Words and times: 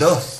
dos. 0.00 0.39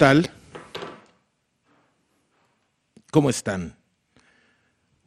Tal? 0.00 0.30
¿Cómo 3.12 3.28
están? 3.28 3.76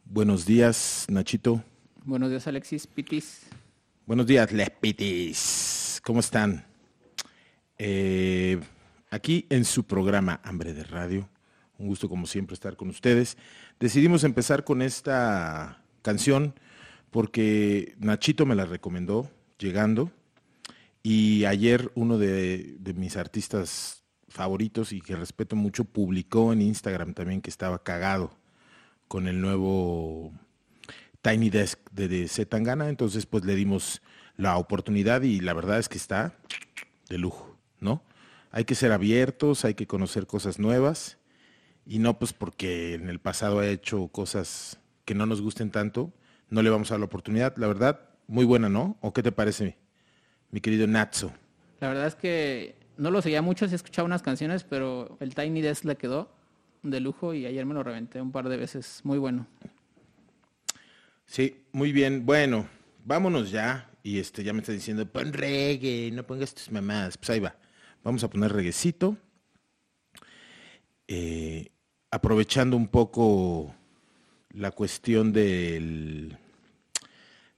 Buenos 0.04 0.46
días, 0.46 1.06
Nachito. 1.08 1.64
Buenos 2.04 2.30
días, 2.30 2.46
Alexis 2.46 2.86
Pitis. 2.86 3.40
Buenos 4.06 4.24
días, 4.24 4.52
Les 4.52 4.70
Pitis. 4.70 6.00
¿Cómo 6.04 6.20
están? 6.20 6.64
Eh, 7.76 8.60
aquí 9.10 9.46
en 9.50 9.64
su 9.64 9.82
programa 9.82 10.40
Hambre 10.44 10.72
de 10.72 10.84
Radio. 10.84 11.28
Un 11.76 11.88
gusto, 11.88 12.08
como 12.08 12.28
siempre, 12.28 12.54
estar 12.54 12.76
con 12.76 12.88
ustedes. 12.88 13.36
Decidimos 13.80 14.22
empezar 14.22 14.62
con 14.62 14.80
esta 14.80 15.82
canción 16.02 16.54
porque 17.10 17.96
Nachito 17.98 18.46
me 18.46 18.54
la 18.54 18.64
recomendó 18.64 19.28
llegando. 19.58 20.12
Y 21.02 21.46
ayer 21.46 21.90
uno 21.96 22.16
de, 22.16 22.76
de 22.78 22.94
mis 22.94 23.16
artistas 23.16 24.03
favoritos 24.34 24.92
y 24.92 25.00
que 25.00 25.14
respeto 25.14 25.54
mucho 25.54 25.84
publicó 25.84 26.52
en 26.52 26.60
Instagram 26.60 27.14
también 27.14 27.40
que 27.40 27.50
estaba 27.50 27.82
cagado 27.84 28.36
con 29.06 29.28
el 29.28 29.40
nuevo 29.40 30.32
Tiny 31.22 31.50
Desk 31.50 31.78
de, 31.92 32.08
de 32.08 32.26
Zetangana, 32.26 32.88
entonces 32.88 33.26
pues 33.26 33.44
le 33.44 33.54
dimos 33.54 34.02
la 34.36 34.56
oportunidad 34.56 35.22
y 35.22 35.40
la 35.40 35.54
verdad 35.54 35.78
es 35.78 35.88
que 35.88 35.98
está 35.98 36.34
de 37.08 37.18
lujo, 37.18 37.56
¿no? 37.78 38.02
Hay 38.50 38.64
que 38.64 38.74
ser 38.74 38.90
abiertos, 38.90 39.64
hay 39.64 39.74
que 39.74 39.86
conocer 39.86 40.26
cosas 40.26 40.58
nuevas 40.58 41.18
y 41.86 42.00
no 42.00 42.18
pues 42.18 42.32
porque 42.32 42.94
en 42.94 43.08
el 43.08 43.20
pasado 43.20 43.60
ha 43.60 43.68
hecho 43.68 44.08
cosas 44.08 44.80
que 45.04 45.14
no 45.14 45.26
nos 45.26 45.42
gusten 45.42 45.70
tanto, 45.70 46.12
no 46.50 46.60
le 46.60 46.70
vamos 46.70 46.90
a 46.90 46.94
dar 46.94 47.00
la 47.00 47.06
oportunidad, 47.06 47.56
la 47.56 47.68
verdad, 47.68 48.00
muy 48.26 48.44
buena, 48.44 48.68
¿no? 48.68 48.96
¿O 49.00 49.12
qué 49.12 49.22
te 49.22 49.30
parece, 49.30 49.76
mi 50.50 50.60
querido 50.60 50.88
Natso? 50.88 51.32
La 51.78 51.88
verdad 51.88 52.08
es 52.08 52.16
que 52.16 52.83
no 52.96 53.10
lo 53.10 53.22
seguía 53.22 53.42
mucho, 53.42 53.68
sí 53.68 53.74
escuchaba 53.74 54.06
unas 54.06 54.22
canciones, 54.22 54.64
pero 54.64 55.16
el 55.20 55.34
Tiny 55.34 55.60
Desk 55.62 55.84
le 55.84 55.96
quedó. 55.96 56.30
de 56.82 57.00
lujo 57.00 57.32
y 57.32 57.46
ayer 57.46 57.64
me 57.64 57.72
lo 57.72 57.82
reventé 57.82 58.20
un 58.20 58.30
par 58.30 58.48
de 58.48 58.56
veces. 58.58 59.00
Muy 59.04 59.18
bueno. 59.18 59.46
Sí, 61.26 61.64
muy 61.72 61.92
bien. 61.92 62.26
Bueno, 62.26 62.68
vámonos 63.04 63.50
ya. 63.50 63.90
Y 64.02 64.18
este 64.18 64.44
ya 64.44 64.52
me 64.52 64.60
está 64.60 64.72
diciendo, 64.72 65.06
pon 65.06 65.32
reggae, 65.32 66.10
no 66.12 66.24
pongas 66.24 66.54
tus 66.54 66.70
mamás. 66.70 67.16
Pues 67.16 67.30
ahí 67.30 67.40
va. 67.40 67.56
Vamos 68.02 68.22
a 68.22 68.28
poner 68.28 68.52
reguecito. 68.52 69.16
Eh, 71.08 71.70
aprovechando 72.10 72.76
un 72.76 72.88
poco 72.88 73.74
la 74.50 74.70
cuestión 74.70 75.32
del, 75.32 76.36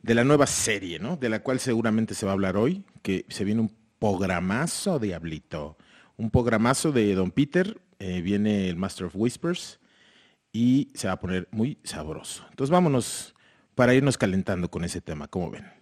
de 0.03 0.15
la 0.15 0.25
nueva 0.25 0.47
serie, 0.47 1.01
¿no? 1.01 1.17
De 1.17 1.29
la 1.29 1.43
cual 1.43 1.59
seguramente 1.59 2.15
se 2.15 2.27
va 2.27 2.33
a 2.33 2.35
hablar 2.35 2.57
hoy, 2.57 2.85
que 3.03 3.27
se 3.29 3.45
viene 3.45 3.63
un 3.63 3.77
programazo, 3.99 4.99
diablito. 4.99 5.77
Un 6.17 6.31
programazo 6.31 6.93
de 6.93 7.15
Don 7.15 7.31
Peter. 7.31 7.81
eh, 7.99 8.21
viene 8.21 8.69
el 8.69 8.77
Master 8.77 9.07
of 9.07 9.17
Whispers 9.17 9.81
y 10.53 10.91
se 10.95 11.07
va 11.07 11.15
a 11.15 11.21
poner 11.21 11.49
muy 11.51 11.79
sabroso. 11.83 12.45
Entonces 12.51 12.71
vámonos 12.71 13.35
para 13.75 13.95
irnos 13.95 14.19
calentando 14.19 14.71
con 14.71 14.85
ese 14.85 15.01
tema, 15.01 15.29
¿cómo 15.29 15.51
ven? 15.51 15.76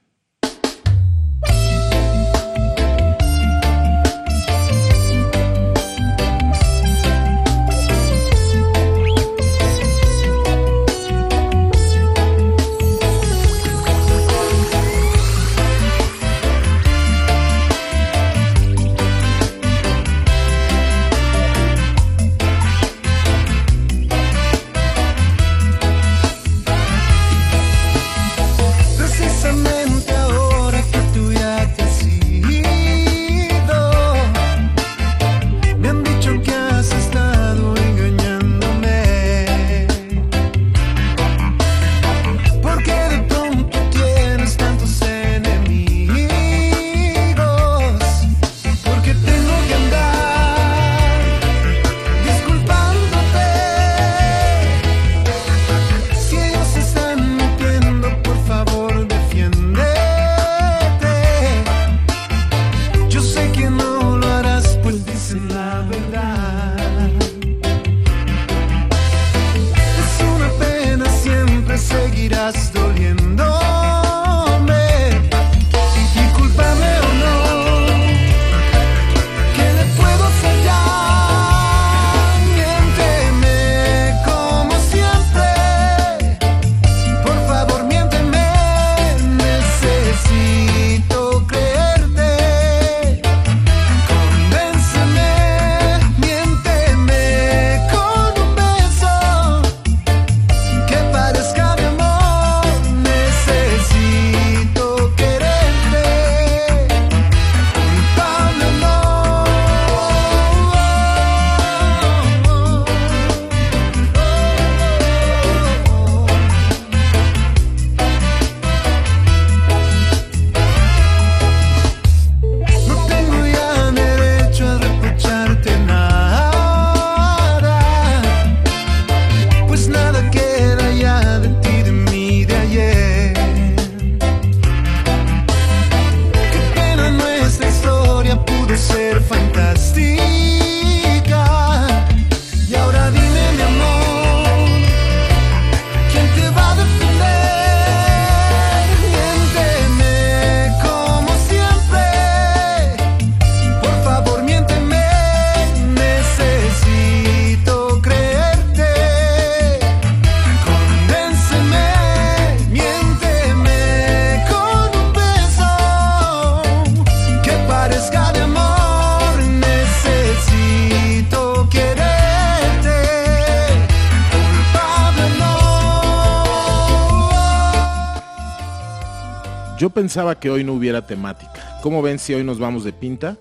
Pensaba 179.94 180.38
que 180.38 180.50
hoy 180.50 180.64
no 180.64 180.74
hubiera 180.74 181.06
temática. 181.06 181.78
¿Cómo 181.82 182.02
ven 182.02 182.18
si 182.18 182.34
hoy 182.34 182.44
nos 182.44 182.58
vamos 182.58 182.84
de 182.84 182.92
pinta? 182.92 183.38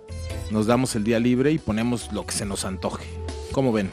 Nos 0.51 0.67
damos 0.67 0.95
el 0.95 1.03
día 1.03 1.19
libre 1.19 1.51
y 1.51 1.57
ponemos 1.57 2.13
lo 2.13 2.25
que 2.25 2.33
se 2.33 2.45
nos 2.45 2.63
antoje. 2.63 3.05
¿Cómo 3.51 3.73
ven? 3.73 3.89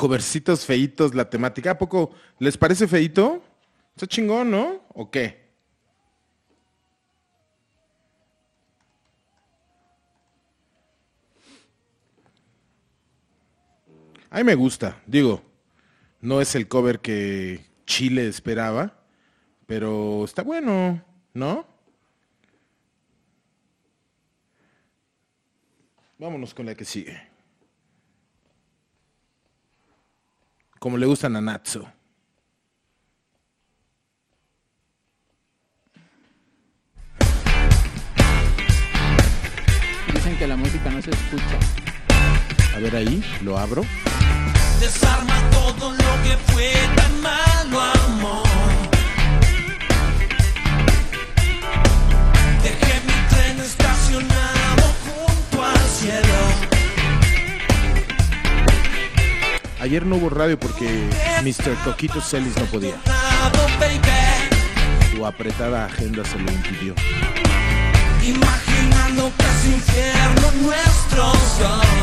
Covercitos 0.00 0.64
feitos, 0.64 1.14
la 1.14 1.28
temática. 1.28 1.72
¿A 1.72 1.78
poco 1.78 2.12
les 2.38 2.56
parece 2.56 2.88
feito? 2.88 3.44
Está 3.94 4.06
chingón, 4.06 4.50
¿no? 4.50 4.82
¿O 4.94 5.10
qué? 5.10 5.52
A 14.30 14.38
mí 14.38 14.44
me 14.44 14.54
gusta, 14.54 15.02
digo, 15.06 15.42
no 16.22 16.40
es 16.40 16.54
el 16.54 16.66
cover 16.66 17.00
que 17.00 17.66
Chile 17.84 18.26
esperaba, 18.26 19.04
pero 19.66 20.24
está 20.24 20.42
bueno, 20.42 21.04
¿no? 21.34 21.66
Vámonos 26.16 26.54
con 26.54 26.64
la 26.64 26.74
que 26.74 26.86
sigue. 26.86 27.29
Como 30.80 30.96
le 30.96 31.04
gustan 31.04 31.36
a 31.36 31.42
Natsu. 31.42 31.86
Dicen 40.14 40.38
que 40.38 40.46
la 40.46 40.56
música 40.56 40.88
no 40.88 41.02
se 41.02 41.10
escucha. 41.10 41.58
A 42.74 42.78
ver 42.78 42.96
ahí, 42.96 43.22
lo 43.42 43.58
abro. 43.58 43.82
Desarma 44.80 45.50
todo 45.50 45.90
lo 45.90 46.22
que 46.24 46.38
fue 46.50 46.72
tan 46.96 47.20
Ayer 59.80 60.04
no 60.04 60.16
hubo 60.16 60.28
radio 60.28 60.60
porque 60.60 61.08
Mr. 61.42 61.74
Coquito 61.84 62.20
Celis 62.20 62.54
no 62.58 62.66
podía. 62.66 62.96
Su 65.10 65.24
apretada 65.24 65.86
agenda 65.86 66.22
se 66.22 66.38
lo 66.38 66.52
impidió. 66.52 66.94
Imaginando 68.22 69.32
casi 69.38 69.68
infierno 69.68 70.52
nuestro 70.62 71.32
sol. 71.32 72.00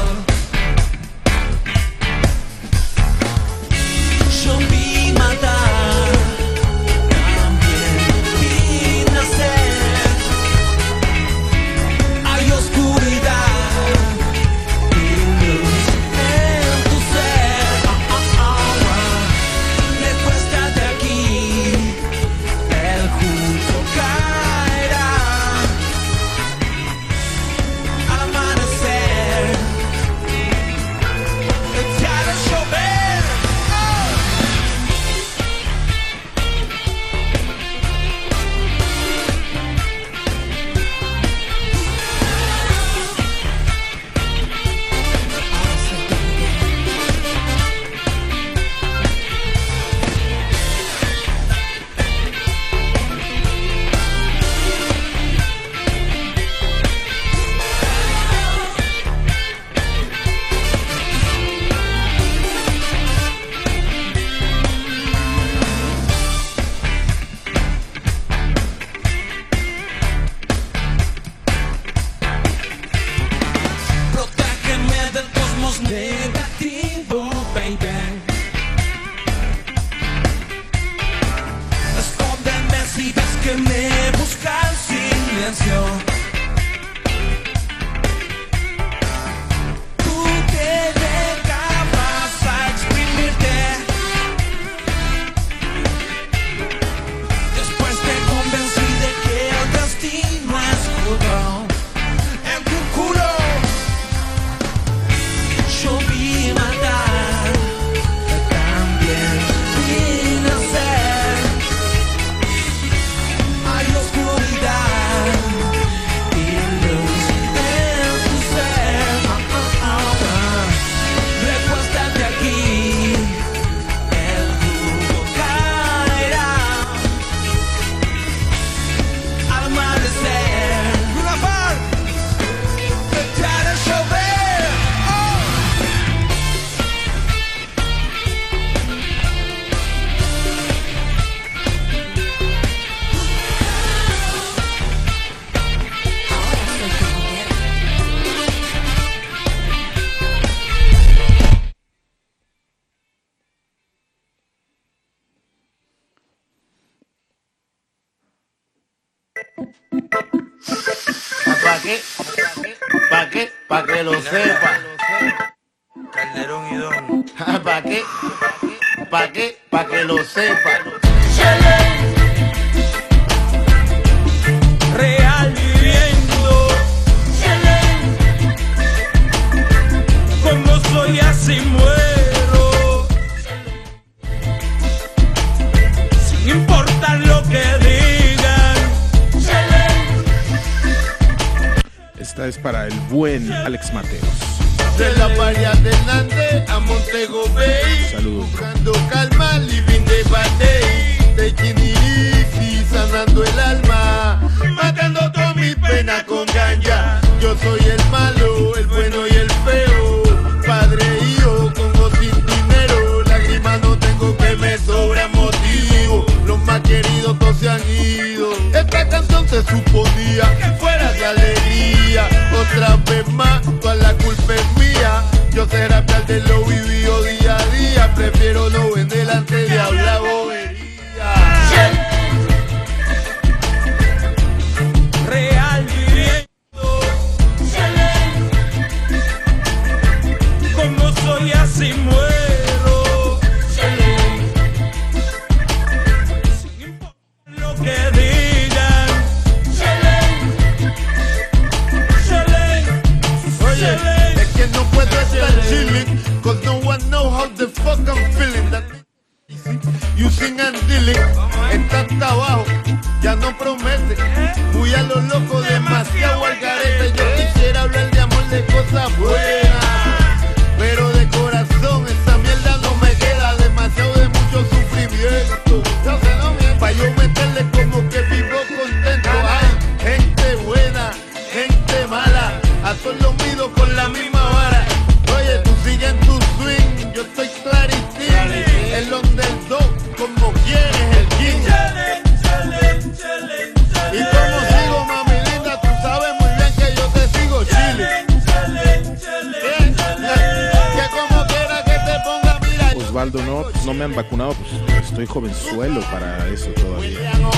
hubieran 304.07 304.15
vacunado, 304.15 304.53
pues 304.53 305.05
estoy 305.05 305.25
jovenzuelo 305.25 306.01
para 306.11 306.47
eso 306.47 306.69
todavía. 306.71 307.33
No 307.39 307.51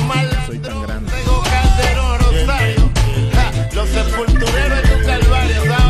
soy 0.46 0.60
tan 0.60 0.82
grande. 0.82 1.12
Los 3.74 3.90
sepultureros 3.90 4.84
de 4.84 4.96
un 4.96 5.04
calvario, 5.06 5.89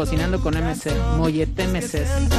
Cocinando 0.00 0.40
con 0.40 0.54
MC, 0.54 0.90
Mollete 1.18 1.66
MC. 1.66 2.29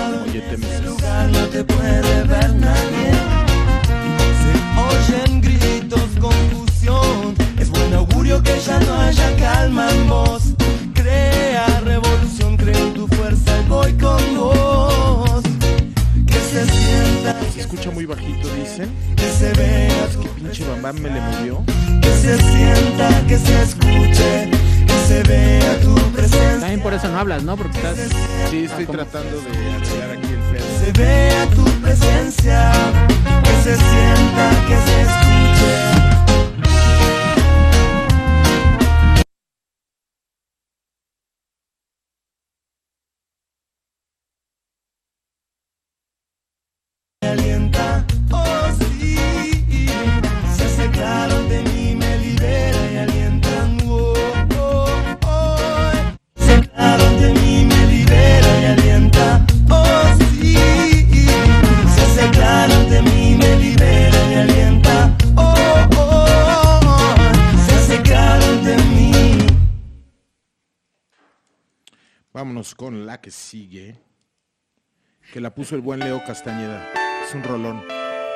compuso 75.61 75.75
el 75.75 75.81
buen 75.81 75.99
Leo 75.99 76.23
Castañeda. 76.25 76.89
Es 77.23 77.35
un 77.35 77.43
rolón. 77.43 77.83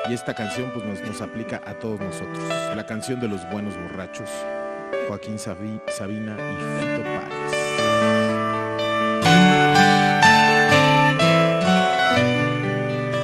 Y 0.08 0.14
esta 0.14 0.32
canción 0.32 0.70
pues 0.72 0.86
nos, 0.86 1.00
nos 1.00 1.20
aplica 1.20 1.60
a 1.66 1.74
todos 1.74 1.98
nosotros. 1.98 2.38
La 2.76 2.86
canción 2.86 3.18
de 3.18 3.26
los 3.26 3.40
buenos 3.50 3.74
borrachos. 3.76 4.30
Joaquín 5.08 5.36
Sabina 5.36 6.36
y 6.38 6.54
Fito 6.78 7.02
Páez. 7.02 7.26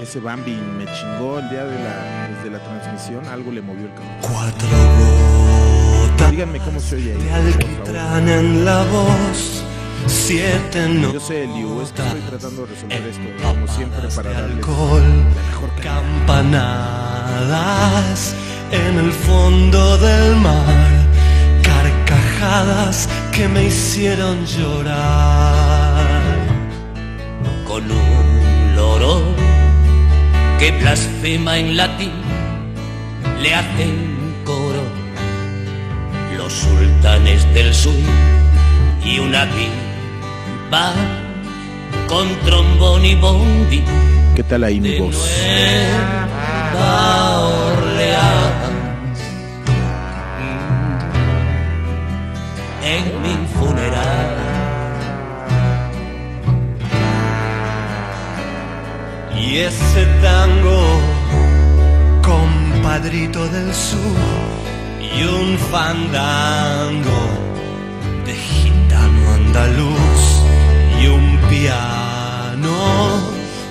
Ese 0.03 0.19
Bambi 0.19 0.57
me 0.57 0.87
chingó 0.87 1.38
el 1.38 1.49
día 1.49 1.65
de 1.65 1.79
la, 1.79 2.29
desde 2.35 2.51
la 2.51 2.59
transmisión, 2.59 3.25
algo 3.29 3.53
le 3.53 3.62
movió 3.62 3.87
el 3.87 3.95
campo. 3.95 4.29
Cuatro 4.33 4.69
gotas. 6.01 6.31
Díganme 6.33 6.59
cómo 6.59 6.81
se 6.81 6.97
oye 6.97 7.12
ahí. 7.12 7.53
Por 7.53 7.95
favor. 7.95 8.29
en 8.29 8.65
la 8.65 8.83
voz 8.83 9.65
siete 10.07 10.88
no 10.88 11.12
Yo 11.12 11.21
sé, 11.21 11.47
Liu, 11.47 11.81
es 11.83 11.93
que 11.93 12.03
estoy 12.03 12.21
tratando 12.21 12.67
de 12.67 12.75
resolver 12.75 13.03
esto, 13.03 13.23
como 13.43 13.69
siempre, 13.69 14.09
para 14.15 14.33
darles 14.33 14.57
alcohol, 14.57 15.03
la 15.03 15.35
mejor 15.43 15.71
campanadas 15.83 17.55
en 18.71 18.99
el 18.99 19.12
fondo 19.12 19.99
del 19.99 20.37
mar, 20.37 20.91
carcajadas 21.62 23.09
que 23.33 23.49
me 23.49 23.65
hicieron 23.65 24.45
llorar. 24.47 26.03
con 27.67 27.91
un 27.91 28.77
loro 28.77 29.23
que 30.59 30.71
blasfema 30.73 31.59
en 31.59 31.77
latín, 31.77 32.12
le 33.41 33.55
hacen 33.55 34.35
coro 34.45 34.83
los 36.37 36.53
sultanes 36.53 37.43
del 37.55 37.73
sur 37.75 37.95
y 39.05 39.19
una 39.19 39.47
pipa 40.73 40.93
con 42.09 42.29
trombón 42.45 43.05
y 43.05 43.15
bondi 43.15 43.85
¿Qué 44.35 44.43
tal 44.43 44.65
ahí 44.65 44.81
mi 44.81 44.99
voz? 44.99 45.17
En 52.85 53.05
mi 53.23 53.35
funeral. 53.55 54.37
Y 59.39 59.59
ese 59.59 60.05
tango, 60.21 60.81
compadrito 62.23 63.47
del 63.49 63.73
sur, 63.75 63.99
y 65.01 65.25
un 65.25 65.59
fandango 65.71 67.23
de 68.27 68.35
gitano 68.35 69.31
andaluz, 69.35 70.12
piano 72.62 73.20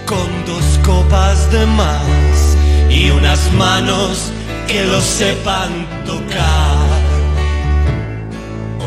con 0.06 0.46
dos 0.46 0.80
copas 0.84 1.52
de 1.52 1.66
más, 1.66 2.58
y 2.90 3.10
unas 3.10 3.52
manos 3.54 4.32
que 4.68 4.84
lo 4.86 5.02
sepan 5.02 5.88
tocar. 6.06 6.78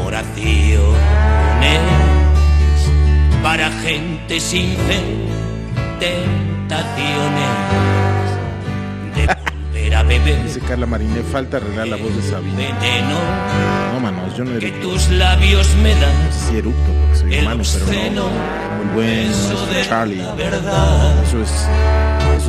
oraciones 0.06 1.80
para 3.42 3.70
gente 3.82 4.40
sin 4.40 4.76
fe, 4.76 5.02
tentaciones 6.00 7.84
beber 9.90 10.42
Dice 10.44 10.60
Carla 10.60 10.86
Mariné, 10.86 11.22
falta 11.22 11.56
arreglar 11.58 11.88
la 11.88 11.96
voz 11.96 12.14
de 12.16 12.22
Sabina. 12.22 12.56
veneno 12.56 13.18
No, 13.92 14.00
manos, 14.00 14.36
yo 14.36 14.44
no 14.44 14.58
que 14.58 14.68
eructo. 14.68 14.88
tus 14.88 15.08
labios 15.10 15.68
me 15.82 15.94
dan. 15.94 16.12
Sí 16.32 16.56
eructo 16.58 16.92
porque 17.00 17.16
soy 17.18 17.38
humano, 17.38 17.62
pero 17.72 17.86
no. 18.14 18.28
El 18.82 18.88
buen 18.94 19.26
maestro 19.26 19.66
de 19.66 19.82
Charlie. 19.88 20.24
verdad. 20.36 21.22
Eso 21.24 21.40
es, 21.42 21.50
eso 21.50 21.68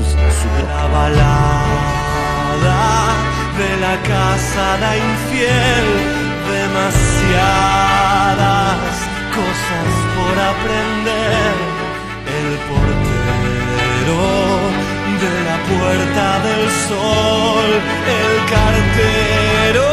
es 0.01 0.07
su 0.07 0.13
toque. 0.13 0.73
La 0.75 0.85
balada 0.87 1.85
de 3.57 3.69
la 3.79 3.95
casada 4.03 4.97
infiel, 4.97 5.87
demasiadas 7.75 8.95
cosas 9.33 9.89
por 10.15 10.35
aprender. 10.39 11.55
El 12.25 12.49
portero 12.67 14.19
de 15.21 15.43
la 15.43 15.57
puerta 15.63 16.39
del 16.43 16.69
sol, 16.87 17.69
el 18.19 18.35
cartero 18.51 19.89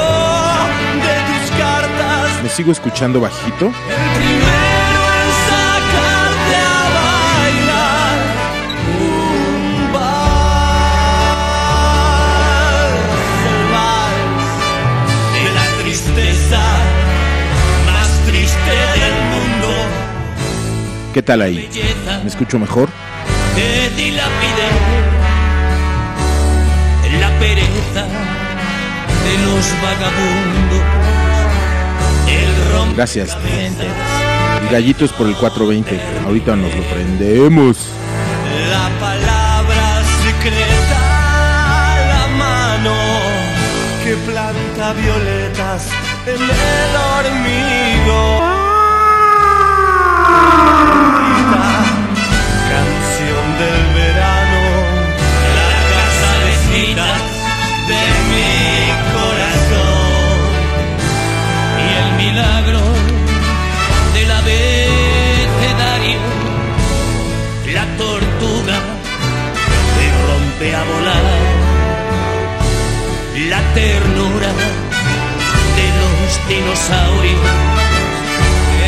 de 1.06 1.14
tus 1.28 1.44
cartas, 1.58 2.26
Me 2.42 2.48
sigo 2.48 2.72
escuchando 2.72 3.20
bajito. 3.20 3.66
el 3.66 3.72
primero 3.72 5.02
en 5.20 5.28
sacarte 5.48 6.56
a 6.56 6.82
bailar 6.98 8.16
un 9.00 9.92
vals, 9.92 10.62
el 13.48 13.62
vals 13.72 14.56
de 15.34 15.42
la 15.54 15.66
tristeza 15.82 16.62
más 17.86 18.08
triste 18.26 18.72
del 18.98 19.16
mundo. 19.30 19.70
¿Qué 21.14 21.22
tal 21.22 21.42
ahí? 21.42 21.68
¿Me 22.22 22.28
escucho 22.28 22.58
mejor? 22.58 22.88
que 23.54 23.90
dilapide 23.96 24.21
de 28.00 29.38
los 29.44 29.64
vagabundos. 29.82 30.82
El 32.28 32.72
rompe 32.72 32.96
Gracias. 32.96 33.36
El 34.62 34.68
gallito 34.70 35.04
es 35.04 35.12
por 35.12 35.26
el 35.26 35.36
420. 35.36 36.00
Ahorita 36.24 36.56
nos 36.56 36.74
lo 36.74 36.82
prendemos. 36.84 37.88
La 38.70 38.88
palabra 38.98 40.02
secreta, 40.22 41.00
la 42.08 42.26
mano 42.36 42.94
que 44.04 44.16
planta 44.16 44.92
violetas 44.94 45.88
en 46.26 46.42
el 46.42 46.96
hormigo. 46.96 48.52
Milagro 62.32 62.80
del 64.14 64.30
abecedario, 64.30 66.20
la 67.74 67.84
tortuga 67.98 68.78
que 69.94 70.06
rompe 70.28 70.68
a 70.74 70.82
volar, 70.92 71.26
la 73.50 73.60
ternura 73.74 74.50
de 75.78 75.86
los 76.00 76.30
dinosaurios, 76.48 77.50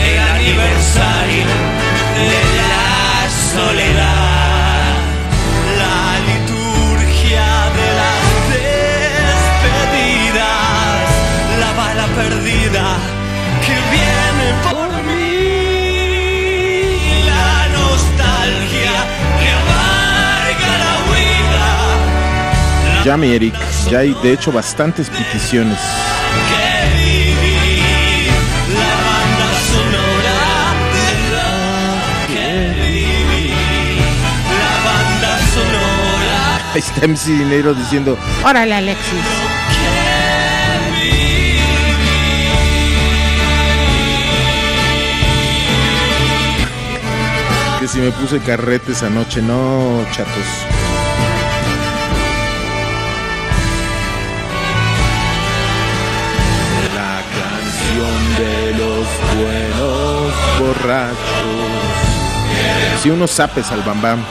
el 0.07 0.19
aniversario 0.37 1.47
de 2.31 2.43
la 2.61 2.85
soledad. 3.53 4.95
La 5.83 6.05
liturgia 6.31 7.49
de 7.79 7.89
las 8.01 8.25
despedidas, 9.75 10.45
la 11.63 11.71
bala 11.81 12.07
perdida 12.21 12.84
que 13.67 13.77
viene 13.95 14.47
por 14.63 14.91
mí, 15.05 15.25
la 17.27 17.69
nostalgia 17.79 18.95
que 19.41 19.49
amarga 19.63 20.73
la 20.85 20.93
huida, 21.09 23.05
Ya, 23.05 23.15
mi 23.17 23.29
Eric, 23.35 23.55
ya 23.91 23.99
hay 24.01 24.11
de 24.23 24.33
hecho 24.33 24.51
bastantes 24.53 25.09
peticiones. 25.11 25.79
que 26.51 26.67
viví, 26.97 28.29
la 28.81 28.95
banda 29.09 29.49
sonora 29.73 30.41
de 30.95 31.09
la 31.35 31.51
que 32.29 32.49
viví, 32.81 33.49
la 34.63 34.75
banda 34.89 35.33
sonora. 35.55 36.39
Ahí 36.75 36.81
está 36.81 37.01
MC 37.07 37.25
Dinero 37.33 37.71
diciendo, 37.75 38.11
Órale, 38.45 38.75
Alexis. 38.75 39.25
Si 47.89 47.99
me 48.01 48.11
puse 48.13 48.39
carretes 48.41 49.03
anoche, 49.03 49.43
no, 49.43 50.05
chatos. 50.13 50.33
La 56.95 57.21
canción 57.39 58.37
de 58.39 58.73
los 58.79 59.07
buenos 59.37 60.33
borrachos. 60.61 61.19
Si 63.03 63.11
unos 63.11 63.31
zapes 63.31 63.71
al 63.71 63.83
bambam. 63.83 64.25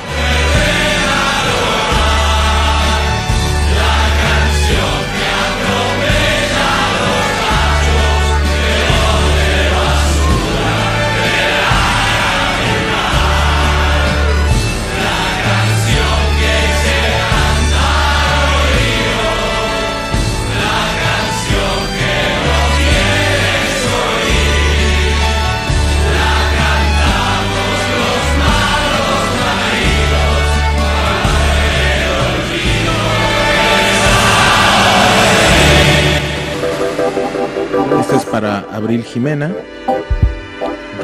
Abril 38.83 39.05
Jimena. 39.05 39.55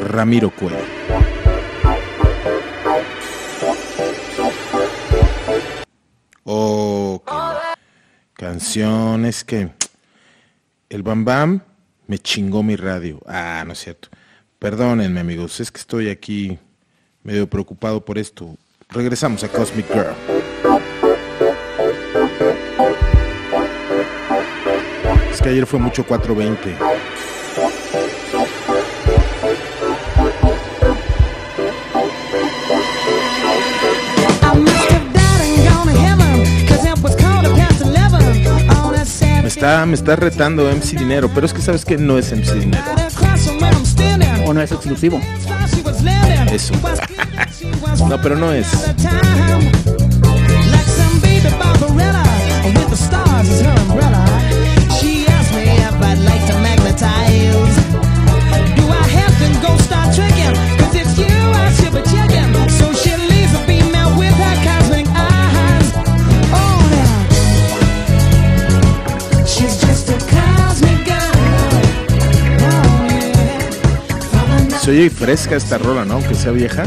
Ramiro 0.10 0.50
Cuello. 0.50 0.76
Qué 8.36 8.46
canciones 8.46 9.46
que 9.46 9.70
el 10.90 11.04
Bam 11.04 11.24
Bam 11.24 11.62
me 12.08 12.18
chingó 12.20 12.64
mi 12.64 12.76
radio. 12.76 13.22
Ah, 13.26 13.64
no 13.66 13.72
es 13.72 13.80
cierto. 13.80 14.10
Perdónenme, 14.60 15.22
amigos, 15.22 15.62
es 15.62 15.72
que 15.72 15.80
estoy 15.80 16.10
aquí 16.10 16.60
medio 17.24 17.50
preocupado 17.50 18.04
por 18.04 18.18
esto. 18.18 18.58
Regresamos 18.90 19.42
a 19.46 19.48
Cosmic 19.48 19.88
Girl. 19.88 20.16
Es 25.32 25.42
que 25.42 25.48
ayer 25.48 25.66
fue 25.66 25.80
mucho 25.80 26.06
420. 26.06 26.99
Está, 39.60 39.86
me 39.86 39.94
está 39.94 40.16
retando 40.16 40.72
MC 40.72 40.98
Dinero, 40.98 41.30
pero 41.36 41.46
es 41.46 41.52
que 41.52 41.62
sabes 41.62 41.84
que 41.84 41.98
no 41.98 42.18
es 42.18 42.32
MC 42.32 42.54
Dinero. 42.54 42.82
O 44.46 44.54
no 44.54 44.62
es 44.62 44.72
exclusivo. 44.72 45.20
She 45.20 45.82
was 45.82 46.02
living. 46.02 46.48
Eso. 46.50 46.74
Was 46.82 47.00
cleaning, 47.02 47.46
she 47.52 47.70
was 47.82 48.00
No, 48.08 48.22
pero 48.22 48.38
no 48.38 48.54
es. 48.54 48.72
Like 48.72 48.96
oye 74.90 75.10
fresca 75.10 75.56
esta 75.56 75.78
rola, 75.78 76.06
¿no? 76.06 76.16
Aunque 76.16 76.36
sea 76.36 76.52
vieja. 76.52 76.84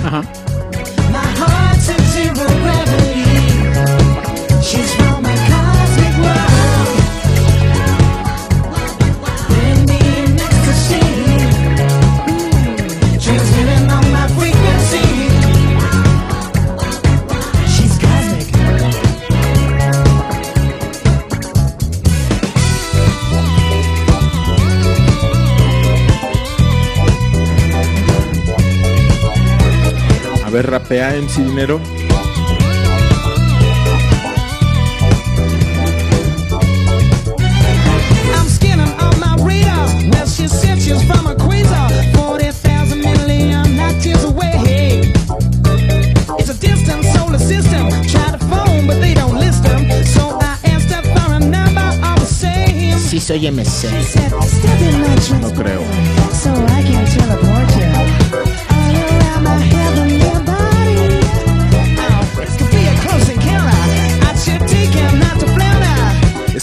Number 51.40 51.80
all 52.04 52.18
the 52.18 52.26
same. 52.26 52.98
Sí 52.98 53.20
soy 53.20 53.46
MC. 53.46 53.88
She 53.88 54.04
said, 54.04 54.32
"Step 54.42 54.80
in 54.80 55.00
my 55.00 55.14
No 55.40 55.50
creo. 55.52 55.82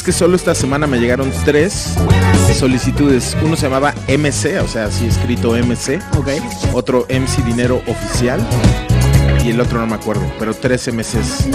Que 0.10 0.14
solo 0.14 0.36
esta 0.36 0.56
semana 0.56 0.88
me 0.88 0.98
llegaron 0.98 1.32
tres 1.46 1.94
solicitudes. 2.58 3.38
Uno 3.44 3.56
se 3.56 3.68
llamaba 3.68 3.94
MC, 4.08 4.60
o 4.60 4.68
sea, 4.68 4.86
así 4.86 5.06
escrito 5.06 5.52
MC. 5.52 6.02
Ok. 6.18 6.30
Otro 6.74 7.06
MC 7.10 7.44
Dinero 7.46 7.84
oficial. 7.86 8.40
Y 9.46 9.50
el 9.52 9.62
otro 9.62 9.78
no 9.78 9.86
me 9.86 9.94
acuerdo, 9.94 10.24
pero 10.40 10.56
tres 10.56 10.92
MCs. 10.92 11.48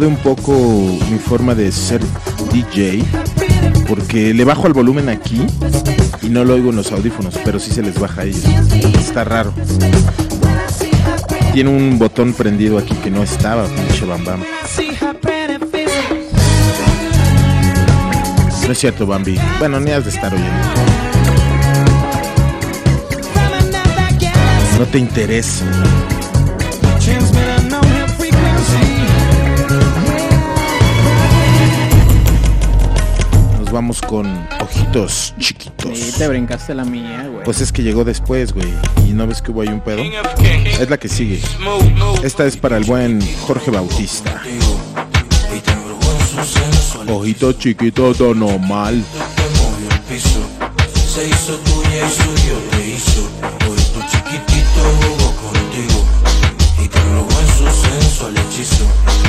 Jode 0.00 0.06
un 0.06 0.16
poco 0.16 0.52
mi 1.10 1.18
forma 1.18 1.54
de 1.54 1.70
ser 1.70 2.00
DJ. 2.52 3.04
Porque 3.86 4.32
le 4.32 4.44
bajo 4.44 4.66
al 4.66 4.72
volumen 4.72 5.10
aquí 5.10 5.44
y 6.22 6.28
no 6.28 6.42
lo 6.44 6.54
oigo 6.54 6.70
en 6.70 6.76
los 6.76 6.90
audífonos, 6.92 7.38
pero 7.44 7.58
sí 7.58 7.70
se 7.70 7.82
les 7.82 7.98
baja 7.98 8.22
a 8.22 8.24
ellos. 8.24 8.44
Está 8.98 9.24
raro. 9.24 9.52
Tiene 11.52 11.68
un 11.68 11.98
botón 11.98 12.32
prendido 12.32 12.78
aquí 12.78 12.94
que 12.94 13.10
no 13.10 13.22
estaba, 13.22 13.66
pinche 13.66 14.06
Bam 14.06 14.24
Bam. 14.24 14.40
No 18.64 18.72
es 18.72 18.78
cierto, 18.78 19.06
Bambi. 19.06 19.36
Bueno, 19.58 19.80
ni 19.80 19.90
has 19.90 20.04
de 20.04 20.10
estar 20.10 20.32
oyendo. 20.32 20.50
No 24.78 24.86
te 24.86 24.98
interesa. 24.98 25.66
Vamos 33.80 34.02
con 34.02 34.26
ojitos 34.60 35.32
Sí, 35.38 35.54
chiquitos. 35.54 35.98
te 36.18 36.28
brincaste 36.28 36.74
la 36.74 36.84
mía, 36.84 37.26
güey. 37.32 37.44
Pues 37.44 37.62
es 37.62 37.72
que 37.72 37.82
llegó 37.82 38.04
después, 38.04 38.52
güey. 38.52 38.68
Y 39.08 39.14
no 39.14 39.26
ves 39.26 39.40
que 39.40 39.52
hubo 39.52 39.62
ahí 39.62 39.68
un 39.68 39.80
pedo. 39.80 40.02
Es 40.78 40.90
la 40.90 40.98
que 40.98 41.08
sigue. 41.08 41.40
Esta 42.22 42.44
es 42.44 42.58
para 42.58 42.76
el 42.76 42.84
buen 42.84 43.20
Jorge 43.46 43.70
Bautista. 43.70 44.42
Ojito 47.08 47.54
chiquito, 47.54 48.12
todo 48.14 48.34
normal. 48.34 49.02
Se 51.14 51.26
hizo 51.26 51.54
tuya 51.64 52.06
y 52.06 52.10
suyo 52.10 52.56
te 52.70 52.86
hizo. 52.90 53.22
Hoy 53.66 53.78
tu 53.94 54.00
chiquitito 54.10 54.80
jugó 55.00 55.32
contigo 55.48 56.04
y 56.84 56.86
te 56.88 57.00
robó 57.00 57.30
en 57.40 57.48
su 57.56 57.64
sensual 57.88 58.34
hechizo. 58.36 58.84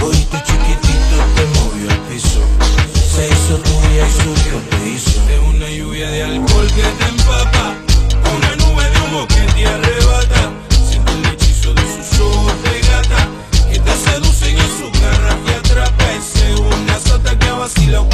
Hoy 0.05 0.15
tu 0.29 0.37
chiquitito 0.39 1.15
te 1.35 1.45
movió 1.59 1.89
el 1.89 1.97
piso. 2.13 2.41
Se 3.13 3.27
hizo 3.27 3.57
tuya 3.57 4.07
y 4.07 4.11
suyo 4.11 4.61
te 4.69 4.89
hizo. 4.89 5.21
Es 5.29 5.39
una 5.53 5.69
lluvia 5.69 6.09
de 6.09 6.23
alcohol 6.23 6.67
que 6.67 6.81
te 6.81 7.09
empapa. 7.09 7.75
Una 8.37 8.55
nube 8.55 8.89
de 8.89 8.99
humo 9.01 9.27
que 9.27 9.41
te 9.53 9.67
arrebata. 9.67 10.51
Siente 10.89 11.11
el 11.11 11.25
hechizo 11.25 11.73
de 11.73 11.81
sus 11.81 12.19
ojos 12.21 12.53
de 12.63 12.79
gata. 12.79 13.27
Que 13.69 13.79
te 13.79 13.91
seducen 13.97 14.57
en 14.57 14.71
su 14.79 15.01
garra 15.01 15.37
y 15.45 15.51
atrapa. 15.51 16.03
Ese 16.13 16.55
una 16.55 16.99
sota 16.99 17.37
que 17.37 17.47
ha 17.47 17.53
vacilado 17.53 18.07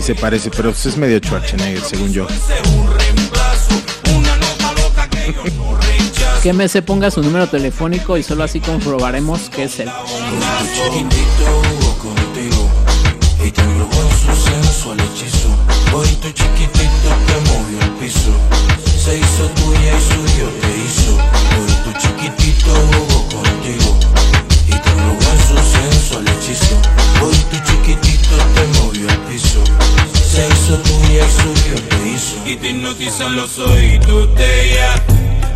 si 0.00 0.06
se 0.06 0.14
parece, 0.14 0.50
pero 0.50 0.70
es 0.70 0.96
medio 0.96 1.18
Schwarzenegger, 1.18 1.82
según 1.82 2.12
yo. 2.12 2.26
Que 6.42 6.52
MC 6.52 6.82
ponga 6.82 7.10
su 7.10 7.22
número 7.22 7.46
telefónico 7.48 8.16
y 8.16 8.22
solo 8.22 8.44
así 8.44 8.60
comprobaremos 8.60 9.50
que 9.50 9.64
es 9.64 9.80
él. 9.80 9.90
se 19.04 19.16
hizo 19.18 19.48
tuya 19.48 19.96
y 19.96 20.00
suyo 20.00 20.48
te 20.60 20.84
hizo. 20.84 21.30
Sensual 25.62 26.24
hechizo. 26.28 26.76
Hoy 27.22 27.36
tu 27.50 27.56
chiquitito 27.64 28.36
te 28.54 28.78
movió 28.78 29.08
el 29.08 29.18
piso, 29.28 29.62
se 30.14 30.46
hizo 30.48 30.76
tuya 30.78 31.26
y 31.26 31.30
suyo 31.42 31.82
te 31.88 32.08
hizo. 32.08 32.36
Y 32.46 32.56
te 32.56 32.68
hipnotizan 32.70 33.36
los 33.36 33.58
ojitos 33.60 34.34
de 34.34 34.70
ella 34.70 34.94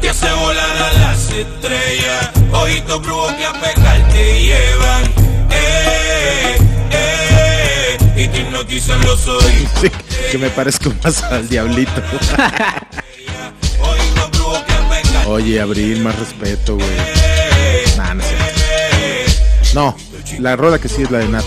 Te 0.00 0.10
hace 0.10 0.30
volar 0.32 0.76
a 0.76 0.92
las 1.00 1.30
estrellas 1.30 2.30
Ojitos 2.52 3.02
brujos 3.02 3.32
que 3.32 3.44
a 3.44 3.52
pecar 3.52 4.08
te 4.12 4.40
llevan 4.40 5.04
eh, 5.50 6.58
eh, 6.90 7.96
Y 8.16 8.28
te 8.28 8.40
hipnotizan 8.40 9.00
los 9.04 9.26
ojitos 9.26 9.80
Sí, 9.80 9.90
que 10.30 10.38
me 10.38 10.50
parezco 10.50 10.92
más 11.02 11.22
al 11.24 11.48
diablito. 11.48 12.02
Oye, 15.26 15.60
Abril, 15.60 16.00
más 16.00 16.18
respeto, 16.18 16.76
güey. 16.76 17.33
No, 19.74 19.96
la 20.38 20.54
rola 20.54 20.78
que 20.78 20.88
sí 20.88 21.02
es 21.02 21.10
la 21.10 21.18
de 21.18 21.24
Tiene 21.24 21.42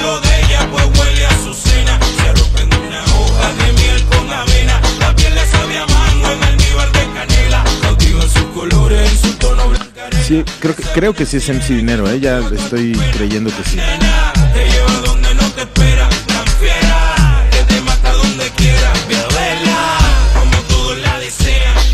lo 0.00 0.18
ella 0.18 0.66
pues 0.72 0.84
huele 0.98 1.26
a 1.26 1.30
su 1.44 1.52
cena. 1.52 2.00
Se 2.16 2.32
rompen 2.32 2.70
una 2.86 3.04
hoja 3.04 3.52
de 3.52 3.72
miel 3.74 4.04
con 4.06 4.30
avena. 4.30 4.80
La 4.98 5.14
piel 5.14 5.34
le 5.34 5.46
sabe 5.46 5.76
a 5.76 5.86
mango 5.86 6.32
en 6.32 6.42
almíbar 6.42 6.90
de 6.92 7.06
canela. 7.12 7.64
Cautiva 7.82 8.22
en 8.22 8.30
sus 8.30 8.44
colores, 8.54 9.12
en 9.12 9.18
su 9.18 9.36
tono 9.36 9.68
blanca 9.68 10.08
Sí, 10.26 10.42
creo 10.58 10.74
que, 10.74 10.82
creo 10.84 11.12
que 11.14 11.26
sí 11.26 11.36
es 11.36 11.48
MC 11.50 11.74
Dinero, 11.74 12.10
¿eh? 12.10 12.18
Ya 12.18 12.38
estoy 12.38 12.92
creyendo 13.12 13.50
que 13.54 13.64
sí. 13.68 13.78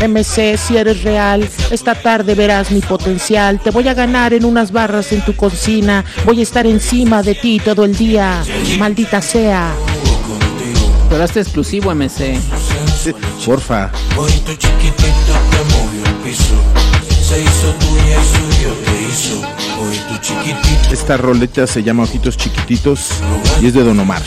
MC, 0.07 0.57
si 0.57 0.77
eres 0.77 1.03
real, 1.03 1.47
esta 1.71 1.95
tarde 1.95 2.35
verás 2.35 2.71
mi 2.71 2.81
potencial. 2.81 3.59
Te 3.59 3.71
voy 3.71 3.87
a 3.87 3.93
ganar 3.93 4.33
en 4.33 4.45
unas 4.45 4.71
barras 4.71 5.11
en 5.11 5.23
tu 5.23 5.35
cocina. 5.35 6.03
Voy 6.25 6.39
a 6.39 6.43
estar 6.43 6.65
encima 6.65 7.23
de 7.23 7.35
ti 7.35 7.59
todo 7.63 7.85
el 7.85 7.95
día. 7.95 8.43
Maldita 8.77 9.21
sea. 9.21 9.73
Pero 11.09 11.23
este 11.23 11.41
exclusivo 11.41 11.93
MC. 11.93 12.39
Porfa. 13.45 13.91
Hoy 14.17 14.31
tu 14.45 14.53
chiquitito 14.55 15.33
te 15.51 15.75
movió 15.75 16.05
el 16.05 16.15
piso, 16.23 16.55
se 17.21 17.41
hizo 17.41 17.73
tuya 17.79 18.19
y 18.19 18.25
suyo 18.25 18.73
te 18.83 19.03
hizo. 19.03 19.41
Hoy 19.79 19.97
tu 20.09 20.17
chiquitito 20.21 20.93
Esta 20.93 21.17
roleta 21.17 21.67
se 21.67 21.83
llama 21.83 22.03
Ojitos 22.03 22.37
Chiquititos 22.37 23.09
y 23.61 23.67
es 23.67 23.73
de 23.73 23.83
Don 23.83 23.99
Omar. 23.99 24.23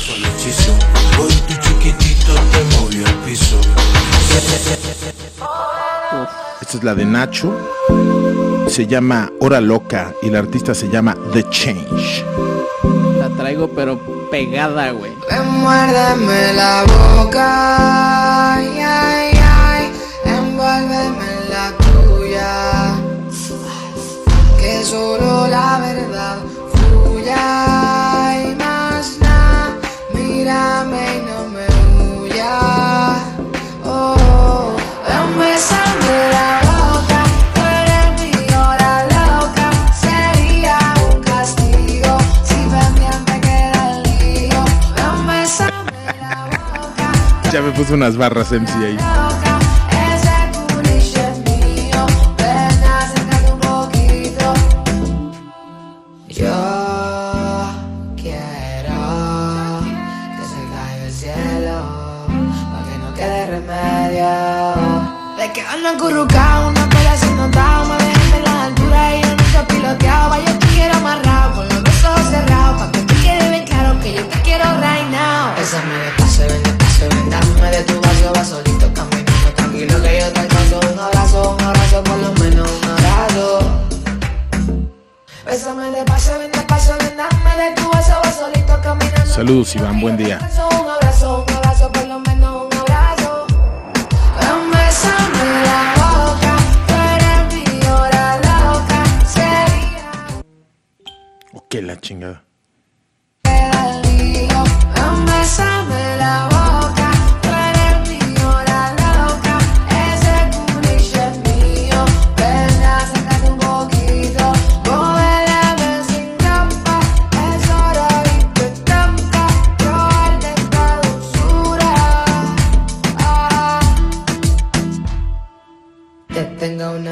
Esta 6.69 6.79
es 6.81 6.85
la 6.85 6.95
de 6.95 7.07
Nacho. 7.07 7.51
Se 8.69 8.87
llama 8.87 9.33
Hora 9.41 9.59
Loca 9.59 10.13
y 10.21 10.29
la 10.29 10.41
artista 10.41 10.75
se 10.75 10.91
llama 10.91 11.17
The 11.33 11.49
Change. 11.49 12.23
La 13.19 13.31
traigo 13.31 13.69
pero 13.69 13.99
pegada, 14.31 14.91
güey. 14.91 15.13
Ven, 15.31 15.49
muérdeme 15.49 16.53
la 16.53 16.85
boca, 16.85 18.53
ay, 18.53 18.81
ay, 18.81 19.39
ay, 19.43 19.93
envuélveme 20.27 21.25
en 21.25 21.49
la 21.49 21.73
tuya. 21.79 22.97
Que 24.61 24.85
solo 24.85 25.49
la 25.49 25.79
verdad 25.79 26.37
fluya 26.75 28.45
y 28.45 28.55
más 28.57 29.17
nada. 29.21 29.79
Mírame 30.13 31.17
y 31.17 31.23
no 31.23 31.49
me 31.49 31.67
huya. 32.21 32.88
Ya 47.59 47.65
me 47.65 47.73
puso 47.73 47.95
unas 47.95 48.17
barras 48.17 48.53
MC 48.53 48.71
ahí. 48.71 48.97
loca, 48.97 49.59
ese 49.91 50.31
culicho 50.73 51.19
es 51.19 51.39
mío. 51.39 52.07
Ven, 52.37 52.85
acércate 52.85 53.51
un 53.53 53.59
poquito. 53.59 54.55
Yo 56.29 56.55
quiero 58.15 59.01
que 60.37 60.45
se 60.47 60.61
caiga 60.71 61.05
el 61.05 61.13
cielo, 61.13 61.77
para 62.71 62.85
que 62.89 62.99
no 63.03 63.15
quede 63.15 63.47
remedio. 63.47 64.31
De 65.37 65.53
que 65.53 65.61
ando 65.63 65.89
acurrucado, 65.89 66.69
una 66.69 66.89
cola 66.89 67.17
sin 67.17 67.37
notado, 67.37 67.87
me 67.89 68.05
dejan 68.05 68.35
en 68.37 68.45
la 68.45 68.65
altura 68.67 69.17
y 69.17 69.23
yo 69.23 69.31
nunca 69.31 69.67
te 69.67 70.67
quiero 70.69 70.95
amarrado, 70.95 71.57
con 71.57 71.69
los 71.69 71.83
dos 71.83 72.05
ojos 72.05 72.31
cerrados, 72.31 72.79
para 72.79 72.93
que 72.93 73.01
te 73.01 73.15
quede 73.15 73.51
bien 73.51 73.67
claro 73.67 73.99
que 74.01 74.15
yo 74.15 74.25
te 74.27 74.43
quiero 74.43 74.65
right 74.81 75.11
now. 75.11 75.57
Ven 75.57 76.18
mi 97.55 97.87
hora 97.87 98.37
loca. 98.37 99.01
Sería 99.27 100.13
Ok, 101.55 101.75
la 101.83 101.97
chingada. 102.01 102.45
bésame 105.27 106.17
la 106.19 106.49
boca, 106.51 106.58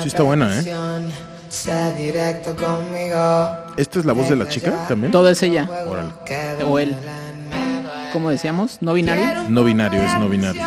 Sí 0.07 0.11
está 0.11 0.23
buena, 0.23 0.49
¿eh? 0.57 0.63
directo 1.99 2.55
conmigo. 2.55 3.49
¿Esta 3.77 3.99
es 3.99 4.05
la 4.05 4.13
voz 4.13 4.29
de 4.29 4.37
la 4.37 4.49
chica 4.49 4.87
también? 4.87 5.11
Todo 5.11 5.29
es 5.29 5.43
ella. 5.43 5.69
Órale. 5.85 6.13
O 6.65 6.79
él. 6.79 6.95
¿Cómo 8.13 8.31
decíamos? 8.31 8.79
¿No 8.81 8.93
binario? 8.93 9.49
No 9.49 9.65
binario, 9.65 10.01
es 10.01 10.17
no 10.17 10.29
binario. 10.29 10.63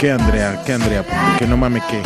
¿Qué, 0.00 0.10
Andrea? 0.10 0.60
¿Qué, 0.66 0.72
Andrea? 0.72 1.04
Que 1.38 1.46
no 1.46 1.56
mame, 1.56 1.80
¿qué? 1.88 2.02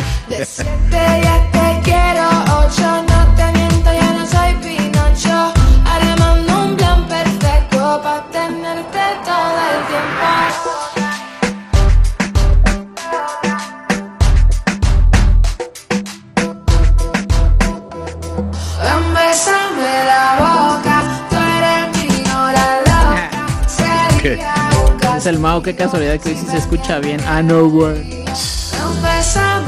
El 25.25 25.39
Mao, 25.39 25.61
qué 25.61 25.75
casualidad 25.75 26.19
que 26.19 26.29
hoy 26.29 26.35
sí 26.35 26.45
se 26.49 26.57
escucha 26.57 26.99
bien. 26.99 27.21
Ah, 27.27 27.41
no, 27.41 27.69
bésame 27.69 28.25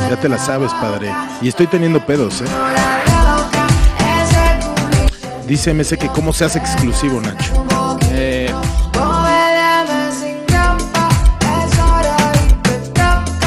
Ya 0.10 0.20
te 0.20 0.28
la 0.28 0.38
sabes, 0.38 0.72
padre. 0.74 1.14
Y 1.42 1.48
estoy 1.48 1.68
teniendo 1.68 2.06
pedos, 2.06 2.42
¿eh? 2.42 2.46
Dice 5.48 5.74
MC 5.74 5.98
que 5.98 6.08
cómo 6.10 6.34
se 6.34 6.46
hace 6.46 6.60
exclusivo, 6.60 7.22
Nacho. 7.22 7.54
Eh, 8.12 8.52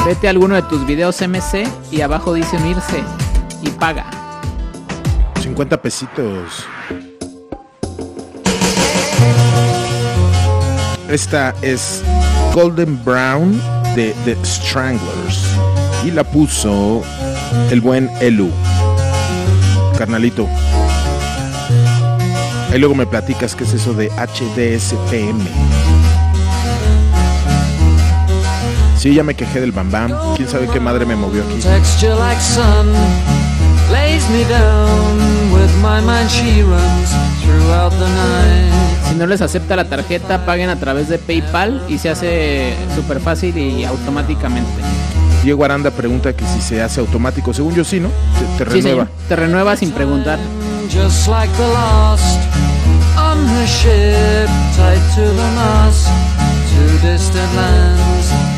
vete 0.07 0.27
a 0.29 0.31
alguno 0.31 0.55
de 0.55 0.63
tus 0.63 0.87
videos 0.87 1.21
MC 1.21 1.67
y 1.91 2.01
abajo 2.01 2.33
dice 2.33 2.57
unirse 2.57 3.03
y 3.63 3.71
paga. 3.71 4.07
50 5.43 5.83
pesitos. 5.83 6.65
Esta 11.09 11.55
es 11.63 12.03
Golden 12.55 13.03
Brown 13.03 13.59
de 13.97 14.15
The 14.27 14.37
Stranglers. 14.45 15.43
Y 16.05 16.11
la 16.11 16.23
puso 16.23 17.03
el 17.71 17.81
buen 17.81 18.11
Elu. 18.21 18.51
Carnalito. 19.97 20.47
Ahí 22.71 22.79
luego 22.79 22.95
me 22.95 23.07
platicas 23.07 23.55
qué 23.55 23.65
es 23.65 23.73
eso 23.73 23.95
de 23.95 24.11
HDSPM. 24.11 25.41
Sí, 28.99 29.15
ya 29.15 29.23
me 29.23 29.35
quejé 29.35 29.61
del 29.61 29.73
Bam 29.73 29.91
Bam. 29.91 30.13
¿Quién 30.37 30.49
sabe 30.49 30.69
qué 30.69 30.79
madre 30.79 31.07
me 31.07 31.17
movió 31.17 31.43
aquí? 31.43 31.61
Texture 31.61 32.15
like 32.17 32.41
sun. 32.43 32.93
Si 39.09 39.15
no 39.15 39.27
les 39.27 39.41
acepta 39.41 39.75
la 39.77 39.89
tarjeta, 39.89 40.45
paguen 40.45 40.69
a 40.71 40.77
través 40.77 41.09
de 41.09 41.19
PayPal 41.19 41.83
y 41.89 41.99
se 41.99 42.11
hace 42.11 42.75
súper 42.95 43.21
fácil 43.21 43.57
y 43.57 43.85
automáticamente. 43.85 44.71
Diego 45.43 45.65
Aranda 45.65 45.91
pregunta 45.91 46.33
que 46.35 46.45
si 46.45 46.61
se 46.61 46.83
hace 46.83 47.01
automático. 47.01 47.55
Según 47.55 47.75
yo 47.75 47.85
sí, 47.85 48.01
¿no? 48.01 48.09
Te, 48.59 48.65
te 48.65 48.71
Sí, 48.71 48.81
renueva. 48.81 49.05
señor. 49.05 49.09
Te 49.29 49.37
renueva 49.37 49.77
sin 49.77 49.93
preguntar. 49.93 50.39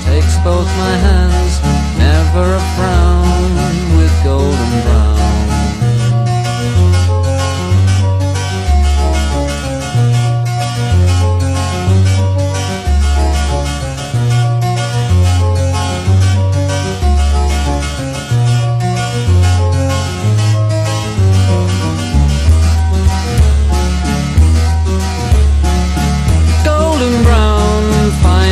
Takes 0.06 0.36
both 0.44 0.66
my 0.76 0.94
hands 1.06 1.60
never 1.98 2.54
a 2.56 2.60
frown 2.76 3.52
with 3.96 4.12
golden 4.24 4.72
brown 4.84 4.99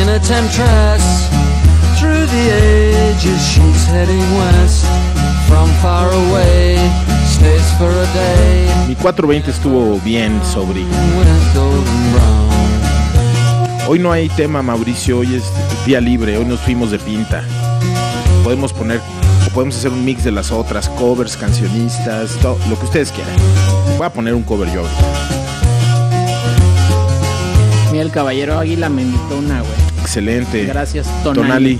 fine 0.09 0.15
attempt 0.15 0.53
tracks 0.53 1.27
through 1.99 2.25
the 2.25 2.49
ages 2.51 3.41
she's 3.47 3.85
heading 3.85 4.19
west 4.37 4.85
from 5.47 5.69
far 5.81 6.07
away 6.11 6.77
stays 7.25 7.71
for 7.77 7.89
a 7.89 8.05
day 8.13 8.67
Mi 8.87 8.95
420 8.95 9.51
estuvo 9.51 9.99
bien 9.99 10.41
sobre. 10.43 10.83
Hoy 13.87 13.99
no 13.99 14.11
hay 14.11 14.29
tema, 14.29 14.61
Mauricio. 14.61 15.19
Hoy 15.19 15.35
es 15.35 15.51
día 15.85 15.99
libre. 15.99 16.37
Hoy 16.37 16.45
nos 16.45 16.59
fuimos 16.59 16.91
de 16.91 16.99
pinta. 16.99 17.43
Podemos 18.43 18.71
poner, 18.71 19.01
o 19.47 19.49
podemos 19.51 19.75
hacer 19.77 19.91
un 19.91 20.05
mix 20.05 20.23
de 20.23 20.31
las 20.31 20.51
otras, 20.51 20.89
covers, 20.89 21.35
cancionistas, 21.37 22.35
todo, 22.41 22.57
lo 22.69 22.77
que 22.77 22.85
ustedes 22.85 23.11
quieran. 23.11 23.33
Voy 23.97 24.05
a 24.05 24.13
poner 24.13 24.35
un 24.35 24.43
cover 24.43 24.71
yo. 24.71 24.81
ahorita. 24.81 25.39
Mira, 27.91 28.03
el 28.03 28.11
caballero 28.11 28.59
águila 28.59 28.89
me 28.89 29.01
invitó 29.01 29.37
una, 29.37 29.61
güey. 29.61 29.88
Excelente. 30.09 30.65
Gracias, 30.65 31.05
Tonali. 31.23 31.35
Tonali. 31.47 31.79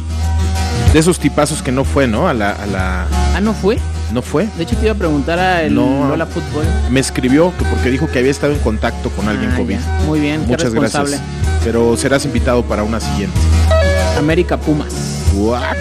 De 0.93 0.99
esos 0.99 1.17
tipazos 1.19 1.63
que 1.63 1.71
no 1.71 1.83
fue, 1.83 2.05
¿no? 2.07 2.27
A 2.27 2.33
la, 2.35 2.51
a 2.51 2.65
la. 2.67 3.07
Ah, 3.35 3.41
¿no 3.41 3.55
fue? 3.55 3.79
¿No 4.13 4.21
fue? 4.21 4.47
De 4.55 4.63
hecho, 4.63 4.75
te 4.77 4.83
iba 4.83 4.91
a 4.91 4.95
preguntar 4.95 5.39
a 5.39 5.63
el 5.63 5.73
No. 5.73 6.07
Lola 6.07 6.27
Fútbol. 6.27 6.63
Me 6.91 6.99
escribió 6.99 7.51
que 7.57 7.65
porque 7.65 7.89
dijo 7.89 8.07
que 8.07 8.19
había 8.19 8.29
estado 8.29 8.53
en 8.53 8.59
contacto 8.59 9.09
con 9.09 9.27
alguien 9.27 9.49
Ah, 9.53 9.57
COVID. 9.57 9.75
ya. 9.79 9.99
Muy 10.05 10.19
bien, 10.19 10.41
qué 10.41 10.47
Muchas 10.47 10.71
responsable. 10.71 11.17
gracias. 11.17 11.63
Pero 11.63 11.97
serás 11.97 12.23
invitado 12.25 12.61
para 12.63 12.83
una 12.83 12.99
siguiente. 12.99 13.35
América 14.19 14.57
Pumas. 14.57 14.93
What? 15.33 15.75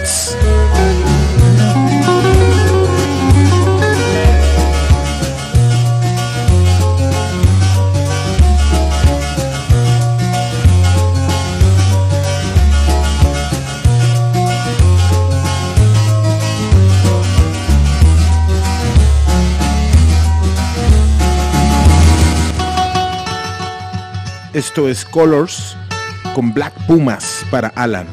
Esto 24.53 24.89
es 24.89 25.05
Colors 25.05 25.77
con 26.33 26.51
Black 26.53 26.73
Pumas 26.87 27.45
para 27.51 27.67
Alan. 27.75 28.07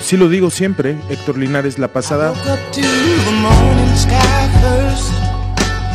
Sí 0.00 0.16
lo 0.16 0.28
digo 0.28 0.50
siempre, 0.50 0.96
Héctor 1.10 1.36
Linares, 1.36 1.78
la 1.78 1.88
pasada 1.88 2.32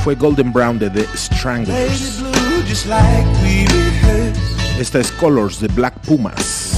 fue 0.03 0.15
Golden 0.15 0.53
Brown 0.53 0.77
de 0.77 0.89
The 0.91 1.05
Stranglers. 1.15 2.21
Esta 4.79 4.99
es 4.99 5.11
Colors 5.13 5.59
de 5.59 5.67
Black 5.67 5.93
Pumas. 6.01 6.73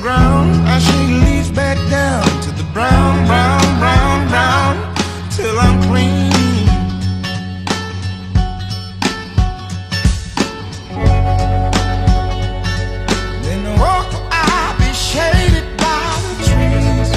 Ground, 0.00 0.54
I 0.68 0.78
shake 0.78 1.26
leaves 1.26 1.50
back 1.50 1.76
down 1.90 2.22
to 2.42 2.50
the 2.52 2.62
brown, 2.72 3.26
brown, 3.26 3.78
brown, 3.80 4.28
brown, 4.28 4.76
till 5.28 5.58
I'm 5.58 5.82
clean. 5.82 6.30
Then 13.42 13.64
the 13.64 13.74
walk 13.82 14.10
I'll 14.30 14.78
be 14.78 14.92
shaded 14.94 15.66
by 15.76 16.00
the 16.28 16.34
trees, 16.48 17.10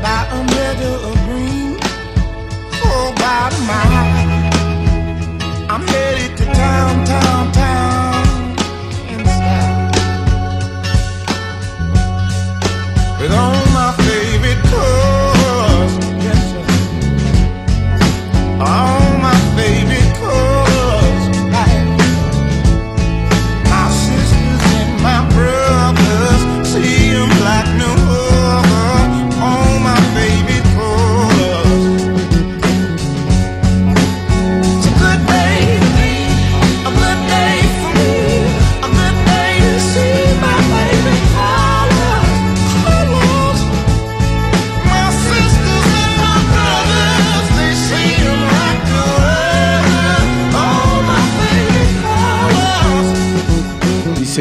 by 0.00 0.20
a 0.30 0.40
meadow 0.54 0.94
of 1.08 1.16
green, 1.26 1.78
oh, 1.82 2.78
for 2.78 3.12
about 3.12 3.52
a 3.52 3.60
mile. 3.66 4.08
I'm 5.68 5.84
headed 5.88 6.36
to 6.38 6.44
town, 6.44 7.04
town, 7.04 7.52
town, 7.52 8.07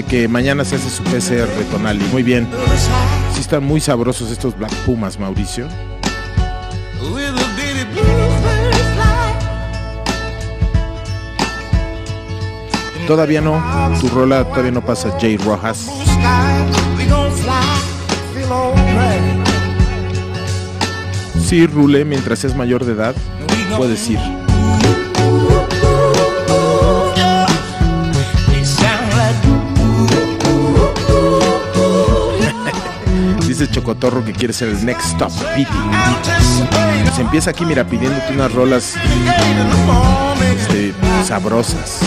que 0.10 0.28
mañana 0.28 0.64
se 0.64 0.76
hace 0.76 0.90
su 0.90 1.04
PCR 1.04 1.50
Tonali. 1.72 2.04
Muy 2.12 2.24
bien. 2.24 2.48
Sí 3.34 3.42
están 3.42 3.64
muy 3.64 3.80
sabrosos 3.80 4.32
estos 4.32 4.58
Black 4.58 4.74
Pumas, 4.86 5.20
Mauricio. 5.20 5.68
Todavía 13.06 13.42
no. 13.42 13.62
Tu 14.02 14.10
rola 14.10 14.44
todavía 14.44 14.72
no 14.72 14.86
pasa 14.86 15.18
Jay 15.20 15.38
Rojas. 15.38 15.90
Sí, 21.46 21.66
Rule, 21.66 22.04
mientras 22.04 22.44
es 22.44 22.56
mayor 22.56 22.84
de 22.84 22.92
edad, 22.92 23.16
puedes 23.78 24.10
ir. 24.10 24.47
Dice 33.58 33.72
Chocotorro 33.72 34.24
que 34.24 34.34
quiere 34.34 34.54
ser 34.54 34.70
el 34.70 34.86
next 34.86 35.14
stop 35.14 35.32
Pity. 35.56 35.72
Se 37.16 37.22
empieza 37.24 37.50
aquí, 37.50 37.66
mira, 37.66 37.84
pidiéndote 37.84 38.34
unas 38.34 38.52
rolas 38.54 38.94
este, 40.56 40.94
sabrosas. 41.26 42.02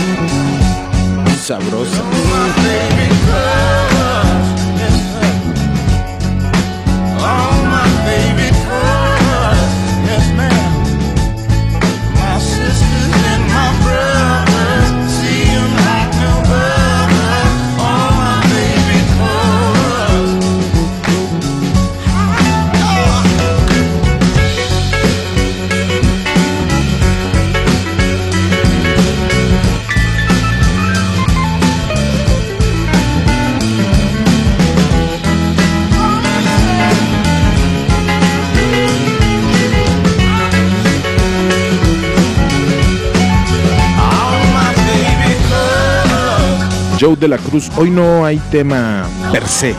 Sabrosas. 1.42 2.04
De 47.20 47.28
la 47.28 47.38
Cruz. 47.38 47.70
Hoy 47.76 47.90
no 47.90 48.24
hay 48.24 48.38
tema 48.50 49.06
per 49.30 49.46
se. 49.46 49.74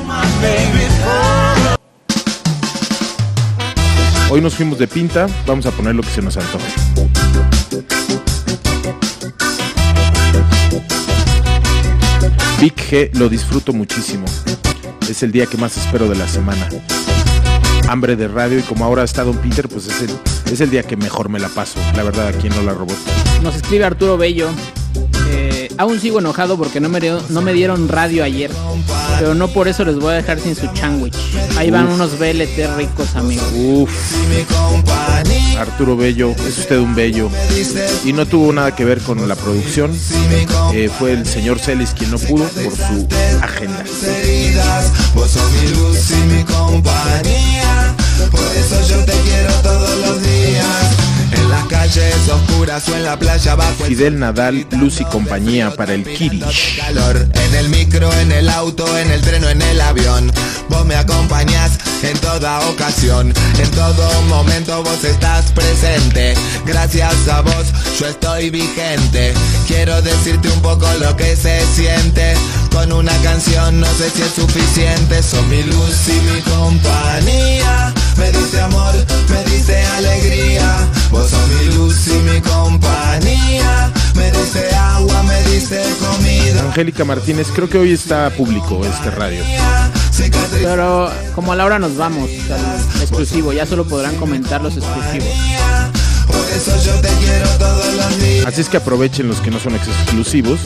Hoy 4.30 4.40
nos 4.40 4.54
fuimos 4.54 4.78
de 4.78 4.88
pinta, 4.88 5.28
vamos 5.46 5.66
a 5.66 5.72
poner 5.72 5.96
lo 5.96 6.04
que 6.04 6.10
se 6.10 6.22
nos 6.22 6.38
antoje. 6.38 6.72
Big 12.62 12.76
G 12.76 13.10
lo 13.16 13.28
disfruto 13.28 13.74
muchísimo. 13.74 14.26
Es 15.10 15.24
el 15.24 15.32
día 15.32 15.48
que 15.48 15.58
más 15.58 15.76
espero 15.76 16.08
de 16.08 16.16
la 16.16 16.28
semana. 16.28 16.70
Hambre 17.90 18.16
de 18.16 18.28
radio 18.28 18.60
y 18.60 18.62
como 18.62 18.86
ahora 18.86 19.04
está 19.04 19.24
Don 19.24 19.36
Peter, 19.38 19.68
pues 19.68 19.88
es 19.88 20.02
el, 20.02 20.12
es 20.54 20.62
el 20.62 20.70
día 20.70 20.84
que 20.84 20.96
mejor 20.96 21.28
me 21.28 21.40
la 21.40 21.50
paso. 21.50 21.80
La 21.98 22.04
verdad, 22.04 22.28
aquí 22.28 22.48
no 22.48 22.62
la 22.62 22.74
robó. 22.74 22.94
Nos 23.42 23.56
escribe 23.56 23.84
Arturo 23.84 24.16
Bello. 24.16 24.50
Aún 25.78 26.00
sigo 26.00 26.20
enojado 26.20 26.58
porque 26.58 26.80
no 26.80 26.90
me, 26.90 27.00
dio- 27.00 27.22
no 27.30 27.42
me 27.42 27.54
dieron 27.54 27.88
radio 27.88 28.24
ayer. 28.24 28.52
Pero 29.20 29.36
no 29.36 29.48
por 29.50 29.68
eso 29.68 29.84
les 29.86 29.96
voy 30.00 30.14
a 30.14 30.18
dejar 30.18 30.40
sin 30.40 30.56
su 30.56 30.68
sándwich. 30.76 31.16
Ahí 31.58 31.70
van 31.70 31.88
Uf. 31.88 31.94
unos 31.94 32.18
BLT 32.20 32.76
ricos, 32.78 33.16
amigos. 33.16 33.46
Uf. 33.56 33.90
Arturo 35.60 35.96
Bello, 35.96 36.32
es 36.48 36.58
usted 36.58 36.78
un 36.80 36.96
bello. 36.96 37.30
Y 38.04 38.14
no 38.14 38.26
tuvo 38.26 38.52
nada 38.52 38.76
que 38.76 38.84
ver 38.86 39.00
con 39.02 39.28
la 39.28 39.36
producción. 39.36 39.92
Eh, 40.74 40.90
fue 40.98 41.12
el 41.14 41.26
señor 41.26 41.60
Celis 41.60 41.92
quien 41.92 42.10
no 42.12 42.18
pudo 42.18 42.46
por 42.46 42.76
su 42.76 43.08
agenda. 43.44 43.84
Por 48.32 48.42
eso 48.56 48.88
yo 48.90 49.04
te 49.06 49.12
quiero 49.24 49.54
todos 49.62 49.98
los 50.00 50.22
días. 50.24 50.66
Calles 51.94 52.30
oscuras 52.30 52.88
o 52.88 52.96
en 52.96 53.04
la 53.04 53.20
playa 53.20 53.56
bajo 53.56 53.84
el 53.84 53.90
Fidel 53.90 54.18
Nadal, 54.18 54.66
Luz 54.80 55.02
y 55.02 55.04
compañía 55.04 55.72
para 55.72 55.94
el 55.94 56.06
Kirish. 56.06 56.78
calor. 56.78 57.28
En 57.34 57.56
el 57.56 57.68
micro, 57.68 58.10
en 58.14 58.32
el 58.32 58.48
auto, 58.48 58.98
en 58.98 59.12
el 59.12 59.20
tren 59.20 59.44
o 59.44 59.50
en 59.50 59.62
el 59.62 59.82
avión. 59.82 60.32
Vos 60.70 60.86
me 60.86 60.96
acompañás 60.96 61.80
en 62.02 62.18
toda 62.20 62.62
ocasión. 62.70 63.34
En 63.60 63.72
todo 63.72 64.22
momento 64.30 64.82
vos 64.84 65.04
estás 65.04 65.52
presente. 65.52 66.34
Gracias 66.66 67.28
a 67.28 67.42
vos 67.42 67.66
yo 68.00 68.08
estoy 68.08 68.50
vigente. 68.52 69.34
Quiero 69.68 70.02
decirte 70.02 70.48
un 70.48 70.62
poco 70.62 70.88
lo 71.02 71.18
que 71.18 71.36
se 71.36 71.60
siente. 71.76 72.36
Con 72.72 72.92
una 72.92 73.16
canción 73.22 73.80
no 73.80 73.88
sé 73.88 74.10
si 74.10 74.22
es 74.22 74.34
suficiente. 74.34 75.22
Sos 75.22 75.46
mi 75.48 75.64
luz 75.64 76.08
y 76.08 76.20
mi 76.22 76.42
compañía. 76.42 77.94
Me 78.18 78.32
dice 78.32 78.62
amor, 78.62 78.94
me 79.30 79.44
dice 79.52 79.84
alegría. 79.98 80.88
Vos 81.12 81.30
sos 81.30 81.48
mi 81.50 81.76
luz 81.76 82.08
y 82.08 82.20
mi 82.30 82.42
compañía. 82.42 83.92
Me 84.16 84.32
dice 84.32 84.74
agua, 84.76 85.24
me 85.24 85.42
dice 85.44 85.84
comida. 86.00 86.62
Angélica 86.62 87.06
Martínez, 87.06 87.48
creo 87.54 87.70
que 87.70 87.78
hoy 87.78 87.92
está 87.94 88.30
público 88.32 88.86
este 88.86 89.12
radio. 89.12 89.44
Pero 90.62 91.12
como 91.36 91.54
a 91.54 91.56
la 91.56 91.66
hora 91.66 91.80
nos 91.80 91.98
vamos 91.98 92.30
al 92.96 93.02
exclusivo, 93.02 93.54
ya 93.54 93.66
solo 93.66 93.86
podrán 93.86 94.16
comentar 94.16 94.62
los 94.62 94.78
exclusivos. 94.78 95.28
Por 96.28 96.50
eso 96.56 96.72
yo 96.84 96.94
te 97.02 97.10
quiero 97.20 97.48
todos 97.58 97.94
los 97.96 98.20
días. 98.20 98.46
Así 98.46 98.62
es 98.62 98.70
que 98.70 98.78
aprovechen 98.78 99.28
los 99.28 99.40
que 99.42 99.52
no 99.52 99.60
son 99.60 99.76
exclusivos 99.76 100.60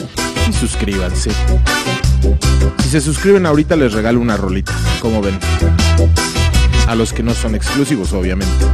y 0.48 0.52
suscríbanse. 0.52 1.30
Si 2.82 2.90
se 2.90 3.00
suscriben 3.00 3.46
ahorita 3.46 3.76
les 3.76 3.92
regalo 3.92 4.20
una 4.20 4.36
rolita, 4.36 4.72
como 5.00 5.20
ven. 5.20 5.38
A 6.86 6.94
los 6.94 7.12
que 7.12 7.22
no 7.22 7.34
son 7.34 7.54
exclusivos, 7.54 8.12
obviamente. 8.12 8.64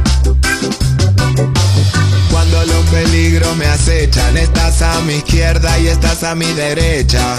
Cuando 2.31 2.65
los 2.65 2.85
peligros 2.91 3.55
me 3.57 3.65
acechan, 3.65 4.37
estás 4.37 4.81
a 4.81 5.01
mi 5.01 5.15
izquierda 5.15 5.79
y 5.79 5.87
estás 5.87 6.23
a 6.23 6.35
mi 6.35 6.51
derecha. 6.53 7.37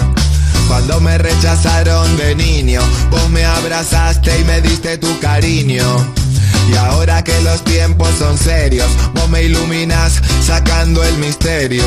Cuando 0.67 0.99
me 0.99 1.17
rechazaron 1.17 2.17
de 2.17 2.35
niño, 2.35 2.81
vos 3.11 3.29
me 3.29 3.45
abrazaste 3.45 4.39
y 4.39 4.43
me 4.45 4.61
diste 4.61 4.97
tu 4.97 5.19
cariño. 5.19 5.83
Y 6.67 6.75
ahora 6.75 7.23
que 7.23 7.39
los 7.41 7.63
tiempos 7.63 8.09
son 8.17 8.37
serios, 8.37 8.87
vos 9.13 9.29
me 9.29 9.43
iluminas 9.43 10.21
sacando 10.41 11.03
el 11.03 11.17
misterio. 11.17 11.83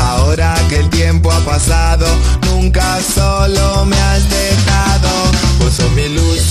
Ahora 0.00 0.54
que 0.68 0.78
el 0.78 0.90
tiempo 0.90 1.30
ha 1.30 1.40
pasado, 1.40 2.06
nunca 2.46 2.98
solo 3.14 3.84
me 3.84 3.96
has 3.96 4.28
dejado. 4.28 5.51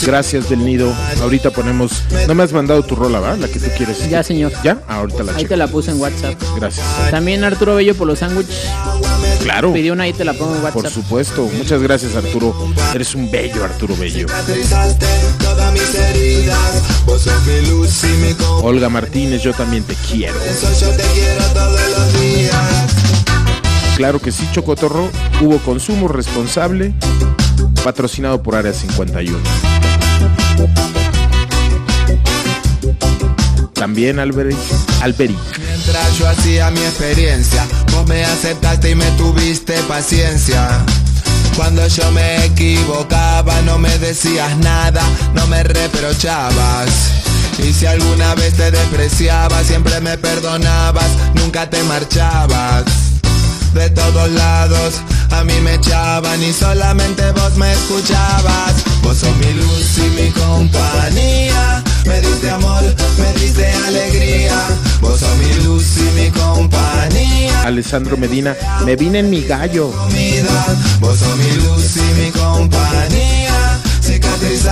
Gracias 0.05 0.49
del 0.49 0.65
nido. 0.65 0.93
Ahorita 1.21 1.51
ponemos. 1.51 2.03
No 2.27 2.35
me 2.35 2.43
has 2.43 2.51
mandado 2.51 2.83
tu 2.83 2.95
rola, 2.95 3.19
¿va? 3.19 3.35
La 3.37 3.47
que 3.47 3.59
tú 3.59 3.67
quieres. 3.77 4.09
Ya, 4.09 4.23
señor. 4.23 4.51
¿Ya? 4.63 4.79
Ahorita 4.87 5.23
la 5.23 5.31
Ahí 5.33 5.37
checo. 5.39 5.49
te 5.49 5.57
la 5.57 5.67
puse 5.67 5.91
en 5.91 6.01
WhatsApp. 6.01 6.35
Gracias. 6.57 6.85
También 7.11 7.43
Arturo 7.43 7.75
Bello 7.75 7.95
por 7.95 8.07
los 8.07 8.19
sándwiches. 8.19 8.55
Claro. 9.43 9.73
Pidió 9.73 9.93
una 9.93 10.03
ahí 10.03 10.13
te 10.13 10.25
la 10.25 10.33
pongo 10.33 10.55
en 10.55 10.61
Por 10.61 10.75
WhatsApp. 10.77 10.93
supuesto. 10.93 11.49
Muchas 11.57 11.81
gracias, 11.81 12.15
Arturo. 12.15 12.53
Eres 12.93 13.15
un 13.15 13.29
bello, 13.31 13.63
Arturo 13.63 13.95
Bello. 13.95 14.27
Y. 14.27 14.31
Olga 18.63 18.89
Martínez, 18.89 19.41
yo 19.41 19.53
también 19.53 19.83
te 19.83 19.95
quiero. 19.95 20.35
Eso 20.43 20.67
yo 20.79 20.89
te 20.95 21.03
quiero 21.13 21.43
todos 21.53 21.79
los 21.97 22.21
días. 22.21 22.55
Claro 23.97 24.19
que 24.19 24.31
sí, 24.31 24.47
Chocotorro. 24.51 25.09
Hubo 25.41 25.57
consumo 25.59 26.07
responsable. 26.07 26.93
Patrocinado 27.83 28.43
por 28.43 28.55
Área 28.55 28.73
51. 28.73 29.39
También 33.73 34.19
Alberic. 34.19 34.57
Alberic. 35.01 35.37
Mientras 35.57 36.17
yo 36.19 36.29
hacía 36.29 36.69
mi 36.69 36.81
experiencia, 36.81 37.65
vos 37.91 38.07
me 38.07 38.23
aceptaste 38.23 38.91
y 38.91 38.95
me 38.95 39.09
tuviste 39.11 39.73
paciencia. 39.87 40.67
Cuando 41.55 41.87
yo 41.87 42.11
me 42.11 42.45
equivocaba, 42.45 43.59
no 43.63 43.79
me 43.79 43.97
decías 43.97 44.55
nada, 44.57 45.01
no 45.33 45.47
me 45.47 45.63
reprochabas. 45.63 46.89
Y 47.57 47.73
si 47.73 47.87
alguna 47.87 48.35
vez 48.35 48.53
te 48.53 48.69
despreciaba, 48.69 49.63
siempre 49.63 49.99
me 50.01 50.19
perdonabas, 50.19 51.09
nunca 51.33 51.67
te 51.67 51.81
marchabas. 51.83 52.83
De 53.73 53.89
todos 53.89 54.29
lados 54.29 55.01
a 55.31 55.43
mí 55.43 55.53
me 55.61 55.75
echaban 55.75 56.41
y 56.43 56.53
solamente 56.53 57.31
vos 57.31 57.55
me 57.57 57.71
escuchabas. 57.71 58.73
Vos 59.01 59.17
sos 59.17 59.35
mi 59.37 59.53
luz 59.53 59.97
y 59.97 60.21
mi 60.21 60.29
compañía. 60.31 61.83
Me 62.05 62.21
diste 62.21 62.49
amor, 62.49 62.83
me 63.17 63.39
diste 63.39 63.67
alegría. 63.87 64.55
Vos 65.01 65.19
sos 65.19 65.37
mi 65.37 65.63
luz 65.63 65.85
y 65.97 66.19
mi 66.19 66.29
compañía. 66.29 67.61
Alessandro 67.63 68.17
Medina. 68.17 68.55
Me 68.85 68.95
vine 68.95 69.19
en 69.19 69.29
mi 69.29 69.41
gallo. 69.41 69.91
Vos 70.99 71.19
sos 71.19 71.37
mi 71.37 71.51
luz 71.63 71.97
y 71.97 72.21
mi 72.21 72.31
compañía. 72.31 73.31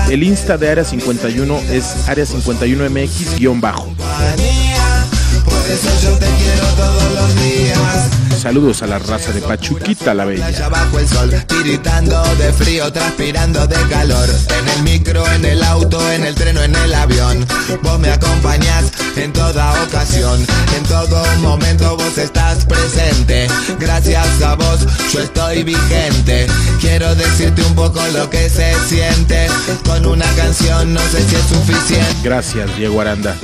El 0.10 0.24
Insta 0.24 0.58
de 0.58 0.70
Área 0.70 0.84
51 0.84 1.62
es 1.72 2.08
Área 2.08 2.26
51MX-bajo. 2.26 3.86
compañía. 3.86 5.06
Por 5.46 5.72
eso 5.72 5.90
yo 6.04 6.18
te 6.18 6.26
quiero 6.26 6.66
todos 6.76 7.12
los 7.14 7.36
días. 7.36 8.29
Saludos 8.40 8.82
a 8.84 8.88
la 8.88 9.00
raza 9.00 9.34
de 9.34 9.42
Pachuquita 9.42 10.14
la 10.14 10.24
Bella. 10.24 10.46
Allá 10.46 10.70
bajo 10.70 10.98
el 10.98 11.06
sol, 11.06 11.30
tiritando 11.46 12.24
de 12.36 12.54
frío, 12.54 12.90
transpirando 12.90 13.68
de 13.68 13.76
calor. 13.90 14.30
En 14.58 14.70
el 14.70 14.84
micro, 14.84 15.28
en 15.34 15.44
el 15.44 15.62
auto, 15.62 16.00
en 16.14 16.24
el 16.24 16.36
tren 16.36 16.58
o 16.58 16.62
en 16.62 16.74
el 16.74 16.94
avión. 16.94 17.46
Vos 17.84 18.00
me 18.00 18.10
acompañás 18.10 18.94
en 19.18 19.34
toda 19.34 19.84
ocasión. 19.84 20.40
En 20.78 20.84
todo 20.84 21.22
momento 21.42 21.98
vos 21.98 22.18
estás 22.18 22.66
presente. 22.66 23.50
Gracias 23.78 24.42
a 24.42 24.56
vos 24.56 24.88
yo 25.12 25.20
estoy 25.20 25.64
vigente. 25.64 26.48
Quiero 26.80 27.14
decirte 27.16 27.62
un 27.64 27.76
poco 27.76 28.00
lo 28.14 28.30
que 28.30 28.50
se 28.50 28.74
siente. 28.88 29.48
Con 29.86 30.06
una 30.06 30.28
canción 30.36 30.94
no 30.94 31.02
sé 31.12 31.28
si 31.28 31.36
es 31.36 31.44
suficiente. 31.44 32.16
Gracias, 32.24 32.74
Diego 32.78 33.02
Aranda. 33.02 33.36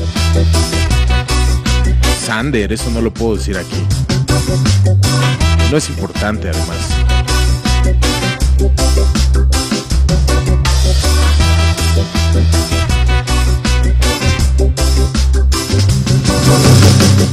Sander, 2.26 2.72
eso 2.72 2.90
no 2.92 3.02
lo 3.02 3.14
puedo 3.14 3.36
decir 3.36 3.58
aquí. 3.58 4.05
No 5.72 5.78
es 5.78 5.90
importante, 5.90 6.50
además. 6.50 6.78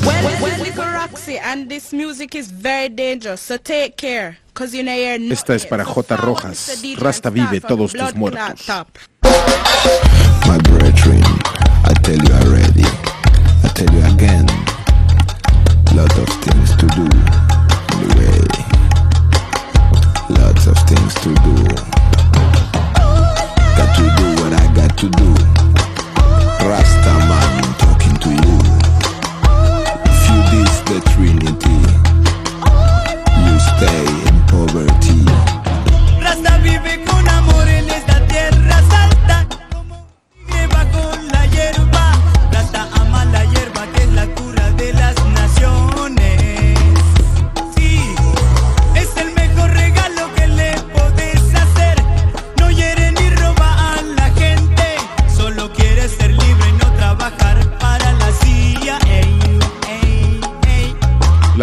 Well, 0.04 0.40
well, 0.40 0.58
little 0.62 0.84
Roxy, 0.84 1.38
and 1.38 1.68
this 1.68 1.92
music 1.92 2.34
is 2.34 2.50
very 2.50 2.88
dangerous, 2.88 3.40
so 3.42 3.58
take 3.58 3.96
care, 3.96 4.38
cause 4.54 4.74
you 4.74 4.82
know 4.82 4.94
you're 4.94 5.18
not 5.18 5.32
Esta 5.32 5.54
es 5.54 5.66
para 5.66 5.84
J. 5.84 6.16
Rojas. 6.16 6.82
Rasta 6.98 7.30
vive 7.30 7.60
todos 7.60 7.92
tus 7.92 8.14
muertos. 8.14 8.66
My 10.46 10.58
brethren, 10.58 11.22
I 11.84 11.92
tell 12.02 12.16
you 12.16 12.34
already, 12.34 12.84
I 13.64 13.68
tell 13.74 13.92
you 13.94 14.02
again, 14.14 14.46
lot 15.94 16.18
of 16.18 16.28
things 16.42 16.74
to 16.76 16.86
do 16.86 17.04
way, 18.16 18.40
lots 20.40 20.66
of 20.66 20.78
things 20.88 21.14
to 21.14 21.34
do. 21.44 21.54
Got 23.76 23.90
to 23.96 24.04
do 24.16 24.26
what 24.40 24.52
I 24.54 24.66
got 24.74 24.96
to 24.98 25.08
do. 25.10 25.34
Rasta 26.66 27.12
man 27.28 27.74
talking 27.78 28.16
to 28.24 28.30
you. 28.30 28.58
You 30.28 30.38
diss 30.50 30.80
the 30.88 30.98
Trinity, 31.12 31.80
you 33.44 33.58
stay 33.60 34.21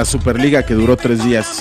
Superliga 0.06 0.64
que 0.64 0.74
duró 0.74 0.97
tres 0.97 1.24
días. 1.24 1.60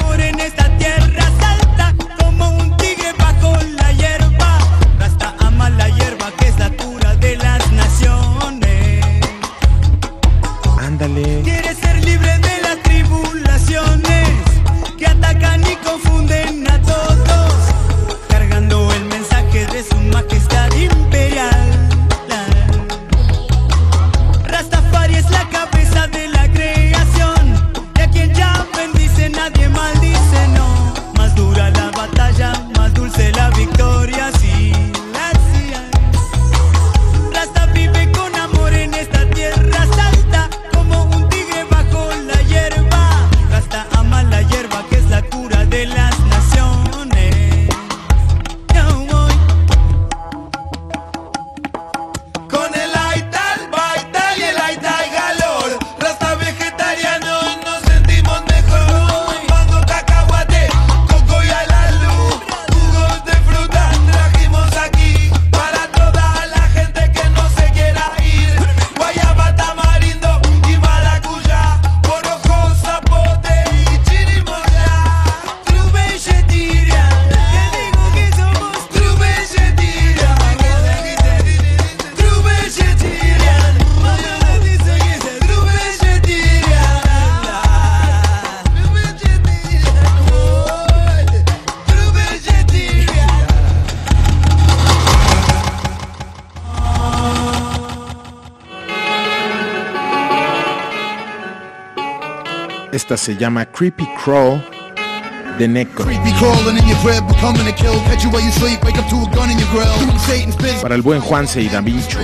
In 109.50 109.58
your 109.58 109.68
grill. 109.70 109.92
Shooting 109.98 110.18
Satan's 110.18 110.56
fist, 110.56 110.82
Para 110.82 110.94
el 110.94 111.02
buen 111.02 111.20
Juanse 111.20 111.60
y 111.60 111.68
Davincho. 111.68 112.20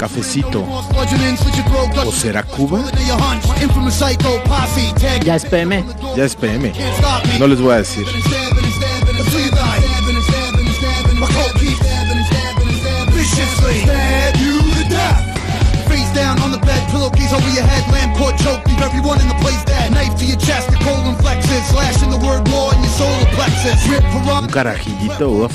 Cafecito. 0.00 0.64
Bludgeon 0.92 1.20
in, 1.22 1.36
slit 1.36 1.54
your 1.56 1.64
throat, 1.66 1.90
¿O 1.98 2.04
gut 2.04 2.14
será 2.14 2.42
Cuba? 2.42 2.78
into 2.78 3.02
your 3.04 3.18
hunch. 3.18 3.46
My 3.46 3.62
infamous 3.62 3.94
psycho 3.94 4.40
posse, 4.44 4.92
tag 5.00 5.24
Ya 5.24 5.34
es 5.36 5.44
PM. 5.44 5.84
Ya 6.16 6.24
es 6.24 6.34
PM. 6.34 6.72
No 7.38 7.46
les 7.46 7.60
voy 7.60 7.74
a 7.74 7.78
decir. 7.78 8.04
viciously 13.12 13.82
stab 13.84 14.36
you 14.36 14.58
to 14.60 14.84
death. 14.88 15.20
Face 15.88 16.10
down 16.14 16.40
on 16.42 16.50
the 16.50 16.58
bed, 16.58 16.82
pillowcase 16.90 17.32
over 17.32 17.48
your 17.50 17.64
head, 17.64 17.84
lamport 17.92 18.36
choke, 18.38 18.64
leave 18.66 18.80
everyone 18.82 19.20
in 19.20 19.28
the 19.28 19.34
place 19.36 19.62
dead. 19.64 19.92
Knife 19.92 20.16
to 20.18 20.24
your 20.24 20.38
chest, 20.38 20.70
your 20.70 20.80
colon 20.80 21.14
flexes, 21.16 21.62
slashing 21.70 22.10
the 22.10 22.18
word 22.18 22.46
war 22.48 22.74
in 22.74 22.80
your 22.82 22.92
solar 22.92 23.26
plexus. 23.36 23.78
Rip 23.88 24.02
Un 24.04 24.46
piranhas 24.48 24.52
carajillito, 24.52 25.48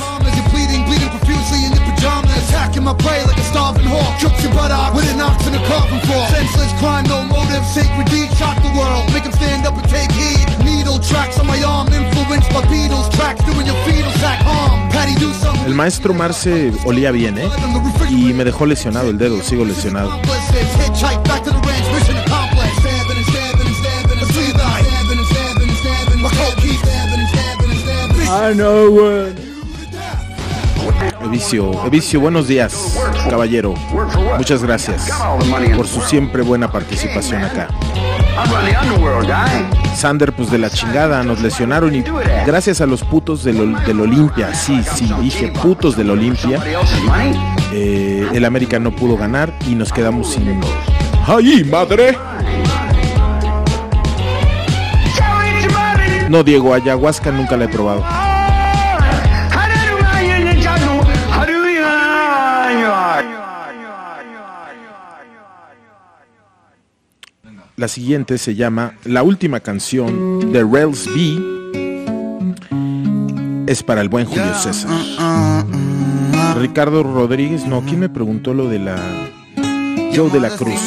Attacking 2.80 2.86
my 2.86 2.94
prey 2.96 3.24
like 3.26 3.38
a 3.38 3.44
starving 3.44 3.86
hawk. 3.86 4.20
Chokes 4.20 4.44
your 4.44 4.54
butt 4.54 4.72
off 4.72 4.96
with 4.96 5.12
an 5.12 5.20
ox 5.20 5.46
in 5.48 5.54
a 5.54 5.64
coffin 5.68 6.00
for. 6.08 6.24
Senseless 6.32 6.72
crime, 6.80 7.06
no 7.06 7.24
motive, 7.26 7.66
sacred 7.66 8.08
deed, 8.08 8.30
shock 8.38 8.56
the 8.64 8.72
world. 8.78 9.06
Make 9.14 9.26
stand 9.36 9.68
up 9.68 9.76
and 9.76 9.88
take 9.90 10.12
heed. 10.12 10.48
Needle 10.64 11.00
tracks 11.00 11.40
on 11.40 11.48
my 11.48 11.62
arm, 11.64 11.88
influenced 11.92 12.50
by 12.50 12.62
Beatles 12.72 13.12
tracks, 13.16 13.44
doing 13.44 13.66
your 13.66 13.76
fetal 13.86 14.12
sack 14.24 14.40
harm. 14.44 14.90
Patty 14.92 15.16
do 15.16 15.32
something. 15.34 15.66
El 15.66 15.76
maestro 15.76 16.14
Marce 16.14 16.72
olía 16.86 17.12
bien, 17.12 17.38
¿eh? 17.38 17.50
Y 18.10 18.34
me 18.34 18.44
dejó 18.44 18.66
lesionado 18.66 19.10
el 19.10 19.18
dedo, 19.18 19.42
sigo 19.42 19.66
lesionado. 19.66 20.12
Blizzards, 20.22 20.74
hitchhike 20.88 21.30
Evicio, 31.40 31.86
Evicio, 31.86 32.20
buenos 32.20 32.50
días, 32.50 33.00
caballero. 33.30 33.74
Muchas 34.38 34.62
gracias 34.62 35.10
por 35.74 35.88
su 35.88 36.02
siempre 36.02 36.44
buena 36.44 36.70
participación 36.70 37.46
acá. 37.46 37.70
Sander, 39.96 40.34
pues 40.34 40.52
de 40.52 40.58
la 40.58 40.70
chingada, 40.70 41.24
nos 41.24 41.40
lesionaron 41.40 41.96
y 41.96 42.04
gracias 42.46 42.82
a 42.82 42.86
los 42.86 43.06
putos 43.06 43.46
del 43.46 44.02
Olimpia, 44.02 44.54
sí, 44.54 44.84
sí, 44.84 45.10
dije 45.22 45.54
putos 45.64 45.96
del 45.96 46.10
Olimpia, 46.10 46.62
eh, 47.72 48.28
el 48.34 48.44
América 48.44 48.78
no 48.78 48.92
pudo 48.92 49.16
ganar 49.16 49.54
y 49.66 49.76
nos 49.76 49.94
quedamos 49.94 50.34
sin... 50.34 50.60
¡Ay, 51.26 51.64
madre! 51.64 52.18
No, 56.28 56.44
Diego, 56.44 56.74
ayahuasca 56.74 57.32
nunca 57.32 57.56
la 57.56 57.64
he 57.64 57.70
probado. 57.70 58.19
La 67.80 67.88
siguiente 67.88 68.38
se 68.38 68.56
llama 68.56 68.96
La 69.06 69.24
última 69.24 69.62
canción 69.62 70.52
de 70.52 70.66
Rails 70.66 71.06
B. 71.06 71.40
Es 73.68 73.84
para 73.84 74.02
el 74.02 74.10
buen 74.10 74.26
Julio 74.26 74.54
César. 74.54 74.92
Ricardo 76.58 77.04
Rodríguez, 77.04 77.66
no, 77.66 77.82
¿quién 77.86 78.02
me 78.02 78.10
preguntó 78.10 78.54
lo 78.54 78.68
de 78.68 78.80
la 78.80 78.98
Joe 80.14 80.30
de 80.30 80.42
la 80.42 80.50
Cruz? 80.50 80.78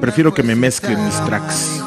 Prefiero 0.00 0.32
que 0.32 0.42
me 0.42 0.56
mezclen 0.56 1.04
mis 1.04 1.22
tracks. 1.26 1.82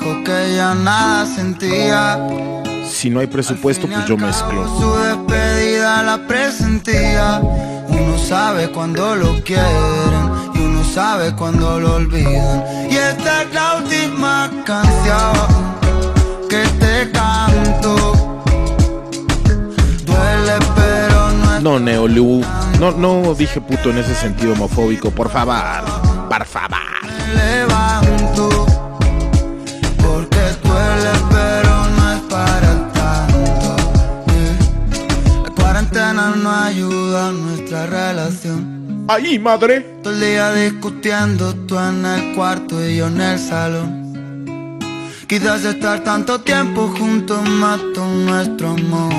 Si 2.88 3.10
no 3.10 3.20
hay 3.20 3.26
presupuesto, 3.26 3.88
pues 3.88 4.06
yo 4.06 4.16
mezclo. 4.16 4.68
Su 4.80 4.94
despedida 4.96 6.04
la 6.04 6.28
presentía 6.28 7.42
Uno 7.90 8.20
sabe 8.20 8.72
cuando 8.72 9.16
lo 9.16 9.44
quieren 9.44 9.64
Y 9.66 10.08
uno 10.08 10.43
sabe 10.94 11.34
cuando 11.36 11.80
lo 11.80 11.96
olvidan 11.96 12.64
Y 12.90 12.96
esta 12.96 13.42
es 13.42 13.54
la 13.54 13.78
última 13.78 14.52
canción 14.64 15.34
Que 16.48 16.64
te 16.80 17.12
canto 17.12 18.36
Duele 20.06 20.54
pero 20.76 21.32
no 21.32 21.56
es 21.56 21.64
No, 21.64 21.80
Neolu. 21.80 22.42
No, 22.80 22.92
no 22.92 23.34
dije 23.34 23.60
puto 23.62 23.90
en 23.90 24.00
ese 24.00 24.14
sentido 24.14 24.52
homofóbico. 24.54 25.10
Por 25.10 25.30
favor. 25.30 25.86
Por 26.30 26.46
favor. 26.46 26.80
levanto 27.34 28.66
Porque 29.98 30.44
duele 30.64 31.14
pero 31.32 31.90
no 31.96 32.14
es 32.14 32.22
para 32.30 32.92
tanto. 32.92 33.76
La 35.44 35.50
cuarentena 35.56 36.34
no 36.36 36.52
ayuda 36.52 37.30
a 37.30 37.32
nuestra 37.32 37.86
relación 37.86 38.83
Ahí, 39.08 39.40
madre 39.40 39.82
Todo 40.02 40.14
el 40.14 40.20
día 40.20 40.54
discutiendo 40.54 41.54
tú 41.68 41.78
en 41.78 42.06
el 42.06 42.36
cuarto 42.36 42.86
y 42.86 42.98
yo 42.98 43.08
en 43.08 43.22
el 43.22 43.40
salón 43.40 44.80
Quizás 45.28 45.66
estar 45.66 46.04
tanto 46.04 46.42
tiempo 46.42 46.94
juntos 46.98 47.42
mató 47.50 48.06
nuestro 48.06 48.70
amor 48.72 49.14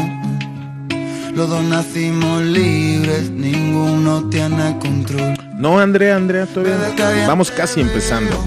Los 1.35 1.49
dos 1.49 1.62
nacimos 1.64 2.43
libres, 2.43 3.30
ninguno 3.30 4.28
tiene 4.28 4.78
control 4.78 5.37
No, 5.59 5.78
Andrea, 5.78 6.16
Andrea, 6.16 6.47
todavía 6.47 7.26
vamos 7.26 7.51
casi 7.51 7.80
empezando 7.80 8.43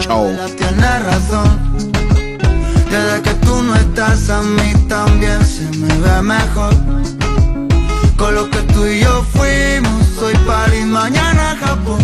show. 0.00 0.30
Tienes 0.56 1.04
razón. 1.04 1.58
Desde 2.90 3.22
que 3.22 3.34
tú 3.44 3.62
no 3.62 3.74
estás 3.74 4.28
a 4.30 4.42
mí 4.42 4.72
también 4.88 5.44
se 5.44 5.64
me 5.78 5.88
ve 5.98 6.22
mejor. 6.22 6.74
Con 8.16 8.34
lo 8.34 8.48
que 8.50 8.58
tú 8.72 8.86
y 8.86 9.00
yo 9.00 9.24
fuimos, 9.32 10.03
soy 10.18 10.34
París, 10.46 10.86
mañana 10.86 11.56
Japón. 11.60 11.98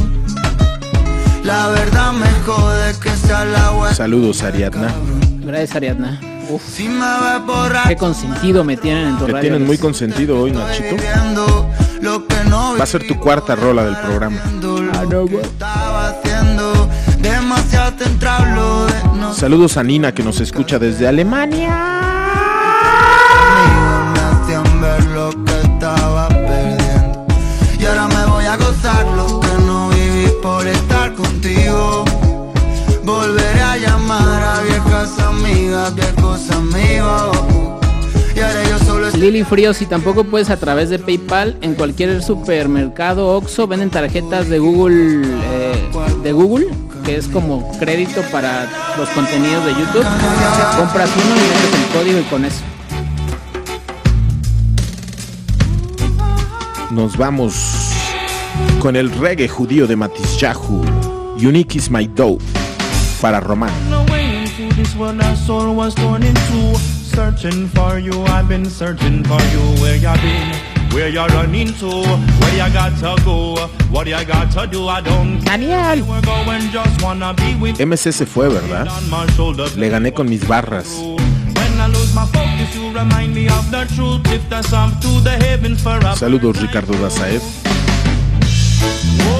La 1.45 1.69
verdad 1.69 2.13
me 2.13 2.31
jode 2.47 2.95
que 3.03 3.11
sea 3.11 3.45
la 3.45 3.73
web. 3.73 3.95
Saludos, 3.95 4.43
Ariadna. 4.43 4.93
Gracias, 5.45 5.77
Ariadna. 5.77 6.21
Uf, 6.51 6.63
Si 6.75 6.89
me 6.89 6.99
ves 7.05 7.47
borrar, 7.47 7.89
qué 7.89 7.97
consentido 7.97 8.65
me 8.65 8.77
tienen 8.77 9.09
en 9.09 9.19
tu 9.19 9.27
Te 9.27 9.33
radio. 9.33 9.41
tienen 9.43 9.67
muy 9.67 9.79
consentido 9.79 10.41
hoy, 10.41 10.51
Nachito. 10.53 10.97
Va 12.79 12.83
a 12.83 12.87
ser 12.87 13.07
tu 13.07 13.19
cuarta 13.19 13.55
rola 13.55 13.85
del 13.85 13.97
programa. 13.99 14.37
no 19.19 19.35
Saludos 19.35 19.77
a 19.77 19.83
Nina 19.83 20.13
que 20.13 20.23
nos 20.23 20.41
escucha 20.41 20.79
desde 20.79 21.07
Alemania. 21.07 22.20
Por 30.43 30.66
estar 30.66 31.14
contigo. 31.14 32.05
Volveré 33.05 33.61
a 33.61 33.76
llamar 33.76 34.43
a 34.43 34.62
viejas 34.62 35.18
amigas, 35.18 35.95
viejos 35.95 36.51
amigos. 36.51 37.38
Y 38.34 38.41
ahora 38.41 38.62
yo 38.68 38.78
solo 38.78 39.07
estoy 39.07 39.20
Lili 39.20 39.45
Fríos 39.45 39.82
y 39.82 39.86
tampoco 39.86 40.24
puedes 40.24 40.51
a 40.51 40.57
través 40.57 40.88
de 40.88 40.99
PayPal 40.99 41.57
en 41.61 41.74
cualquier 41.74 42.22
supermercado 42.22 43.36
Oxxo 43.36 43.66
venden 43.66 43.91
tarjetas 43.91 44.49
de 44.49 44.59
Google 44.59 45.22
eh, 45.26 45.91
de 46.22 46.32
Google 46.32 46.68
que 47.05 47.16
es 47.16 47.26
como 47.28 47.70
crédito 47.78 48.22
para 48.30 48.68
los 48.97 49.09
contenidos 49.11 49.64
de 49.64 49.72
YouTube. 49.72 50.07
Compras 50.76 51.11
uno 51.16 51.36
y 51.36 51.41
metes 51.41 51.74
el 51.74 51.99
código 51.99 52.18
y 52.20 52.22
con 52.24 52.45
eso. 52.45 52.62
Nos 56.91 57.16
vamos 57.16 57.89
con 58.81 58.97
el 58.97 59.11
reggae 59.11 59.47
judío 59.47 59.87
de 59.87 59.95
Matisyahu. 59.95 60.83
Unique 61.37 61.76
is 61.76 61.91
my 61.91 62.07
dough. 62.07 62.39
Para 63.20 63.39
Román. 63.39 63.70
No 63.91 64.03
way 64.11 64.43
into 64.43 64.74
this 64.74 64.97
world 64.97 65.20
our 65.22 65.37
soul 65.37 65.74
was 65.76 65.95
torn 65.95 66.22
into 66.22 66.78
Searching 67.14 67.68
for 67.68 67.99
you, 67.99 68.22
I've 68.24 68.49
been 68.49 68.64
searching 68.64 69.24
for 69.24 69.41
you 69.53 69.83
Where 69.83 69.97
you 69.97 70.12
been, 70.22 70.95
where 70.95 71.09
you 71.09 71.26
running 71.26 71.74
to 71.81 71.89
Where 71.89 72.55
you 72.55 72.72
got 72.72 72.97
to 73.01 73.22
go, 73.24 73.57
what 73.91 74.07
you 74.07 74.24
got 74.24 74.51
to 74.53 74.66
do 74.66 74.89
I 74.89 75.03
don't 75.03 75.43
care 75.43 75.59
Daniel. 75.59 76.07
We're 76.07 76.22
going, 76.22 76.70
just 76.70 77.03
wanna 77.03 77.35
be 77.35 77.57
with 77.57 77.78
you 77.78 77.87
MC 77.87 78.12
se 78.12 78.24
fue, 78.24 78.49
¿verdad? 78.49 78.89
Le 79.76 79.89
gané 79.91 80.14
con 80.14 80.28
mis 80.28 80.47
barras. 80.47 80.97
When 80.97 81.81
I 81.81 81.89
lose 81.89 82.14
my 82.14 82.24
focus, 82.26 82.74
you 82.74 82.93
remind 82.93 83.35
me 83.35 83.49
of 83.49 83.70
the 83.70 83.85
truth 83.95 84.26
Lift 84.28 84.53
us 84.53 84.72
up 84.72 84.99
to 85.03 85.20
the 85.20 85.37
heavens 85.45 85.83
for 85.83 85.99
a 85.99 86.16
Saludos, 86.16 86.61
Ricardo 86.61 86.95
Dazaev. 86.95 87.43
One 88.81 89.39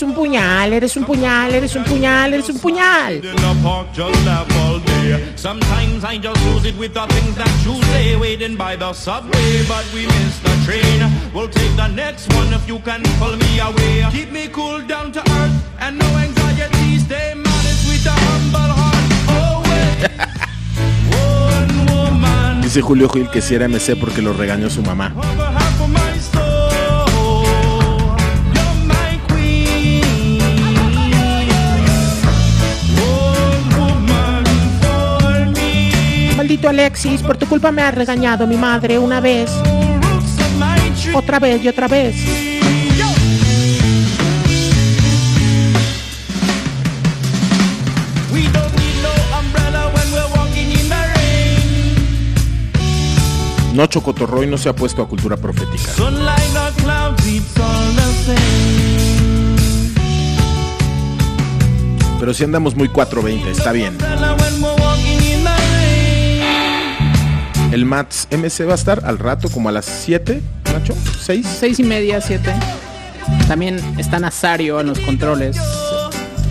Eres 0.00 0.08
un 0.08 0.14
puñal, 0.14 0.72
eres 0.72 0.96
un 0.96 1.04
puñal, 1.04 1.54
eres 1.54 1.76
un 1.76 1.84
puñal, 1.84 2.32
eres 2.32 2.48
un 2.48 2.58
puñal. 2.58 3.16
in 3.16 3.36
the 3.36 3.54
park 3.62 3.86
just 3.92 4.24
laugh 4.24 4.48
all 4.56 4.80
day. 4.80 5.22
Sometimes 5.36 6.02
I 6.04 6.16
just 6.16 6.42
lose 6.46 6.64
it 6.64 6.74
with 6.78 6.94
the 6.94 7.06
things 7.08 7.36
that 7.36 7.52
you 7.66 7.74
say. 7.92 8.16
Waiting 8.16 8.56
by 8.56 8.76
the 8.76 8.94
subway, 8.94 9.62
but 9.68 9.84
we 9.92 10.06
miss 10.06 10.38
the 10.40 10.56
train. 10.64 11.04
We'll 11.34 11.50
take 11.50 11.76
the 11.76 11.88
next 11.88 12.32
one 12.32 12.50
if 12.54 12.66
you 12.66 12.78
can 12.78 13.02
pull 13.18 13.36
me 13.36 13.60
away. 13.60 14.06
Keep 14.10 14.32
me 14.32 14.48
cool 14.48 14.80
down 14.80 15.12
to 15.12 15.20
earth 15.20 15.52
and 15.80 15.98
no 15.98 16.06
anxiety. 16.16 16.98
Stay 16.98 17.34
modest 17.34 17.84
with 17.86 18.06
a 18.06 18.16
humble 18.24 18.72
heart. 18.72 19.04
Oh, 19.28 19.60
wait. 19.68 20.08
One 21.12 21.76
woman 21.92 22.62
Dice 22.62 22.80
Julio 22.80 23.10
Gil 23.10 23.28
que 23.28 23.42
si 23.42 23.54
era 23.54 23.68
MC 23.68 23.96
porque 24.00 24.22
lo 24.22 24.32
regañó 24.32 24.70
su 24.70 24.80
mamá. 24.80 25.12
Alexis, 36.68 37.22
por 37.22 37.36
tu 37.36 37.46
culpa 37.46 37.72
me 37.72 37.82
ha 37.82 37.90
regañado 37.90 38.46
mi 38.46 38.56
madre 38.56 38.98
una 38.98 39.20
vez, 39.20 39.50
otra 41.14 41.38
vez 41.38 41.64
y 41.64 41.68
otra 41.68 41.88
vez. 41.88 42.16
Nocho 53.74 54.02
Cotorroy 54.02 54.46
no 54.46 54.58
se 54.58 54.68
ha 54.68 54.74
puesto 54.74 55.02
a 55.02 55.08
cultura 55.08 55.36
profética. 55.36 55.92
Pero 62.18 62.34
si 62.34 62.44
andamos 62.44 62.76
muy 62.76 62.88
420, 62.88 63.50
está 63.50 63.72
bien. 63.72 63.96
El 67.72 67.84
Mats 67.84 68.26
MC 68.30 68.66
va 68.66 68.72
a 68.72 68.74
estar 68.74 69.04
al 69.04 69.18
rato, 69.18 69.48
como 69.48 69.68
a 69.68 69.72
las 69.72 69.84
7, 69.84 70.40
Nacho, 70.72 70.94
6. 71.20 71.46
Seis 71.58 71.78
y 71.78 71.84
media, 71.84 72.20
siete. 72.20 72.52
También 73.46 73.80
está 73.98 74.18
Nazario 74.18 74.80
en 74.80 74.88
los 74.88 74.98
controles. 75.00 75.56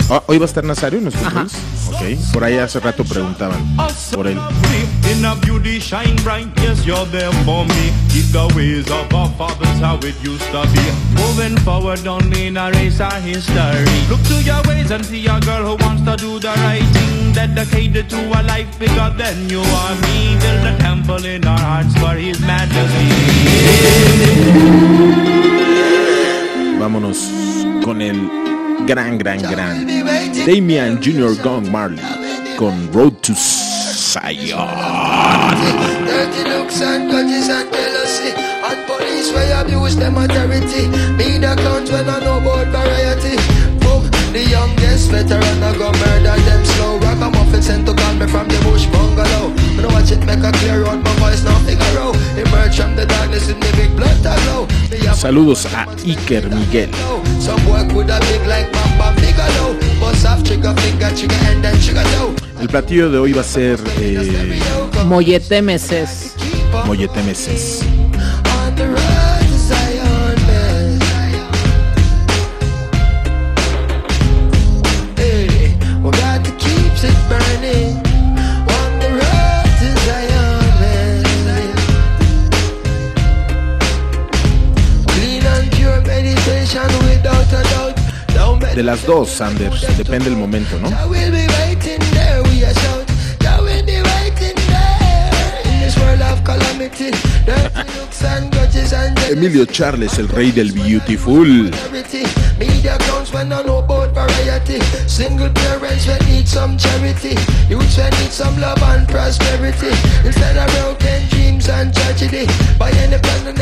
Ah, 0.09 0.24
Hoy 0.28 0.38
va 0.38 0.45
a 0.45 0.47
estar 0.47 0.63
Nazario 0.63 0.99
en 0.99 1.05
los 1.05 1.15
controles. 1.15 1.53
Ok, 1.88 2.32
por 2.34 2.43
ahí 2.43 2.57
hace 2.57 2.80
rato 2.80 3.03
preguntaban 3.03 3.59
por 4.13 4.28
él. 4.28 4.38
In 5.10 5.26
a 5.26 5.36
beauty 5.36 5.80
shine 5.80 6.16
bright, 6.18 6.47
yes, 6.57 6.86
you're 6.86 7.05
there 7.05 7.32
for 7.43 7.66
me. 7.66 7.91
Keep 8.10 8.30
the 8.32 8.53
ways 8.55 8.86
of 8.91 9.12
our 9.12 9.28
fathers 9.30 9.80
how 9.80 9.97
it 9.97 10.16
used 10.24 10.45
to 10.53 10.62
be. 10.70 10.86
Moving 11.18 11.57
forward, 11.66 12.03
don't 12.03 12.30
mean 12.30 12.57
a 12.57 12.70
race 12.72 12.99
our 12.99 13.20
history. 13.20 13.89
Look 14.07 14.22
to 14.30 14.38
your 14.43 14.62
ways 14.68 14.91
and 14.91 15.03
see 15.03 15.26
a 15.26 15.39
girl 15.39 15.66
who 15.66 15.84
wants 15.84 16.03
to 16.05 16.16
do 16.16 16.39
the 16.39 16.53
right 16.62 16.86
thing. 16.93 17.34
Dedicated 17.34 18.07
to 18.12 18.22
a 18.39 18.41
life 18.43 18.70
bigger 18.78 19.10
than 19.18 19.49
you 19.49 19.62
or 19.62 19.93
me. 20.05 20.38
Build 20.38 20.66
a 20.68 20.78
temple 20.78 21.26
in 21.26 21.43
our 21.43 21.57
hearts 21.57 21.93
for 21.97 22.14
his 22.14 22.39
majesty. 22.41 23.10
Vámonos 26.78 27.18
con 27.84 28.01
el 28.01 28.86
gran, 28.86 29.18
gran, 29.18 29.41
gran 29.41 29.88
Damian 30.45 31.01
Jr. 31.01 31.34
Gong 31.41 31.72
Marley 31.72 31.99
con 32.57 32.91
Road 32.91 33.24
to 33.24 33.34
Zion. 34.10 34.41
Dirty 36.10 36.43
looks 36.49 36.82
and 36.82 37.12
grudges 37.12 37.47
and 37.47 37.70
jealousy 37.72 38.34
And 38.34 38.82
police 38.88 39.32
where 39.32 39.62
abuse 39.62 39.95
them 39.97 40.18
authority 40.18 40.88
Me 41.14 41.38
the 41.38 41.53
count 41.53 41.91
when 41.91 42.10
I 42.10 42.18
know 42.18 42.41
about 42.41 42.74
variety 42.74 43.38
Boom, 43.86 44.10
the 44.34 44.49
youngest 44.49 45.12
veteran 45.12 45.62
I 45.62 45.78
go 45.78 45.91
murder 45.91 46.41
them 46.41 46.66
slow 46.66 46.97
Ragamuffin 46.97 47.62
sent 47.62 47.86
to 47.86 47.93
call 47.93 48.16
me 48.16 48.26
from 48.26 48.47
the 48.47 48.57
bush 48.66 48.88
bungalow. 48.88 49.53
When 49.78 49.86
I 49.86 49.93
watch 49.93 50.12
it 50.12 50.26
make 50.26 50.41
a 50.41 50.51
clear 50.57 50.86
out 50.86 51.09
and 61.47 61.63
then 61.63 61.78
trigger 61.82 62.03
toe 62.17 62.34
El 62.61 62.67
platillo 62.67 63.09
de 63.09 63.17
hoy 63.17 63.34
va 63.34 63.41
a 63.41 63.43
ser 63.43 63.80
eh, 63.99 64.59
Mollete 65.05 65.61
Meses. 65.61 66.36
mollete 66.86 67.22
meses. 67.24 67.98
De 88.80 88.84
las 88.84 89.05
dos, 89.05 89.30
Sanders, 89.32 89.86
depende 89.97 90.30
el 90.30 90.38
momento, 90.38 90.80
¿no? 90.80 90.88
Emilio 99.30 99.65
Charles, 99.65 100.17
el 100.17 100.30
rey 100.30 100.53
del 100.53 100.71
beautiful. 100.71 101.69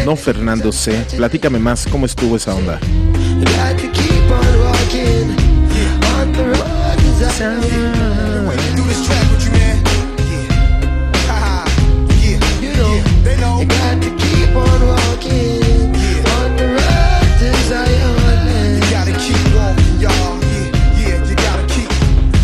No, 0.05 0.15
Fernando 0.15 0.71
C. 0.71 1.03
Platícame 1.17 1.57
más, 1.57 1.87
¿cómo 1.87 2.05
estuvo 2.05 2.35
esa 2.35 2.53
onda? 2.53 2.79
Keep 4.27 4.35
on 4.35 4.59
walking 4.59 5.29
on 6.03 6.33
the 6.33 6.43
road 6.51 6.99
is 6.99 7.21
a 7.39 8.75
Do 8.75 8.83
this 8.83 9.07
track 9.07 9.23
with 9.31 9.45
you, 9.45 9.51
man. 9.55 9.77
Yeah. 10.27 11.63
Yeah. 12.19 12.59
You 12.59 12.75
know, 12.75 13.23
They 13.23 13.37
know. 13.39 13.61
you 13.61 13.67
got 13.67 14.03
to 14.03 14.09
keep 14.19 14.51
on 14.51 14.79
walking 14.83 15.95
on 16.35 16.57
the 16.59 16.67
road 16.75 17.23
to 17.39 17.47
Zion. 17.71 18.75
You 18.75 18.83
gotta 18.91 19.15
keep 19.15 19.39
walking, 19.55 19.95
y'all. 19.95 20.35
Yeah, 20.43 20.75
yeah, 20.99 21.23
you 21.23 21.35
gotta 21.37 21.65
keep. 21.71 21.89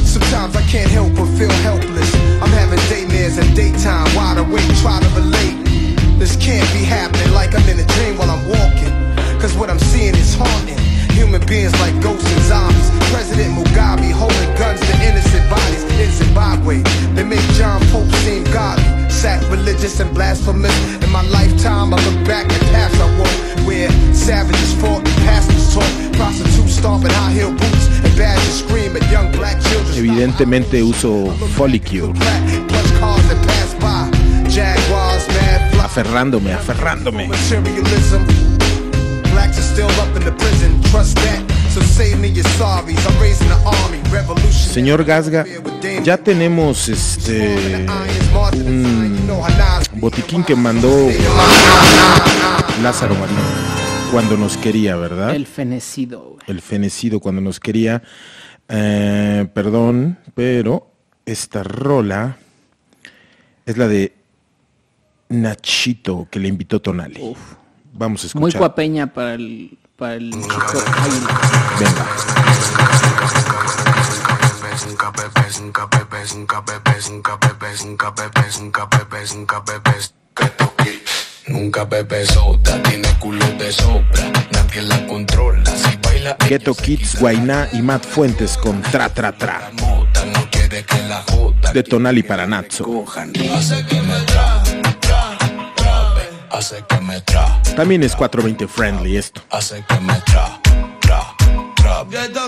Sometimes 0.08 0.56
I 0.56 0.62
can't 0.72 0.90
help 0.90 1.12
but 1.16 1.28
feel 1.36 1.52
helpless. 1.68 2.16
I'm 2.42 2.52
having 2.56 2.80
daymares 2.88 3.44
and 3.44 3.54
daytime, 3.58 4.08
wide 4.16 4.38
awake, 4.38 4.72
try 4.80 5.02
to 5.04 5.10
relate. 5.20 5.60
This 6.18 6.38
can't 6.38 6.72
be 6.72 6.86
happening 6.86 7.34
like 7.34 7.54
I'm 7.54 7.68
in 7.68 7.78
a 7.78 7.86
dream 7.86 8.18
while 8.18 8.32
I'm 8.32 8.48
walking. 8.48 8.96
Cause 9.42 9.54
what 9.58 9.70
I'm 9.70 9.80
seeing 9.80 10.16
is 10.16 10.34
haunting. 10.34 10.83
Human 11.14 11.46
beings 11.46 11.74
like 11.80 11.96
ghosts 12.02 12.30
and 12.32 12.44
zombies. 12.44 12.90
President 13.14 13.54
Mugabe 13.58 14.12
holding 14.12 14.52
guns 14.58 14.80
to 14.82 14.94
innocent 15.08 15.46
bodies 15.50 15.84
in 16.02 16.12
Zimbabwe. 16.12 16.82
They 17.16 17.24
make 17.24 17.46
John 17.58 17.80
Pope 17.92 18.12
seem 18.26 18.44
godly. 18.46 18.84
Sacrilegious 19.10 20.00
and 20.00 20.14
blasphemous. 20.14 20.76
In 21.04 21.10
my 21.12 21.24
lifetime, 21.30 21.94
I 21.94 21.98
look 22.06 22.28
back 22.28 22.46
at 22.52 22.62
paths 22.74 23.00
I 23.00 23.08
walked 23.20 23.54
where 23.66 23.90
savages 24.14 24.74
fought, 24.76 25.04
pastors 25.26 25.74
taught, 25.74 25.94
prostitutes 26.14 26.76
stomping 26.76 27.12
high 27.12 27.32
heel 27.32 27.52
boots, 27.52 27.88
and 28.04 28.16
badgers 28.18 28.60
scream 28.60 28.96
at 28.96 29.10
young 29.12 29.32
black 29.32 29.62
children. 29.62 29.96
Evidentemente 29.98 30.82
uso 30.82 31.32
Follicule. 31.56 32.14
Plus 32.68 32.92
cars 33.00 33.24
that 33.30 33.40
pass 33.48 33.74
by. 33.76 34.10
Jaguars, 34.50 35.28
mad 35.30 35.72
fly. 35.72 35.86
Aferrándome, 35.86 36.54
aferrándome. 36.54 37.28
Materialism. 37.28 38.26
Blacks 39.32 39.58
are 39.58 39.74
still 39.74 39.90
up 40.02 40.16
in 40.16 40.24
the 40.24 40.33
Señor 44.52 45.04
Gasga, 45.04 45.46
ya 46.04 46.18
tenemos 46.18 46.88
este 46.88 47.86
un 49.94 50.00
botiquín 50.00 50.44
que 50.44 50.56
mandó 50.56 51.10
Lázaro 52.84 53.16
Marín 53.16 53.38
cuando 54.12 54.38
nos 54.38 54.58
quería, 54.58 54.96
¿verdad? 54.96 55.34
El 55.34 55.48
fenecido. 55.48 56.38
el 56.46 56.62
fenecido 56.62 57.20
cuando 57.20 57.42
nos 57.42 57.60
quería. 57.60 58.04
Eh, 58.70 59.48
perdón, 59.54 60.20
pero 60.36 60.92
esta 61.26 61.64
rola 61.64 62.38
es 63.66 63.78
la 63.78 63.88
de 63.88 64.14
Nachito 65.30 66.28
que 66.30 66.40
le 66.40 66.48
invitó 66.48 66.80
Tonali. 66.82 67.36
Vamos 67.94 68.24
a 68.24 68.28
escuchar. 68.28 68.42
Muy 68.42 68.52
guapeña 68.52 69.12
para 69.14 69.34
el. 69.34 69.78
Para 69.98 70.16
el 70.16 70.34
Ay, 70.34 71.12
Venga. 71.80 72.06
Nunca 81.48 81.86
bebe 81.86 82.26
soda, 82.26 82.82
tiene 82.84 83.08
culo 83.20 83.46
de 83.60 83.72
sobra, 83.72 84.32
nadie 84.52 84.82
la 84.82 85.06
controla. 85.08 85.64
Si 85.66 85.98
baila 85.98 86.36
Ghetto 86.48 86.74
Kids, 86.74 87.20
Guainá 87.20 87.68
y 87.74 87.82
Matt 87.82 88.06
Fuentes 88.06 88.58
con 88.58 88.82
Tra 88.82 89.10
Tra 89.10 89.32
Tra. 89.32 89.70
mota, 89.80 90.26
no 90.26 90.50
quiere 90.50 90.84
que 90.84 91.08
la 91.08 91.22
joda. 91.30 91.72
De 91.74 91.84
Tonali 91.84 92.24
para 92.24 92.48
Natso. 92.48 93.06
Hace 93.56 93.86
que 93.86 94.02
me 94.02 94.20
tra, 94.22 94.26
tra, 94.26 94.26
tra, 94.26 94.46
ve. 94.46 94.53
Hace 96.54 96.84
que 96.88 97.00
me 97.02 97.20
tra, 97.22 97.62
También 97.76 98.04
es 98.04 98.16
420 98.16 98.68
friendly 98.68 99.18
esto. 99.18 99.42
hace 99.52 99.84
que 99.88 100.00
me 100.00 100.14
tra, 100.22 100.60
tra, 101.02 101.36
tra, 101.76 102.00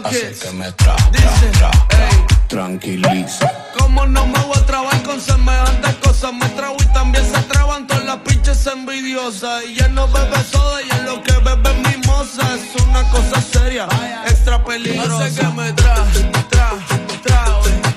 hace 0.03 0.34
que 0.39 0.51
me 0.51 0.72
tra, 0.74 0.95
tra, 0.95 1.10
Dice, 1.12 1.47
tra, 1.58 1.72
ey. 1.89 2.26
tranquiliza. 2.47 3.51
Como 3.78 4.06
no 4.06 4.26
me 4.26 4.39
voy 4.39 4.58
a 4.58 4.66
trabar 4.66 5.01
con 5.03 5.20
semejantes 5.20 5.95
cosas, 5.95 6.34
me 6.34 6.47
trago 6.49 6.78
y 6.82 6.86
también 6.93 7.26
se 7.26 7.41
traban 7.43 7.88
todas 7.88 8.06
las 8.06 8.18
pinches 8.18 8.66
envidiosas. 8.68 9.64
Y 9.66 9.76
ya 9.76 9.88
no 9.89 10.08
bebe 10.08 10.43
soda, 10.51 10.82
y 10.82 10.89
en 10.91 11.06
lo 11.06 11.22
que 11.24 11.34
bebe 11.34 11.70
es 11.72 11.97
mimosa. 11.97 12.56
Es 12.56 12.82
una 12.82 13.03
cosa 13.10 13.41
seria, 13.41 13.88
extra 14.28 14.64
peligrosa. 14.64 15.26
Hace 15.26 15.41
que 15.41 15.47
me 15.49 15.74
tra, 15.74 15.95
tra, 16.49 16.70
tra. 17.24 17.45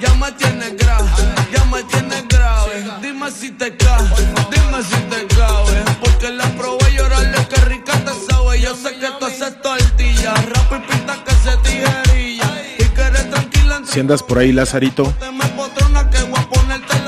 Ya 0.00 0.14
me 0.14 0.30
tienes 0.32 0.76
grave, 0.76 1.08
ya 1.52 1.64
me 1.66 1.82
tienes 1.84 2.26
grave. 2.28 2.84
Dime 3.02 3.30
si 3.30 3.50
te 3.50 3.76
cae, 3.76 4.04
dime 4.50 4.82
si 4.82 4.96
te 5.10 5.26
cabe. 5.34 5.84
Porque 6.00 6.30
la 6.30 6.44
probé 6.50 6.92
llorarle 6.94 7.46
que 7.48 7.60
rica 7.62 7.92
te 7.92 8.12
sabe. 8.30 8.60
Yo 8.60 8.74
sé 8.74 8.98
que 8.98 9.08
tú 9.18 9.26
haces 9.26 9.60
tortilla, 9.62 10.34
rap 10.34 10.72
y 10.72 10.92
pinta 10.92 11.24
que 11.24 11.32
se 11.32 11.56
tijerilla. 11.58 12.62
Y 12.78 12.84
que 12.84 13.00
eres 13.00 13.30
tranquila 13.30 13.80
Si 13.84 14.00
andas 14.00 14.22
por 14.22 14.38
ahí, 14.38 14.52
Lazarito, 14.52 15.12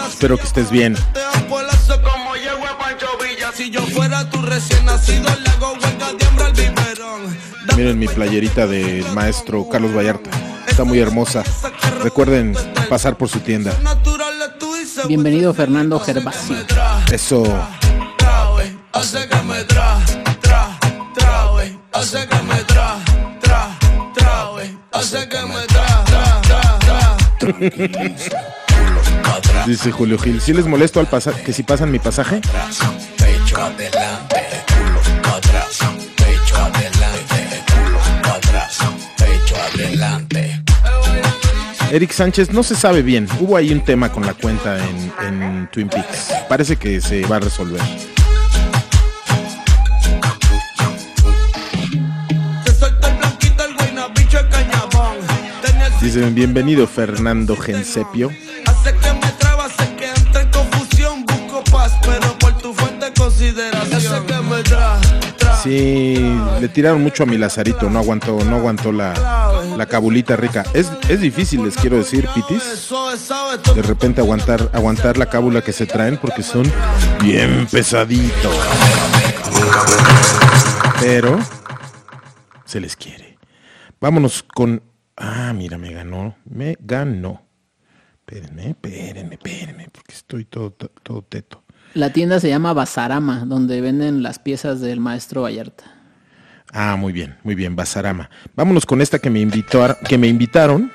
espero 0.09 0.37
que 0.37 0.45
estés 0.45 0.71
bien. 0.71 0.97
Si 3.55 3.71
yo 3.71 3.83
fuera 3.83 4.31
tu 4.31 4.41
recién 4.41 4.87
nacido, 4.87 5.29
le 5.43 5.51
hago 5.51 5.73
huelga 5.73 6.13
de 6.15 6.25
hambre 6.25 6.45
al 6.47 6.53
biberón. 6.53 7.37
Miren 7.77 7.99
mi 7.99 8.09
playerita 8.09 8.67
del 8.67 9.05
maestro 9.13 9.69
Carlos 9.69 9.95
Vallarta. 9.95 10.31
Está 10.67 10.85
muy 10.85 10.99
hermosa. 10.99 11.43
Recuerden 12.03 12.55
pasar 12.89 13.17
por 13.19 13.29
su 13.29 13.41
tienda. 13.41 13.73
Bienvenido 15.07 15.53
Fernando 15.53 15.99
Gervasio. 16.01 16.57
Eso. 17.13 17.45
Hace 18.93 19.29
que 19.29 19.37
me 19.43 19.63
tra, 19.65 19.99
tra, 20.41 20.79
tra, 21.15 21.53
wey. 21.53 21.79
Hace 21.93 22.27
que 22.27 22.43
me 22.43 22.57
tra, 22.65 22.97
tra, 23.41 23.79
tra, 24.15 24.51
wey. 24.51 24.77
Hace 24.93 25.29
que 25.29 25.41
me 25.47 25.65
tra, 25.67 26.05
tra, 26.05 26.41
tra. 27.39 27.51
Dice 29.67 29.93
Julio 29.93 30.19
Gil. 30.19 30.41
Si 30.41 30.53
les 30.53 30.67
molesto 30.67 30.99
al 31.01 31.07
pasar 31.07 31.35
que 31.35 31.53
si 31.53 31.63
pasan 31.63 31.91
mi 31.93 31.99
pasaje, 31.99 32.41
Pecho 33.17 33.57
adelante, 33.57 34.43
culo 34.67 35.01
atrás, 35.37 35.79
pecho 36.17 36.57
adelante, 36.57 37.63
culo 37.67 38.01
atrás, 38.33 38.79
pecho 39.17 39.57
adelante. 39.57 40.63
Eric 41.93 42.13
Sánchez 42.13 42.53
no 42.53 42.63
se 42.63 42.77
sabe 42.77 43.03
bien. 43.03 43.27
Hubo 43.41 43.57
ahí 43.57 43.73
un 43.73 43.81
tema 43.85 44.13
con 44.13 44.25
la 44.25 44.33
cuenta 44.35 44.79
en, 44.79 45.13
en 45.27 45.69
Twin 45.73 45.89
Peaks. 45.89 46.33
Parece 46.49 46.77
que 46.77 47.01
se 47.01 47.27
va 47.27 47.37
a 47.37 47.41
resolver. 47.41 47.81
Dicen 56.01 56.35
bienvenido 56.35 56.87
Fernando 56.87 57.55
Gensepio. 57.55 58.31
Hace 58.67 58.95
que 58.95 59.13
me 59.13 59.33
traba, 59.39 59.67
hace 59.67 59.95
que 59.97 60.09
entre 60.09 60.43
en 60.43 60.51
confusión. 60.51 61.27
Busco 61.27 61.63
paz, 61.71 61.93
pero 62.03 62.39
por 62.39 62.57
tu 62.57 62.73
fuente 62.73 63.13
consideración. 63.17 63.95
Hace 63.95 64.27
que 64.27 64.41
me 64.41 64.63
tra, 64.63 64.99
tra. 65.37 65.57
Sí, 65.59 66.17
le 66.59 66.69
tiraron 66.69 67.03
mucho 67.03 67.25
a 67.25 67.27
mi 67.27 67.37
Lazarito, 67.37 67.91
no 67.91 67.99
aguantó, 67.99 68.43
no 68.45 68.57
aguantó 68.57 68.93
la, 68.93 69.13
la 69.77 69.87
cabulita 69.87 70.37
rica. 70.37 70.65
Es, 70.73 70.91
es 71.11 71.21
difícil, 71.21 71.63
les 71.65 71.77
quiero 71.77 71.99
decir, 71.99 72.27
Pitis, 72.35 72.91
de 73.75 73.83
repente 73.83 74.23
aguantar, 74.23 74.71
aguantar 74.73 75.19
la 75.19 75.27
cábula 75.27 75.61
que 75.61 75.75
se 75.75 75.85
traen 75.85 76.17
porque 76.17 76.43
son 76.43 76.65
bien 77.21 77.69
pesaditos. 77.71 78.57
Pero 80.99 81.39
se 82.65 82.81
les 82.81 82.97
quiere. 82.97 83.39
Vámonos 84.01 84.43
con. 84.43 84.83
Ah, 85.21 85.53
mira, 85.55 85.77
me 85.79 85.93
ganó. 85.93 86.35
Me 86.45 86.77
ganó. 86.81 87.43
Espérenme, 88.27 88.71
espérenme, 88.71 89.35
espérenme, 89.35 89.89
porque 89.93 90.15
estoy 90.15 90.45
todo, 90.45 90.71
todo, 90.71 91.23
teto. 91.23 91.63
La 91.95 92.13
tienda 92.13 92.39
se 92.41 92.49
llama 92.49 92.73
Basarama, 92.73 93.45
donde 93.45 93.81
venden 93.81 94.23
las 94.23 94.39
piezas 94.39 94.81
del 94.81 95.01
maestro 95.01 95.43
Vallarta. 95.43 95.85
Ah, 96.73 96.95
muy 96.97 97.13
bien, 97.13 97.37
muy 97.43 97.57
bien, 97.57 97.75
Basarama. 97.75 98.31
Vámonos 98.55 98.87
con 98.87 99.01
esta 99.01 99.19
que 99.19 99.29
me 99.31 99.41
invitó 99.41 99.85
a- 99.85 99.99
que 99.99 100.17
me 100.17 100.29
invitaron, 100.29 100.93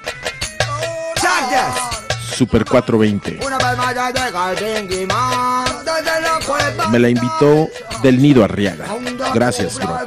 Super 2.33 2.65
420. 2.65 3.39
Una 3.45 3.57
palmada 3.57 4.11
de 4.11 4.31
Gardengui 4.31 5.05
Man, 5.05 5.65
desde 5.85 6.21
la 6.21 6.39
cueva 6.45 6.89
Me 6.89 6.99
la 6.99 7.07
invitó 7.09 7.69
del 8.03 8.21
Nido 8.21 8.43
Arriaga. 8.43 8.85
Gracias, 9.33 9.77
bro. 9.79 9.97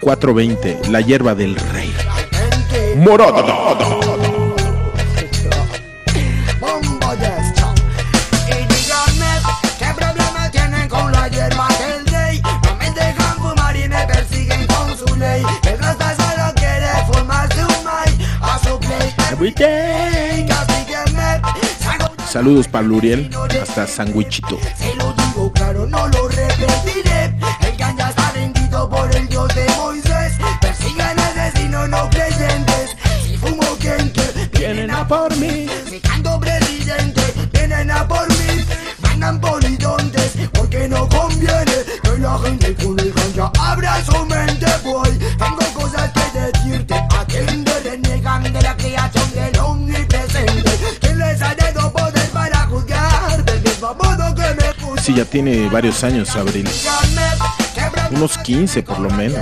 420, 0.00 0.90
la 0.90 1.00
hierba 1.00 1.34
del 1.34 1.56
rey. 1.56 1.92
Morada. 2.96 3.44
Saludos 22.30 22.68
para 22.68 22.86
Luriel, 22.86 23.30
hasta 23.60 23.86
Sandwichito. 23.86 24.58
Se 24.76 24.94
lo 24.96 25.12
digo 25.12 25.52
no 25.88 26.06
lo 26.08 26.28
repetiré. 26.28 27.34
Persigan 30.88 31.18
asesinos 31.18 31.88
no 31.88 32.08
creyentes. 32.08 32.96
Si 33.22 33.36
fumo 33.36 33.76
gente, 33.78 34.22
vienen 34.52 34.90
a 34.90 35.06
por 35.06 35.36
mí. 35.36 35.66
Si 35.88 36.00
canto 36.00 36.40
presidente, 36.40 37.22
vienen 37.52 37.90
a 37.90 38.08
por 38.08 38.26
mí. 38.28 38.64
Mandan 39.02 39.40
polidontes, 39.40 40.32
porque 40.52 40.88
no 40.88 41.06
conviene 41.08 41.84
que 42.02 42.18
la 42.18 42.38
gente 42.38 42.74
con 42.76 42.98
el 42.98 43.12
ganja 43.12 43.52
abra 43.60 44.02
su 44.04 44.24
mente, 44.24 44.66
boy. 44.82 45.18
Tengo 45.18 45.72
cosas 45.74 46.10
que 46.12 46.40
decirte. 46.40 46.94
Atiende, 47.18 47.72
renegan 47.84 48.42
de 48.44 48.62
la 48.62 48.76
creación 48.76 49.30
del 49.34 49.58
omnipresente. 49.58 50.70
Que 51.00 51.14
les 51.14 51.42
ha 51.42 51.54
dado 51.54 51.92
poder 51.92 52.28
para 52.30 52.66
juzgar. 52.66 53.44
Del 53.44 53.62
mismo 53.62 53.94
modo 53.94 54.34
que 54.34 54.54
me 54.54 55.02
Sí, 55.02 55.14
ya 55.14 55.24
tiene 55.26 55.68
varios 55.68 56.02
años, 56.02 56.34
Abril. 56.34 56.68
Unos 58.10 58.38
15 58.38 58.82
por 58.82 58.98
lo 59.00 59.10
menos. 59.10 59.38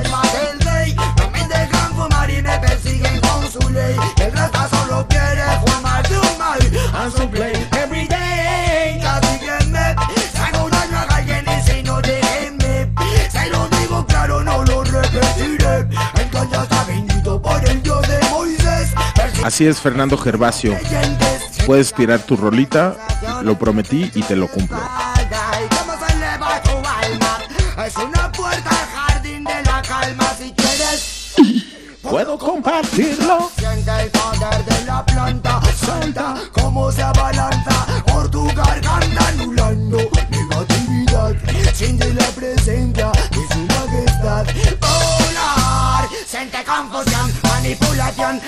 Así 19.47 19.64
es, 19.64 19.78
Fernando 19.78 20.18
Gervasio. 20.18 20.76
Puedes 21.66 21.94
tirar 21.94 22.18
tu 22.18 22.36
rolita, 22.36 22.97
lo 23.42 23.57
prometí 23.57 24.11
y 24.12 24.22
te 24.24 24.34
lo 24.34 24.49
cumplo. 24.49 24.76
Puedo 32.03 32.36
compartirlo. 32.36 33.49
Siente 33.57 34.03
el 34.03 34.11
poder 34.11 34.64
de 34.64 34.84
la 34.84 35.07
planta 35.07 35.61
santa 35.76 36.34
Como 36.53 36.90
se 36.90 37.03
abalanza 37.03 37.86
por 38.07 38.28
tu 38.28 38.47
garganta 38.47 39.28
Anulando 39.28 39.99
negatividad 40.28 41.34
Siente 41.72 42.12
la 42.14 42.26
presencia 42.30 43.12
de 43.12 43.55
su 43.55 43.61
majestad 43.61 44.47
Volar 44.80 46.09
Siente 46.26 46.64
confusión, 46.64 47.32
manipulación 47.42 48.40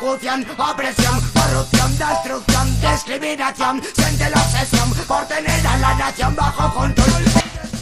Opresión 0.00 1.20
Corrupción, 1.34 1.98
destrucción, 1.98 2.80
discriminación 2.80 3.82
Siente 3.96 4.30
la 4.30 4.40
obsesión 4.40 4.90
por 5.08 5.26
tener 5.26 5.66
a 5.66 5.76
la 5.78 5.94
nación 5.96 6.36
bajo 6.36 6.72
control 6.72 7.24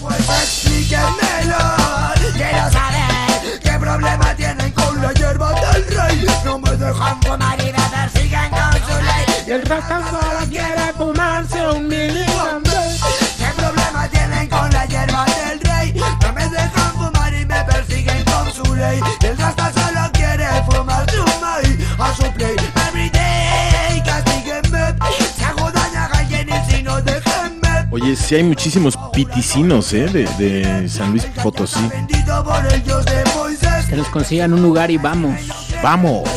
Pues 0.00 0.20
explíquemelo 0.20 1.58
Quiero 2.32 2.70
saber 2.72 3.60
qué 3.62 3.78
problema 3.78 4.34
tienen 4.34 4.72
con 4.72 5.02
la 5.02 5.12
hierba 5.12 5.52
del 5.52 5.86
rey 5.88 6.26
No 6.44 6.58
me 6.58 6.70
dejan 6.70 7.20
fumar 7.22 7.60
y 7.60 7.72
me 7.72 7.90
persiguen 7.90 8.50
con 8.50 8.72
su 8.72 9.02
ley 9.02 9.44
Y 9.46 9.50
el 9.50 9.62
rata 9.62 10.02
solo 10.10 10.48
quiere 10.48 10.92
fumarse 10.96 11.68
un 11.68 11.86
miligramo. 11.86 12.60
¿Qué 13.36 13.52
problema 13.56 14.08
tienen 14.08 14.48
con 14.48 14.70
la 14.70 14.86
hierba 14.86 15.24
del 15.26 15.60
rey? 15.60 15.92
No 15.92 16.32
me 16.32 16.48
dejan 16.48 16.92
fumar 16.92 17.34
y 17.34 17.44
me 17.44 17.64
persiguen 17.64 18.24
con 18.24 18.52
su 18.54 18.74
ley 18.74 19.00
El 19.20 19.36
rasta 19.36 19.72
solo 19.74 19.95
Oye, 27.96 28.14
sí 28.14 28.34
hay 28.34 28.42
muchísimos 28.42 28.94
piticinos, 29.10 29.94
¿eh? 29.94 30.06
De, 30.08 30.24
de 30.36 30.86
San 30.86 31.12
Luis 31.12 31.24
Potosí. 31.42 31.80
Bendito 31.88 32.44
por 32.44 32.66
el 32.70 32.84
Dios 32.84 33.02
de 33.06 33.24
Moisés 33.34 33.86
Que 33.88 33.96
nos 33.96 34.08
consigan 34.08 34.52
un 34.52 34.62
lugar 34.62 34.90
y 34.90 34.98
vamos. 34.98 35.40
Vamos. 35.82 36.28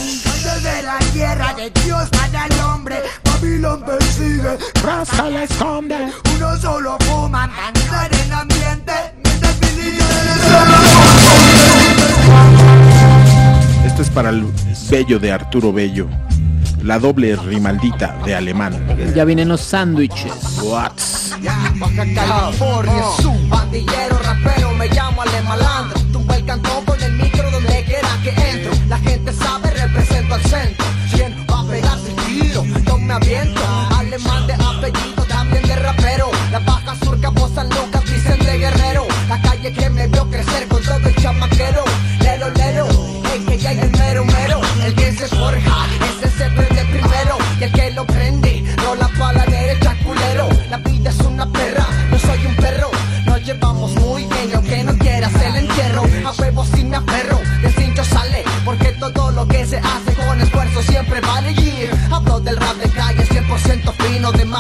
De 0.64 0.82
la 0.84 0.98
tierra 1.12 1.54
de 1.56 1.70
Dios 1.84 2.08
para 2.12 2.46
el 2.46 2.60
hombre 2.62 3.02
Babilón 3.26 3.84
persigue, 3.84 4.58
Raza 4.82 5.30
la 5.30 5.44
esconde. 5.44 5.98
uno 6.34 6.58
solo 6.58 6.98
fuma 7.02 7.48
Mandar 7.48 8.10
en 8.14 8.32
ambiente 8.32 8.94
Esto 13.86 14.02
es 14.02 14.10
para 14.12 14.30
el 14.30 14.46
bello 14.90 15.20
de 15.20 15.34
Arturo 15.34 15.74
Bello. 15.74 16.08
La 16.84 16.98
doble 17.00 17.36
rimaldita 17.36 18.18
de 18.26 18.36
alemán. 18.36 18.74
Ya 19.16 19.26
vienen 19.26 19.50
los 19.50 19.62
sándwiches. 19.62 20.60
What's? 20.62 21.36
Baja 21.76 22.06
California, 22.14 23.04
su 23.22 23.34
rapero, 24.24 24.74
me 24.74 24.88
llamo 24.90 25.22
Ale 25.22 25.42
Malandro. 25.44 26.00
Tumba 26.12 26.36
el 26.36 26.46
cantón 26.46 26.86
con 26.86 27.02
el 27.02 27.14
micro 27.14 27.50
donde 27.52 27.84
quiera 27.86 28.10
que 28.24 28.30
entro. 28.30 28.72
La 28.88 28.98
gente 28.98 29.32
sabe, 29.34 29.72
represento 29.72 30.36
al 30.36 30.42
centro. 30.42 30.89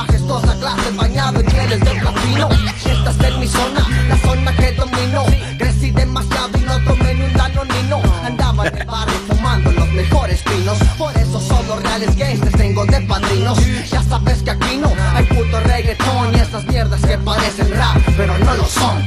Majestuosa 0.03 0.55
clase, 0.59 0.91
bañado 0.95 1.39
en 1.39 1.45
pieles 1.45 1.79
de 1.79 1.91
platino. 2.01 2.49
Esta 2.85 3.27
es 3.27 3.37
mi 3.37 3.47
zona, 3.47 3.85
la 4.07 4.17
zona 4.17 4.55
que 4.55 4.71
domino. 4.73 5.25
Crecí 5.57 5.91
demasiado 5.91 6.57
y 6.57 6.61
no 6.61 6.79
tomé 6.85 7.13
ni 7.15 7.25
un 7.25 7.33
danonino. 7.33 8.01
Andaba 8.23 8.67
en 8.67 8.77
el 8.77 8.85
barrio 8.85 9.19
fumando 9.27 9.71
los 9.71 9.89
mejores 9.89 10.41
pinos. 10.43 10.77
Por 10.97 11.15
eso 11.17 11.39
solo 11.41 11.79
reales 11.81 12.15
gangsters 12.15 12.55
tengo 12.55 12.85
de 12.85 13.01
padrinos. 13.01 13.57
Ya 13.91 14.01
sabes 14.03 14.41
que 14.43 14.51
aquí 14.51 14.77
no 14.77 14.91
hay 15.13 15.25
puto 15.25 15.59
reggaetón 15.61 16.33
y 16.33 16.39
esas 16.39 16.65
mierdas 16.65 17.01
que 17.01 17.17
parecen 17.17 17.69
rap, 17.75 17.97
pero 18.15 18.37
no 18.37 18.53
lo 18.55 18.65
son. 18.65 18.97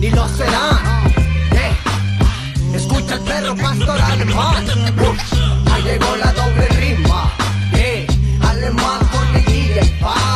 Ni 0.00 0.10
lo 0.10 0.26
serán. 0.28 0.78
Eh, 1.52 1.76
Escucha 2.74 3.14
el 3.14 3.20
perro 3.20 3.54
pastor 3.56 4.00
alemán. 4.00 4.64
Ahí 5.72 5.82
llegó 5.82 6.16
la 6.16 6.32
doble 6.32 6.68
rima. 6.68 7.32
Eh, 7.74 8.06
alemán 8.40 9.01
con 9.74 9.78
el 9.78 9.88
DJ 9.98 10.31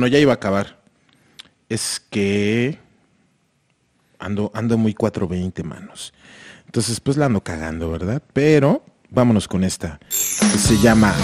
Bueno, 0.00 0.14
ya 0.14 0.18
iba 0.18 0.32
a 0.32 0.36
acabar. 0.36 0.80
es 1.68 2.00
que 2.08 2.78
ando, 4.18 4.50
ando 4.54 4.78
muy 4.78 4.94
420 4.94 5.62
manos. 5.62 6.14
Entonces, 6.64 7.00
pues 7.00 7.18
la 7.18 7.26
ando 7.26 7.42
cagando, 7.42 7.90
¿verdad? 7.90 8.22
Pero 8.32 8.82
vámonos 9.10 9.46
con 9.46 9.62
esta. 9.62 10.00
Se 10.08 10.78
llama 10.78 11.14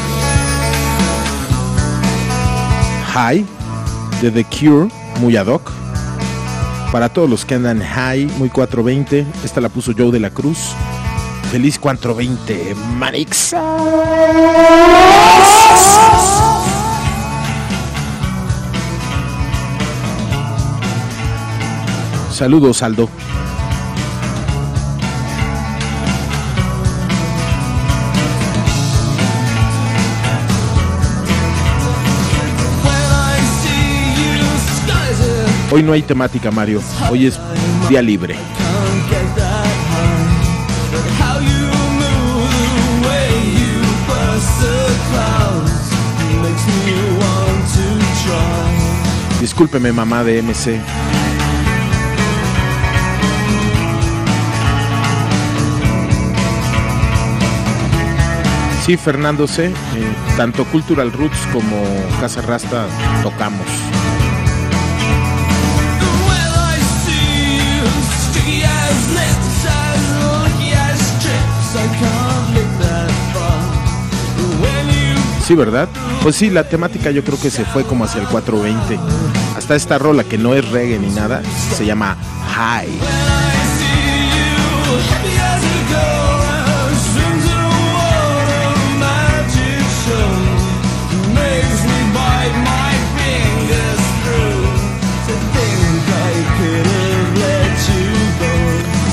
High 3.15 3.47
de 4.21 4.31
The 4.31 4.45
Cure, 4.45 4.91
muy 5.21 5.39
ad 5.39 5.47
hoc. 5.47 5.73
Para 6.93 7.09
todos 7.09 7.31
los 7.31 7.47
que 7.47 7.55
andan 7.55 7.81
high, 7.81 8.27
muy 8.37 8.51
420. 8.51 9.25
Esta 9.43 9.63
la 9.63 9.71
puso 9.71 9.95
Joe 9.97 10.11
de 10.11 10.21
la 10.21 10.29
Cruz. 10.29 10.75
Feliz 11.51 11.79
420, 11.79 12.75
Manix. 12.99 13.55
Saludos, 22.37 22.83
Aldo. 22.83 23.09
Hoy 35.71 35.83
no 35.83 35.95
hay 35.95 36.03
temática, 36.03 36.51
Mario. 36.51 36.83
Hoy 37.11 37.25
es 37.25 37.41
día 37.89 38.03
libre. 38.03 38.37
Discúlpeme, 49.41 49.91
mamá 49.91 50.23
de 50.23 50.43
MC. 50.43 50.83
Sí, 58.87 58.97
Fernando 58.97 59.49
C. 59.49 59.67
eh, 59.67 59.73
tanto 60.37 60.65
Cultural 60.65 61.11
Roots 61.11 61.39
como 61.53 61.77
Casa 62.21 62.41
Rasta 62.41 62.87
tocamos. 63.21 63.67
Sí, 75.45 75.57
¿verdad? 75.57 75.89
Pues 76.23 76.37
sí, 76.37 76.51
la 76.51 76.69
temática 76.69 77.11
yo 77.11 77.25
creo 77.25 77.41
que 77.41 77.51
se 77.51 77.65
fue 77.65 77.83
como 77.83 78.05
hacia 78.05 78.21
el 78.21 78.29
420. 78.29 79.01
Hasta 79.57 79.75
esta 79.75 79.99
rola 79.99 80.23
que 80.23 80.39
no 80.39 80.55
es 80.55 80.69
reggae 80.71 81.01
ni 81.01 81.13
nada, 81.13 81.43
se 81.77 81.87
llama 81.87 82.17
High. 82.55 83.01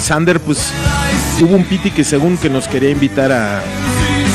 Sander, 0.03 0.41
pues 0.41 0.73
hubo 1.39 1.55
un 1.55 1.63
piti 1.63 1.89
que 1.89 2.03
según 2.03 2.37
que 2.37 2.49
nos 2.49 2.67
quería 2.67 2.89
invitar 2.89 3.31
a, 3.31 3.59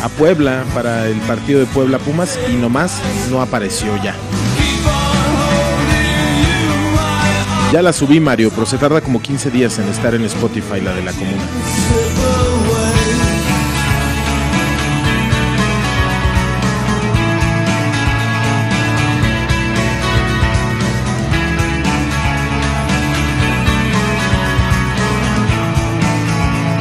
a 0.03 0.09
Puebla 0.17 0.65
para 0.73 1.07
el 1.07 1.19
partido 1.21 1.61
de 1.61 1.67
Puebla 1.67 1.99
Pumas 1.99 2.39
y 2.51 2.55
nomás 2.55 2.99
no 3.31 3.43
apareció 3.43 3.95
ya. 4.03 4.15
Ya 7.71 7.83
la 7.83 7.93
subí, 7.93 8.19
Mario, 8.19 8.51
pero 8.55 8.65
se 8.65 8.79
tarda 8.79 9.03
como 9.03 9.21
15 9.21 9.51
días 9.51 9.79
en 9.79 9.89
estar 9.89 10.15
en 10.15 10.25
Spotify, 10.25 10.81
la 10.81 10.95
de 10.95 11.03
la 11.03 11.13
comuna. 11.13 11.45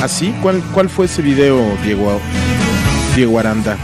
¿Así? 0.07 0.33
¿Cuál, 0.41 0.63
¿Cuál 0.73 0.87
fue 0.87 1.07
ese 1.07 1.21
video, 1.21 1.61
Diego, 1.83 2.21
Diego 3.13 3.39
Aranda? 3.39 3.75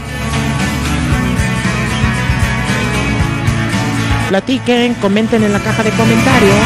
Platiquen, 4.30 4.94
comenten 4.94 5.44
en 5.44 5.52
la 5.52 5.60
caja 5.60 5.82
de 5.82 5.90
comentarios. 5.90 6.56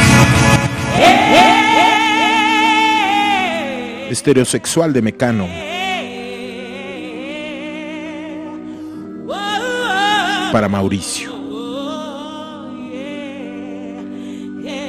Estereosexual 4.08 4.92
de 4.92 5.02
Mecano. 5.02 5.48
Para 10.52 10.68
Mauricio. 10.68 11.32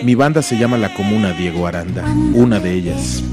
Mi 0.03 0.13
banda 0.13 0.43
se 0.43 0.59
llama 0.59 0.77
La 0.77 0.93
Comuna 0.93 1.33
Diego 1.33 1.65
Aranda, 1.65 2.05
una 2.35 2.59
de 2.59 2.71
ellas. 2.71 3.23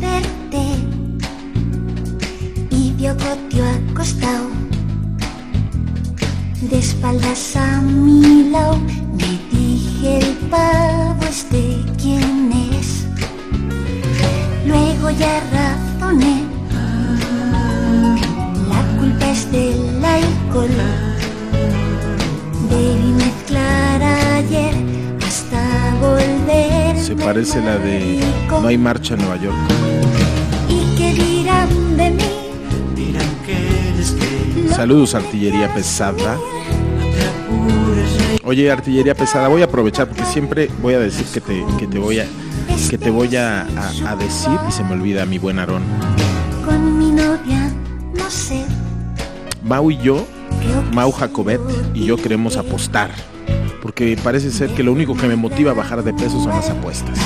De 6.70 6.78
espaldas 6.78 7.55
a 7.56 7.80
mi 7.80 8.51
lado 8.51 8.78
me 8.78 9.38
dije 9.51 10.18
el 10.18 10.32
pavo 10.51 11.22
este 11.28 11.76
quién 12.01 12.51
es 12.72 13.05
luego 14.66 15.10
ya 15.10 15.40
razoné 15.52 16.43
la 18.68 18.82
culpa 18.98 19.30
es 19.30 19.52
del 19.52 20.05
alcohol 20.05 20.68
debí 22.70 23.12
mezclar 23.12 24.02
ayer 24.02 24.74
hasta 25.26 25.94
volver 26.01 26.98
Se 26.98 27.14
parece 27.14 27.60
la 27.60 27.78
de 27.78 28.20
No 28.51 28.66
hay 28.66 28.78
marcha 28.78 29.14
en 29.14 29.20
Nueva 29.20 29.36
York. 29.36 29.56
y 30.68 30.97
qué 30.97 31.14
dirán 31.14 31.97
de 31.97 32.10
mí 32.10 32.35
Saludos, 34.74 35.14
artillería 35.14 35.72
pesada. 35.74 36.36
Oye, 38.44 38.70
artillería 38.70 39.14
pesada, 39.14 39.48
voy 39.48 39.62
a 39.62 39.64
aprovechar 39.64 40.06
porque 40.06 40.24
siempre 40.24 40.70
voy 40.80 40.94
a 40.94 41.00
decir 41.00 41.26
que 41.26 41.40
te, 41.40 41.64
que 41.78 41.86
te 41.86 41.98
voy 41.98 42.20
a 42.20 42.26
que 42.90 42.98
te 42.98 43.10
voy 43.10 43.34
a, 43.36 43.62
a- 43.62 44.10
a 44.10 44.16
decir 44.16 44.52
y 44.68 44.72
se 44.72 44.84
me 44.84 44.92
olvida 44.92 45.24
mi 45.26 45.38
buen 45.38 45.58
Aarón. 45.58 45.82
con 46.64 46.98
mi 46.98 47.10
novia 47.10 47.72
no 48.14 48.30
sé 48.30 48.64
Mau 49.64 49.90
y 49.90 49.96
yo, 49.98 50.24
Mau 50.92 51.10
Jacobet 51.10 51.60
y 51.94 52.04
yo 52.04 52.16
queremos 52.16 52.56
apostar. 52.56 53.10
Porque 53.82 54.16
parece 54.22 54.50
ser 54.52 54.70
que 54.70 54.82
lo 54.84 54.92
único 54.92 55.16
que 55.16 55.26
me 55.26 55.34
motiva 55.36 55.72
a 55.72 55.74
bajar 55.74 56.04
de 56.04 56.12
peso 56.12 56.38
son 56.42 56.50
las 56.50 56.70
apuestas. 56.70 57.18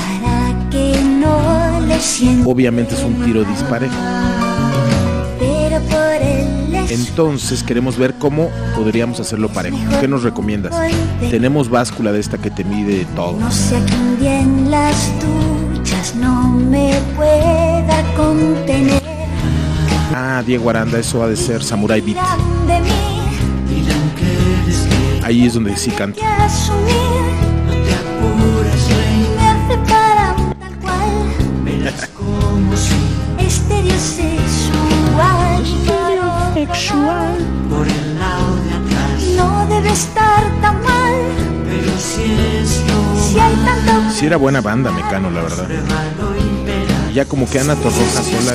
Obviamente 2.45 2.95
es 2.95 3.03
un 3.03 3.15
tiro 3.23 3.43
disparejo. 3.43 3.93
Entonces 6.91 7.63
queremos 7.63 7.97
ver 7.97 8.15
cómo 8.15 8.49
podríamos 8.75 9.19
hacerlo 9.19 9.49
parejo. 9.49 9.77
¿Qué 9.99 10.07
nos 10.07 10.23
recomiendas? 10.23 10.75
Tenemos 11.29 11.69
báscula 11.69 12.11
de 12.11 12.19
esta 12.19 12.37
que 12.37 12.51
te 12.51 12.63
mide 12.63 13.05
todo. 13.15 13.39
no 13.39 13.51
sé 13.51 13.77
a 13.77 13.85
quién 13.85 14.19
día 14.19 14.41
en 14.41 14.69
las 14.69 15.11
duchas 15.19 16.15
no 16.15 16.49
me 16.49 16.93
pueda 17.15 18.03
contener 18.15 19.01
Ah, 20.13 20.43
Diego 20.45 20.69
Aranda, 20.69 20.99
eso 20.99 21.23
ha 21.23 21.27
de 21.27 21.37
ser 21.37 21.63
Samurai 21.63 22.01
Beat. 22.01 22.17
Ahí 25.23 25.45
es 25.45 25.53
donde 25.53 25.77
sí 25.77 25.89
canto. 25.91 26.19
Por 37.69 37.87
el 37.87 38.19
lado 38.19 38.55
de 38.65 38.73
atrás 38.73 39.23
no 39.35 39.65
debe 39.67 39.91
estar 39.91 40.43
tan 40.61 40.83
mal 40.83 41.13
pero 41.65 41.91
si 41.97 42.23
esto 42.61 42.93
si 43.29 43.39
hay 43.39 43.55
tanto 43.65 44.11
Sí 44.13 44.25
era 44.25 44.37
buena 44.37 44.61
banda, 44.61 44.91
Mecano, 44.91 45.31
la 45.31 45.41
verdad. 45.41 45.67
Y 47.09 47.13
ya 47.13 47.25
como 47.25 47.49
que 47.49 47.59
Ana 47.59 47.75
Torroja 47.75 48.23
sola. 48.23 48.53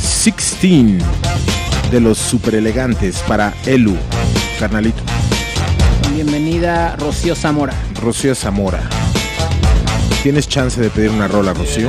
16 0.00 1.02
de 1.90 2.00
los 2.00 2.18
super 2.18 2.54
elegantes 2.56 3.18
para 3.28 3.54
Elu, 3.66 3.96
carnalito. 4.58 5.02
Bienvenida 6.12 6.96
Rocío 6.96 7.36
Zamora. 7.36 7.74
Rocío 8.02 8.34
Zamora. 8.34 8.82
¿Tienes 10.22 10.48
chance 10.48 10.80
de 10.80 10.90
pedir 10.90 11.10
una 11.10 11.28
rola, 11.28 11.52
Rocío? 11.52 11.88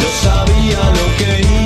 16, 0.00 0.02
yo 0.02 0.08
sabía 0.22 0.78
lo 0.90 1.16
que 1.18 1.40
iba 1.40 1.59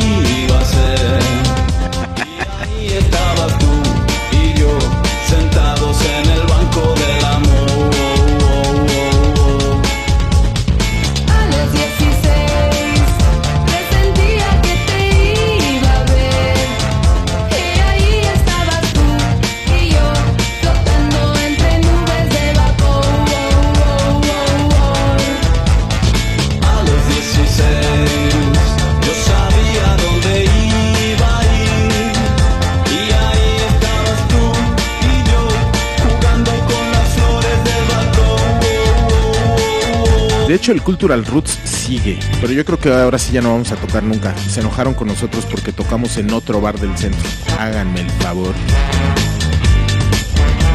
hecho, 40.64 40.72
el 40.72 40.82
Cultural 40.82 41.26
Roots 41.26 41.58
sigue, 41.64 42.18
pero 42.40 42.50
yo 42.54 42.64
creo 42.64 42.78
que 42.78 42.90
ahora 42.90 43.18
sí 43.18 43.34
ya 43.34 43.42
no 43.42 43.50
vamos 43.50 43.70
a 43.70 43.76
tocar 43.76 44.02
nunca. 44.02 44.34
Se 44.48 44.60
enojaron 44.60 44.94
con 44.94 45.08
nosotros 45.08 45.44
porque 45.44 45.72
tocamos 45.72 46.16
en 46.16 46.32
otro 46.32 46.58
bar 46.62 46.80
del 46.80 46.96
centro. 46.96 47.20
Háganme 47.60 48.00
el 48.00 48.10
favor. 48.12 48.54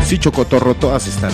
Sí, 0.06 0.20
Chocotorro, 0.20 0.76
todas 0.76 1.08
están. 1.08 1.32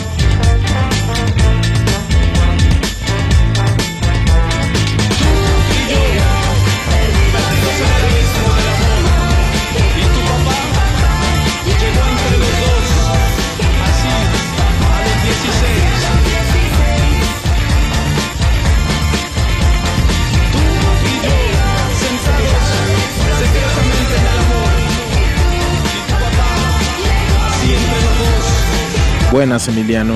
Buenas, 29.36 29.68
Emiliano. 29.68 30.16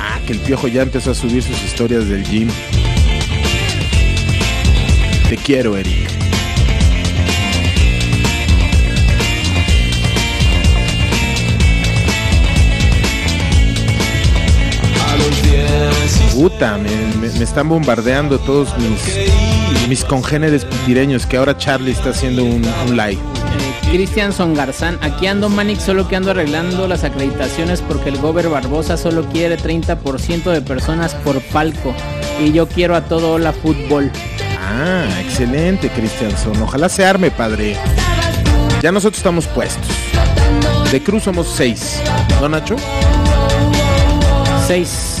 Ah, 0.00 0.20
que 0.26 0.32
el 0.32 0.38
piojo 0.38 0.68
ya 0.68 0.80
empezó 0.80 1.10
a 1.10 1.14
subir 1.14 1.42
sus 1.42 1.62
historias 1.62 2.08
del 2.08 2.24
gym. 2.24 2.48
Te 5.28 5.36
quiero, 5.36 5.76
Eric. 5.76 6.01
Puta, 16.42 16.76
me, 16.76 16.90
me- 17.20 17.38
me 17.38 17.44
están 17.44 17.68
bombardeando 17.68 18.36
todos 18.40 18.76
mis, 18.78 19.88
mis 19.88 20.04
congéneres 20.04 20.64
pitireños 20.64 21.24
que 21.24 21.36
ahora 21.36 21.56
Charlie 21.56 21.92
está 21.92 22.10
haciendo 22.10 22.42
un, 22.42 22.64
un 22.88 22.96
live. 22.96 23.18
Cristian 23.92 24.32
Songarzán, 24.32 24.98
aquí 25.02 25.28
ando 25.28 25.48
Manic, 25.48 25.78
solo 25.78 26.08
que 26.08 26.16
ando 26.16 26.32
arreglando 26.32 26.88
las 26.88 27.04
acreditaciones 27.04 27.80
porque 27.80 28.08
el 28.08 28.18
Gober 28.18 28.48
Barbosa 28.48 28.96
solo 28.96 29.24
quiere 29.26 29.56
30% 29.56 30.50
de 30.50 30.62
personas 30.62 31.14
por 31.14 31.40
palco 31.42 31.94
y 32.44 32.50
yo 32.50 32.66
quiero 32.66 32.96
a 32.96 33.02
todo 33.02 33.38
la 33.38 33.52
fútbol. 33.52 34.10
Ah, 34.58 35.04
excelente, 35.20 35.90
Cristianson. 35.90 36.60
Ojalá 36.60 36.88
se 36.88 37.04
arme, 37.04 37.30
padre. 37.30 37.76
Ya 38.82 38.90
nosotros 38.90 39.18
estamos 39.18 39.46
puestos. 39.46 39.86
De 40.90 41.00
Cruz 41.00 41.22
somos 41.22 41.46
seis. 41.54 42.00
¿No, 42.40 42.48
Nacho? 42.48 42.74
Seis. 44.66 45.11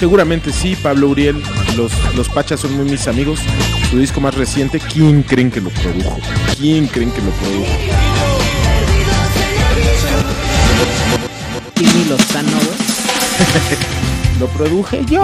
Seguramente 0.00 0.50
sí, 0.50 0.76
Pablo 0.82 1.10
Uriel. 1.10 1.42
Los, 1.76 1.92
los 2.16 2.30
Pachas 2.30 2.60
son 2.60 2.74
muy 2.74 2.90
mis 2.90 3.06
amigos. 3.06 3.38
Su 3.90 3.98
disco 3.98 4.18
más 4.18 4.34
reciente, 4.34 4.80
¿quién 4.80 5.22
creen 5.22 5.50
que 5.50 5.60
lo 5.60 5.68
produjo? 5.68 6.18
¿Quién 6.58 6.86
creen 6.86 7.10
que 7.10 7.20
lo 7.20 7.30
produjo? 7.32 7.70
Timmy 11.74 12.04
Lozano, 12.08 12.48
güey. 12.48 14.40
lo 14.40 14.46
produje 14.46 15.04
yo. 15.04 15.22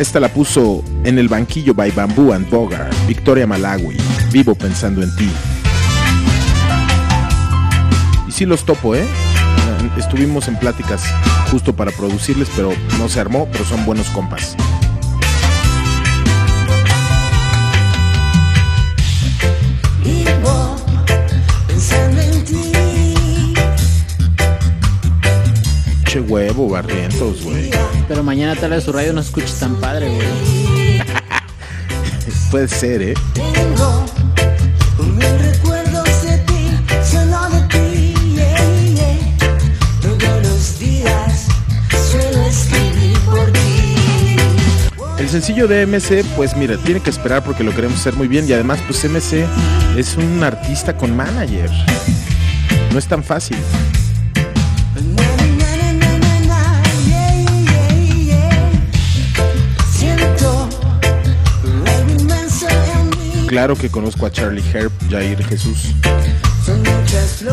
Esta 0.00 0.18
la 0.18 0.28
puso 0.30 0.82
en 1.04 1.20
el 1.20 1.28
banquillo 1.28 1.74
by 1.74 1.92
Bamboo 1.92 2.32
and 2.32 2.50
Bogart, 2.50 2.92
Victoria 3.06 3.46
Malawi. 3.46 3.96
Vivo 4.32 4.56
pensando 4.56 5.00
en 5.00 5.14
ti. 5.14 5.30
Sí 8.40 8.46
los 8.46 8.64
topo, 8.64 8.94
¿eh? 8.94 9.04
Estuvimos 9.98 10.48
en 10.48 10.58
pláticas 10.58 11.02
justo 11.50 11.76
para 11.76 11.90
producirles, 11.90 12.48
pero 12.56 12.72
no 12.98 13.06
se 13.06 13.20
armó, 13.20 13.46
pero 13.52 13.66
son 13.66 13.84
buenos 13.84 14.08
compas. 14.08 14.56
Che 26.06 26.20
huevo, 26.20 26.70
barrientos, 26.70 27.44
güey. 27.44 27.70
Pero 28.08 28.22
mañana 28.22 28.56
tal 28.56 28.70
vez 28.70 28.84
su 28.84 28.92
radio 28.92 29.12
no 29.12 29.20
se 29.20 29.28
escuche 29.28 29.52
tan 29.60 29.74
padre, 29.78 30.08
güey. 30.08 31.02
Puede 32.50 32.68
ser, 32.68 33.02
¿eh? 33.02 33.14
Sencillo 45.30 45.68
de 45.68 45.86
MC, 45.86 46.24
pues 46.34 46.56
mira, 46.56 46.76
tiene 46.78 47.00
que 47.00 47.10
esperar 47.10 47.44
porque 47.44 47.62
lo 47.62 47.72
queremos 47.72 48.00
hacer 48.00 48.14
muy 48.14 48.26
bien 48.26 48.48
y 48.48 48.52
además, 48.52 48.80
pues 48.86 49.04
MC 49.04 49.46
es 49.96 50.16
un 50.16 50.42
artista 50.42 50.96
con 50.96 51.16
manager. 51.16 51.70
No 52.92 52.98
es 52.98 53.06
tan 53.06 53.22
fácil. 53.22 53.56
Claro 63.46 63.76
que 63.76 63.88
conozco 63.88 64.26
a 64.26 64.30
Charlie 64.30 64.64
Herb, 64.72 64.92
Jair 65.10 65.44
Jesús. 65.44 65.94
Son 66.64 66.78
muchas. 66.78 67.44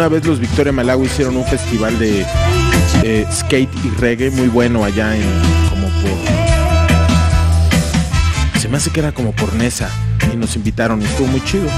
Una 0.00 0.08
vez 0.08 0.24
los 0.24 0.40
Victoria 0.40 0.72
Malawi 0.72 1.04
hicieron 1.04 1.36
un 1.36 1.44
festival 1.44 1.98
de 1.98 2.24
skate 3.30 3.68
y 3.84 3.90
reggae 4.00 4.30
muy 4.30 4.48
bueno 4.48 4.82
allá 4.82 5.14
en 5.14 5.22
como 5.68 5.88
por 5.88 6.10
se 8.58 8.66
me 8.70 8.78
hace 8.78 8.88
que 8.90 9.00
era 9.00 9.12
como 9.12 9.32
por 9.32 9.52
Nesa 9.52 9.90
y 10.32 10.38
nos 10.38 10.56
invitaron 10.56 11.02
y 11.02 11.04
estuvo 11.04 11.26
muy 11.26 11.44
chido. 11.44 11.68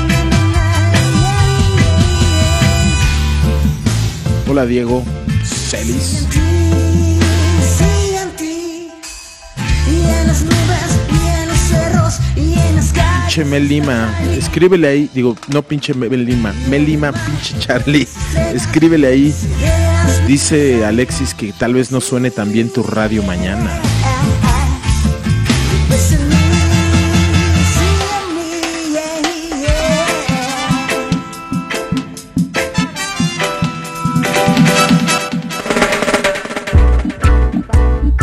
Hola 4.48 4.66
Diego 4.66 5.02
Celis. 5.42 6.28
Pinche 13.34 13.48
Mel 13.48 13.66
Lima, 13.66 14.14
escríbele 14.36 14.86
ahí, 14.86 15.10
digo, 15.14 15.34
no 15.48 15.62
pinche 15.62 15.94
Mel 15.94 16.22
Lima, 16.22 16.52
Mel 16.68 16.84
Lima, 16.84 17.12
pinche 17.12 17.58
Charlie, 17.58 18.06
escríbele 18.52 19.06
ahí. 19.06 19.34
Dice 20.26 20.84
Alexis 20.84 21.32
que 21.32 21.50
tal 21.54 21.72
vez 21.72 21.90
no 21.90 22.02
suene 22.02 22.30
tan 22.30 22.52
bien 22.52 22.70
tu 22.70 22.82
radio 22.82 23.22
mañana. 23.22 23.80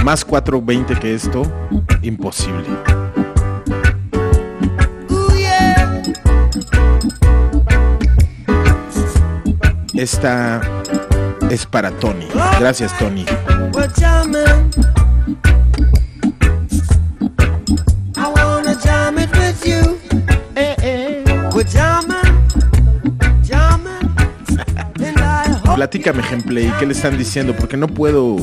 Más 0.04 0.24
420 0.24 1.00
que 1.00 1.16
esto, 1.16 1.52
imposible. 2.04 3.09
Esta 10.00 10.62
es 11.50 11.66
para 11.66 11.92
Tony. 11.92 12.26
Gracias 12.58 12.98
Tony. 12.98 13.26
Platícame, 25.76 26.22
Gameplay, 26.22 26.74
¿qué 26.80 26.86
le 26.86 26.94
están 26.94 27.18
diciendo? 27.18 27.54
Porque 27.54 27.76
no 27.76 27.90
puedo 27.90 28.38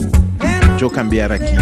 yo 0.77 0.91
cambiar 0.91 1.33
aquí. 1.33 1.57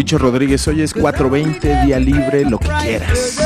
Huicho 0.00 0.16
Rodríguez, 0.16 0.66
hoy 0.66 0.80
es 0.80 0.96
4.20, 0.96 1.84
día 1.84 1.98
libre, 1.98 2.48
lo 2.48 2.58
que 2.58 2.68
quieras. 2.80 3.38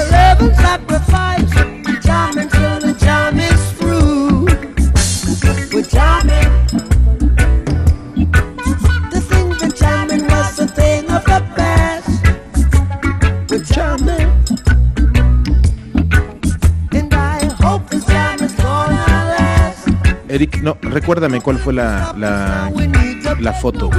Eric, 20.28 20.62
no, 20.62 20.76
recuérdame 20.82 21.40
cuál 21.40 21.58
fue 21.58 21.72
la, 21.72 22.14
la 23.40 23.52
foto. 23.54 23.90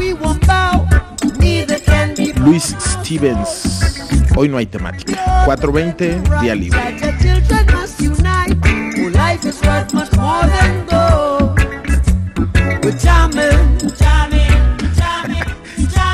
Luis 2.45 2.75
Stevens. 2.79 4.07
Hoy 4.35 4.47
no 4.47 4.57
hay 4.57 4.67
temática. 4.67 5.45
420, 5.45 6.21
día 6.41 6.53
libre. 6.53 6.79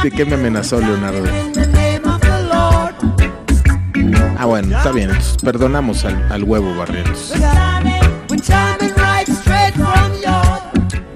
¿De 0.04 0.12
qué 0.12 0.26
me 0.26 0.36
amenazó 0.36 0.80
Leonardo? 0.80 1.26
Ah, 4.38 4.46
bueno, 4.46 4.78
está 4.78 4.92
bien. 4.92 5.12
perdonamos 5.44 6.06
al, 6.06 6.32
al 6.32 6.44
huevo 6.44 6.74
Barrientos. 6.76 7.34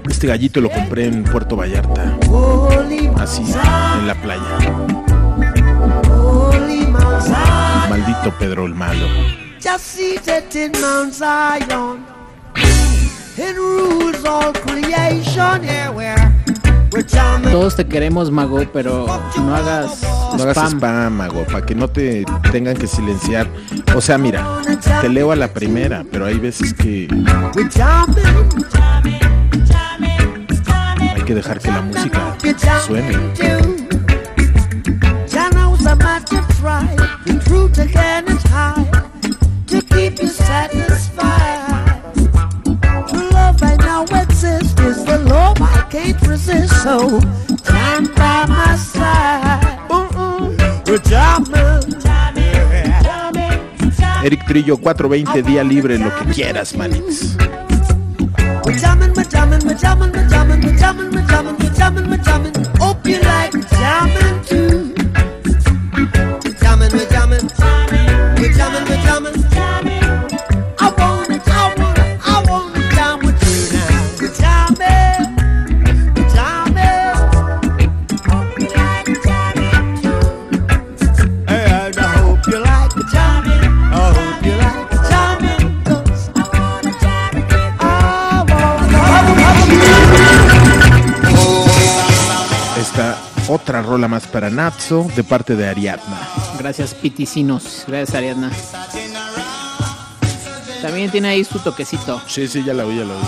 Este 0.08 0.26
gallito 0.26 0.60
lo 0.60 0.70
compré 0.70 1.06
en 1.06 1.24
Puerto 1.24 1.56
Vallarta. 1.56 2.16
Así, 3.18 3.42
en 3.42 4.06
la 4.06 4.14
playa. 4.22 5.05
Holy 7.96 8.12
Mount 8.12 8.14
Zion. 8.14 8.14
Maldito 8.14 8.38
Pedro 8.38 8.66
el 8.66 8.74
Malo. 8.74 9.06
Just 9.60 9.84
seated 9.84 10.54
in 10.54 10.72
Mount 10.80 11.14
Zion. 11.14 12.04
It 13.38 13.56
rules 13.56 14.24
all 14.24 14.52
creation. 14.52 15.62
Yeah, 15.62 15.90
we're, 15.90 16.16
we're 16.92 17.02
jamming. 17.02 17.52
Todos 17.52 17.76
te 17.76 17.84
queremos, 17.86 18.30
Mago, 18.30 18.64
pero 18.72 19.06
no 19.36 19.54
hagas 19.54 20.02
No 20.36 20.42
hagas 20.42 20.56
spam. 20.56 20.78
spam, 20.78 21.12
mago, 21.16 21.44
para 21.44 21.64
que 21.64 21.74
no 21.74 21.88
te 21.88 22.24
tengan 22.50 22.76
que 22.76 22.86
silenciar. 22.86 23.46
O 23.94 24.00
sea, 24.00 24.16
mira, 24.18 24.60
te 25.00 25.08
leo 25.08 25.32
a 25.32 25.36
la 25.36 25.48
primera, 25.48 26.04
pero 26.10 26.26
hay 26.26 26.38
veces 26.38 26.72
que 26.72 27.08
hay 31.14 31.22
que 31.22 31.34
dejar 31.34 31.58
que 31.60 31.68
la 31.70 31.82
música 31.82 32.36
suene. 32.86 33.85
Eric 54.22 54.44
Trillo, 54.46 54.76
420, 54.78 55.42
día 55.42 55.62
libre, 55.62 55.98
lo 55.98 56.14
que 56.16 56.24
quieras, 56.32 56.74
manix. 56.76 57.36
Hope 62.80 63.06
you 63.06 63.18
like 63.20 63.52
jamming 63.70 64.42
too. 64.44 64.65
De 94.56 95.22
parte 95.22 95.54
de 95.54 95.68
Ariadna. 95.68 96.18
Gracias, 96.58 96.94
Piticinos. 96.94 97.84
Gracias, 97.86 98.16
Ariadna. 98.16 98.50
También 100.80 101.10
tiene 101.10 101.28
ahí 101.28 101.44
su 101.44 101.58
toquecito. 101.58 102.22
Sí, 102.26 102.48
sí, 102.48 102.64
ya 102.64 102.72
la 102.72 102.86
oí, 102.86 102.96
ya 102.96 103.04
la 103.04 103.16
oí. 103.16 103.26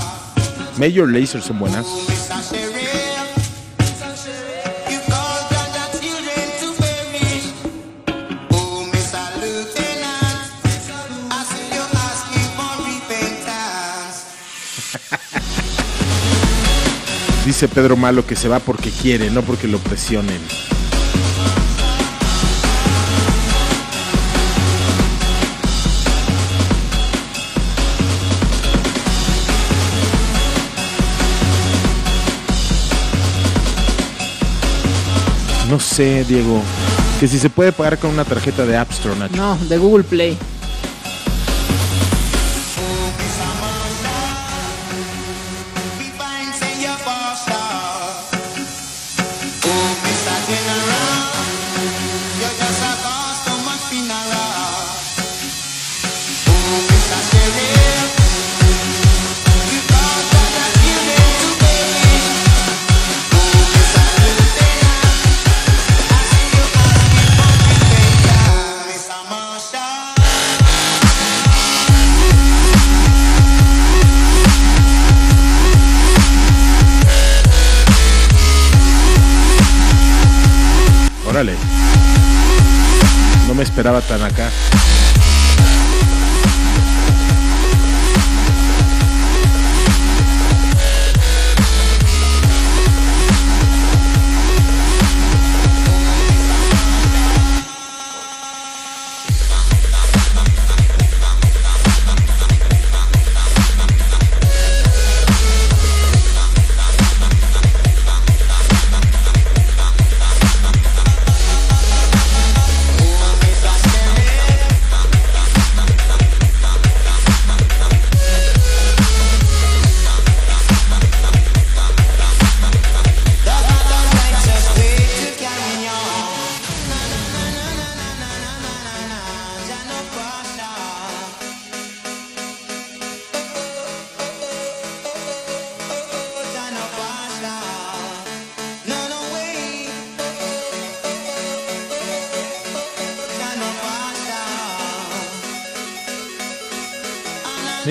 Major 0.78 1.06
Lasers 1.06 1.44
son 1.44 1.59
buenas. 1.59 1.84
Dice 17.44 17.68
Pedro 17.68 17.98
Malo 17.98 18.26
que 18.26 18.34
se 18.34 18.48
va 18.48 18.60
porque 18.60 18.90
quiere, 18.90 19.30
no 19.30 19.42
porque 19.42 19.68
lo 19.68 19.78
presionen. 19.78 20.40
No 35.68 35.78
sé, 35.78 36.24
Diego. 36.24 36.62
Que 37.20 37.28
si 37.28 37.38
se 37.38 37.50
puede 37.50 37.72
pagar 37.72 37.98
con 37.98 38.10
una 38.10 38.24
tarjeta 38.24 38.64
de 38.64 38.76
App. 38.76 38.90
No, 39.34 39.58
de 39.68 39.78
Google 39.78 40.04
Play. 40.04 40.36
Esperaba 83.89 84.01
tan 84.02 84.23
acá. 84.23 84.67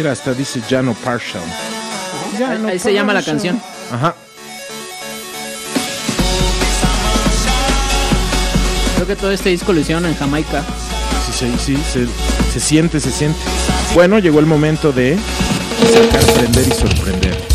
Mira, 0.07 0.13
hasta 0.13 0.34
dice 0.34 0.61
Jano 0.69 0.93
Partial. 0.93 1.43
Ahí, 2.38 2.71
ahí 2.71 2.79
se 2.79 2.93
llama 2.93 3.13
la 3.13 3.21
canción. 3.21 3.61
Ajá. 3.91 4.15
Creo 8.95 9.05
que 9.05 9.17
todo 9.17 9.31
este 9.31 9.49
disco 9.49 9.73
lo 9.73 9.81
hicieron 9.81 10.05
en 10.05 10.15
Jamaica. 10.15 10.63
Sí, 11.25 11.34
sí, 11.57 11.57
sí, 11.59 11.84
se, 11.91 12.07
se 12.53 12.65
siente, 12.65 13.01
se 13.01 13.11
siente. 13.11 13.38
Bueno, 13.95 14.19
llegó 14.19 14.39
el 14.39 14.45
momento 14.45 14.93
de 14.93 15.17
sacar, 15.93 16.23
prender 16.35 16.67
y 16.69 16.71
sorprender. 16.71 17.47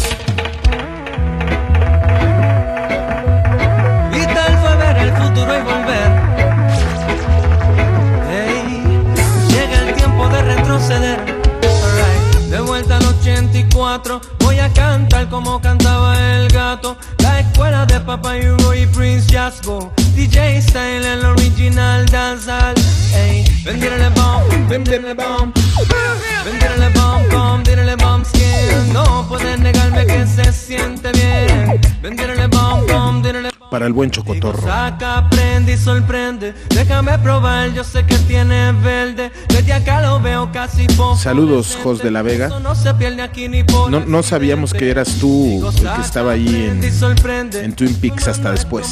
Para 33.83 33.89
el 33.89 33.95
buen 33.95 34.13
chocotorro. 34.13 34.63
Saca, 34.63 35.29
prende 35.29 35.73
y 35.73 35.77
sorprende. 35.77 36.55
Déjame 36.69 37.19
probar, 37.19 37.73
yo 37.75 37.83
sé 37.83 38.07
que 38.07 38.17
tiene 38.17 38.71
verde. 38.71 39.33
Desde 39.49 39.73
acá 39.73 40.01
lo 40.03 40.21
veo 40.21 40.53
casi 40.53 40.87
poco. 40.87 41.17
Saludos, 41.17 41.77
Jos 41.83 41.99
de 42.01 42.13
la 42.13 42.23
Vega. 42.23 42.47
No 42.47 42.61
No, 44.07 44.23
sabíamos 44.23 44.73
que 44.73 44.89
eras 44.89 45.17
tú 45.19 45.69
el 45.69 45.89
que 45.95 46.01
estaba 46.01 46.31
ahí 46.31 46.71
en, 46.71 46.81
en 46.85 47.73
Twin 47.73 47.95
Peaks 47.97 48.29
hasta 48.29 48.53
después. 48.53 48.87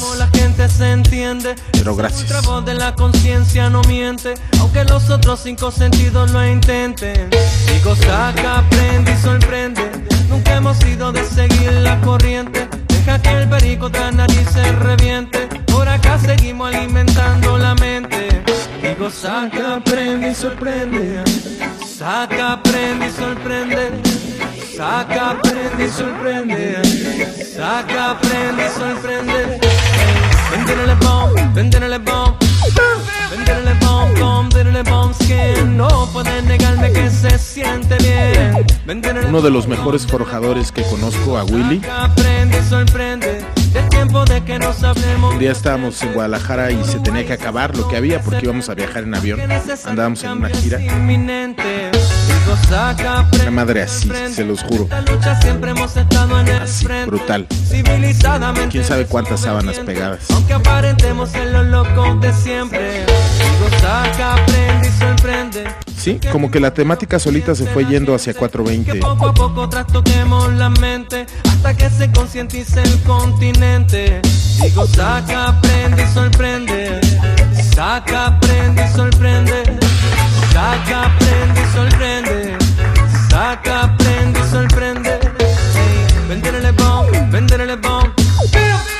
Pero 1.71 1.95
gracias. 1.95 2.29
Nuestra 2.29 2.51
voz 2.51 2.65
de 2.65 2.73
la 2.73 2.93
conciencia 2.93 3.69
no 3.69 3.81
miente, 3.83 4.33
aunque 4.59 4.83
los 4.83 5.09
otros 5.09 5.39
cinco 5.41 5.71
sentidos 5.71 6.31
lo 6.31 6.45
intenten. 6.45 7.29
Digo, 7.73 7.95
saca, 7.95 8.65
prende 8.69 9.13
y 9.13 9.23
sorprende. 9.23 9.89
Nunca 10.27 10.57
hemos 10.57 10.75
sido 10.79 11.13
de 11.13 11.23
seguir 11.23 11.71
la 11.75 12.01
corriente. 12.01 12.67
Deja 13.11 13.41
el 13.41 13.49
perico 13.49 13.89
la 13.89 14.09
nariz 14.09 14.49
se 14.49 14.71
reviente. 14.71 15.39
Por 15.65 15.87
acá 15.87 16.17
seguimos 16.17 16.73
alimentando 16.73 17.57
la 17.57 17.75
mente. 17.75 18.41
Digo, 18.81 19.09
saca, 19.09 19.81
prende 19.83 20.29
y 20.29 20.35
sorprende. 20.35 21.21
Saca, 21.85 22.63
prende 22.63 23.07
y 23.07 23.11
sorprende. 23.11 24.01
Saca, 24.77 25.37
prende 25.41 25.85
y 25.85 25.89
sorprende. 25.89 26.81
Saca, 27.53 28.17
prende 28.21 28.65
y 28.65 28.79
sorprende. 28.79 29.59
Vendérele 30.51 30.95
bomb, 30.95 31.53
vendérele 31.53 31.97
bomb. 31.97 32.50
Vendérele 33.51 33.77
bomb, 33.81 34.17
bomb, 34.17 34.53
vendérele 34.53 34.83
bomb 34.83 35.13
skin. 35.13 35.75
No 35.75 36.07
pueden 36.13 36.47
negarme 36.47 36.89
que 36.93 37.09
se 37.09 37.37
siente 37.37 37.97
bien. 37.97 38.65
Vendérele 38.85 39.27
Uno 39.27 39.41
de 39.41 39.49
los 39.49 39.67
mejores 39.67 40.07
forjadores 40.07 40.71
que 40.71 40.83
conozco, 40.83 41.37
a 41.37 41.43
Willy. 41.43 41.81
Saca, 41.81 42.15
prende 42.15 42.57
y 42.57 42.69
sorprende. 42.69 43.45
De 43.73 44.43
que 44.43 44.57
nos. 44.57 44.77
Un 44.81 45.39
día 45.39 45.51
estábamos 45.51 46.01
en 46.01 46.13
Guadalajara 46.13 46.71
y 46.71 46.81
se 46.85 46.99
tenía 46.99 47.25
que 47.25 47.33
acabar 47.33 47.75
lo 47.75 47.87
que 47.89 47.97
había 47.97 48.21
porque 48.21 48.39
íbamos 48.43 48.69
a 48.69 48.73
viajar 48.73 49.03
en 49.03 49.15
avión. 49.15 49.39
Andábamos 49.85 50.23
en 50.23 50.31
una 50.31 50.49
gira. 50.49 50.79
Una 53.41 53.51
madre 53.51 53.83
así, 53.83 54.11
se 54.33 54.43
los 54.43 54.61
juro. 54.63 54.87
En 54.91 56.67
frente. 56.67 57.05
Brutal. 57.05 57.47
Quién 58.69 58.83
sabe 58.83 59.05
cuántas 59.05 59.41
sábanas 59.41 59.79
pegadas. 59.79 60.29
Aunque 60.31 60.53
aparentemos 60.53 61.29
ser 61.29 61.47
los 61.47 61.65
locos 61.67 62.19
de 62.19 62.33
siempre. 62.33 63.05
Digo, 63.05 63.69
saca, 63.79 64.35
prende 64.45 64.87
y 64.87 64.91
sorprende. 64.91 65.63
Sí, 65.97 66.19
como 66.31 66.51
que 66.51 66.59
la 66.59 66.73
temática 66.73 67.19
solita 67.19 67.55
se 67.55 67.67
fue 67.67 67.85
yendo 67.85 68.15
hacia 68.15 68.33
420. 68.33 68.99
Poco 68.99 69.27
a 69.27 69.33
poco 69.33 69.69
trastoquemos 69.69 70.51
la 70.53 70.69
mente 70.69 71.27
hasta 71.47 71.73
que 71.75 71.89
se 71.89 72.11
concientice 72.11 72.81
el 72.81 73.01
continente. 73.03 74.19
Digo, 74.61 74.87
saca, 74.87 75.59
prende 75.61 76.03
y 76.03 76.07
sorprende. 76.13 76.99
Saca, 77.75 78.39
prende 78.39 78.83
y 78.83 78.95
sorprende. 78.95 79.63
Saca, 80.51 81.15
prende 81.19 81.61
y 81.61 81.73
sorprende. 81.73 82.20
Saca, 83.51 83.93
prende 83.97 84.39
y 84.39 84.49
sorprende. 84.49 85.09
Ey, 85.09 86.27
Vendérele 86.29 86.71
bomb, 86.71 87.11
vendérele 87.31 87.75
bomb. 87.75 88.07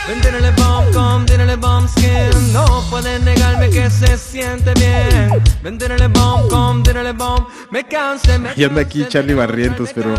Vendérele 0.10 0.52
bomb, 0.52 1.26
dírele 1.26 1.56
bomb 1.56 1.88
skin. 1.88 2.52
No 2.52 2.66
pueden 2.90 3.24
negarme 3.24 3.41
que 3.82 3.90
se 3.90 4.18
siente 4.18 4.74
bien. 4.76 5.42
Vendérele 5.64 6.08
bomb, 6.08 6.50
com, 6.50 6.84
dírele 6.84 7.14
bomb. 7.14 7.48
Me 7.72 7.84
cansé, 7.84 8.38
me 8.38 8.50
Y 8.56 8.64
anda 8.64 8.82
aquí 8.82 9.06
Charlie 9.08 9.34
Barrientos, 9.34 9.90
pero 9.94 10.14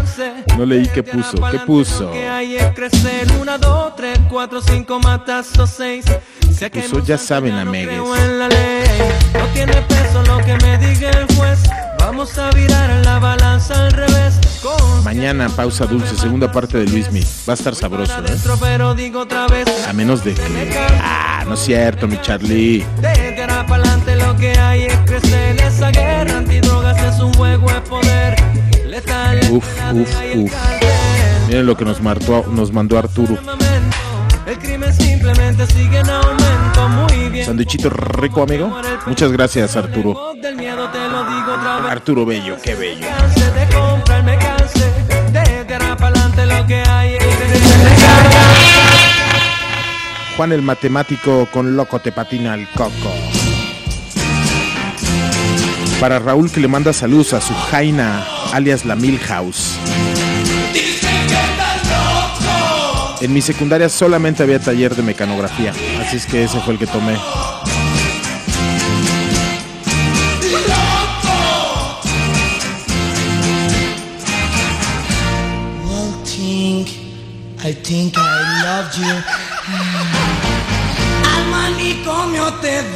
no 0.57 0.67
leí 0.67 0.89
qué 0.89 1.03
puso. 1.03 1.39
¿Qué 1.51 1.59
puso? 1.61 2.11
que 2.11 2.29
hay 2.29 2.57
es 2.57 2.75
crecer. 2.75 3.31
Una, 3.41 3.59
dos, 3.59 3.95
tres, 3.97 4.19
cuatro, 4.29 4.61
cinco, 4.61 4.99
matazos, 4.99 5.71
seis. 5.71 6.05
Puso, 6.73 7.05
ya 7.05 7.19
saben, 7.19 7.57
la 7.57 7.65
ley. 7.65 7.87
No 9.35 9.47
tiene 9.55 9.75
peso 9.83 10.23
lo 10.27 10.39
que 10.39 10.57
me 10.65 10.79
diga 10.79 11.11
el 11.11 11.27
juez. 11.37 11.61
Vamos 11.99 12.37
a 12.39 12.51
virar 12.51 13.05
la 13.05 13.19
balanza 13.19 13.87
al 13.87 13.93
revés. 13.93 14.35
Con 14.61 15.05
Mañana, 15.05 15.49
pausa 15.49 15.87
dulce, 15.87 16.17
segunda 16.17 16.51
parte 16.51 16.79
de 16.79 16.87
Luis 16.87 17.11
Miguel. 17.11 17.29
Va 17.49 17.53
a 17.53 17.55
estar 17.55 17.75
sabroso, 17.75 18.19
¿eh? 18.19 18.23
dentro, 18.23 18.57
pero 18.61 18.95
digo 18.95 19.21
otra 19.21 19.47
vez. 19.47 19.67
A 19.89 19.93
menos 19.93 20.25
de 20.25 20.35
que... 20.35 20.79
Ah, 21.01 21.45
no 21.47 21.55
es 21.55 21.61
cierto, 21.61 22.07
mi 22.07 22.21
Charlie. 22.21 22.85
Desde 23.63 23.63
ahora 23.63 23.67
para 23.67 23.83
adelante 23.83 24.17
lo 24.17 24.37
que 24.37 24.59
hay 24.59 24.85
es 24.87 24.97
crecer. 25.05 25.61
Esa 25.61 25.91
guerra 25.91 26.39
antidrogas 26.39 27.01
es 27.03 27.21
un 27.21 27.33
juego 27.35 27.71
de 27.71 27.81
poder. 27.83 28.37
Letal, 28.87 29.41
Uf, 29.51 29.65
uf, 29.93 30.09
uf. 30.37 30.53
Miren 31.47 31.67
lo 31.67 31.77
que 31.77 31.85
nos, 31.85 32.01
martó, 32.01 32.45
nos 32.51 32.73
mandó 32.73 32.99
Arturo. 32.99 33.39
el 34.47 34.59
crimen 34.59 34.93
simplemente 34.93 35.67
sigue 35.67 35.99
en 35.99 36.11
aumento. 36.11 36.89
Muy 36.89 37.29
bien. 37.29 37.47
Sanduichito 37.47 37.91
rico, 37.91 38.43
amigo. 38.43 38.75
Muchas 39.07 39.31
gracias, 39.31 39.77
Arturo. 39.77 40.33
Arturo 41.89 42.27
Bello, 42.27 42.57
qué 42.63 42.75
bello. 42.75 43.07
Juan 50.37 50.53
el 50.53 50.63
matemático 50.63 51.47
con 51.53 51.77
loco 51.77 52.01
te 52.01 52.11
patina 52.11 52.55
al 52.55 52.69
coco. 52.71 53.13
Para 56.03 56.19
Raúl 56.19 56.51
que 56.51 56.59
le 56.59 56.67
manda 56.67 56.93
saludos 56.93 57.33
a 57.33 57.41
su 57.41 57.55
Jaina, 57.55 58.27
alias 58.53 58.85
la 58.85 58.97
Milhouse. 58.97 59.79
En 63.21 63.33
mi 63.33 63.41
secundaria 63.41 63.89
solamente 63.89 64.43
había 64.43 64.59
taller 64.59 64.97
de 64.97 65.05
mecanografía, 65.05 65.73
así 66.01 66.17
es 66.17 66.27
que 66.27 66.43
ese 66.43 66.59
fue 66.59 66.73
el 66.73 66.81
que 66.81 66.89
tomé. 66.89 67.15
I 77.65 77.73
think 77.75 78.17
I 78.17 78.63
loved 78.65 78.99
you. 78.99 79.23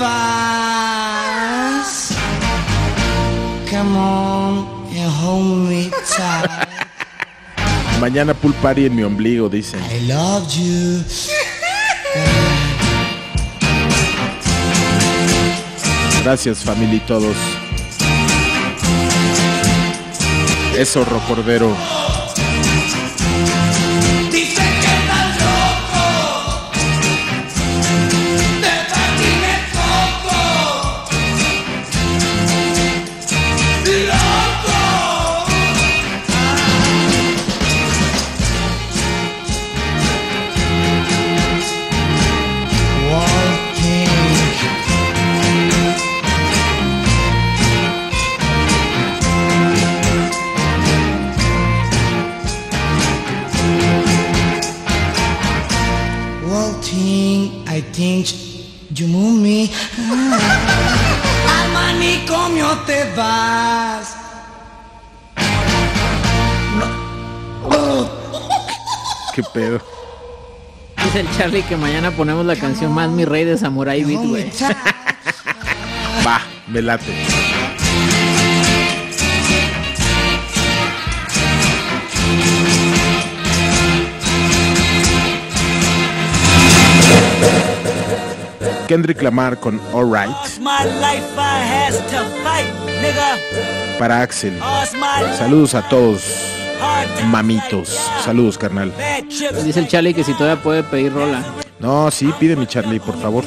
Vas. 0.01 0.46
Mañana 8.01 8.35
pool 8.35 8.55
party 8.55 8.87
en 8.87 8.95
mi 8.95 9.03
ombligo, 9.03 9.49
dicen. 9.49 9.81
I 9.91 10.07
loved 10.07 10.51
you. 10.51 11.03
Gracias 16.23 16.59
familia 16.59 16.97
y 16.97 17.01
todos. 17.01 17.37
Eso, 20.77 21.05
Rocordero. 21.05 21.75
You 58.97 59.09
move 59.09 59.39
me. 59.39 59.71
Al 59.99 61.71
manicomio 61.71 62.79
te 62.87 63.05
vas. 63.15 64.17
Oh. 67.63 68.09
Qué 69.35 69.43
pedo. 69.53 69.83
Dice 71.05 71.21
el 71.21 71.31
Charlie 71.37 71.63
que 71.65 71.77
mañana 71.77 72.11
ponemos 72.11 72.47
la 72.47 72.57
canción 72.57 72.95
Más 72.95 73.11
Mi 73.11 73.27
Rey 73.27 73.45
de 73.45 73.59
Samurai 73.59 74.03
Beat, 74.03 74.25
güey. 74.25 74.51
Va, 76.27 76.41
me 76.67 76.81
late. 76.81 77.13
Kendrick 88.87 89.21
Lamar 89.23 89.59
con 89.59 89.81
Alright. 89.93 90.35
Para 93.99 94.23
Axel. 94.23 94.59
Saludos 95.37 95.75
a 95.75 95.89
todos, 95.89 96.23
mamitos. 97.27 98.01
Saludos, 98.25 98.57
carnal. 98.59 98.93
Dice 99.65 99.81
el 99.81 99.89
Charlie 99.89 100.15
que 100.15 100.25
si 100.25 100.33
todavía 100.35 100.63
puede 100.63 100.83
pedir 100.83 101.13
rola. 101.13 101.43
No, 101.79 102.11
sí, 102.11 102.33
pide 102.39 102.57
mi 102.57 102.67
Charlie, 102.67 103.01
por 103.01 103.21
favor. 103.21 103.45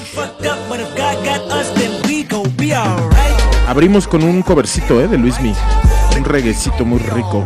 Abrimos 3.67 4.07
con 4.07 4.23
un 4.23 4.41
covercito, 4.41 5.01
¿eh? 5.01 5.07
De 5.07 5.17
Luismi. 5.17 5.53
Un 6.17 6.25
reguecito 6.25 6.85
muy 6.85 6.99
rico. 6.99 7.45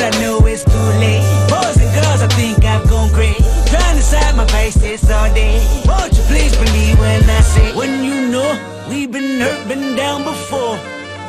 faces 4.51 5.09
all 5.09 5.33
day. 5.33 5.59
Won't 5.87 6.13
you 6.17 6.23
please 6.31 6.55
believe 6.55 6.99
when 6.99 7.23
I 7.29 7.41
say, 7.41 7.73
when 7.75 8.03
you 8.03 8.27
know 8.29 8.49
we've 8.89 9.11
been 9.11 9.39
hurt, 9.39 9.67
been 9.67 9.95
down 9.95 10.23
before. 10.23 10.77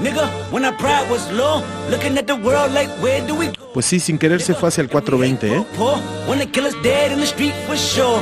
Nigga, 0.01 0.27
when 0.51 0.65
our 0.65 0.73
pride 0.73 1.09
was 1.11 1.31
low, 1.31 1.63
looking 1.89 2.19
at 2.19 2.27
the 2.27 2.37
world 2.37 2.73
like, 2.73 2.89
where 3.03 3.25
do 3.27 3.35
we 3.35 3.47
go? 3.47 3.73
Pues 3.73 3.87
sí, 3.87 4.01
sin 4.01 4.19
querer 4.19 4.41
se 4.41 4.55
fue 4.55 4.69
hacia 4.69 4.83
el 4.83 4.89
420, 4.89 5.57
¿eh? 5.57 5.65
Poor, 5.77 5.97
when 6.29 6.39
the 6.39 6.47
killer's 6.47 6.75
dead 6.83 7.13
in 7.13 7.21
the 7.21 7.27
street 7.27 7.55
for 7.67 7.77
sure. 7.77 8.21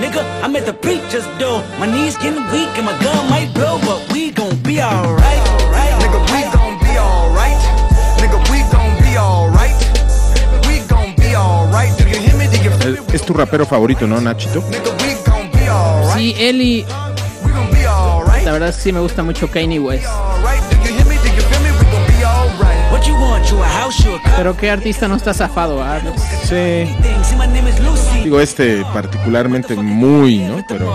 Nigga, 0.00 0.22
I'm 0.42 0.56
at 0.56 0.66
the 0.66 0.72
preacher's 0.72 1.26
door. 1.38 1.62
My 1.78 1.86
knees 1.86 2.16
getting 2.16 2.42
weak 2.50 2.68
and 2.76 2.86
my 2.86 2.98
gun 3.02 3.28
might 3.30 3.52
blow, 3.54 3.78
but 3.86 4.12
we 4.12 4.30
gon' 4.30 4.56
be 4.62 4.80
alright. 4.82 5.40
Es 13.12 13.22
tu 13.22 13.32
rapero 13.34 13.66
favorito, 13.66 14.06
¿no, 14.06 14.20
Nachito? 14.20 14.62
Sí, 16.14 16.34
Eli. 16.38 16.86
La 18.44 18.52
verdad 18.52 18.70
es 18.70 18.76
que 18.76 18.82
sí 18.82 18.92
me 18.92 19.00
gusta 19.00 19.22
mucho 19.22 19.50
Kanye 19.50 19.78
West. 19.78 20.06
Pero 24.36 24.56
qué 24.56 24.70
artista 24.70 25.08
no 25.08 25.16
está 25.16 25.34
zafado, 25.34 25.82
ah? 25.82 26.00
Sí. 26.44 26.88
Digo, 28.24 28.40
este 28.40 28.84
particularmente 28.92 29.74
muy, 29.74 30.38
¿no? 30.38 30.64
Pero 30.68 30.94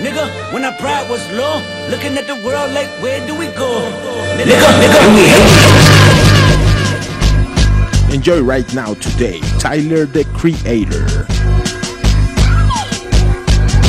Nigga, 0.00 0.28
when 0.52 0.62
our 0.64 0.74
pride 0.74 1.08
was 1.08 1.20
low, 1.32 1.62
looking 1.88 2.18
at 2.18 2.26
the 2.26 2.34
world 2.44 2.72
like, 2.72 2.88
where 3.00 3.26
do 3.26 3.34
we 3.34 3.46
go? 3.56 3.80
Nigga, 4.36 4.68
nigga, 4.80 5.00
we 8.08 8.14
Enjoy 8.14 8.42
right 8.42 8.70
now 8.74 8.94
today. 8.94 9.40
Tyler 9.58 10.04
the 10.06 10.24
Creator. 10.36 11.26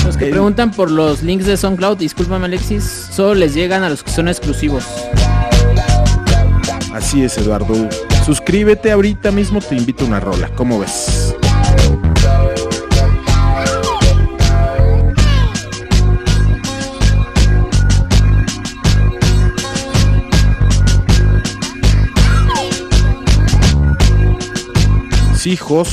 Los 0.06 0.16
que 0.16 0.28
preguntan 0.28 0.72
por 0.72 0.90
los 0.90 1.22
links 1.24 1.46
de 1.46 1.58
SoundCloud, 1.58 1.98
discúlpame 1.98 2.46
Alexis, 2.46 2.84
solo 3.12 3.36
les 3.36 3.54
llegan 3.54 3.84
a 3.84 3.90
los 3.90 4.02
que 4.02 4.12
son 4.12 4.30
exclusivos. 4.30 4.86
Así 6.94 7.24
es, 7.24 7.38
Eduardo. 7.38 7.90
Suscríbete 8.26 8.92
ahorita 8.92 9.32
mismo, 9.32 9.60
te 9.60 9.76
invito 9.76 10.06
a 10.06 10.08
una 10.08 10.20
rola. 10.22 10.50
¿Cómo 10.56 10.80
ves? 10.80 11.36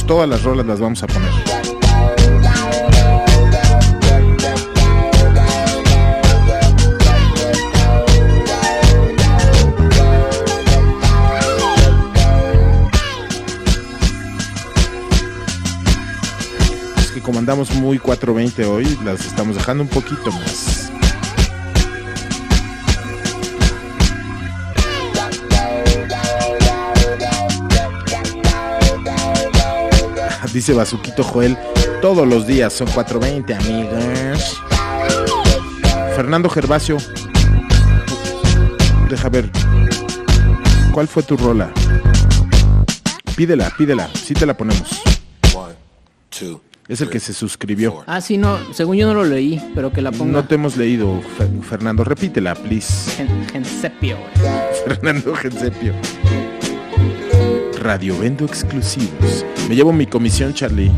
Todas 0.06 0.28
las 0.28 0.42
rolas 0.44 0.66
las 0.66 0.78
vamos 0.78 1.02
a 1.02 1.06
poner. 1.08 1.28
Es 16.98 17.10
que 17.10 17.20
como 17.20 17.40
andamos 17.40 17.74
muy 17.74 17.98
420 17.98 18.64
hoy, 18.66 18.98
las 19.04 19.26
estamos 19.26 19.56
dejando 19.56 19.82
un 19.82 19.88
poquito 19.88 20.30
más. 20.30 20.83
Dice 30.54 30.72
Bazuquito 30.72 31.22
Joel, 31.24 31.58
todos 32.00 32.26
los 32.26 32.46
días 32.46 32.72
son 32.72 32.86
420, 32.88 33.54
amigas. 33.54 34.56
Fernando 36.14 36.48
Gervasio, 36.48 36.96
deja 39.10 39.28
ver, 39.28 39.50
¿cuál 40.92 41.08
fue 41.08 41.24
tu 41.24 41.36
rola? 41.36 41.72
Pídela, 43.36 43.72
pídela, 43.76 44.08
sí 44.14 44.32
te 44.32 44.46
la 44.46 44.56
ponemos. 44.56 45.02
Es 46.86 47.00
el 47.00 47.08
que 47.08 47.18
se 47.18 47.32
suscribió. 47.32 48.04
Ah, 48.06 48.20
sí, 48.20 48.36
no, 48.38 48.58
según 48.74 48.96
yo 48.96 49.06
no 49.08 49.14
lo 49.14 49.24
leí, 49.24 49.60
pero 49.74 49.92
que 49.92 50.02
la 50.02 50.12
ponga 50.12 50.32
No 50.32 50.44
te 50.44 50.54
hemos 50.56 50.76
leído, 50.76 51.20
Fer- 51.38 51.62
Fernando, 51.62 52.04
repítela, 52.04 52.54
please. 52.54 53.20
en, 53.22 53.46
en 53.54 53.64
sepio, 53.64 54.16
güey. 54.18 54.52
Fernando 54.86 55.34
Gensepio. 55.34 55.94
Radio 57.84 58.18
Vendo 58.18 58.46
exclusivos. 58.46 59.44
Me 59.68 59.76
llevo 59.76 59.92
mi 59.92 60.06
comisión, 60.06 60.54
Charlie. 60.54 60.90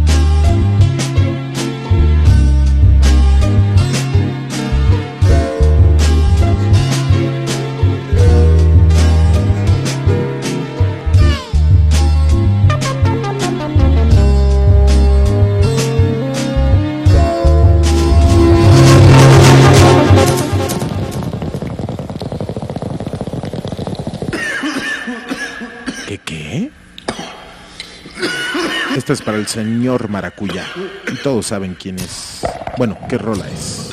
Esta 29.06 29.12
es 29.12 29.22
para 29.22 29.38
el 29.38 29.46
señor 29.46 30.08
Maracuya. 30.08 30.66
Y 31.12 31.14
todos 31.22 31.46
saben 31.46 31.76
quién 31.80 31.96
es. 32.00 32.40
Bueno, 32.76 32.98
qué 33.08 33.16
rola 33.16 33.48
es. 33.48 33.90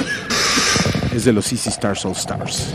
Es 1.14 1.26
de 1.26 1.32
los 1.32 1.52
Easy 1.52 1.70
Stars 1.70 2.04
All 2.04 2.14
Stars. 2.14 2.74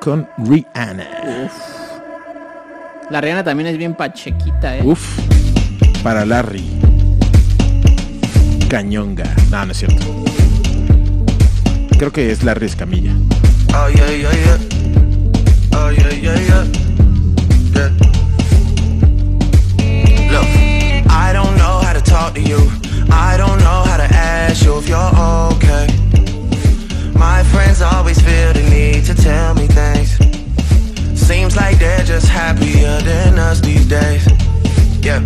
Con 0.00 0.26
Rihanna. 0.38 1.06
La 3.10 3.20
Rihanna 3.20 3.44
también 3.44 3.68
es 3.68 3.76
bien 3.76 3.94
pachequita, 3.94 4.78
eh. 4.78 4.82
Uf, 4.82 5.18
para 6.02 6.24
Larry. 6.24 6.64
Cañonga. 8.68 9.24
No, 9.50 9.66
no 9.66 9.72
es 9.72 9.78
cierto. 9.78 10.04
Creo 11.98 12.12
que 12.12 12.30
es 12.30 12.42
Larry 12.42 12.66
Escamilla. 12.66 13.12
Yeah, 13.68 14.10
yeah. 14.10 14.58
Oh 15.72 15.90
yeah, 15.90 16.10
yeah, 16.10 16.38
yeah. 16.40 16.64
Yeah. 17.74 17.90
Look, 20.30 20.46
I 21.10 21.32
don't 21.32 21.56
know 21.56 21.80
how 21.80 21.92
to 21.92 22.00
talk 22.00 22.34
to 22.34 22.40
you. 22.40 22.58
I 23.10 23.36
don't 23.36 23.58
know 23.58 23.82
how 23.84 23.96
to 23.96 24.04
ask 24.04 24.64
you 24.64 24.78
if 24.78 24.88
you're 24.88 24.98
okay. 24.98 25.86
My 27.14 27.42
friends 27.44 27.82
always 27.82 28.20
feel 28.20 28.52
the 28.52 28.62
need 28.70 29.04
to 29.06 29.14
tell 29.14 29.54
me 29.54 29.59
just 32.10 32.26
happier 32.26 32.98
than 33.02 33.38
us 33.38 33.60
these 33.60 33.86
days. 33.86 34.26
Yeah. 35.00 35.20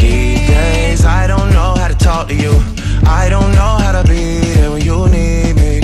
These 0.00 0.48
days, 0.48 1.04
I 1.04 1.28
don't 1.28 1.50
know 1.52 1.72
how 1.78 1.86
to 1.86 1.94
talk 1.94 2.26
to 2.30 2.34
you. 2.34 2.52
I 3.06 3.28
don't 3.30 3.52
know 3.52 3.76
how 3.84 3.92
to 3.92 4.02
be 4.08 4.40
there 4.40 4.72
when 4.72 4.82
you 4.82 5.06
need 5.06 5.54
me. 5.54 5.74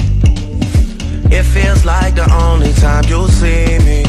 It 1.30 1.44
feels 1.44 1.84
like 1.84 2.16
the 2.16 2.28
only 2.44 2.72
time 2.72 3.04
you'll 3.06 3.28
see 3.28 3.78
me 3.88 4.00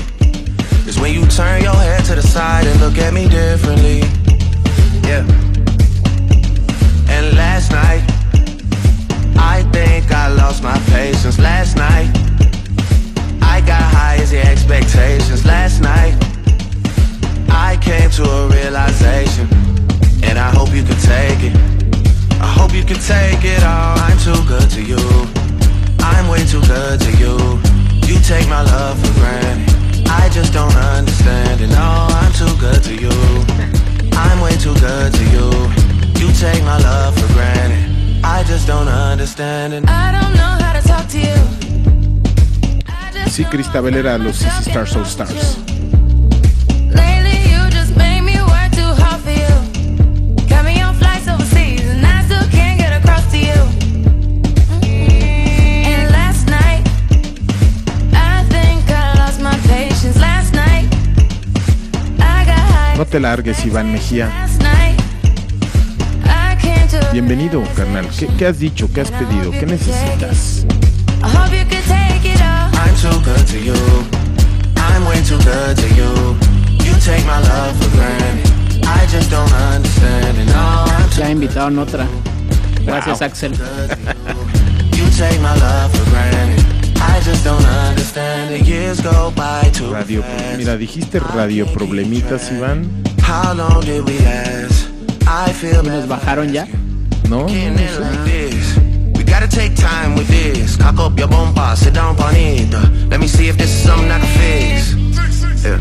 is 0.90 1.00
when 1.00 1.14
you 1.14 1.24
turn 1.28 1.62
your 1.62 1.76
head 1.76 2.04
to 2.06 2.16
the 2.16 2.24
side 2.24 2.66
and 2.66 2.80
look 2.82 2.98
at 2.98 3.14
me 3.14 3.30
differently. 3.30 4.00
Yeah. 5.10 5.22
And 7.14 7.26
last 7.38 7.70
night, 7.72 8.04
I 9.38 9.62
think 9.72 10.12
I 10.12 10.30
lost 10.30 10.64
my 10.64 10.80
patience. 10.90 11.38
Last 11.38 11.78
night, 11.78 12.25
the 14.32 14.40
expectations. 14.40 15.46
Last 15.46 15.82
night, 15.82 16.16
I 17.50 17.78
came 17.82 18.10
to 18.12 18.24
a 18.24 18.48
realization, 18.50 19.48
and 20.24 20.40
I 20.40 20.50
hope 20.50 20.74
you 20.74 20.84
can 20.84 20.98
take 20.98 21.42
it. 21.44 21.56
I 22.42 22.48
hope 22.48 22.74
you 22.74 22.84
can 22.84 22.98
take 22.98 23.44
it 23.44 23.64
all. 23.64 23.98
I'm 24.00 24.18
too 24.18 24.42
good 24.48 24.70
to 24.72 24.82
you. 24.82 25.02
I'm 26.00 26.28
way 26.28 26.44
too 26.46 26.62
good 26.62 27.00
to 27.02 27.12
you. 27.22 27.36
You 28.08 28.20
take 28.22 28.48
my 28.50 28.64
love 28.64 28.98
for 29.00 29.14
granted. 29.20 30.08
I 30.08 30.30
just 30.30 30.54
don't 30.54 30.76
understand 30.76 31.62
it. 31.62 31.70
No, 31.70 32.08
I'm 32.10 32.34
too 32.34 32.56
good 32.58 32.82
to 32.84 32.96
you. 32.96 33.16
I'm 34.14 34.40
way 34.42 34.56
too 34.58 34.74
good 34.76 35.14
to 35.14 35.24
you. 35.36 35.48
You 36.20 36.34
take 36.34 36.64
my 36.64 36.80
love 36.80 37.14
for 37.20 37.32
granted. 37.34 38.24
I 38.24 38.44
just 38.44 38.66
don't 38.66 38.88
understand 38.88 39.74
it. 39.74 39.84
I 39.88 40.12
don't 40.12 40.34
know 40.34 40.54
how 40.64 40.74
to 40.74 40.88
talk 40.88 41.08
to 41.10 41.20
you. 41.20 41.65
Sí, 43.36 43.44
Cristabel 43.44 43.98
era 43.98 44.18
los 44.18 44.42
Stars 44.42 44.96
All 44.96 45.04
Stars. 45.04 45.58
No 62.98 63.06
te 63.06 63.20
largues, 63.20 63.66
Iván 63.66 63.92
Mejía. 63.92 64.48
Bienvenido, 67.12 67.62
carnal. 67.76 68.08
¿Qué, 68.18 68.28
qué 68.28 68.46
has 68.46 68.60
dicho? 68.60 68.90
¿Qué 68.94 69.02
has 69.02 69.12
pedido? 69.12 69.52
¿Qué 69.52 69.66
necesitas? 69.66 70.66
Too 73.06 73.20
good 73.22 73.46
to 73.54 73.60
you. 73.60 73.78
I'm 74.78 75.06
way 75.06 75.22
too 75.22 75.38
good 75.46 75.78
to 75.78 75.88
you. 76.00 76.12
You 76.86 76.94
take 77.10 77.26
my 77.26 77.40
love 77.40 77.74
for 77.78 77.90
granted. 77.96 78.50
I 78.86 79.06
just 79.14 79.30
don't 79.30 79.54
understand 79.54 80.38
it. 80.38 80.46
No, 80.46 80.86
I'm 80.90 81.10
too 81.10 81.22
Ya 81.22 81.30
invitaron 81.30 81.78
otra. 81.80 82.08
Gracias, 82.86 83.22
Axel. 83.22 83.52
You 84.98 85.06
take 85.18 85.40
my 85.42 85.54
love 85.66 85.92
for 85.94 86.06
granted. 86.10 86.66
I 86.98 87.20
just 87.22 87.44
don't 87.44 87.66
understand 87.90 88.54
it. 88.56 88.66
Years 88.66 89.02
go 89.02 89.32
by 89.36 89.70
too 89.72 89.94
Radio, 89.94 90.24
mira, 90.58 90.78
dijiste 90.78 91.20
radio 91.20 91.66
problemitas, 91.68 92.52
Iván. 92.52 92.90
How 93.22 93.54
long 93.54 93.82
did 93.82 94.04
we 94.06 94.18
last? 94.20 94.90
I 95.28 95.52
feel 95.54 95.84
¿Y 95.84 95.90
nos 95.90 96.08
bajaron 96.08 96.52
ya? 96.54 96.68
No, 97.30 97.46
gotta 99.46 99.56
take 99.56 99.76
time 99.76 100.16
with 100.16 100.28
this. 100.28 100.76
Cock 100.78 101.00
up 101.00 101.18
your 101.18 101.28
bumper, 101.28 101.76
sit 101.76 101.94
down 101.94 102.20
on 102.20 102.36
it. 102.36 102.72
Let 103.10 103.20
me 103.20 103.28
see 103.28 103.48
if 103.48 103.58
this 103.58 103.70
is 103.70 103.84
something 103.84 104.10
I 104.12 104.20
can 104.20 104.28
fix. 104.40 104.96
Yeah. 105.64 105.80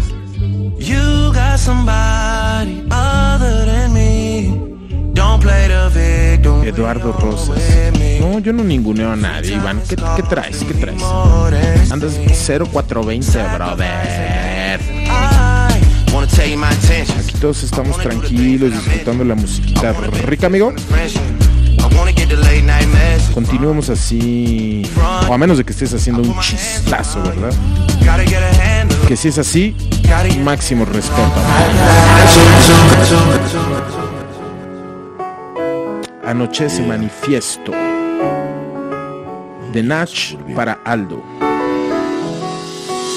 You 0.79 1.33
got 1.33 1.59
somebody 1.59 2.85
other 2.91 3.65
than 3.65 3.93
me. 3.93 5.13
Don't 5.13 5.41
play 5.41 5.69
the 5.69 5.91
victim. 5.93 6.65
Eduardo 6.65 7.13
Rosas. 7.13 7.59
No, 8.21 8.39
yo 8.39 8.53
no 8.53 8.65
ninguneo 8.65 9.13
a 9.13 9.17
nadie, 9.17 9.55
Iván. 9.55 9.81
¿Qué, 9.89 9.97
qué 9.97 10.23
traes? 10.23 10.65
¿Qué 10.65 10.75
traes? 10.75 11.03
Andas 11.91 12.19
0420, 12.47 13.43
brother. 13.55 14.81
Aquí 17.19 17.39
todos 17.41 17.63
estamos 17.63 17.99
tranquilos, 17.99 18.73
disfrutando 18.73 19.25
la 19.25 19.35
musiquita 19.35 19.93
rica, 19.93 20.47
amigo. 20.47 20.73
Continuemos 23.35 23.91
así. 23.91 24.83
O 25.29 25.35
a 25.35 25.39
menos 25.39 25.59
de 25.59 25.65
que 25.65 25.73
estés 25.73 25.93
haciendo 25.95 26.23
un 26.23 26.39
chistazo, 26.41 27.23
¿verdad? 27.23 27.53
Que 29.09 29.17
si 29.17 29.29
es 29.29 29.39
así, 29.39 29.77
máximo 30.43 30.85
respeto. 30.85 31.33
Anochece 36.27 36.83
manifiesto. 36.83 37.73
De 39.73 39.83
Nach 39.83 40.37
para 40.55 40.79
Aldo. 40.85 41.44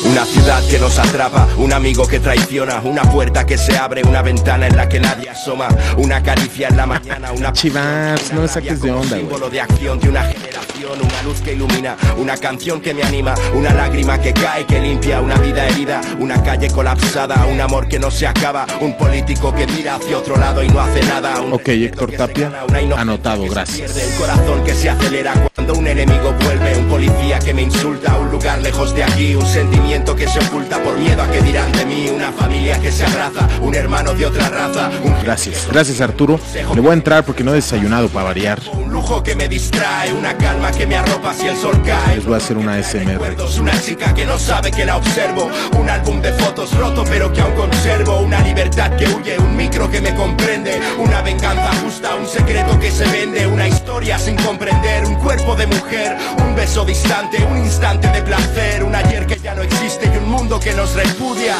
Una 0.09 0.25
ciudad 0.25 0.63
que 0.69 0.79
nos 0.79 0.97
atrapa, 0.97 1.47
un 1.57 1.73
amigo 1.73 2.07
que 2.07 2.19
traiciona, 2.19 2.81
una 2.83 3.03
puerta 3.03 3.45
que 3.45 3.57
se 3.57 3.77
abre, 3.77 4.03
una 4.03 4.21
ventana 4.21 4.67
en 4.67 4.77
la 4.77 4.87
que 4.87 4.99
nadie 4.99 5.29
asoma, 5.29 5.67
una 5.97 6.23
caricia 6.23 6.69
en 6.69 6.77
la 6.77 6.85
mañana, 6.85 7.31
una 7.33 7.51
Chivas, 7.51 8.31
no 8.33 8.41
me 8.41 8.47
saques 8.47 8.81
de 8.81 8.91
onda, 8.91 9.17
güey. 9.19 9.51
de 9.51 9.61
acción 9.61 9.99
de 9.99 10.09
una 10.09 10.23
generación, 10.23 10.76
una 10.85 11.21
luz 11.23 11.41
que 11.41 11.53
ilumina, 11.53 11.97
una 12.17 12.37
canción 12.37 12.81
que 12.81 12.93
me 12.93 13.03
anima, 13.03 13.33
una 13.53 13.73
lágrima 13.73 14.19
que 14.19 14.33
cae, 14.33 14.65
que 14.65 14.79
limpia, 14.79 15.21
una 15.21 15.35
vida 15.35 15.67
herida, 15.67 16.01
una 16.19 16.41
calle 16.43 16.69
colapsada, 16.69 17.45
un 17.45 17.59
amor 17.59 17.87
que 17.87 17.99
no 17.99 18.11
se 18.11 18.27
acaba, 18.27 18.65
un 18.79 18.95
político 18.97 19.53
que 19.53 19.65
mira 19.67 19.95
hacia 19.95 20.17
otro 20.17 20.37
lado 20.37 20.63
y 20.63 20.69
no 20.69 20.79
hace 20.79 21.01
nada, 21.03 21.41
un 21.41 21.53
Ok, 21.53 21.69
Héctor 21.69 22.11
Tapia, 22.11 22.51
anotado, 22.95 23.43
gracias. 23.45 23.91
pierde 23.91 24.11
el 24.11 24.19
corazón 24.19 24.63
que 24.63 24.73
se 24.73 24.89
acelera 24.89 25.33
cuando 25.55 25.73
un 25.73 25.87
enemigo 25.87 26.33
vuelve, 26.43 26.77
un 26.77 26.87
policía 26.87 27.39
que 27.39 27.53
me 27.53 27.63
insulta, 27.63 28.17
un 28.17 28.29
lugar 28.29 28.61
lejos 28.61 28.93
de 28.93 29.03
aquí, 29.03 29.35
un 29.35 29.45
sentimiento 29.45 30.15
que 30.15 30.27
se 30.27 30.39
oculta 30.39 30.81
por 30.83 30.97
miedo 30.97 31.21
a 31.21 31.31
que 31.31 31.41
dirán 31.41 31.71
de 31.71 31.85
mí, 31.85 32.09
una 32.09 32.31
familia 32.31 32.79
que 32.79 32.91
se 32.91 33.05
abraza, 33.05 33.47
un 33.61 33.73
hermano 33.73 34.13
de 34.13 34.25
otra 34.25 34.49
raza, 34.49 34.89
un 35.03 35.17
Gracias, 35.23 35.67
gracias 35.71 35.99
Arturo. 36.01 36.39
Le 36.73 36.81
voy 36.81 36.91
a 36.91 36.93
entrar 36.93 37.25
porque 37.25 37.43
no 37.43 37.51
he 37.51 37.55
desayunado 37.55 38.07
para 38.09 38.25
variar. 38.25 38.61
un 38.73 38.91
lujo 38.91 39.23
que 39.23 39.35
me 39.35 39.47
distrae, 39.47 40.13
una 40.13 40.37
calma 40.37 40.66
que 40.71 40.85
me 40.85 40.95
arropa 40.95 41.33
si 41.33 41.47
el 41.47 41.55
sol 41.55 41.81
cae. 41.85 42.15
Les 42.15 42.25
voy 42.25 42.35
a 42.35 42.37
hacer 42.37 42.57
una 42.57 42.81
SMR. 42.81 43.35
Una 43.59 43.81
chica 43.81 44.13
que 44.13 44.25
no 44.25 44.37
sabe 44.37 44.71
que 44.71 44.85
la 44.85 44.97
observo, 44.97 45.49
un 45.77 45.89
álbum 45.89 46.21
de 46.21 46.33
fotos 46.33 46.75
roto 46.75 47.03
pero 47.09 47.31
que 47.31 47.41
aún 47.41 47.53
conservo, 47.53 48.19
una 48.19 48.39
libertad 48.41 48.91
que 48.97 49.07
huye, 49.07 49.37
un 49.39 49.55
micro 49.55 49.89
que 49.89 50.01
me 50.01 50.13
comprende, 50.15 50.79
una 50.97 51.21
venganza 51.21 51.71
justa, 51.83 52.15
un 52.15 52.27
secreto 52.27 52.79
que 52.79 52.91
se 52.91 53.05
vende, 53.05 53.47
una 53.47 53.67
historia 53.67 54.17
sin 54.19 54.35
comprender, 54.35 55.05
un 55.05 55.15
cuerpo 55.15 55.55
de 55.55 55.67
mujer, 55.67 56.17
un 56.45 56.55
beso 56.55 56.85
distante, 56.85 57.43
un 57.43 57.57
instante 57.57 58.07
de 58.09 58.21
placer, 58.21 58.83
un 58.83 58.95
ayer 58.95 59.25
que 59.25 59.39
ya 59.39 59.55
no 59.55 59.61
existe 59.61 60.09
y 60.13 60.17
un 60.17 60.29
mundo 60.29 60.59
que 60.59 60.73
nos 60.73 60.93
repudia, 60.93 61.55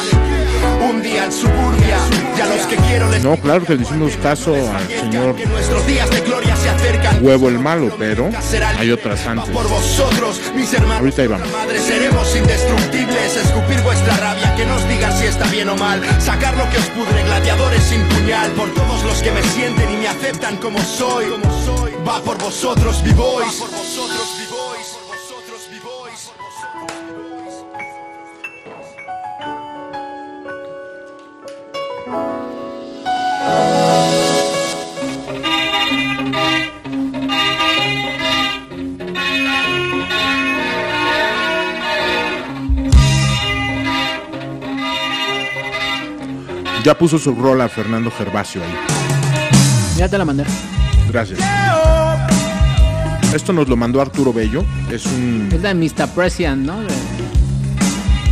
un 0.88 1.02
día 1.02 1.24
en 1.24 1.32
suburbia, 1.32 1.98
y 2.36 2.40
a 2.40 2.46
los 2.46 2.66
que 2.66 2.76
quiero 2.76 3.08
les 3.10 3.22
No, 3.22 3.36
claro 3.36 3.64
que 3.64 3.74
le 3.74 3.82
hicimos 3.82 4.16
caso 4.16 4.54
al 4.54 4.88
señor. 4.88 5.36
Huevo 7.20 7.48
el 7.48 7.58
Malo, 7.58 7.94
pero 7.98 8.30
hay 8.78 8.90
otras 8.98 9.26
antes. 9.26 9.50
Por 9.50 9.68
vosotros, 9.68 10.40
mis 10.54 10.72
hermanos, 10.72 10.98
Ahorita 11.00 11.22
ahí 11.22 11.28
vamos. 11.28 11.50
madres, 11.52 11.82
seremos 11.82 12.36
indestructibles. 12.36 13.36
Escupir 13.36 13.80
vuestra 13.82 14.16
rabia, 14.16 14.54
que 14.56 14.64
nos 14.66 14.86
digan 14.88 15.16
si 15.18 15.26
está 15.26 15.46
bien 15.46 15.68
o 15.68 15.76
mal. 15.76 16.00
Sacar 16.20 16.56
lo 16.56 16.68
que 16.70 16.78
os 16.78 16.86
pudre, 16.86 17.22
gladiadores 17.24 17.82
sin 17.82 18.02
puñal. 18.08 18.50
Por 18.52 18.72
todos 18.74 19.02
los 19.04 19.22
que 19.22 19.30
me 19.32 19.42
sienten 19.42 19.90
y 19.92 19.96
me 19.96 20.08
aceptan 20.08 20.56
como 20.56 20.78
soy. 20.82 21.26
Va 22.06 22.20
por 22.22 22.38
vosotros, 22.38 23.02
vivois. 23.02 23.62
Ya 46.84 46.96
puso 46.96 47.18
su 47.18 47.34
rola 47.34 47.68
Fernando 47.68 48.10
Gervasio 48.10 48.62
ahí. 48.62 48.74
Ya 49.96 50.08
te 50.08 50.16
la 50.16 50.24
mandé. 50.24 50.44
Gracias. 51.10 51.38
Esto 53.34 53.52
nos 53.52 53.68
lo 53.68 53.76
mandó 53.76 54.00
Arturo 54.00 54.32
Bello. 54.32 54.64
Es 54.90 55.04
un. 55.06 55.48
Es 55.52 55.60
la 55.60 55.74
de 55.74 55.74
Mr. 55.74 56.08
President, 56.14 56.64
¿no? 56.64 56.80
De 56.80 56.88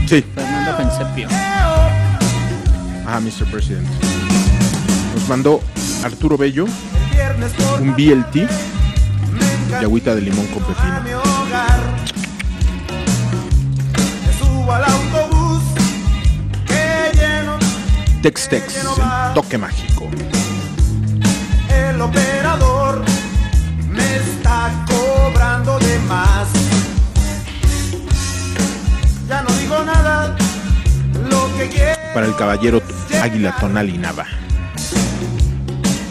Sí. 0.09 0.25
Fernando 0.35 0.77
Pensepio. 0.77 1.29
Ah, 3.07 3.21
Mr. 3.21 3.45
President. 3.51 3.87
Nos 5.15 5.29
mandó 5.29 5.61
Arturo 6.05 6.37
Bello 6.37 6.67
un 7.81 7.95
BLT 7.95 8.37
y 9.81 9.85
agüita 9.85 10.15
de 10.15 10.21
limón 10.23 10.47
con 10.49 10.63
pepino. 10.63 11.21
Tex 18.27 18.49
Tex, 18.49 18.75
el 18.75 19.35
toque 19.35 19.57
mágico. 19.57 20.11
el 21.71 22.01
operador 22.01 23.05
me 23.89 24.17
está 24.17 24.85
cobrando 24.89 25.79
de 25.79 25.97
más. 26.09 26.49
Ya 29.29 29.43
no 29.43 29.53
digo 29.61 29.79
nada, 29.85 30.37
lo 31.31 31.57
que 31.57 31.69
quiero 31.69 32.01
Para 32.15 32.27
el 32.27 32.35
caballero 32.35 32.83
Águila 33.23 33.55
Tonal 33.61 33.91
y 33.91 33.97
Nava. 33.97 34.27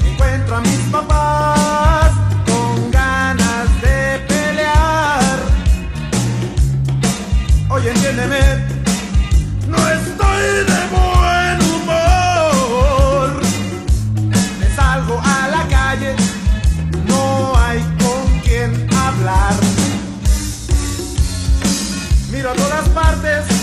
encuentro 0.10 0.56
a 0.56 0.62
mis 0.62 0.80
papás 0.94 2.12
con 2.46 2.92
ganas 2.92 3.82
de 3.82 4.20
pelear. 4.26 5.38
Oye, 7.68 7.92
entiéndeme, 7.92 8.40
no 9.68 9.78
estoy 9.90 10.64
de 10.64 10.88
buen 10.96 11.15
a 22.48 22.54
todas 22.54 22.88
partes 22.90 23.55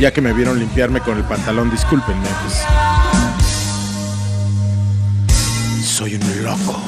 ya 0.00 0.12
que 0.14 0.22
me 0.22 0.32
vieron 0.32 0.58
limpiarme 0.58 1.00
con 1.00 1.18
el 1.18 1.24
pantalón, 1.24 1.70
discúlpenme. 1.70 2.26
pues. 2.42 2.64
Soy 5.84 6.14
un 6.14 6.42
loco. 6.42 6.80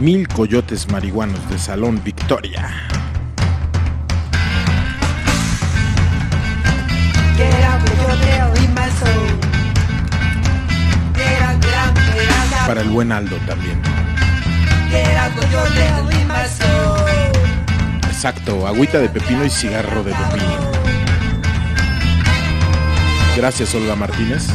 Mil 0.00 0.26
coyotes 0.26 0.90
marihuanos 0.90 1.48
de 1.48 1.58
Salón 1.58 2.00
Victoria. 2.02 2.88
Buen 12.98 13.12
Aldo 13.12 13.36
también. 13.46 13.80
Exacto, 18.08 18.66
agüita 18.66 18.98
de 18.98 19.08
pepino 19.08 19.44
y 19.44 19.50
cigarro 19.50 20.02
de 20.02 20.10
pepino. 20.10 20.72
Gracias, 23.36 23.72
Olga 23.76 23.94
Martínez. 23.94 24.48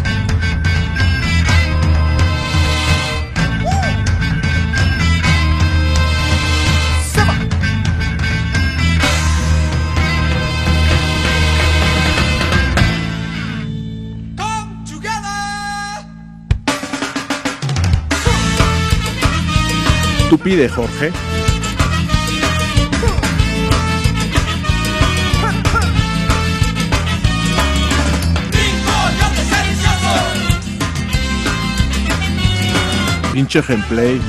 Tú 20.34 20.40
pide, 20.40 20.68
Jorge. 20.68 21.12
Pinche 33.32 33.62
gameplay. 33.62 34.20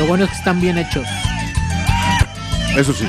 Lo 0.00 0.06
bueno 0.06 0.24
es 0.24 0.30
que 0.30 0.36
están 0.36 0.60
bien 0.60 0.78
hechos. 0.78 1.06
Eso 2.76 2.92
sí. 2.92 3.06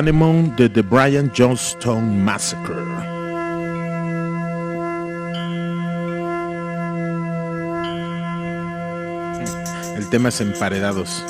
Anemone 0.00 0.54
de 0.56 0.70
The 0.70 0.80
Brian 0.80 1.30
Johnstone 1.36 2.16
Massacre. 2.24 2.74
El 9.94 10.08
tema 10.08 10.30
es 10.30 10.40
emparedados. 10.40 11.22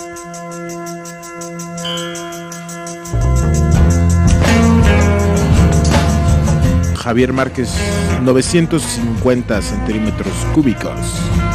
Javier 6.95 7.33
Márquez, 7.33 7.75
950 8.23 9.63
centímetros 9.63 10.33
cúbicos. 10.55 11.50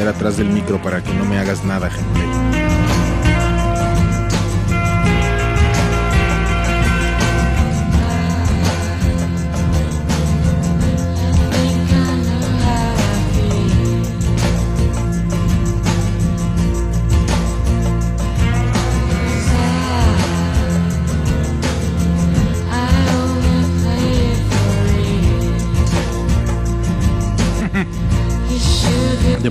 Esconder 0.00 0.08
atrás 0.08 0.36
del 0.36 0.48
micro 0.48 0.80
para 0.80 1.02
que 1.02 1.12
no 1.12 1.24
me 1.24 1.38
hagas 1.38 1.64
nada, 1.64 1.90
gente. 1.90 2.59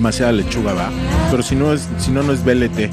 Demasiada 0.09 0.31
lechuga 0.31 0.73
va. 0.73 0.89
Pero 1.29 1.43
si 1.43 1.55
no 1.55 1.71
es, 1.71 1.87
si 1.99 2.09
no, 2.09 2.23
no 2.23 2.33
es 2.33 2.43
BLT. 2.43 2.89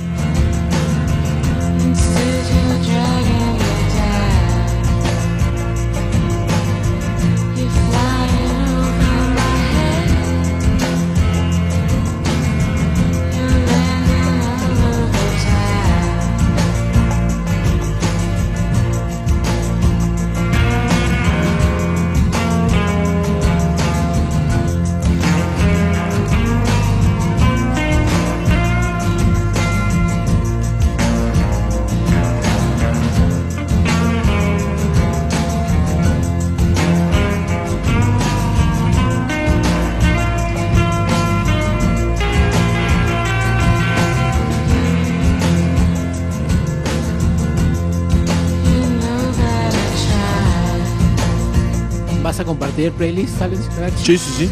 Playlist, 52.97 53.39
Crack? 53.39 53.97
Sí, 53.97 54.18
sí, 54.18 54.31
sí. 54.36 54.51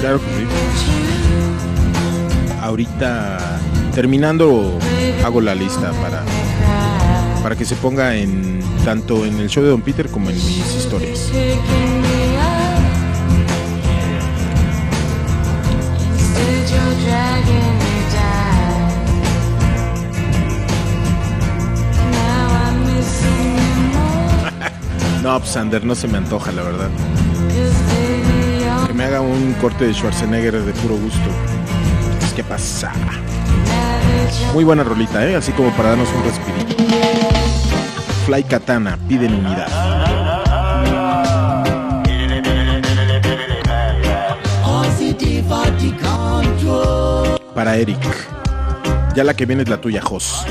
Claro 0.00 0.18
que 0.18 0.26
sí. 0.26 0.46
Ahorita, 2.60 3.60
terminando, 3.94 4.78
hago 5.24 5.40
la 5.40 5.54
lista 5.54 5.92
para, 6.02 6.22
para 7.42 7.56
que 7.56 7.64
se 7.64 7.76
ponga 7.76 8.16
en 8.16 8.60
tanto 8.84 9.24
en 9.24 9.38
el 9.40 9.48
show 9.48 9.62
de 9.62 9.70
Don 9.70 9.82
Peter 9.82 10.08
como 10.08 10.30
en 10.30 10.36
mis 10.36 10.74
historias. 10.76 11.30
No, 25.22 25.40
pues 25.40 25.50
Sander, 25.50 25.84
no 25.84 25.96
se 25.96 26.06
me 26.06 26.18
antoja, 26.18 26.52
la 26.52 26.62
verdad. 26.62 26.88
Un 29.20 29.54
corte 29.60 29.86
de 29.86 29.94
Schwarzenegger 29.94 30.62
de 30.62 30.72
puro 30.74 30.96
gusto. 30.96 31.30
Es 32.22 32.32
que 32.34 32.44
pasa. 32.44 32.92
Muy 34.52 34.64
buena 34.64 34.84
rolita, 34.84 35.26
¿eh? 35.26 35.36
Así 35.36 35.52
como 35.52 35.70
para 35.70 35.90
darnos 35.90 36.08
un 36.12 36.24
respirito. 36.24 36.84
Fly 38.26 38.44
Katana, 38.44 38.98
piden 39.08 39.34
unidad. 39.34 39.68
Para 47.54 47.76
Eric. 47.76 47.98
Ya 49.14 49.24
la 49.24 49.34
que 49.34 49.46
viene 49.46 49.62
es 49.62 49.68
la 49.68 49.80
tuya, 49.80 50.02
Jos. 50.02 50.44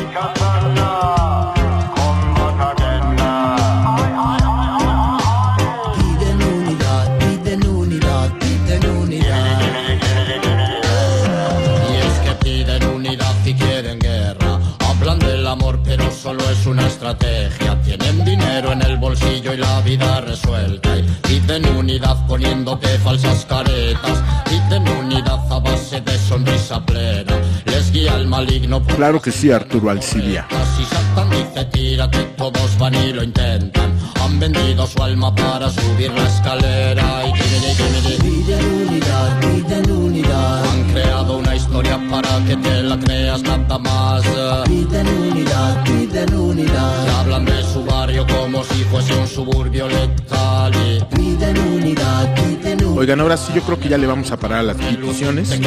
Bolsillo 19.26 19.54
y 19.54 19.58
la 19.58 19.82
vida 19.82 20.22
resuelta. 20.22 20.98
Y 20.98 21.04
piden 21.24 21.66
unidad 21.76 22.26
poniéndote 22.28 22.88
falsas 23.00 23.46
caretas. 23.46 24.24
Piden 24.46 24.88
unidad 24.88 25.52
a 25.52 25.60
base 25.60 26.02
de 26.02 26.18
sonrisa 26.18 26.86
plena. 26.86 27.38
Les 27.66 27.92
guía 27.92 28.16
el 28.16 28.28
maligno 28.28 28.82
por 28.82 28.96
Claro 28.96 29.22
que 29.22 29.32
sí, 29.32 29.52
Arturo 29.52 29.90
Alcilia. 29.90 30.48
si 30.76 30.86
Satan 30.86 31.30
dice 31.30 31.66
tírate, 31.66 32.24
todos 32.38 32.78
van 32.78 32.96
y 32.96 33.14
lo 33.14 33.24
intentan. 33.24 33.94
Han 34.22 34.40
vendido 34.40 34.88
su 34.88 35.02
alma 35.04 35.34
para 35.34 35.70
subir 35.70 36.12
la 36.12 36.28
escalera 36.28 37.24
y 37.28 37.34
Piden 37.34 38.66
unidad, 38.88 39.40
piden 39.40 39.92
unidad. 39.92 40.66
Han 40.66 40.84
creado 40.92 41.38
una 41.38 41.55
historia 41.86 42.10
para 42.10 42.46
que 42.46 42.56
te 42.58 42.84
la 42.84 43.00
creas 43.00 43.42
nada 43.44 43.78
más. 43.78 44.24
Piden 44.66 45.08
unidad, 45.08 45.84
piden 45.84 46.34
unidad. 46.36 47.06
Te 47.06 47.12
hablan 47.12 47.46
de 47.46 47.64
su 47.64 47.84
barrio 47.84 48.26
como 48.28 48.64
si 48.64 48.84
fuese 48.86 49.14
un 49.16 49.28
suburbio 49.28 49.88
letal. 49.88 50.74
y 50.76 51.04
Piden 51.16 51.58
unidad, 51.58 52.36
piden 52.36 52.84
unidad. 52.84 52.98
Oigan, 52.98 53.20
ahora 53.20 53.38
sí 53.38 53.52
yo 53.54 53.62
creo 53.62 53.80
que 53.80 53.90
ya 53.90 53.98
le 53.98 54.08
vamos 54.08 54.32
a 54.32 54.38
parar 54.38 54.60
a 54.60 54.64
las 54.64 54.78
peticiones. 54.78 55.60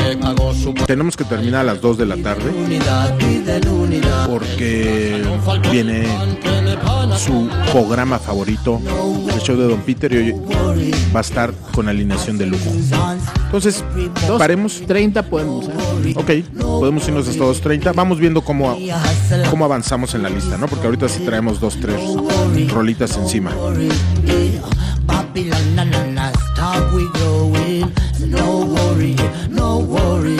Tenemos 0.86 1.16
que 1.16 1.24
terminar 1.24 1.60
a 1.60 1.64
las 1.64 1.80
2 1.80 1.98
de 1.98 2.06
la 2.06 2.16
tarde. 2.16 2.52
Porque 4.26 5.22
viene 5.70 6.06
su 7.18 7.48
programa 7.72 8.18
favorito, 8.18 8.80
el 9.32 9.40
show 9.40 9.56
de 9.56 9.66
Don 9.66 9.80
Peter, 9.80 10.12
y 10.12 10.30
hoy 10.32 10.94
va 11.14 11.18
a 11.18 11.22
estar 11.22 11.52
con 11.74 11.88
alineación 11.88 12.38
de 12.38 12.46
lujo. 12.46 12.70
Entonces, 13.48 13.82
paremos. 14.36 14.82
30 14.86 15.22
podemos. 15.22 15.66
¿eh? 15.68 16.14
Ok, 16.16 16.30
podemos 16.60 17.08
irnos 17.08 17.26
hasta 17.26 17.44
2.30. 17.44 17.94
Vamos 17.94 18.20
viendo 18.20 18.42
cómo, 18.42 18.76
cómo 19.50 19.64
avanzamos 19.64 20.14
en 20.14 20.22
la 20.22 20.28
lista, 20.28 20.58
¿no? 20.58 20.68
Porque 20.68 20.84
ahorita 20.84 21.08
sí 21.08 21.20
traemos 21.24 21.58
dos, 21.58 21.78
tres 21.80 21.98
rolitas 22.70 23.16
encima. 23.16 23.50
No 28.26 28.58
worry, 28.66 29.16
no 29.48 29.78
worry, 29.78 30.36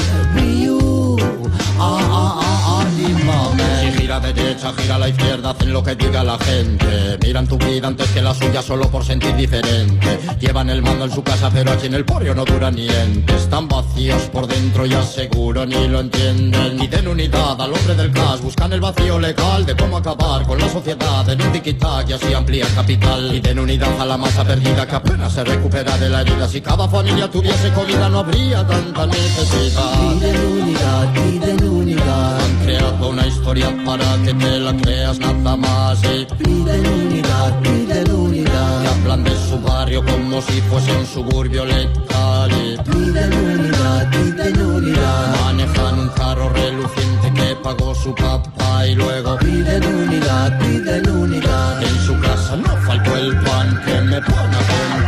gira 4.09 4.21
derecha, 4.21 4.73
gira 4.73 4.95
a 4.95 4.99
la 4.99 5.09
izquierda, 5.11 5.51
hacen 5.51 5.71
lo 5.71 5.83
que 5.83 5.95
diga 5.95 6.25
la 6.25 6.39
gente. 6.39 7.19
Miran 7.23 7.47
tu 7.47 7.59
vida 7.59 7.89
antes 7.89 8.09
que 8.11 8.23
la 8.23 8.33
suya 8.33 8.63
solo 8.63 8.91
por 8.91 9.05
sentir 9.05 9.37
diferente. 9.37 10.19
Llevan 10.41 10.71
el 10.71 10.81
mando 10.81 11.05
en 11.05 11.11
su 11.11 11.23
casa, 11.23 11.51
pero 11.53 11.73
aquí 11.73 11.89
en 11.89 11.95
el 11.95 12.07
porio 12.07 12.35
no 12.35 12.47
dura 12.47 12.71
ni 12.71 12.89
ente. 12.89 13.37
Están 13.37 13.69
vacíos 13.69 14.23
por 14.33 14.47
dentro 14.47 14.87
y 14.87 14.95
aseguro 14.95 15.67
ni 15.67 15.89
lo 15.89 16.01
entienden. 16.01 16.79
Ni 16.79 16.87
den 16.87 17.07
unidad 17.07 17.61
al 17.61 17.71
hombre 17.71 17.95
del 17.95 18.11
cash, 18.11 18.41
buscan 18.41 18.73
el 18.73 18.81
vacío 18.81 19.19
legal 19.19 19.67
de 19.67 19.77
cómo 19.77 19.99
acabar 19.99 20.47
con 20.47 20.59
la 20.59 20.71
sociedad 20.71 21.29
en 21.29 21.43
un 21.43 21.53
tiki-tac 21.53 22.09
y 22.09 22.13
así 22.15 22.33
ampliar 22.33 22.69
capital. 22.75 23.35
Y 23.35 23.41
den 23.41 23.59
unidad 23.59 24.01
a 24.01 24.07
la 24.07 24.17
masa 24.17 24.43
perdida 24.43 24.87
que 24.87 24.95
apenas 24.95 25.35
se 25.35 25.45
recupera 25.45 25.99
de 25.99 26.09
la 26.09 26.23
herida. 26.23 26.49
Si 26.49 26.63
cada 26.63 26.89
familia 26.89 27.31
tuviese 27.31 27.71
comida 27.75 28.09
no 28.09 28.21
habría 28.21 28.67
tanta 28.67 29.05
necesidad. 29.05 29.93
Piden 30.19 30.63
unidad, 30.63 31.13
piden 31.13 31.69
unidad. 31.69 32.48
Creado 32.69 33.09
una 33.09 33.27
historia 33.27 33.75
para 33.83 34.05
que 34.23 34.35
te 34.35 34.59
la 34.59 34.77
creas 34.77 35.19
nada 35.19 35.57
más 35.57 36.05
y 36.05 36.27
Piden 36.37 36.87
unidad, 36.87 37.61
piden 37.63 38.11
unidad. 38.11 38.83
te 38.83 38.89
hablan 38.89 39.25
de 39.25 39.35
su 39.49 39.59
barrio 39.59 40.05
como 40.05 40.43
si 40.43 40.61
fuese 40.61 40.93
un 40.93 41.07
suburbio 41.07 41.65
letal 41.65 42.51
y 42.53 42.77
Piden 42.83 43.33
unidad, 43.33 44.11
piden 44.11 44.61
unidad. 44.61 45.45
manejan 45.45 45.99
un 45.99 46.09
carro 46.11 46.51
reluciente 46.51 47.33
que 47.33 47.57
pagó 47.57 47.95
su 47.95 48.15
papá 48.15 48.87
y 48.87 48.95
luego 48.97 49.39
Piden 49.39 49.87
unidad, 49.87 50.59
piden 50.59 51.09
unidad. 51.09 51.83
en 51.83 51.99
su 52.01 52.21
casa 52.21 52.55
no 52.55 52.77
faltó 52.87 53.17
el 53.17 53.35
pan 53.45 53.81
que 53.87 54.01
me 54.03 54.21
pone 54.21 54.57
a 54.59 55.08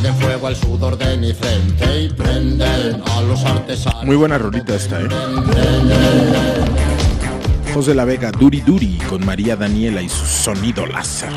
prenden, 0.00 0.14
fuego 0.22 0.46
al 0.46 0.56
sudor 0.56 0.98
de 0.98 1.16
mi 1.16 1.32
frente 1.32 2.02
y 2.02 2.08
prenden 2.08 3.02
a 3.06 3.20
los 3.22 3.44
artesanos. 3.44 4.04
Muy 4.04 4.16
buena 4.16 4.38
rolita 4.38 4.74
esta, 4.74 5.00
¿eh? 5.00 5.08
José 7.74 7.94
La 7.94 8.04
Vega, 8.04 8.30
Duri 8.32 8.60
Duri, 8.60 8.98
con 9.08 9.24
María 9.24 9.56
Daniela 9.56 10.02
y 10.02 10.08
su 10.08 10.24
sonido 10.24 10.86
láser. 10.86 11.30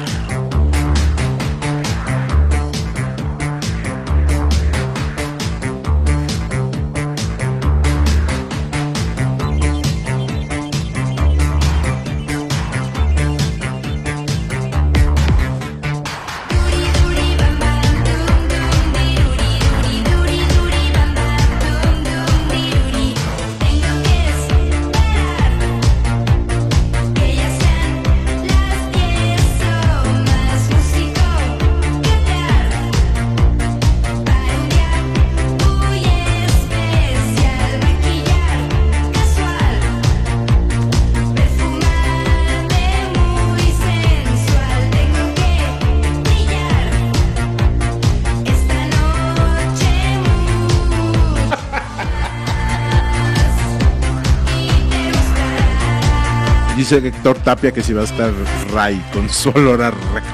Dice 56.83 56.97
Héctor 56.97 57.37
Tapia 57.37 57.71
que 57.71 57.81
si 57.81 57.93
va 57.93 58.01
a 58.01 58.03
estar 58.03 58.33
Ray 58.73 59.01
con 59.13 59.29
su 59.29 59.51
olor 59.51 59.81
a 59.81 59.91
recto. 59.91 60.29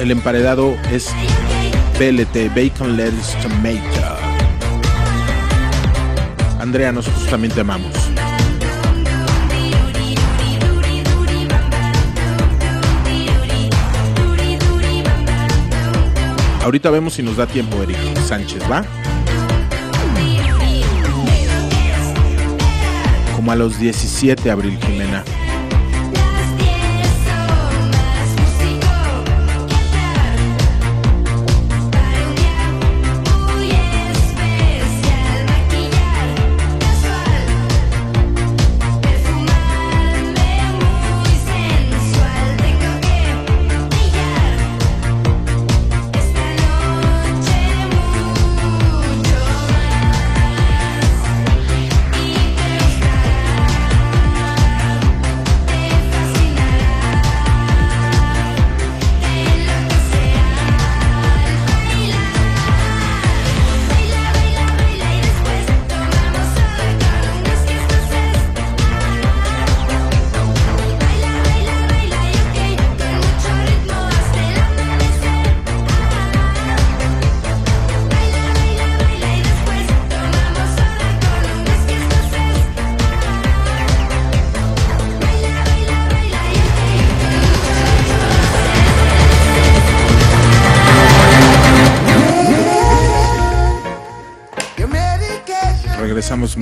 El 0.00 0.10
emparedado 0.10 0.74
es 0.90 1.14
BLT, 1.98 2.48
Bacon 2.56 2.96
Lettuce 2.96 3.36
Tomato. 3.42 4.16
Andrea, 6.60 6.92
nosotros 6.92 7.26
también 7.26 7.52
te 7.52 7.60
amamos. 7.60 8.13
Ahorita 16.64 16.88
vemos 16.88 17.12
si 17.12 17.22
nos 17.22 17.36
da 17.36 17.46
tiempo, 17.46 17.82
Eric 17.82 17.98
Sánchez, 18.20 18.62
¿va? 18.70 18.86
Como 23.36 23.52
a 23.52 23.54
los 23.54 23.78
17, 23.78 24.50
Abril 24.50 24.78
Jimena. 24.80 25.22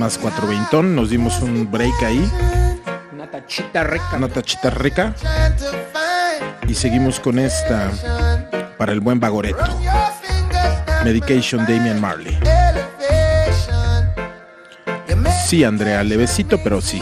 más 0.03 0.17
cuatro 0.17 0.47
veintón. 0.47 0.97
Nos 0.97 1.09
dimos 1.09 1.39
un 1.39 1.71
break 1.71 2.03
ahí. 2.03 2.29
Una 3.13 3.31
tachita 3.31 3.85
rica. 3.85 4.17
Una 4.17 4.27
tachita 4.27 4.69
rica. 4.69 5.15
Y 6.67 6.73
seguimos 6.73 7.21
con 7.21 7.39
esta 7.39 7.89
para 8.77 8.91
el 8.91 8.99
buen 8.99 9.21
Bagoreto. 9.21 9.63
Medication 11.05 11.65
Damian 11.65 12.01
Marley. 12.01 12.37
Sí, 15.47 15.63
Andrea, 15.63 16.03
levecito, 16.03 16.61
pero 16.61 16.81
sí. 16.81 17.01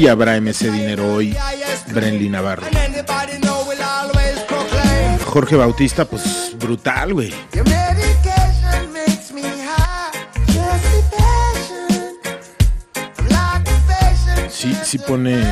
sí 0.00 0.08
habrá 0.08 0.40
MC 0.40 0.70
Dinero 0.70 1.12
hoy, 1.12 1.36
Brenly 1.92 2.30
Navarro. 2.30 2.66
Jorge 5.26 5.56
Bautista, 5.56 6.06
pues 6.06 6.56
brutal, 6.58 7.12
güey. 7.12 7.34
Sí, 14.48 14.74
sí 14.84 14.98
pone, 14.98 15.44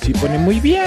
sí 0.00 0.12
pone 0.14 0.38
muy 0.38 0.58
bien. 0.58 0.82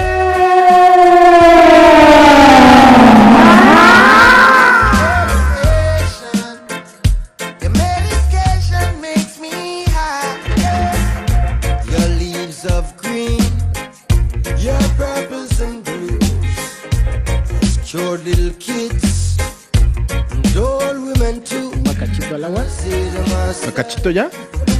cachito 23.86 24.10
ya? 24.10 24.28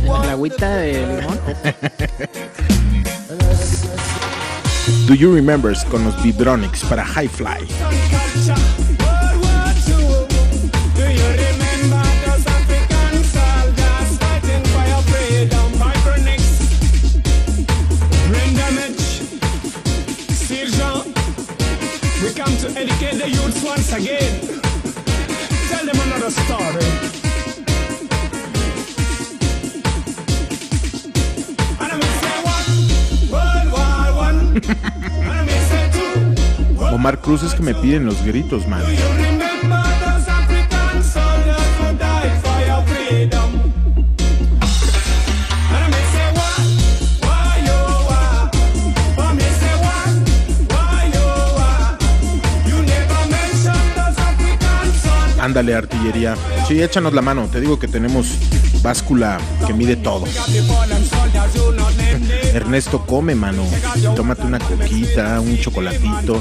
La 0.05 0.33
agüita 0.33 0.77
de 0.79 1.07
limón. 1.07 1.39
Do 5.07 5.15
You 5.15 5.35
Remembers 5.35 5.85
con 5.85 6.05
los 6.05 6.21
Vibronics 6.23 6.85
para 6.85 7.05
High 7.05 7.29
Fly. 7.29 7.69
cruces 37.27 37.55
que 37.55 37.63
me 37.63 37.75
piden 37.75 38.07
los 38.07 38.25
gritos, 38.25 38.69
man. 38.69 38.81
Ándale, 55.41 55.75
artillería. 55.75 56.37
Sí, 56.69 56.81
échanos 56.81 57.13
la 57.13 57.23
mano. 57.23 57.49
Te 57.51 57.61
digo 57.61 57.77
que 57.81 57.89
tenemos 57.89 58.29
báscula 58.83 59.39
que 59.67 59.73
mide 59.73 59.97
todo. 59.97 60.27
Ernesto, 62.55 63.05
come, 63.05 63.35
mano. 63.35 63.65
Tómate 64.15 64.43
una 64.43 64.61
coquita, 64.61 65.41
un 65.41 65.59
chocolatito. 65.59 66.41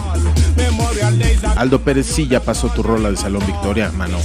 Aldo 1.55 1.81
Pérez 1.81 2.07
sí 2.07 2.27
ya 2.27 2.39
pasó 2.39 2.69
tu 2.69 2.83
rola 2.83 3.09
de 3.11 3.17
Salón 3.17 3.45
Victoria, 3.45 3.91
mano. 3.91 4.17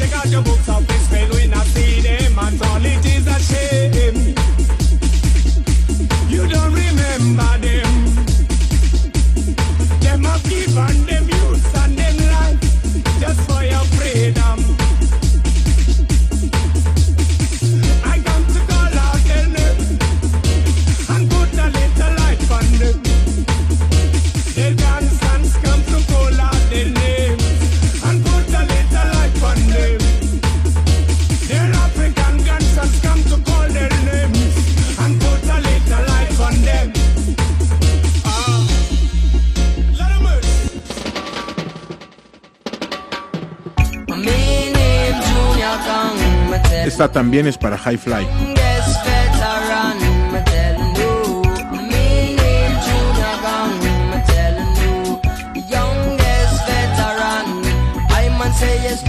también 47.20 47.46
es 47.46 47.58
para 47.58 47.76
High 47.76 47.98
Fly. 47.98 48.26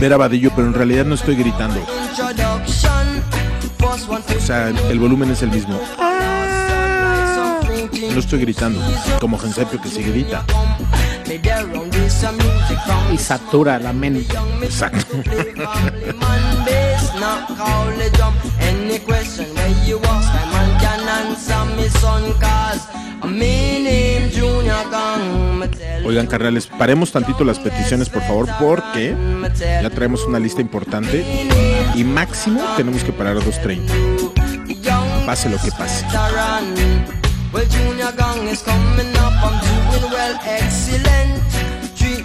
Vera 0.01 0.17
Badillo, 0.17 0.51
pero 0.53 0.67
en 0.67 0.73
realidad 0.73 1.05
no 1.05 1.15
estoy 1.15 1.37
gritando. 1.37 1.79
O 3.79 4.41
sea, 4.41 4.67
el 4.89 4.99
volumen 4.99 5.31
es 5.31 5.41
el 5.43 5.51
mismo. 5.51 5.79
No 8.13 8.19
estoy 8.19 8.41
gritando, 8.41 8.81
como 9.21 9.37
Gensepio 9.37 9.81
que 9.81 9.87
sí 9.87 10.03
grita. 10.03 10.43
Y 13.13 13.17
satura 13.17 13.79
la 13.79 13.93
mente. 13.93 14.35
Exacto. 14.61 15.15
Oigan, 26.03 26.25
carnales, 26.27 26.65
paremos 26.67 27.11
tantito 27.11 27.43
las 27.43 27.59
peticiones, 27.59 28.09
por 28.09 28.23
favor, 28.23 28.49
porque 28.59 29.15
ya 29.61 29.89
traemos 29.91 30.25
una 30.25 30.39
lista 30.39 30.61
importante 30.61 31.23
y 31.93 32.03
máximo 32.03 32.61
tenemos 32.75 33.03
que 33.03 33.13
parar 33.13 33.37
a 33.37 33.41
2.30. 33.41 35.25
Pase 35.25 35.49
lo 35.49 35.57
que 35.59 35.71
pase. 35.71 36.05
Well, 37.53 37.67
Junior 37.67 38.13
Gang 38.15 38.47
is 38.47 38.63
coming 38.63 39.13
up, 39.17 39.33
I'm 39.43 39.59
doing 39.59 40.11
well, 40.11 40.39
excellent. 40.45 41.50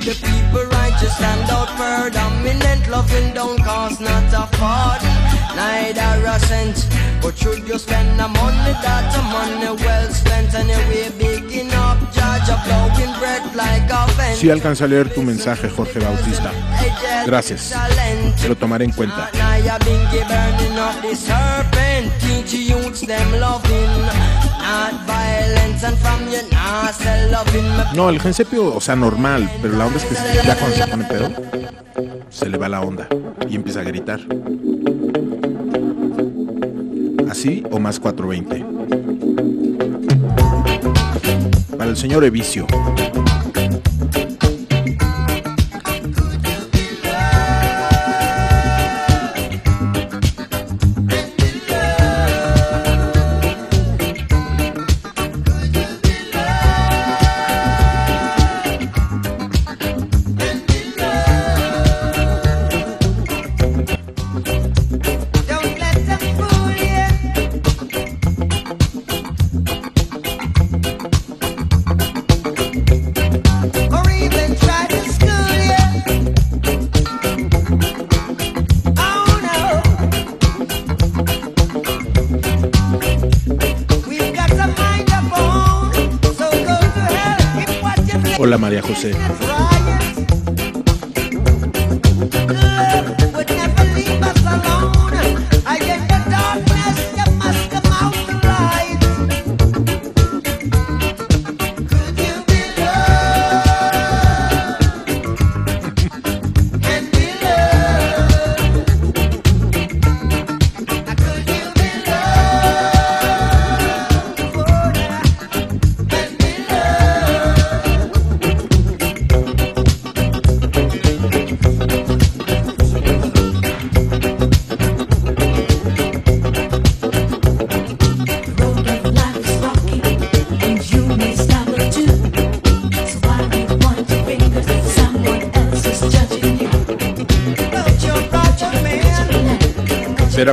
The 0.06 0.14
people 0.14 0.64
right, 0.66 0.92
just 1.00 1.16
stand 1.16 1.50
out 1.50 1.68
for 1.70 2.10
dominant. 2.10 2.88
Loving 2.88 3.34
don't 3.34 3.58
cost 3.58 4.00
not 4.00 4.32
a 4.32 4.46
forty, 4.54 5.10
neither 5.56 6.24
a 6.24 6.38
cent. 6.46 6.86
But 7.20 7.36
should 7.36 7.66
you 7.66 7.76
spend 7.76 8.16
the 8.20 8.28
money, 8.28 8.72
that's 8.86 9.16
a 9.16 9.22
money 9.22 9.82
well 9.82 10.08
spent. 10.12 10.54
Anyway, 10.54 11.10
big 11.18 11.45
Sí 14.34 14.50
alcanza 14.50 14.84
a 14.84 14.88
leer 14.88 15.12
tu 15.12 15.22
mensaje, 15.22 15.68
Jorge 15.68 15.98
Bautista. 15.98 16.52
Gracias. 17.24 17.74
Lo 18.46 18.56
tomaré 18.56 18.84
en 18.84 18.92
cuenta. 18.92 19.30
No, 27.94 28.10
el 28.10 28.20
gensepio, 28.20 28.74
o 28.74 28.80
sea, 28.80 28.96
normal, 28.96 29.50
pero 29.62 29.76
la 29.76 29.86
onda 29.86 29.98
es 29.98 30.04
que 30.04 30.14
ya 30.44 30.56
cuando 30.56 30.76
se 30.76 30.86
pone 30.86 31.04
pedo, 31.04 31.30
se 32.28 32.48
le 32.48 32.58
va 32.58 32.68
la 32.68 32.80
onda 32.80 33.08
y 33.48 33.56
empieza 33.56 33.80
a 33.80 33.84
gritar. 33.84 34.20
Así 37.30 37.64
o 37.70 37.78
más 37.78 37.98
420. 37.98 38.75
Para 41.86 41.94
el 41.94 42.00
señor 42.00 42.24
Evicio. 42.24 42.66
Hola 89.14 89.45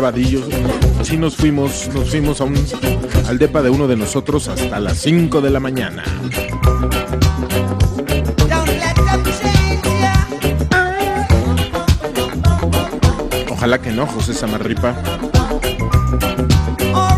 Vera 0.03 0.11
Vadillo. 0.11 0.41
Sí 1.01 1.15
nos 1.17 1.35
fuimos, 1.37 1.89
nos 1.93 2.09
fuimos 2.09 2.41
a 2.41 2.43
un, 2.43 2.55
al 3.27 3.37
depa 3.37 3.61
de 3.61 3.69
uno 3.69 3.87
de 3.87 3.95
nosotros 3.95 4.49
hasta 4.49 4.79
las 4.79 4.97
5 4.97 5.39
de 5.39 5.49
la 5.49 5.59
mañana. 5.61 6.03
Ojalá 13.49 13.81
que 13.81 13.91
no, 13.91 14.05
José 14.07 14.33
Samarripa. 14.33 14.95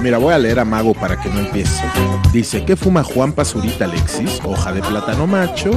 Mira, 0.04 0.20
voy 0.20 0.34
a 0.34 0.38
leer 0.38 0.60
a 0.60 0.66
Mago 0.66 0.94
para 0.94 1.20
que 1.20 1.30
no 1.30 1.40
empiece. 1.40 1.84
Dice, 2.32 2.66
¿qué 2.66 2.76
fuma 2.76 3.04
Juan 3.04 3.34
Pazurita 3.34 3.86
Alexis? 3.86 4.40
Hoja 4.44 4.72
de 4.72 4.82
plátano 4.82 5.26
macho. 5.26 5.72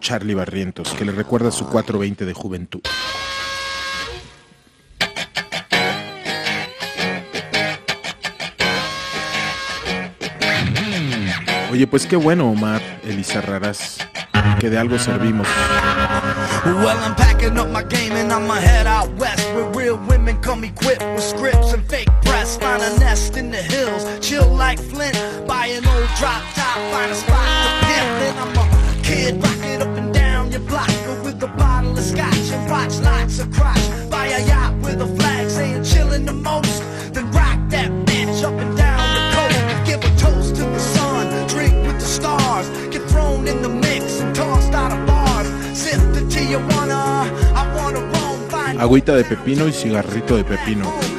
Charlie 0.00 0.34
Barrientos, 0.34 0.92
que 0.92 1.04
le 1.04 1.12
recuerda 1.12 1.50
su 1.50 1.66
420 1.66 2.26
de 2.26 2.34
juventud. 2.34 2.80
Oye, 11.70 11.86
pues 11.86 12.06
qué 12.06 12.16
bueno, 12.16 12.50
Omar, 12.50 12.82
Elisa 13.02 13.40
Raras, 13.40 13.96
que 14.60 14.68
de 14.68 14.76
algo 14.76 14.98
servimos. 14.98 15.48
Chill 24.20 24.56
like 24.56 24.78
Flint. 24.78 25.16
Old 25.86 26.08
drop 26.18 26.42
top, 26.54 26.76
find 26.92 27.10
a 27.10 27.14
spot 27.14 27.72
to 29.12 29.61
of 33.22 33.50
crotch. 33.52 34.10
Buy 34.10 34.26
a 34.26 34.46
yacht 34.46 34.74
with 34.82 35.00
a 35.00 35.06
flag 35.16 35.48
saying 35.48 35.82
chillin' 35.82 36.26
the 36.26 36.32
most. 36.32 36.82
Then 37.12 37.30
rock 37.30 37.58
that 37.70 37.90
bitch 38.06 38.42
up 38.42 38.54
and 38.60 38.76
down 38.76 38.98
the 39.16 39.22
coast. 39.36 39.86
Give 39.86 40.00
a 40.02 40.16
toast 40.18 40.56
to 40.56 40.62
the 40.62 40.78
sun, 40.78 41.48
drink 41.48 41.74
with 41.86 41.98
the 42.00 42.06
stars. 42.18 42.68
Get 42.90 43.02
thrown 43.10 43.46
in 43.46 43.62
the 43.62 43.68
mix 43.68 44.20
and 44.20 44.34
tossed 44.34 44.72
out 44.72 44.92
of 44.92 45.06
bars. 45.06 45.48
Sip 45.76 46.00
the 46.14 46.22
Tijuana, 46.32 47.30
I 47.54 47.62
wanna 47.76 48.00
roam, 48.00 48.80
Agüita 48.80 49.14
de 49.14 49.24
pepino 49.24 49.68
y 49.68 49.72
cigarrito 49.72 50.36
de 50.36 50.44
pepino. 50.44 51.11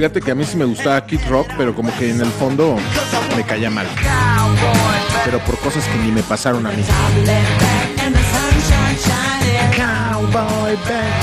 Fíjate 0.00 0.22
que 0.22 0.30
a 0.30 0.34
mí 0.34 0.46
sí 0.46 0.56
me 0.56 0.64
gustaba 0.64 1.04
Kid 1.04 1.20
Rock, 1.28 1.48
pero 1.58 1.74
como 1.74 1.94
que 1.98 2.08
en 2.08 2.22
el 2.22 2.30
fondo 2.30 2.74
me 3.36 3.44
caía 3.44 3.68
mal. 3.68 3.86
Pero 5.26 5.38
por 5.40 5.58
cosas 5.58 5.84
que 5.86 5.98
ni 5.98 6.10
me 6.10 6.22
pasaron 6.22 6.66
a 6.66 6.70
mí. 6.70 6.82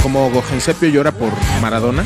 Como 0.03 0.43
Gensepio 0.43 0.89
llora 0.89 1.11
por 1.11 1.31
Maradona. 1.59 2.03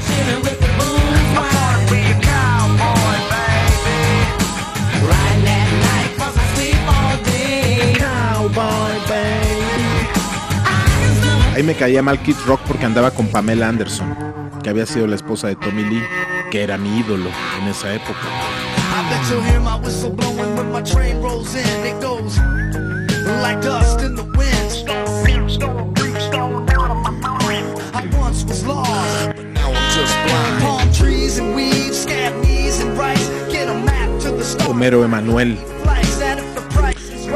Ahí 11.54 11.64
me 11.64 11.76
caía 11.76 12.02
mal 12.02 12.18
Kid 12.24 12.38
Rock 12.48 12.62
porque 12.66 12.86
andaba 12.86 13.12
con 13.12 13.28
Pamela 13.28 13.68
Anderson, 13.68 14.16
que 14.64 14.70
había 14.70 14.86
sido 14.86 15.06
la 15.06 15.16
esposa 15.16 15.48
de 15.48 15.58
Tommy 15.58 15.84
Lee, 15.84 16.02
que 16.52 16.62
era 16.64 16.78
mi 16.78 17.00
ídolo 17.00 17.30
en 17.62 17.68
esa 17.70 17.94
época. 17.94 18.20
Store. 34.42 34.70
Homero 34.70 35.06
Emanuel. 35.06 35.58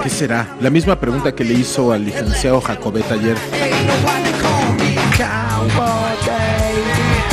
¿Qué 0.03 0.09
será? 0.09 0.57
La 0.59 0.69
misma 0.69 0.99
pregunta 0.99 1.33
que 1.33 1.45
le 1.45 1.53
hizo 1.53 1.93
al 1.93 2.03
licenciado 2.03 2.59
Jacobet 2.59 3.09
ayer. 3.11 3.37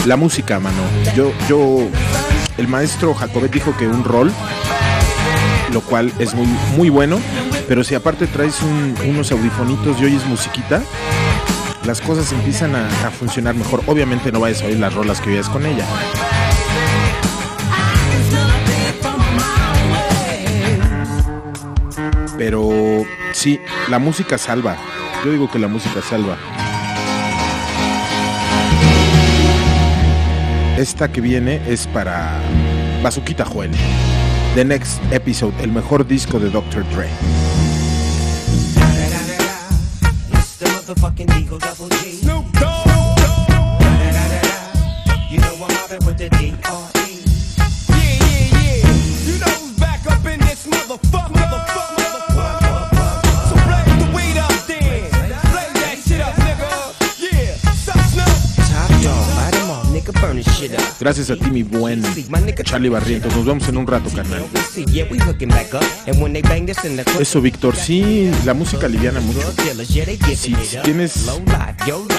La 0.06 0.16
música, 0.16 0.58
mano. 0.58 0.82
Yo, 1.14 1.32
yo, 1.48 1.78
el 2.58 2.68
maestro 2.68 3.14
Jacobet 3.14 3.52
dijo 3.52 3.76
que 3.76 3.86
un 3.86 4.04
rol, 4.04 4.32
lo 5.72 5.80
cual 5.80 6.12
es 6.18 6.34
muy, 6.34 6.46
muy 6.76 6.88
bueno, 6.90 7.20
pero 7.68 7.84
si 7.84 7.94
aparte 7.94 8.26
traes 8.26 8.60
un- 8.62 8.94
unos 9.06 9.30
audifonitos 9.30 10.00
y 10.00 10.04
oyes 10.06 10.24
musiquita, 10.26 10.82
las 11.84 12.00
cosas 12.00 12.32
empiezan 12.32 12.74
a, 12.74 12.88
funcionar 13.10 13.54
mejor. 13.54 13.82
Obviamente 13.86 14.32
no 14.32 14.40
vayas 14.40 14.62
a 14.62 14.66
oír 14.66 14.78
las 14.78 14.92
rolas 14.92 15.20
que 15.20 15.30
oyes 15.30 15.48
con 15.48 15.64
ella. 15.66 15.86
Pero 22.38 23.04
sí, 23.32 23.60
la 23.88 23.98
música 23.98 24.38
salva. 24.38 24.76
Yo 25.24 25.30
digo 25.30 25.50
que 25.50 25.58
la 25.58 25.68
música 25.68 26.00
salva. 26.02 26.36
Esta 30.82 31.12
que 31.12 31.20
viene 31.20 31.62
es 31.68 31.86
para 31.86 32.40
Bazuquita 33.04 33.44
Joel. 33.44 33.70
The 34.56 34.64
Next 34.64 35.00
Episode, 35.12 35.54
el 35.62 35.70
mejor 35.70 36.04
disco 36.04 36.40
de 36.40 36.50
Dr. 36.50 36.84
Dre. 36.90 37.06
Gracias 61.02 61.30
a 61.30 61.36
ti, 61.36 61.50
mi 61.50 61.64
buen 61.64 62.00
Charlie 62.62 62.88
Barrientos. 62.88 63.34
Nos 63.34 63.44
vemos 63.44 63.68
en 63.68 63.76
un 63.76 63.88
rato, 63.88 64.08
carnal. 64.14 64.44
Eso, 67.18 67.40
Víctor, 67.40 67.74
sí, 67.74 68.30
la 68.44 68.54
música 68.54 68.86
liviana 68.86 69.18
mucho. 69.18 69.52
Si, 70.36 70.54
tienes 70.84 71.26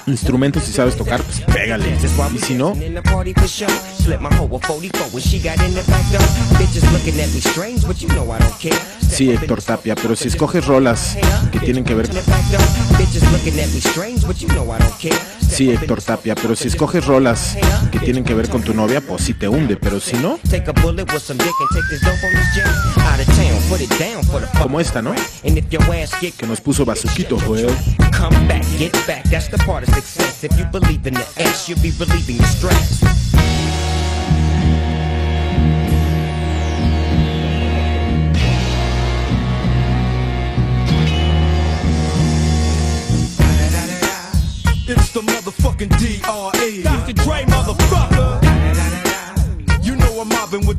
instrumentos 0.06 0.68
y 0.68 0.74
sabes 0.74 0.98
tocar, 0.98 1.24
pues 1.24 1.40
pégale. 1.56 1.96
Y 2.36 2.40
si 2.40 2.56
no, 2.56 2.74
In 2.74 2.96
the 2.96 3.02
party 3.02 3.34
for 3.34 3.48
show. 3.48 3.70
Slip 4.04 4.20
my 4.20 4.28
hoe 4.38 4.58
a 4.58 4.60
44 4.60 5.14
when 5.14 5.24
she 5.24 5.40
got 5.40 5.58
in 5.66 5.74
the 5.74 5.84
back 5.84 6.04
door. 6.12 6.20
Bitches 6.60 6.84
looking 6.92 7.18
at 7.22 7.34
me 7.34 7.40
strange, 7.40 7.88
but 7.88 8.02
you 8.02 8.10
know 8.10 8.36
I 8.36 8.40
don't 8.40 8.60
care. 8.60 8.78
sí, 9.14 9.30
Héctor 9.30 9.62
Tapia, 9.62 9.96
pero 9.96 10.16
si 10.16 10.28
escoges 10.28 10.66
rolas 10.66 11.18
que 11.52 11.60
tienen 11.60 11.84
que 11.84 11.94
ver. 11.94 12.10
Sí, 15.50 15.70
Héctor 15.70 16.02
Tapia, 16.02 16.36
pero 16.36 16.56
si 16.56 16.68
escoges 16.68 17.06
rolas 17.06 17.58
que 17.92 18.00
tienen 18.00 18.24
que 18.24 18.34
ver 18.34 18.50
con 18.50 18.64
tu 18.64 18.73
novia, 18.74 19.02
pues 19.02 19.24
sí 19.24 19.34
te 19.34 19.48
hunde, 19.48 19.76
pero 19.76 20.00
si 20.00 20.18
no, 20.18 20.40
Take 20.50 20.70
a 20.70 20.74
bullet 20.74 21.12
with 21.12 21.22
some 21.22 21.38
dick 21.38 21.54
and 21.60 21.70
take 21.74 21.88
this 21.90 22.02
dope 22.02 22.24
on 22.24 22.32
this 22.34 22.56
jet. 22.56 22.68
Out 22.98 23.20
of 23.20 23.26
town, 23.36 23.62
put 23.70 23.82
it 23.82 23.90
down 24.00 24.24
for 24.24 24.42
the 24.42 24.48
fuck. 24.48 24.64
como 24.64 24.80
esta, 24.80 25.02
¿no? 25.02 25.12
And 25.12 25.58
if 25.58 25.70
your 25.70 25.84
ass 25.94 26.12
get 26.20 26.34
Que 26.36 26.48
nos 26.48 26.62
puso 26.62 26.86
Bazuquito, 26.86 27.38
Joel. 27.40 27.74
come 28.12 28.48
back, 28.48 28.64
get 28.78 28.94
back. 29.08 29.24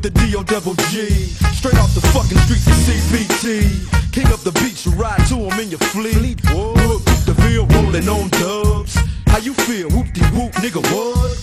The 0.05 0.13
D.O. 0.29 0.43
Double 0.43 0.75
G. 0.93 1.09
Straight 1.57 1.79
off 1.81 1.89
the 1.95 2.01
fucking 2.13 2.37
streets 2.45 2.67
of 2.69 2.77
CBT. 2.85 3.65
King 4.13 4.27
up 4.27 4.39
the 4.41 4.51
beach, 4.61 4.85
you 4.85 4.91
ride 4.91 5.25
to 5.29 5.33
him 5.33 5.59
in 5.59 5.71
your 5.73 5.79
fleet. 5.89 6.39
Whoop, 6.53 7.01
the 7.25 7.33
Ville 7.41 7.65
rolling 7.73 8.07
on 8.07 8.29
dubs. 8.37 8.93
How 9.25 9.39
you 9.39 9.55
feel? 9.65 9.89
Whoop 9.89 10.13
de 10.13 10.21
whoop, 10.29 10.53
nigga, 10.61 10.77
what? 10.93 11.33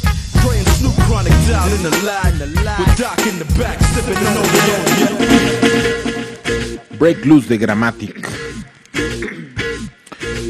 And 0.55 0.69
Snoop 0.79 0.95
Chronic 1.11 1.35
down 1.51 1.75
in 1.75 1.83
the 1.83 1.91
lag. 2.07 2.39
With 2.79 2.95
Doc 2.97 3.19
in 3.27 3.43
the 3.43 3.51
back, 3.59 3.83
sipping 3.99 4.23
on 4.31 4.35
the 4.39 4.47
Break 6.99 7.25
Loose 7.25 7.49
de 7.49 7.59
Grammatic. 7.59 8.29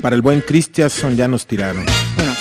Para 0.02 0.16
el 0.16 0.20
buen 0.20 0.42
Christianson 0.42 1.16
ya 1.16 1.28
nos 1.28 1.46
tiraron. 1.46 1.86
Bueno, 2.16 2.31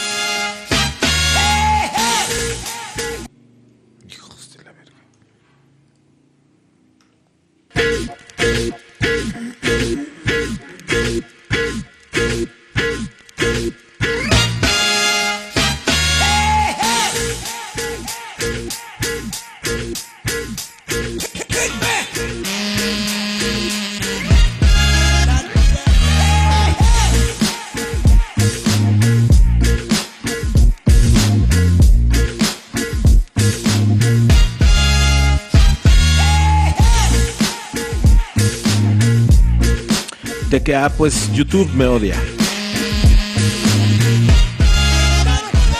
Que, 40.81 40.85
ah, 40.85 40.89
pues 40.89 41.31
YouTube 41.31 41.71
me 41.75 41.85
odia. 41.85 42.15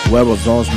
Huevos 0.08 0.44
dos, 0.44 0.72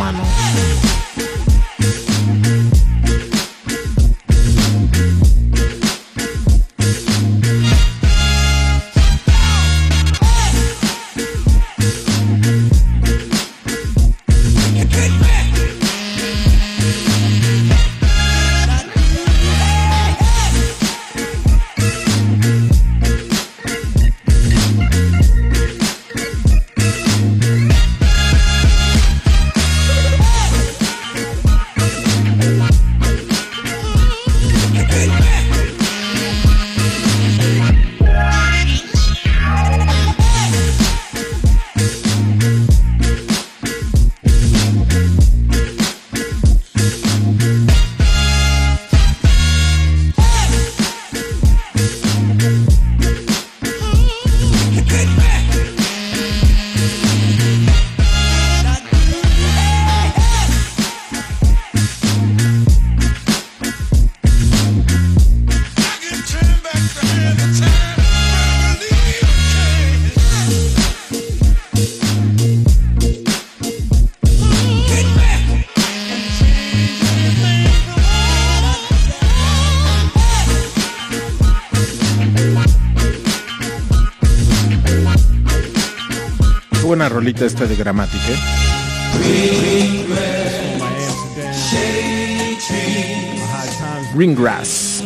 buena 86.86 87.10
rolita 87.10 87.46
esta 87.46 87.66
de 87.66 87.76
gramática. 87.76 88.24
¿eh? 88.30 90.06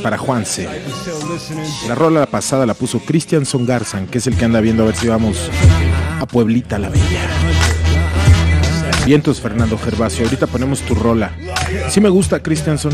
Para 0.03 0.17
Juanse. 0.17 0.69
La 1.87 1.95
rola 1.95 2.25
pasada 2.25 2.65
la 2.65 2.73
puso 2.73 2.99
Christian 2.99 3.45
Songarzan, 3.45 4.07
que 4.07 4.19
es 4.19 4.27
el 4.27 4.35
que 4.37 4.45
anda 4.45 4.59
viendo 4.61 4.83
a 4.83 4.87
ver 4.87 4.95
si 4.95 5.07
vamos 5.07 5.49
a 6.19 6.25
Pueblita 6.25 6.77
la 6.77 6.89
Bella. 6.89 7.27
Vientos 9.05 9.41
Fernando 9.41 9.77
Gervasio, 9.77 10.25
ahorita 10.25 10.47
ponemos 10.47 10.81
tu 10.81 10.93
rola. 10.95 11.31
Sí 11.89 12.01
me 12.01 12.09
gusta 12.09 12.41
Christianson. 12.41 12.91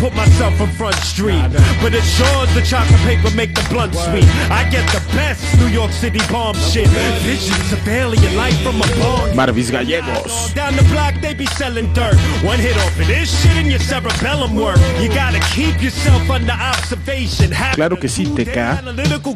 Put 0.00 0.14
myself 0.14 0.60
in 0.60 0.68
front 0.70 0.94
street, 0.96 1.42
but 1.82 1.92
it's 1.94 2.18
yours 2.18 2.52
the 2.54 2.62
chocolate 2.62 3.00
paper 3.00 3.30
make 3.34 3.54
the 3.54 3.66
blunt 3.70 3.94
sweet. 3.94 4.26
I 4.50 4.68
get 4.70 4.86
the 4.90 5.02
best 5.14 5.42
New 5.58 5.66
York 5.66 5.90
City 5.90 6.20
bomb 6.30 6.56
shit. 6.56 6.88
Visions 7.22 7.72
of 7.72 7.86
alien 7.86 8.36
life 8.36 8.58
from 8.62 8.76
above. 8.76 9.34
Marvis 9.34 9.70
Gallegos. 9.70 10.52
Down 10.54 10.76
the 10.76 10.84
block 10.84 11.14
they 11.20 11.34
be 11.34 11.46
selling 11.46 11.92
dirt. 11.92 12.16
One 12.42 12.58
hit 12.58 12.76
off 12.78 12.98
of 12.98 13.06
this 13.06 13.28
shit 13.42 13.56
and 13.56 13.68
your 13.68 13.80
cerebellum 13.80 14.54
work. 14.54 14.78
You 15.00 15.08
gotta 15.08 15.40
keep 15.54 15.82
yourself 15.82 16.30
under 16.30 16.52
observation. 16.52 17.50
Have 17.50 17.74
Claro 17.74 17.96
que 17.96 18.08
sí, 18.08 18.24
TK. 18.26 18.54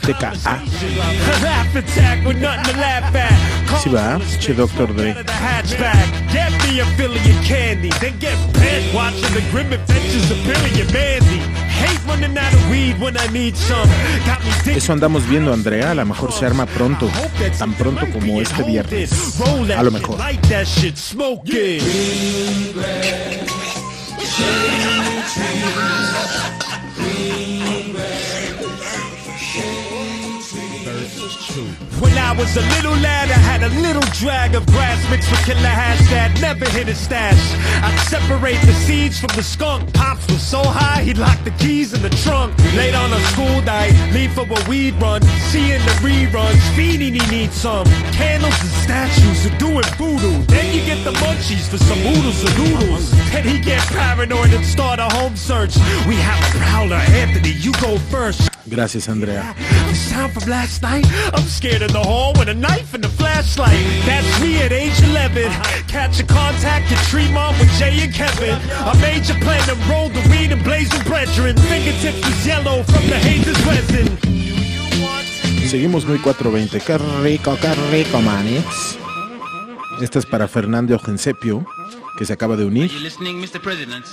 TKA. 0.00 0.32
Ah. 0.46 0.62
laugh 1.42 1.74
attack 1.76 2.24
with 2.24 2.40
nothing 2.40 2.74
to 2.74 2.80
laugh 2.80 3.14
at. 3.14 3.62
Sí 3.82 3.88
va, 3.88 4.20
che 4.38 4.54
Doctor 4.54 4.86
Dre. 4.92 5.14
Get 6.32 6.50
me 6.64 6.80
a 6.80 6.86
Philly 6.96 7.20
candy, 7.44 7.90
then 8.00 8.18
get 8.18 8.36
bent 8.54 8.94
watching 8.94 9.34
the 9.34 9.42
grim 9.50 9.72
adventures 9.72 10.30
of 10.30 10.38
Eso 14.66 14.92
andamos 14.92 15.28
viendo, 15.28 15.52
Andrea. 15.52 15.90
A 15.90 15.94
lo 15.94 16.06
mejor 16.06 16.32
se 16.32 16.46
arma 16.46 16.66
pronto, 16.66 17.10
tan 17.58 17.74
pronto 17.74 18.06
como 18.12 18.40
este 18.40 18.62
viernes. 18.62 19.10
A 19.76 19.82
lo 19.82 19.90
mejor. 19.90 20.18
Light 31.56 31.78
that 31.78 31.82
shit, 31.82 31.82
smoke 31.82 31.92
it. 31.92 32.00
When 32.02 32.18
I 32.18 32.32
was 32.32 32.56
a 32.56 32.62
little 32.76 32.96
lad, 33.00 33.30
I 33.30 33.38
had 33.38 33.62
a 33.62 33.68
little 33.80 34.02
drag 34.12 34.54
of 34.54 34.66
grass 34.66 34.98
mixed 35.10 35.30
with 35.30 35.44
killer 35.44 35.68
hash 35.68 36.00
that 36.10 36.40
never 36.40 36.64
hit 36.70 36.88
a 36.88 36.94
stash. 36.94 37.38
I'd 37.82 37.98
separate 38.08 38.60
the 38.62 38.72
seeds 38.72 39.18
from 39.18 39.30
the 39.36 39.42
skunk. 39.42 39.92
Pops 39.94 40.26
was 40.28 40.42
so 40.42 40.62
high, 40.62 41.02
he'd 41.02 41.18
lock 41.18 41.42
the 41.44 41.50
keys 41.52 41.92
in 41.92 42.02
the 42.02 42.10
trunk. 42.10 42.56
Late 42.74 42.94
on 42.94 43.12
a 43.12 43.20
school 43.32 43.62
night, 43.62 43.92
leave 44.12 44.32
for 44.32 44.46
a 44.46 44.68
weed 44.68 44.94
run. 45.00 45.22
Seeing 45.50 45.80
the 45.84 45.94
reruns, 46.02 46.76
feeding 46.76 47.14
he 47.14 47.24
needs 47.30 47.54
some. 47.54 47.86
Candles 48.12 48.58
and 48.60 48.70
statues 48.84 49.46
are 49.46 49.58
doing 49.58 49.84
voodoo. 49.96 50.42
Then 50.46 50.74
you 50.74 50.84
get 50.84 51.04
the 51.04 51.12
munchies 51.12 51.68
for 51.68 51.78
some 51.78 51.98
oodles 52.00 52.42
and 52.44 52.54
noodles. 52.58 53.10
Then 53.30 53.44
he 53.44 53.60
get 53.60 53.80
paranoid 53.88 54.52
and 54.52 54.64
start 54.64 54.98
a 54.98 55.08
home 55.08 55.36
search. 55.36 55.76
We 56.06 56.16
have 56.16 56.40
a 56.42 56.58
prowler, 56.58 56.96
Anthony, 56.96 57.52
you 57.52 57.72
go 57.80 57.98
first. 58.10 58.52
Gracias, 58.68 59.08
Andrea. 59.08 59.54
The 59.88 59.94
sound 59.94 60.32
from 60.32 60.48
last 60.48 60.82
night. 60.82 61.04
I'm 61.42 61.48
scared 61.48 61.82
in 61.82 61.90
the 61.90 61.98
hall 61.98 62.32
with 62.38 62.48
a 62.48 62.54
knife 62.54 62.94
and 62.94 63.04
a 63.04 63.08
flashlight. 63.08 63.74
That's 64.06 64.40
me 64.40 64.62
at 64.62 64.70
age 64.70 64.94
11. 65.02 65.50
Catch 65.88 66.20
a 66.20 66.24
contact 66.24 66.86
at 66.92 67.04
Tremont 67.10 67.58
with 67.58 67.68
Jay 67.80 67.98
and 68.04 68.14
Kevin. 68.14 68.54
A 68.86 68.94
major 69.02 69.34
plan 69.42 69.60
to 69.66 69.74
roll 69.90 70.08
the 70.08 70.22
weed 70.30 70.52
and 70.52 70.62
blaze 70.62 70.88
with 70.92 71.04
brethren. 71.04 71.56
Fingertips 71.66 72.22
was 72.24 72.46
yellow 72.46 72.84
from 72.84 73.08
the 73.10 73.18
hazer's 73.18 73.58
resin. 73.66 74.06
Seguimos 75.66 76.06
muy 76.06 76.18
420. 76.18 76.78
Qué 76.78 76.96
rico, 77.24 77.58
qué 77.60 77.74
rico, 77.90 78.20
manix. 78.20 78.96
Esta 80.00 80.20
es 80.20 80.26
para 80.26 80.46
Fernando 80.46 80.96
Gensepio, 81.00 81.66
que 82.18 82.24
se 82.24 82.34
acaba 82.34 82.56
de 82.56 82.66
unir. 82.66 82.88
You 82.88 83.00
listening, 83.00 83.40
Mr. 83.40 83.60
President? 83.60 84.06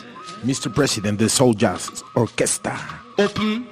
Mr. 0.44 0.74
President 0.74 1.20
de 1.20 1.30
Soul 1.30 1.56
Jazz 1.56 2.04
Orquesta. 2.16 3.04
Open 3.18 3.68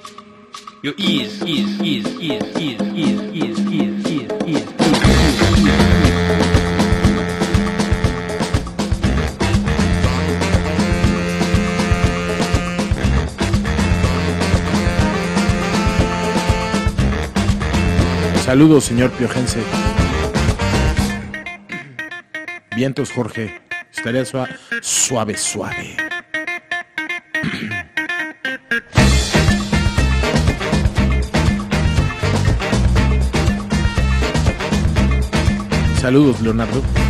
your 0.82 0.94
ears, 0.98 1.42
ears, 1.42 1.80
ears, 1.80 2.06
ears, 2.20 2.56
ears, 2.56 2.82
ears, 2.94 3.20
ears, 3.34 3.60
ears, 3.72 4.06
ears, 4.06 4.32
ears. 4.46 5.78
Saludos, 18.44 18.84
señor 18.84 19.10
Piojense. 19.12 19.62
Vientos, 22.74 23.10
Jorge. 23.12 23.60
Estaría 23.92 24.24
sua- 24.24 24.48
suave, 24.80 25.36
suave. 25.36 25.96
Saludos, 36.00 36.40
Leonardo. 36.40 37.07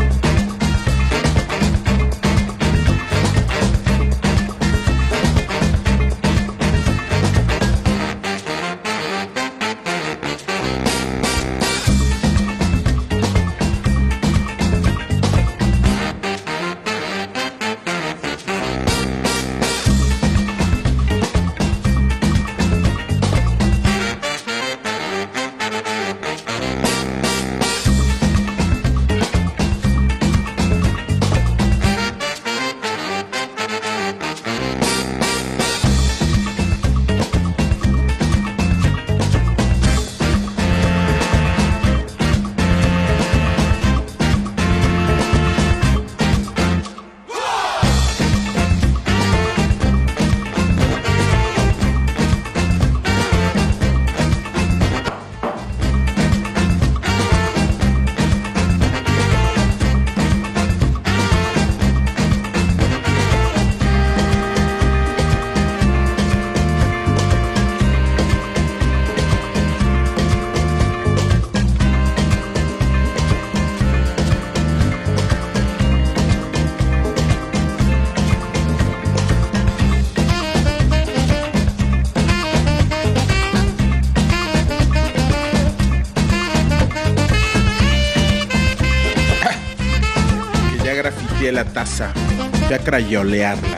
crayolearla. 92.89 93.77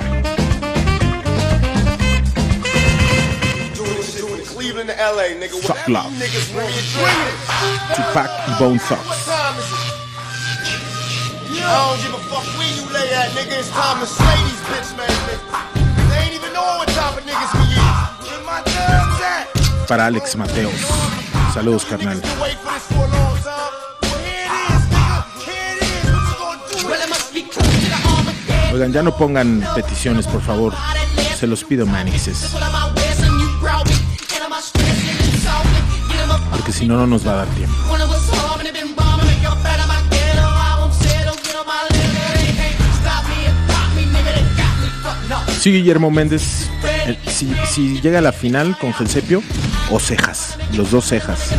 Suck 5.66 5.88
Love. 5.88 6.12
Tupac 7.96 8.30
y 8.46 8.62
Bone 8.62 8.78
Socks. 8.78 9.00
Para 19.88 20.06
Alex 20.06 20.36
Mateos. 20.36 20.72
Saludos, 21.52 21.84
carnal. 21.84 22.22
Oigan, 28.72 28.92
ya 28.92 29.02
no 29.02 29.16
pongan 29.16 29.64
peticiones, 29.74 30.26
por 30.26 30.42
favor. 30.42 30.74
Se 31.36 31.46
los 31.46 31.64
pido, 31.64 31.86
manixes. 31.86 32.54
Porque 36.50 36.72
si 36.72 36.86
no, 36.86 36.96
no 36.96 37.06
nos 37.06 37.26
va 37.26 37.32
a 37.32 37.36
dar 37.36 37.48
tiempo. 37.48 37.74
Sí, 45.60 45.72
Guillermo 45.72 46.10
Méndez. 46.10 46.70
Eh, 47.06 47.18
si, 47.26 47.54
si, 47.70 48.00
llega 48.00 48.20
a 48.20 48.22
la 48.22 48.32
final 48.32 48.78
con 48.78 48.94
Gelsepio 48.94 49.42
o 49.90 50.00
Cejas, 50.00 50.56
los 50.74 50.90
dos 50.90 51.06
Cejas. 51.06 51.50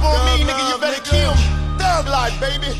Pull 0.00 0.12
your 0.12 0.18
strap 0.18 0.36
on 0.36 0.38
me, 0.38 0.44
nigga. 0.44 0.70
You 0.70 0.78
better 0.78 1.02
kill 1.02 1.32
me. 1.34 1.44
Thug 1.78 2.06
life, 2.08 2.38
baby. 2.40 2.72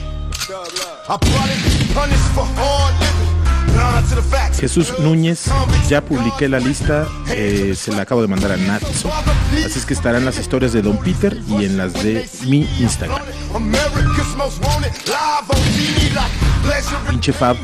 I 0.48 1.16
probably 1.18 1.56
be 1.64 1.94
punished 1.94 2.28
for 2.34 2.44
hard 2.56 2.94
living. 3.00 3.36
Blind 3.74 4.08
to 4.08 4.14
the 4.14 4.22
facts. 4.22 4.60
Jesús 4.60 4.92
Núñez, 5.00 5.50
ya 5.88 6.00
publiqué 6.00 6.48
la 6.48 6.58
lista, 6.60 7.06
eh, 7.28 7.74
se 7.76 7.92
la 7.92 8.02
acabo 8.02 8.22
de 8.22 8.28
mandar 8.28 8.52
a 8.52 8.56
Natso. 8.56 9.10
Así 9.64 9.78
es 9.78 9.84
que 9.84 9.94
estarán 9.94 10.24
las 10.24 10.38
historias 10.38 10.72
de 10.72 10.82
Don 10.82 10.96
Peter 10.98 11.36
y 11.48 11.64
en 11.64 11.76
las 11.76 11.92
de 11.94 12.28
mi 12.46 12.62
Instagram. 12.78 13.20
Pinche 17.10 17.32
Fab, 17.32 17.56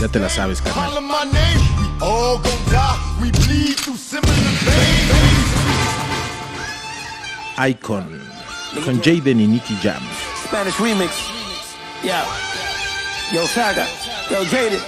ya 0.00 0.08
te 0.08 0.18
la 0.18 0.28
sabes, 0.28 0.60
carnal. 0.60 0.90
Icon, 7.68 8.20
con 8.80 9.00
Jaden 9.02 9.40
y 9.40 9.46
Nicky 9.46 9.78
Jam. 9.82 10.02
Spanish 10.44 10.78
remix. 10.78 11.12
Yo. 12.02 12.12
Yo, 13.32 13.46
Saga. 13.46 13.86
Yo, 14.30 14.44
Jaded. 14.44 14.80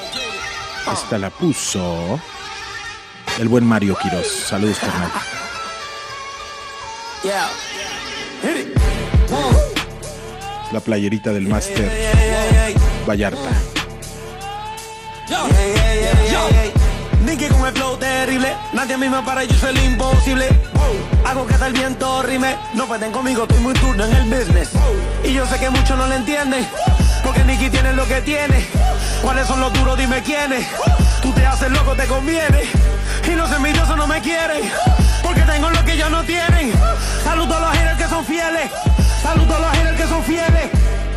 Esta 0.92 1.18
la 1.18 1.30
puso 1.30 2.20
el 3.38 3.48
buen 3.48 3.64
Mario 3.64 3.96
Quiroz. 4.00 4.26
Saludos, 4.26 4.78
carnal. 4.78 5.10
Yeah. 7.22 7.48
Hit 8.42 8.68
it. 8.68 8.78
La 10.72 10.80
playerita 10.80 11.32
del 11.32 11.46
máster 11.46 11.90
Vallarta. 13.06 13.50
Yo, 15.28 15.48
yo, 16.30 16.48
Nicky 17.24 17.46
con 17.46 17.66
el 17.66 17.72
flow 17.72 17.96
terrible, 17.96 18.54
nadie 18.72 18.94
a 18.94 18.98
mí 18.98 19.08
me 19.08 19.22
para, 19.22 19.44
yo 19.44 19.54
soy 19.56 19.70
el 19.70 19.92
imposible. 19.92 20.73
Hago 21.24 21.46
que 21.46 21.54
hasta 21.54 21.66
el 21.66 21.72
viento 21.72 22.22
rime, 22.22 22.56
no 22.74 22.86
pueden 22.86 23.10
conmigo, 23.12 23.42
estoy 23.42 23.58
muy 23.60 23.74
turno 23.74 24.04
en 24.04 24.12
el 24.14 24.24
business. 24.24 24.70
Y 25.24 25.32
yo 25.32 25.46
sé 25.46 25.58
que 25.58 25.70
muchos 25.70 25.96
no 25.96 26.06
lo 26.06 26.14
entienden, 26.14 26.66
porque 27.24 27.44
Nicky 27.44 27.70
tiene 27.70 27.92
lo 27.92 28.06
que 28.06 28.20
tiene. 28.20 28.66
¿Cuáles 29.22 29.46
son 29.46 29.60
los 29.60 29.72
duros? 29.72 29.98
Dime 29.98 30.22
quiénes. 30.22 30.66
Tú 31.22 31.32
te 31.32 31.46
haces 31.46 31.70
loco, 31.70 31.94
te 31.94 32.04
conviene. 32.06 32.64
Y 33.26 33.34
los 33.34 33.50
envidiosos 33.52 33.96
no 33.96 34.06
me 34.06 34.20
quieren, 34.20 34.70
porque 35.22 35.40
tengo 35.42 35.70
lo 35.70 35.84
que 35.84 35.92
ellos 35.92 36.10
no 36.10 36.22
tienen. 36.24 36.72
Saludo 37.22 37.56
a 37.56 37.60
los 37.60 37.70
haters 37.70 37.98
que 37.98 38.08
son 38.08 38.24
fieles, 38.24 38.70
saludo 39.22 39.56
a 39.56 39.58
los 39.60 39.70
haters 39.72 39.96
que 39.96 40.06
son 40.06 40.22
fieles. 40.22 40.70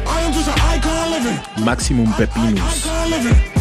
I 0.06 0.23
am 0.23 0.31
just 0.31 0.48
an 0.48 0.77
icon 0.77 1.11
living. 1.11 1.65
Maximum 1.65 2.14
Pepinus. 2.14 3.56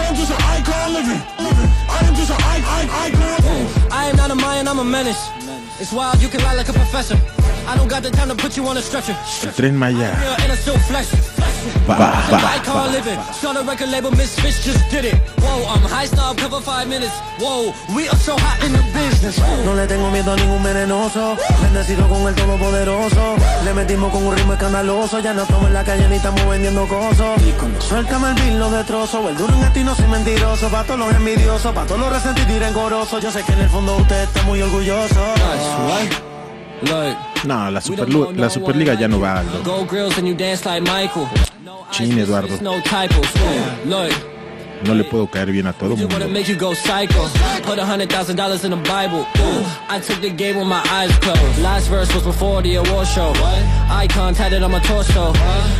Living. 0.00 0.08
I 0.08 0.08
am 0.08 0.14
just 0.14 0.30
an 0.30 0.42
icon 0.42 0.92
living. 0.92 1.20
I 1.88 2.00
am 2.06 2.14
just 2.14 2.30
an 2.30 2.40
icon, 2.40 2.88
icon. 2.90 3.92
I 3.92 4.08
am 4.08 4.16
not 4.16 4.30
a 4.30 4.34
Mayan, 4.34 4.68
I'm 4.68 4.78
a 4.78 4.84
menace. 4.84 5.30
It's 5.78 5.92
wild, 5.92 6.20
you 6.20 6.28
can 6.28 6.42
lie 6.42 6.54
like 6.54 6.68
a 6.68 6.72
professor. 6.72 7.39
I 7.66 7.76
don't 7.76 7.88
got 7.88 8.02
the 8.02 8.10
time 8.10 8.28
to 8.28 8.34
put 8.34 8.56
you 8.56 8.66
on 8.68 8.76
a 8.76 8.82
stretcher. 8.82 9.16
El 9.44 9.52
tren 9.52 9.76
Maya. 9.76 10.12
Real 10.20 10.34
and 10.42 10.52
I 10.52 10.56
still 10.56 10.78
flex. 10.88 11.08
Va, 11.86 11.96
va, 11.96 12.56
Icon 12.56 12.74
va. 12.74 12.86
living. 12.90 13.18
Start 13.32 13.56
a 13.56 13.62
record 13.62 13.90
label, 13.90 14.10
Misfits 14.12 14.64
just 14.64 14.80
did 14.90 15.04
it. 15.04 15.14
Whoa, 15.40 15.66
I'm 15.68 15.82
high 15.82 16.06
snob, 16.06 16.38
cover 16.38 16.60
five 16.60 16.88
minutes. 16.88 17.12
Whoa, 17.38 17.72
we 17.94 18.08
are 18.08 18.16
so 18.16 18.34
hot 18.36 18.62
in 18.64 18.72
the 18.72 18.82
business. 18.92 19.38
No 19.64 19.74
le 19.74 19.86
tengo 19.86 20.10
miedo 20.10 20.32
a 20.32 20.36
ningún 20.36 20.62
venenoso. 20.62 21.36
Bendecido 21.62 22.08
con 22.08 22.26
el 22.28 22.34
todopoderoso. 22.34 23.36
Le 23.64 23.74
metimos 23.74 24.10
con 24.10 24.24
un 24.26 24.34
ritmo 24.36 24.54
escandaloso. 24.54 25.20
Ya 25.20 25.34
no 25.34 25.42
estamos 25.42 25.66
en 25.66 25.74
la 25.74 25.84
calle 25.84 26.08
ni 26.08 26.16
estamos 26.16 26.46
vendiendo 26.48 26.86
cosas. 26.88 27.40
Suéltame 27.78 28.28
el 28.30 28.34
bill, 28.34 28.58
lo 28.58 28.70
destrozo. 28.70 29.28
El 29.28 29.36
duro 29.36 29.54
en 29.54 29.64
esto 29.64 29.78
y 29.80 29.84
no 29.84 29.94
soy 29.94 30.06
mentiroso. 30.06 30.68
Pa' 30.68 30.84
todos 30.84 30.98
los 31.00 31.12
envidiosos, 31.14 31.72
pa' 31.72 31.84
todos 31.84 32.00
los 32.00 32.12
resentidos 32.12 32.50
y 32.50 32.58
rencorosos. 32.58 33.22
Yo 33.22 33.30
sé 33.30 33.42
que 33.42 33.52
en 33.52 33.60
el 33.60 33.68
fondo 33.68 33.96
usted 33.96 34.22
está 34.22 34.42
muy 34.44 34.62
orgulloso. 34.62 35.20
No, 37.44 37.70
la, 37.70 37.80
Superlu- 37.80 38.34
la 38.36 38.50
Superliga 38.50 38.94
ya 38.94 39.08
no 39.08 39.20
va, 39.20 39.42
like 40.66 40.80
Michael. 40.82 41.26
Chin, 41.90 42.18
Eduardo. 42.18 42.56
No 44.84 44.94
le 44.94 45.04
puedo 45.04 45.26
caer 45.30 45.50
bien 45.52 45.66
a 45.66 45.72
todo 45.72 45.96
mundo. 45.96 46.28
make 46.28 46.48
you 46.48 46.56
go 46.56 46.72
psycho. 46.74 47.28
Put 47.62 47.78
a 47.78 47.84
hundred 47.84 48.10
thousand 48.10 48.36
dollars 48.36 48.64
in 48.64 48.70
the 48.70 48.76
Bible. 48.76 49.26
Ooh, 49.38 49.64
I 49.88 50.00
took 50.00 50.20
the 50.20 50.30
game 50.30 50.56
with 50.56 50.66
my 50.66 50.82
eyes 50.90 51.10
closed. 51.18 51.58
Last 51.60 51.88
verse 51.88 52.12
was 52.14 52.24
before 52.24 52.62
the 52.62 52.76
award 52.76 53.06
show. 53.06 53.32
Icon 53.90 54.34
tatted 54.34 54.62
on 54.62 54.70
my 54.70 54.80
torso. 54.80 55.32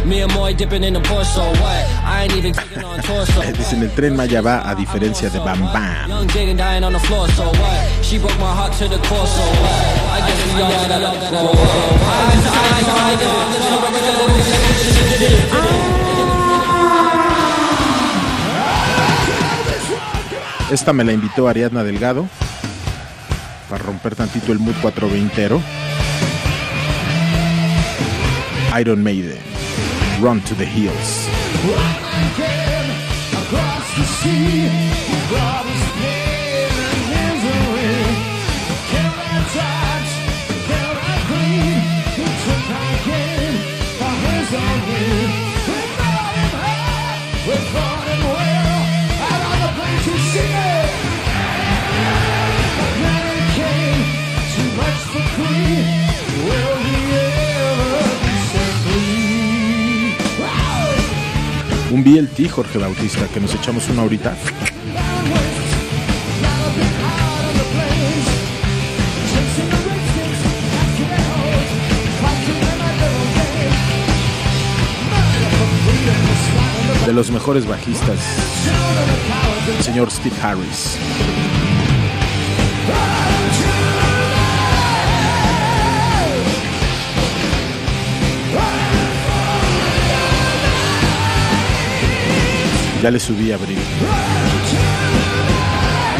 Me 0.04 0.20
and 0.20 0.32
Moy 0.34 0.52
dipping 0.54 0.84
in 0.84 0.92
the 0.92 1.00
Porsche. 1.00 1.48
What? 1.60 1.84
I 2.04 2.24
ain't 2.24 2.36
even 2.36 2.52
taking 2.52 2.84
on 2.84 3.00
torso. 3.00 3.40
Dicen 3.56 3.82
el 3.82 3.90
tren 3.90 4.16
Maya 4.16 4.42
va 4.42 4.68
a 4.68 4.74
diferencia 4.74 5.30
de 5.30 5.38
Bam 5.38 5.60
Bam. 5.72 6.08
Esta 20.70 20.92
me 20.92 21.02
la 21.02 21.12
invitó 21.12 21.48
Ariadna 21.48 21.82
Delgado 21.82 22.28
para 23.68 23.82
romper 23.82 24.14
tantito 24.14 24.52
el 24.52 24.60
mood 24.60 24.74
420. 24.80 25.60
Iron 28.80 29.02
Maiden, 29.02 29.38
Run 30.20 30.40
to 30.42 30.54
the 30.54 30.64
Hills. 30.64 31.28
Un 62.00 62.04
BLT, 62.04 62.48
Jorge 62.48 62.78
Bautista, 62.78 63.26
que 63.28 63.40
nos 63.40 63.54
echamos 63.54 63.86
una 63.90 64.00
ahorita. 64.00 64.34
De 77.04 77.12
los 77.12 77.30
mejores 77.30 77.66
bajistas, 77.66 78.18
señor 79.82 80.10
Steve 80.10 80.36
Harris. 80.42 80.96
Ya 93.02 93.10
le 93.10 93.18
subí 93.18 93.50
a 93.50 93.54
abrir. 93.54 93.78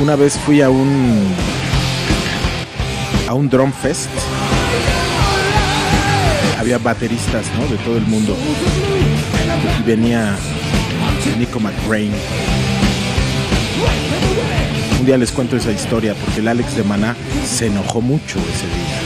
Una 0.01 0.17
vez 0.17 0.39
fui 0.39 0.63
a 0.63 0.71
un 0.71 1.35
a 3.29 3.35
un 3.35 3.51
drum 3.51 3.71
fest. 3.71 4.09
Había 6.59 6.79
bateristas, 6.79 7.45
¿no? 7.59 7.67
De 7.67 7.77
todo 7.85 7.99
el 7.99 8.07
mundo. 8.07 8.35
Y 9.79 9.83
venía 9.83 10.37
Nico 11.39 11.61
McBrain. 11.61 12.13
Un 14.99 15.07
día 15.07 15.19
les 15.19 15.33
cuento 15.33 15.57
esa 15.57 15.73
historia 15.73 16.15
porque 16.15 16.41
el 16.41 16.49
Alex 16.49 16.77
de 16.77 16.85
Maná 16.85 17.15
se 17.47 17.67
enojó 17.67 18.01
mucho 18.01 18.39
ese 18.39 18.67
día. 18.67 19.01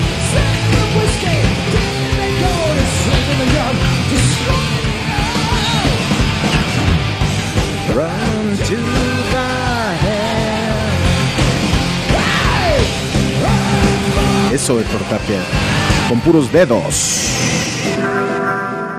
Eso, 14.55 14.81
Héctor 14.81 15.01
Tapia. 15.11 15.41
Con 16.09 16.21
puros 16.21 16.51
dedos. 16.51 17.29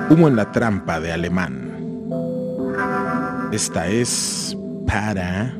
Humo 0.09 0.27
en 0.27 0.35
la 0.35 0.51
trampa 0.51 0.99
de 0.99 1.11
alemán. 1.11 1.71
Esta 3.51 3.87
es 3.87 4.55
para 4.85 5.55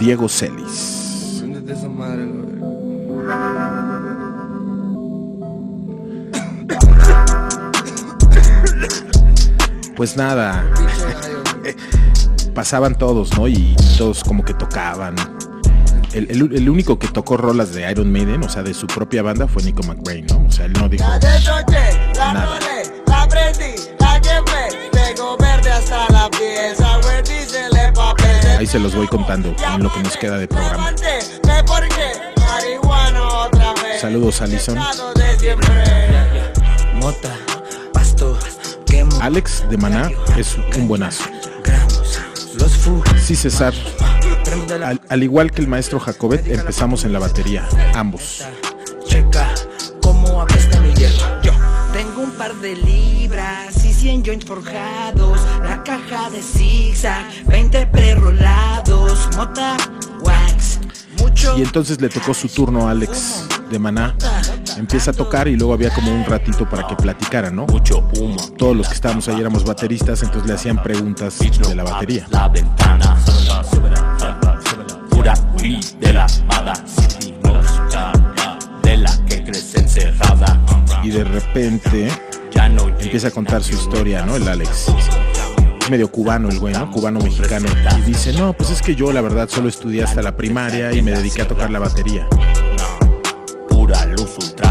Diego 0.00 0.28
Celis. 0.28 1.44
Pues 9.96 10.16
nada. 10.16 10.64
pasaban 12.54 12.94
todos, 12.96 13.36
¿no? 13.36 13.48
Y 13.48 13.74
todos 13.98 14.22
como 14.24 14.44
que 14.44 14.54
tocaban. 14.54 15.14
El, 16.12 16.30
el- 16.30 16.54
el 16.56 16.68
único 16.68 16.98
que 16.98 17.08
tocó 17.08 17.36
rolas 17.38 17.72
de 17.74 17.90
Iron 17.90 18.12
Maiden, 18.12 18.42
o 18.44 18.48
sea, 18.48 18.62
de 18.62 18.74
su 18.74 18.86
propia 18.86 19.22
banda, 19.22 19.48
fue 19.48 19.62
Nico 19.62 19.82
McBrain, 19.84 20.26
¿no? 20.26 20.44
O 20.46 20.50
sea, 20.52 20.66
él 20.66 20.72
no 20.74 20.88
dijo 20.88 21.04
La 21.08 21.18
deshoché, 21.18 22.12
la 22.16 22.32
nada. 22.34 22.46
rolé, 22.58 23.02
la 23.06 23.28
prendí, 23.28 23.74
la 23.98 24.20
quemé. 24.20 24.90
Tengo 24.92 25.36
verde 25.38 25.70
hasta 25.72 26.06
la 26.12 26.28
pieza, 26.30 26.98
güey, 27.02 27.22
dísele 27.22 27.92
papel. 27.94 28.58
Ahí 28.58 28.66
se 28.66 28.78
los 28.78 28.94
voy 28.94 29.06
contando 29.08 29.54
en 29.74 29.82
lo 29.82 29.90
que 29.92 30.02
nos 30.02 30.16
queda 30.18 30.36
de 30.36 30.48
programa. 30.48 30.92
Saludos, 34.00 34.42
Alison. 34.42 34.78
Pasto, 37.92 38.38
quemo. 38.86 39.16
Alex 39.20 39.64
de 39.70 39.76
Maná 39.76 40.10
es 40.36 40.56
un 40.76 40.88
buenazo. 40.88 41.24
Sí, 43.22 43.36
César. 43.36 43.72
Al, 44.84 45.00
al 45.08 45.22
igual 45.22 45.50
que 45.50 45.62
el 45.62 45.68
maestro 45.68 45.98
Jacobet, 46.00 46.46
empezamos 46.48 47.04
en 47.04 47.12
la 47.12 47.18
batería, 47.18 47.66
ambos. 47.94 48.44
checa 49.06 49.54
cómo 50.02 50.42
apesta 50.42 50.80
mi 50.80 50.92
hierba. 50.94 51.40
Yo 51.42 51.52
tengo 51.92 52.22
un 52.22 52.30
par 52.32 52.54
de 52.56 52.76
libras 52.76 53.84
y 53.84 53.92
100 53.92 54.24
joints 54.24 54.44
forjados. 54.46 55.40
La 55.62 55.82
caja 55.82 56.30
de 56.30 56.42
zigzag, 56.42 57.24
20 57.46 57.86
prerolados. 57.86 59.28
Mota, 59.36 59.76
wax, 60.20 60.80
mucho. 61.18 61.56
Y 61.56 61.62
entonces 61.62 62.00
le 62.00 62.08
tocó 62.08 62.34
su 62.34 62.48
turno 62.48 62.88
a 62.88 62.90
Alex 62.90 63.46
de 63.70 63.78
Maná. 63.78 64.14
Empieza 64.76 65.10
a 65.10 65.14
tocar 65.14 65.48
y 65.48 65.56
luego 65.56 65.74
había 65.74 65.90
como 65.90 66.12
un 66.12 66.24
ratito 66.24 66.68
para 66.68 66.86
que 66.86 66.96
platicara, 66.96 67.50
¿no? 67.50 67.66
Mucho 67.66 68.08
humo. 68.18 68.36
Todos 68.56 68.76
los 68.76 68.88
que 68.88 68.94
estábamos 68.94 69.28
ahí 69.28 69.40
éramos 69.40 69.64
bateristas, 69.64 70.22
entonces 70.22 70.48
le 70.48 70.54
hacían 70.54 70.82
preguntas 70.82 71.38
de 71.38 71.74
la 71.74 71.84
batería. 71.84 72.26
La 72.30 72.48
ventana, 72.48 73.16
pura 75.10 75.34
weed 75.58 75.84
de 76.00 76.12
la 76.12 76.26
mala 76.46 76.74
city, 76.86 77.34
de 78.82 78.96
la 78.96 79.24
que 79.26 79.44
crece 79.44 79.80
encerrada. 79.80 80.58
Y 81.02 81.10
de 81.10 81.24
repente 81.24 82.08
empieza 83.00 83.28
a 83.28 83.30
contar 83.30 83.62
su 83.62 83.74
historia, 83.74 84.24
¿no? 84.24 84.36
El 84.36 84.48
Alex. 84.48 84.86
Medio 85.90 86.10
cubano 86.10 86.48
el 86.48 86.58
güey, 86.58 86.74
¿no? 86.74 86.90
Cubano 86.90 87.20
mexicano. 87.20 87.68
Y 87.98 88.02
dice, 88.02 88.32
no, 88.32 88.52
pues 88.52 88.70
es 88.70 88.80
que 88.80 88.94
yo 88.94 89.12
la 89.12 89.20
verdad 89.20 89.48
solo 89.48 89.68
estudié 89.68 90.04
hasta 90.04 90.22
la 90.22 90.36
primaria 90.36 90.92
y 90.92 91.02
me 91.02 91.10
dediqué 91.10 91.42
a 91.42 91.48
tocar 91.48 91.70
la 91.70 91.80
batería. 91.80 92.26
Pura 93.68 94.06
luz 94.06 94.36
ultravioleta. 94.38 94.61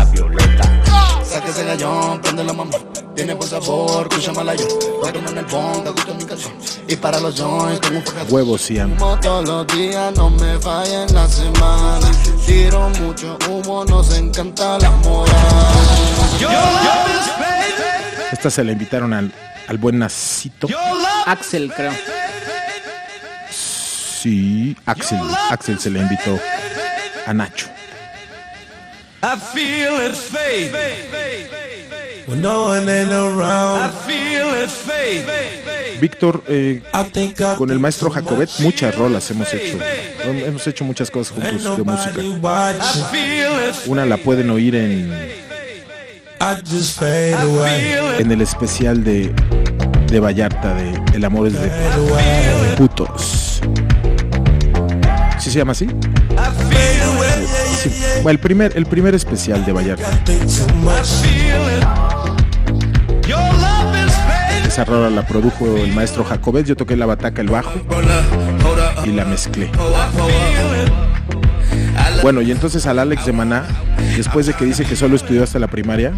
Saque 1.31 1.49
ese 1.49 1.63
gallón, 1.63 2.21
prende 2.21 2.43
la 2.43 2.51
mamá. 2.51 2.71
Tiene 3.15 3.33
buen 3.33 3.49
sabor, 3.49 4.05
escucha 4.09 4.33
malayo. 4.33 4.67
Rock'n 5.01 5.29
en 5.29 5.37
el 5.37 5.45
bond, 5.45 5.83
te 5.85 5.89
gusta 5.91 6.13
mi 6.13 6.25
canción. 6.25 6.53
Y 6.89 6.95
para 6.97 7.21
los 7.21 7.39
joints, 7.39 7.79
tengo 7.79 7.99
un 7.99 8.03
paquete. 8.03 8.33
Huevos, 8.33 8.69
todos 9.21 9.47
los 9.47 9.67
días, 9.67 10.13
no 10.17 10.29
me 10.29 10.59
falla 10.59 11.03
en 11.03 11.15
la 11.15 11.27
semana. 11.29 12.11
Tiro 12.45 12.89
mucho 12.99 13.37
humo, 13.49 13.85
nos 13.85 14.13
encanta 14.17 14.77
la 14.79 14.91
moda. 14.91 15.31
Esta 18.33 18.49
se 18.49 18.63
la 18.65 18.73
invitaron 18.73 19.13
al, 19.13 19.31
al 19.69 19.77
buen 19.77 19.99
Nacito. 19.99 20.67
Axel, 21.25 21.71
creo. 21.73 21.93
Sí, 23.49 24.75
Axel. 24.85 25.21
Axel 25.49 25.79
se 25.79 25.89
le 25.91 25.99
invitó 25.99 26.37
a 27.25 27.33
Nacho. 27.33 27.67
I 29.23 29.37
feel 29.37 30.01
it 30.01 30.15
fade. 30.15 30.71
When 32.25 32.41
no 32.41 32.69
one 32.69 32.89
ain't 32.89 33.11
around. 33.11 33.81
I 33.81 33.89
feel 34.07 34.53
it 34.63 34.69
fade. 34.69 35.99
Víctor, 35.99 36.43
eh, 36.47 36.81
con 37.55 37.69
el 37.69 37.77
maestro 37.79 38.09
Jacobet 38.09 38.49
muchas 38.59 38.95
rolas 38.95 39.29
hemos 39.29 39.53
hecho. 39.53 39.77
Hemos 40.23 40.65
hecho 40.65 40.83
muchas 40.83 41.11
cosas 41.11 41.33
juntos 41.37 41.77
de 41.77 41.83
música. 41.83 42.19
I 42.19 43.03
feel 43.11 43.69
it. 43.69 43.75
Una 43.85 44.07
la 44.07 44.17
pueden 44.17 44.49
oír 44.49 44.73
en, 44.75 45.13
en 48.17 48.31
el 48.31 48.41
especial 48.41 49.03
de, 49.03 49.31
de 50.07 50.19
Vallarta, 50.19 50.73
de 50.73 50.99
El 51.13 51.23
amor 51.25 51.45
es 51.47 51.53
de 51.53 51.69
putos. 52.75 53.61
¿Sí 55.37 55.51
se 55.51 55.59
llama 55.59 55.73
así? 55.73 55.87
Sí. 57.81 57.89
El 58.27 58.39
primer, 58.39 58.73
el 58.75 58.85
primer 58.85 59.15
especial 59.15 59.65
de 59.65 59.71
Vallarta. 59.71 60.07
Esa 64.67 64.85
rola 64.85 65.09
la 65.09 65.25
produjo 65.25 65.75
el 65.77 65.91
maestro 65.93 66.23
Jacobet, 66.23 66.65
yo 66.65 66.75
toqué 66.77 66.95
la 66.95 67.05
bataca, 67.05 67.41
el 67.41 67.49
bajo 67.49 67.71
y 69.03 69.09
la 69.09 69.25
mezclé. 69.25 69.69
Bueno, 72.21 72.41
y 72.41 72.51
entonces 72.51 72.85
al 72.85 72.99
Alex 72.99 73.25
de 73.25 73.33
Maná, 73.33 73.63
después 74.15 74.45
de 74.45 74.53
que 74.53 74.63
dice 74.65 74.85
que 74.85 74.95
solo 74.95 75.15
estudió 75.15 75.43
hasta 75.43 75.57
la 75.59 75.67
primaria, 75.67 76.13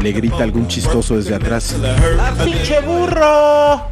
le 0.00 0.12
grita 0.12 0.42
algún 0.44 0.68
chistoso 0.68 1.16
desde 1.16 1.34
atrás 1.34 1.74
¡Pinche 2.44 2.80
burro! 2.82 3.90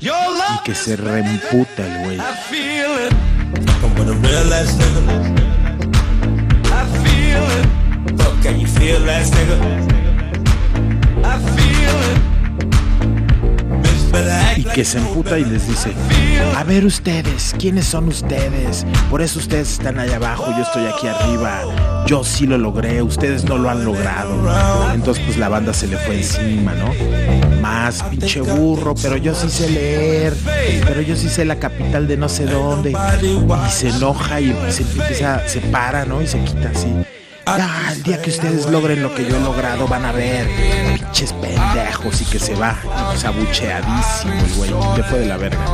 y 0.00 0.64
que 0.64 0.74
se 0.74 0.96
reemputa 0.96 1.86
el 1.86 2.04
güey. 2.04 2.18
Y 14.56 14.64
que 14.64 14.84
se 14.84 14.98
emputa 14.98 15.38
y 15.38 15.44
les 15.44 15.68
dice, 15.68 15.92
a 16.56 16.64
ver 16.64 16.84
ustedes, 16.84 17.54
¿quiénes 17.58 17.84
son 17.86 18.08
ustedes? 18.08 18.84
Por 19.08 19.22
eso 19.22 19.38
ustedes 19.38 19.72
están 19.72 20.00
allá 20.00 20.16
abajo, 20.16 20.52
yo 20.56 20.62
estoy 20.62 20.86
aquí 20.86 21.06
arriba. 21.06 21.62
Yo 22.06 22.24
sí 22.24 22.46
lo 22.46 22.58
logré, 22.58 23.00
ustedes 23.02 23.44
no 23.44 23.56
lo 23.58 23.70
han 23.70 23.84
logrado. 23.84 24.92
Entonces 24.92 25.22
pues 25.24 25.36
la 25.36 25.48
banda 25.48 25.72
se 25.72 25.86
le 25.86 25.96
fue 25.98 26.16
encima, 26.16 26.74
¿no? 26.74 26.92
Más 27.60 28.02
pinche 28.04 28.40
burro, 28.40 28.94
pero 29.00 29.16
yo 29.16 29.34
sí 29.34 29.48
sé 29.48 29.68
leer, 29.70 30.34
pero 30.86 31.02
yo 31.02 31.14
sí 31.14 31.28
sé 31.28 31.44
la 31.44 31.56
capital 31.56 32.08
de 32.08 32.16
no 32.16 32.28
sé 32.28 32.46
dónde. 32.46 32.90
Y 32.92 33.70
se 33.70 33.90
enoja 33.90 34.40
y 34.40 34.56
se 34.70 34.82
empieza, 34.82 35.46
se 35.46 35.60
para, 35.60 36.04
¿no? 36.04 36.20
Y 36.20 36.26
se 36.26 36.40
quita 36.40 36.70
así. 36.74 36.88
Ah, 37.50 37.92
el 37.92 38.02
día 38.02 38.20
que 38.20 38.28
ustedes 38.28 38.66
logren 38.66 39.02
lo 39.02 39.14
que 39.14 39.24
yo 39.24 39.36
he 39.36 39.40
logrado 39.40 39.88
van 39.88 40.04
a 40.04 40.12
ver, 40.12 40.46
pinches 40.98 41.32
pendejos 41.32 42.20
y 42.20 42.26
que 42.26 42.38
se 42.38 42.54
va, 42.54 42.76
y 42.84 43.04
pues 43.06 43.24
abucheadísimo 43.24 44.34
el 44.34 44.54
güey, 44.54 44.70
le 44.96 45.02
fue 45.04 45.20
de 45.20 45.26
la 45.26 45.38
verga. 45.38 45.64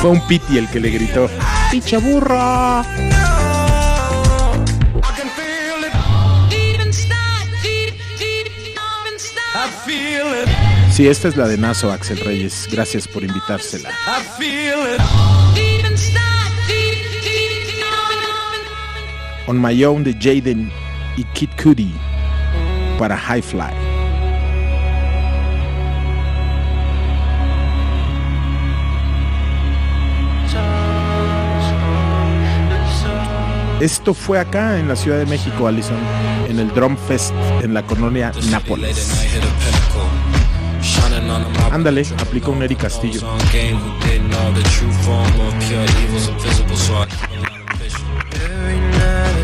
Fue 0.00 0.10
un 0.10 0.26
piti 0.26 0.58
el 0.58 0.68
que 0.68 0.80
le 0.80 0.90
gritó, 0.90 1.30
pinche 1.70 1.98
burro. 1.98 2.82
I 9.54 9.68
feel 9.86 10.42
it. 10.42 10.48
Sí, 10.92 11.06
esta 11.06 11.28
es 11.28 11.36
la 11.36 11.46
de 11.46 11.56
Nazo, 11.56 11.92
Axel 11.92 12.18
Reyes. 12.18 12.66
Gracias 12.72 13.06
por 13.06 13.22
invitársela. 13.22 13.90
I 13.90 14.22
feel 14.36 14.94
it. 14.96 15.41
On 19.46 19.60
My 19.60 19.84
Own 19.84 20.04
de 20.04 20.12
Jaden 20.12 20.70
y 21.16 21.24
Kid 21.34 21.50
Cudi 21.60 21.92
para 22.98 23.16
High 23.16 23.42
Fly. 23.42 23.92
Esto 33.80 34.14
fue 34.14 34.38
acá 34.38 34.78
en 34.78 34.86
la 34.86 34.94
Ciudad 34.94 35.18
de 35.18 35.26
México, 35.26 35.66
Allison, 35.66 35.98
en 36.48 36.60
el 36.60 36.68
Drum 36.68 36.96
Fest 36.96 37.34
en 37.62 37.74
la 37.74 37.82
colonia 37.82 38.30
Nápoles. 38.48 39.26
Ándale, 41.72 42.06
aplicó 42.20 42.52
un 42.52 42.62
Eric 42.62 42.78
Castillo. 42.82 43.20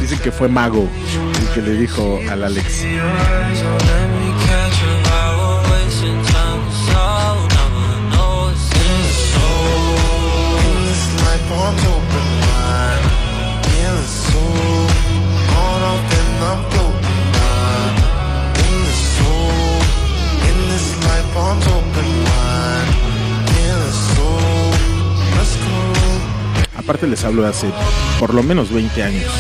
Dicen 0.08 0.24
que 0.24 0.32
fue 0.32 0.48
Mago 0.48 0.88
el 1.38 1.48
que 1.52 1.60
le 1.60 1.72
dijo 1.72 2.18
al 2.30 2.42
Alex. 2.42 2.86
Aparte 26.88 27.06
les 27.06 27.22
hablo 27.22 27.42
de 27.42 27.50
hace 27.50 27.70
por 28.18 28.32
lo 28.32 28.42
menos 28.42 28.72
20 28.72 29.02
años. 29.02 29.30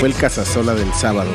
Fue 0.00 0.08
el 0.08 0.14
cazasola 0.14 0.72
del 0.72 0.90
sábado. 0.94 1.30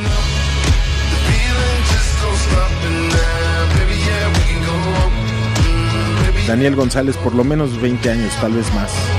Daniel 6.48 6.75
González 6.75 7.16
por 7.16 7.35
lo 7.35 7.43
menos 7.43 7.80
20 7.80 8.09
años, 8.09 8.33
tal 8.41 8.53
vez 8.53 8.74
más. 8.74 9.18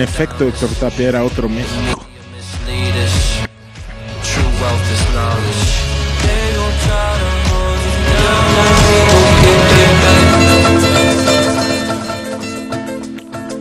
En 0.00 0.04
efecto, 0.04 0.48
Héctor 0.48 0.70
Tapia 0.80 1.08
era 1.08 1.22
otro 1.22 1.46
México. 1.46 2.06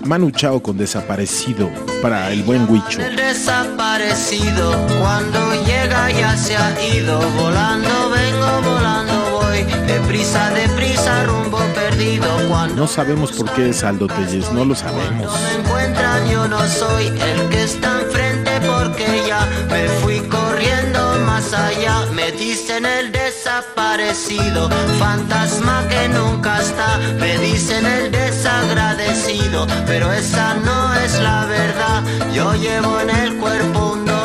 Manu 0.05 0.31
Chao 0.31 0.61
con 0.63 0.77
desaparecido 0.77 1.69
para 2.01 2.31
el 2.31 2.43
buen 2.43 2.71
Huicho. 2.71 3.01
El 3.01 3.17
desaparecido 3.17 4.87
cuando 5.01 5.65
llega 5.65 6.09
ya 6.09 6.37
se 6.37 6.55
ha 6.55 6.95
ido 6.95 7.19
volando 7.31 8.09
vengo 8.11 8.61
volando 8.61 9.39
voy 9.41 9.63
deprisa 9.85 10.49
deprisa 10.51 11.25
rumbo 11.25 11.59
perdido 11.75 12.27
cuando 12.49 12.75
No 12.75 12.87
sabemos 12.87 13.31
por 13.33 13.51
qué 13.53 13.69
es 13.69 13.83
Aldo 13.83 14.07
Telles, 14.07 14.51
no 14.51 14.65
lo 14.65 14.73
sabemos. 14.73 15.31
Yo 16.27 16.47
no 16.47 16.59
soy 16.67 17.07
el 17.07 17.49
que 17.49 17.63
está 17.63 18.01
enfrente 18.01 18.51
porque 18.61 19.23
ya 19.27 19.47
me 19.69 19.87
fui 20.01 20.19
corriendo 20.27 21.19
más 21.25 21.53
allá. 21.53 22.05
Me 22.13 22.31
dicen 22.31 22.85
el 22.85 23.11
desaparecido 23.11 24.69
fantasma 24.99 25.85
que 25.89 26.09
nunca 26.09 26.59
está. 26.61 26.97
Me 27.19 27.37
dicen 27.37 27.85
el 27.85 28.11
desagradecido 28.11 29.67
pero 29.85 30.11
esa 30.11 30.55
no 30.55 30.93
es 30.95 31.19
la 31.19 31.45
verdad. 31.45 32.03
Yo 32.33 32.53
llevo 32.55 32.99
en 32.99 33.09
el 33.09 33.37
cuerpo 33.37 33.93
un 33.93 34.05
dolor 34.05 34.18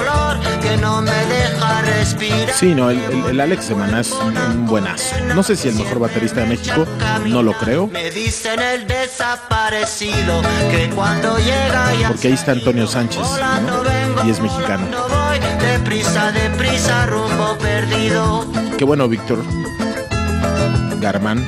que 0.74 0.80
no 0.80 1.00
me 1.02 1.10
deja 1.26 1.82
respirar 1.82 2.50
Sí, 2.54 2.74
no, 2.74 2.90
el, 2.90 2.98
el- 2.98 3.26
el 3.30 3.40
Alex 3.40 3.68
de 3.68 3.74
Maná 3.74 4.00
es 4.00 4.12
un, 4.12 4.36
un 4.36 4.66
buenazo. 4.66 5.14
No 5.34 5.42
sé 5.42 5.56
si 5.56 5.68
el 5.68 5.74
mejor 5.74 5.98
baterista 5.98 6.40
de 6.40 6.46
México, 6.46 6.86
no 7.26 7.42
lo 7.42 7.52
creo, 7.54 7.86
me 7.86 8.10
dicen 8.10 8.60
el 8.60 8.86
desaparecido 8.86 10.42
que 10.70 10.90
cuando 10.94 11.36
llega 11.38 11.90
porque 12.08 12.28
ahí 12.28 12.34
está 12.34 12.52
Antonio 12.52 12.86
Sánchez, 12.86 13.20
¿no? 13.22 14.26
Y 14.26 14.30
es 14.30 14.40
mexicano. 14.40 14.86
deprisa 15.60 16.32
deprisa 16.32 17.06
rumbo 17.06 17.56
perdido 17.58 18.46
Qué 18.78 18.84
bueno, 18.84 19.08
Víctor 19.08 19.42
Garmán. 21.00 21.44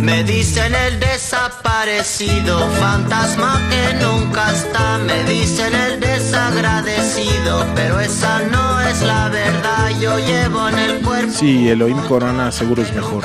Me 0.00 0.24
dicen 0.24 0.74
el 0.74 0.98
desaparecido, 1.32 2.58
fantasma 2.72 3.58
que 3.70 4.04
nunca 4.04 4.52
está. 4.52 4.98
Me 4.98 5.24
dicen 5.24 5.74
el 5.74 5.98
desagradecido, 5.98 7.66
pero 7.74 8.00
esa 8.00 8.40
no 8.50 8.80
es 8.82 9.00
la 9.00 9.30
verdad. 9.30 9.88
Yo 9.98 10.18
llevo 10.18 10.68
en 10.68 10.78
el 10.78 11.00
cuerpo 11.00 11.32
Sí, 11.32 11.70
Elohim 11.70 11.98
Corona 12.06 12.52
seguro 12.52 12.82
es 12.82 12.92
mejor. 12.92 13.24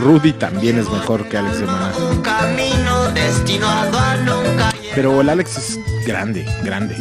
Rudy 0.00 0.32
también 0.34 0.78
es 0.78 0.88
mejor 0.88 1.28
que 1.28 1.38
Alex 1.38 1.58
de 1.58 1.66
Maná. 1.66 1.92
Pero 4.94 5.20
el 5.20 5.28
Alex 5.28 5.56
es 5.56 5.78
grande, 6.06 6.46
grande. 6.62 6.96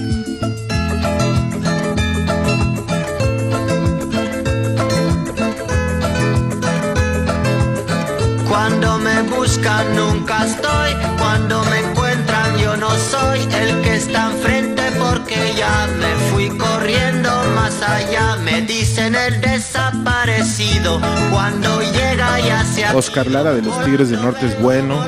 Buscan 9.58 9.96
nunca 9.96 10.46
estoy, 10.46 10.94
cuando 11.18 11.64
me 11.66 11.80
encuentran 11.80 12.58
yo 12.58 12.78
no 12.78 12.90
soy 12.90 13.40
el 13.42 13.82
que 13.82 13.96
está 13.96 14.32
enfrente 14.32 14.84
porque 15.00 15.54
ya 15.56 15.88
me 16.00 16.32
fui 16.32 16.50
corriendo 16.50 17.30
más 17.56 17.82
allá. 17.82 18.36
Me 18.38 18.62
dicen 18.62 19.16
el 19.16 19.40
desaparecido, 19.42 21.00
cuando 21.32 21.82
llega 21.82 22.40
ya 22.40 22.64
se 22.64 22.86
Oscar 22.96 23.28
Lara 23.28 23.54
de 23.54 23.62
los 23.62 23.84
Tigres 23.84 24.10
del 24.10 24.22
Norte 24.22 24.46
es 24.46 24.60
bueno. 24.62 25.04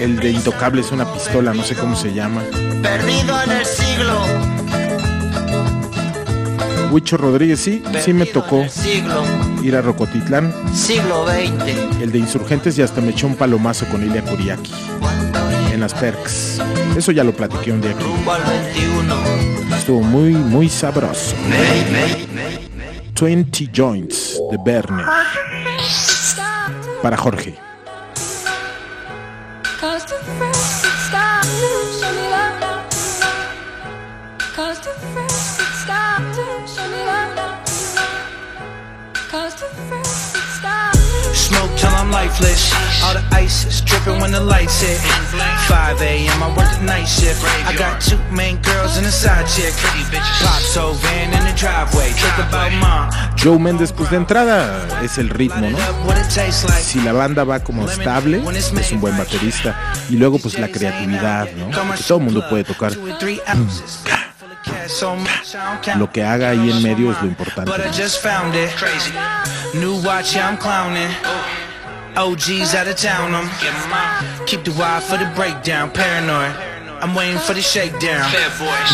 El 0.00 0.16
de 0.16 0.30
Intocable 0.30 0.80
es 0.80 0.92
una 0.92 1.12
pistola, 1.12 1.52
no 1.54 1.62
sé 1.62 1.74
cómo 1.74 1.96
se 1.96 2.12
llama. 2.12 2.42
perdido 2.82 3.42
en 3.42 3.50
el 3.52 3.66
siglo, 3.66 4.20
Huicho 6.90 7.16
Rodríguez, 7.16 7.60
sí, 7.60 7.82
sí 8.00 8.12
me 8.12 8.26
tocó 8.26 8.66
siglo, 8.68 9.22
ir 9.62 9.76
a 9.76 9.82
Rocotitlán. 9.82 10.52
siglo 10.74 11.26
XX. 11.26 12.00
El 12.00 12.12
de 12.12 12.18
Insurgentes 12.18 12.78
y 12.78 12.82
hasta 12.82 13.00
me 13.00 13.10
echó 13.10 13.26
un 13.26 13.36
palomazo 13.36 13.86
con 13.86 14.02
Ilia 14.02 14.22
Kuriaki 14.22 14.72
en 15.72 15.80
las 15.80 15.94
perks. 15.94 16.60
Eso 16.96 17.12
ya 17.12 17.22
lo 17.22 17.32
platiqué 17.32 17.70
un 17.70 17.80
día 17.80 17.90
aquí. 17.90 18.02
Rumbo 18.02 18.32
al 18.32 18.42
21. 18.44 19.14
Estuvo 19.76 20.00
muy, 20.00 20.32
muy 20.32 20.68
sabroso. 20.68 21.36
20 23.20 23.70
Joints 23.74 24.40
de 24.50 24.58
Verne. 24.64 25.02
Para 27.02 27.16
Jorge. 27.16 27.58
Till 41.76 41.90
I'm 41.90 42.10
lifeless. 42.10 42.72
All 43.04 43.14
the 43.14 43.24
ice 43.32 43.64
is 43.66 43.80
dripping 43.80 44.20
when 44.20 44.32
the 44.32 44.40
lights 44.40 44.80
hit. 44.80 44.98
5 45.68 46.00
a.m. 46.02 46.42
I 46.42 46.48
work 46.56 46.70
the 46.78 46.84
night 46.84 47.06
shift. 47.06 47.42
I 47.66 47.76
got 47.76 48.00
two 48.00 48.18
main 48.32 48.56
girls 48.62 48.96
and 48.96 49.06
a 49.06 49.12
side 49.12 49.46
chick. 49.46 49.74
Pops 50.42 50.76
van 51.02 51.32
in 51.32 51.44
the 51.44 51.54
driveway. 51.56 52.10
Think 52.12 52.38
about 52.38 52.72
mom. 52.80 53.10
Joe 53.36 53.58
Méndez, 53.58 53.92
pues 53.92 54.10
de 54.10 54.16
entrada 54.16 55.02
es 55.02 55.18
el 55.18 55.28
ritmo, 55.30 55.68
¿no? 55.68 55.78
Si 56.80 57.00
la 57.00 57.12
banda 57.12 57.44
va 57.44 57.60
como 57.60 57.88
estable, 57.88 58.42
es 58.56 58.92
un 58.92 59.00
buen 59.00 59.16
baterista. 59.16 59.92
Y 60.08 60.16
luego 60.16 60.38
pues 60.38 60.58
la 60.58 60.68
creatividad, 60.68 61.48
¿no? 61.52 61.70
Porque 61.70 62.02
todo 62.02 62.18
el 62.18 62.24
mundo 62.24 62.48
puede 62.48 62.64
tocar. 62.64 62.92
Count. 64.04 65.28
Lo 65.96 66.10
que 66.10 66.24
haga 66.24 66.50
ahí 66.50 66.70
en 66.70 66.82
medio 66.82 67.12
es 67.12 67.20
lo 67.20 67.28
importante. 67.28 67.70
But 67.70 67.80
OGs 72.16 72.74
out 72.74 72.88
of 72.88 72.96
town, 72.96 73.34
I'm 73.34 73.44
keep 74.46 74.64
the 74.64 74.72
wire 74.72 75.00
for 75.00 75.18
the 75.18 75.30
breakdown. 75.36 75.90
Paranoid. 75.90 76.56
I'm 77.02 77.14
waiting 77.14 77.38
for 77.38 77.52
the 77.52 77.60
shakedown. 77.60 78.24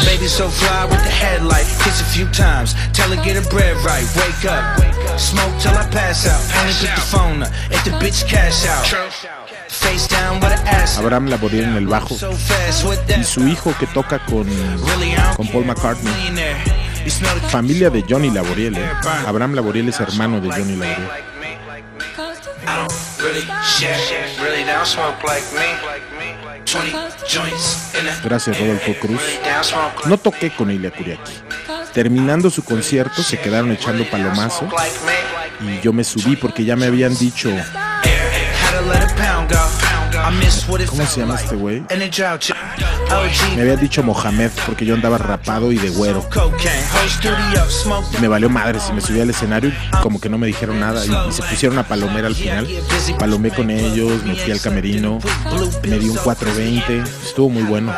Baby 0.05 0.27
so 0.27 0.49
fly 0.49 0.85
with 0.87 1.03
the 1.05 1.15
headlight. 1.23 1.67
Kiss 1.85 2.01
a 2.01 2.05
few 2.05 2.27
times. 2.33 2.75
Tell 2.93 3.09
her 3.15 3.23
get 3.25 3.37
her 3.37 3.49
bread 3.49 3.77
right. 3.87 4.05
Wake 4.17 4.45
up. 4.51 5.21
Smoke 5.21 5.55
till 5.61 5.71
I 5.71 5.87
pass 5.91 6.27
out. 6.27 6.43
Only 6.59 6.75
pick 6.75 6.91
the 6.95 7.01
phone 7.01 7.43
up. 7.45 7.53
If 7.71 7.85
the 7.85 7.93
bitch 8.03 8.27
cash 8.27 8.67
out. 8.67 8.87
Face 9.69 10.09
down 10.09 10.41
with 10.41 10.53
an 10.53 10.67
ass. 10.67 10.99
Abraham 10.99 11.29
Laboriel 11.29 11.65
en 11.65 11.77
el 11.77 11.87
bajo. 11.87 12.17
Y 13.19 13.25
su 13.25 13.47
hijo 13.47 13.73
que 13.79 13.87
toca 13.87 14.19
con, 14.27 14.49
con 15.37 15.47
Paul 15.47 15.67
McCartney. 15.67 16.13
Familia 17.51 17.89
de 17.89 18.05
Johnny 18.09 18.31
Laboriel, 18.31 18.77
¿eh? 18.77 18.91
Abraham 19.27 19.55
Laboriel 19.55 19.89
es 19.89 20.01
hermano 20.01 20.41
de 20.41 20.51
Johnny 20.51 20.77
Laboriel. 20.77 21.32
I 22.67 22.77
don't 22.77 22.93
really 23.21 23.47
share. 23.65 23.97
Really 24.43 24.65
don't 24.65 24.87
smoke 24.87 25.23
like 25.25 25.45
me. 25.55 25.69
20 26.65 26.93
joints 27.29 27.95
in 27.99 28.09
a 28.09 28.21
Gracias, 28.23 28.59
Rodolfo 28.59 28.95
Cruz. 29.01 29.21
No 30.07 30.17
toqué 30.17 30.51
con 30.51 30.71
Ilia 30.71 30.91
Kuriaki. 30.91 31.33
Terminando 31.93 32.51
su 32.51 32.65
concierto, 32.65 33.23
se 33.23 33.39
quedaron 33.39 33.73
echando 33.73 34.09
palomazo. 34.09 34.69
y 35.61 35.81
yo 35.81 35.93
me 35.93 36.05
subí 36.05 36.37
porque 36.37 36.65
ya 36.65 36.77
me 36.77 36.87
habían 36.87 37.17
dicho, 37.17 37.51
¿cómo 40.87 41.07
se 41.07 41.21
llama 41.21 41.35
like. 41.35 41.45
este 41.45 41.57
güey? 41.57 41.83
Me 43.57 43.63
había 43.63 43.77
dicho 43.77 44.03
Mohamed 44.03 44.51
porque 44.67 44.85
yo 44.87 44.95
andaba 44.95 45.19
rapado 45.19 45.73
y 45.73 45.77
de 45.79 45.91
güero. 45.91 46.27
Me 48.21 48.29
valió 48.29 48.49
madre 48.49 48.81
si 48.81 48.93
me 48.93 49.01
subí 49.01 49.21
al 49.21 49.31
escenario 49.31 49.71
y 49.71 49.97
como 50.03 50.21
que 50.21 50.29
no 50.29 50.39
me 50.39 50.47
dijeron 50.47 50.81
nada 50.81 51.05
y, 51.05 51.11
y 51.29 51.33
se 51.33 51.43
pusieron 51.43 51.79
a 51.79 51.83
palomera 51.83 52.29
al 52.29 52.35
final. 52.35 52.67
Palomé 53.19 53.51
con 53.51 53.71
ellos, 53.71 54.25
me 54.25 54.35
fui 54.37 54.53
al 54.53 54.61
camerino, 54.61 55.19
me 55.83 55.99
di 55.99 56.09
un 56.09 56.17
420, 56.17 57.03
estuvo 57.27 57.49
muy 57.51 57.63
bueno. 57.65 57.93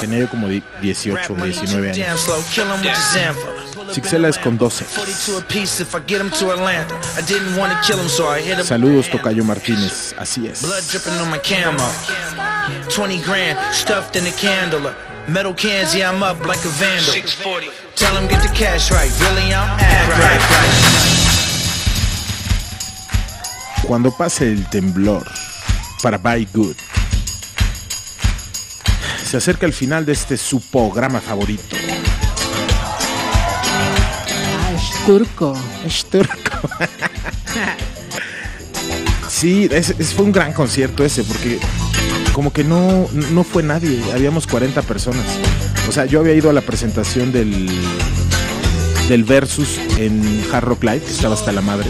Tenía 0.00 0.20
yo 0.20 0.28
como 0.30 0.48
di- 0.48 0.62
18 0.80 1.32
o 1.32 1.36
19 1.44 1.88
Damn 1.88 2.02
años. 2.08 2.26
Sixela 3.92 4.28
es 4.28 4.38
con 4.38 4.58
12. 4.58 4.84
42 4.84 5.42
a 5.42 5.46
piece 5.46 5.82
if 5.82 5.94
I 5.94 5.98
get 6.06 6.20
'em 6.20 6.30
to 6.30 6.52
Atlanta. 6.52 6.94
I 7.18 7.22
didn't 7.22 7.56
want 7.58 7.72
to 7.72 7.78
kill 7.86 7.98
'em, 7.98 8.08
so 8.08 8.34
I 8.34 8.42
hit 8.42 8.58
'em. 8.58 8.64
Saludos 8.66 9.08
Tocayo 9.08 9.44
Martínez, 9.44 10.14
así 10.18 10.46
es. 10.46 10.62
Blood 10.62 10.82
dripping 10.90 11.18
on 11.20 11.30
my 11.30 11.38
camo. 11.38 11.84
20 12.94 13.18
grand 13.22 13.58
stuffed 13.72 14.16
in 14.16 14.26
a 14.26 14.32
candle. 14.32 14.94
Metal 15.26 15.54
cans, 15.54 15.94
yeah, 15.94 16.10
I'm 16.10 16.22
up 16.22 16.44
like 16.46 16.60
a 16.64 16.70
vandal. 16.78 17.12
640. 17.12 17.70
Tell 17.94 18.14
get 18.28 18.40
the 18.42 18.48
cash 18.54 18.90
right. 18.90 19.10
Really, 19.20 19.52
I'm 19.52 19.78
act 19.78 20.08
right. 20.18 20.40
Cuando 23.86 24.10
pase 24.10 24.52
el 24.52 24.68
temblor 24.70 25.26
para 26.02 26.18
Buy 26.18 26.46
Good. 26.52 26.76
Se 29.24 29.36
acerca 29.36 29.66
el 29.66 29.72
final 29.72 30.06
de 30.06 30.12
este 30.12 30.36
su 30.36 30.60
programa 30.60 31.20
favorito. 31.20 31.76
Turco. 35.08 35.56
Es 35.86 36.04
turco. 36.04 36.68
Sí, 39.26 39.66
ese 39.70 39.94
fue 39.94 40.26
un 40.26 40.32
gran 40.32 40.52
concierto 40.52 41.02
ese, 41.02 41.24
porque 41.24 41.58
como 42.34 42.52
que 42.52 42.62
no, 42.62 43.08
no 43.30 43.42
fue 43.42 43.62
nadie, 43.62 44.02
habíamos 44.12 44.46
40 44.46 44.82
personas. 44.82 45.24
O 45.88 45.92
sea, 45.92 46.04
yo 46.04 46.20
había 46.20 46.34
ido 46.34 46.50
a 46.50 46.52
la 46.52 46.60
presentación 46.60 47.32
del, 47.32 47.70
del 49.08 49.24
Versus 49.24 49.78
en 49.96 50.44
Hard 50.52 50.64
Rock 50.64 50.84
Live, 50.84 51.00
que 51.00 51.12
estaba 51.12 51.32
hasta 51.32 51.52
la 51.52 51.62
madre, 51.62 51.88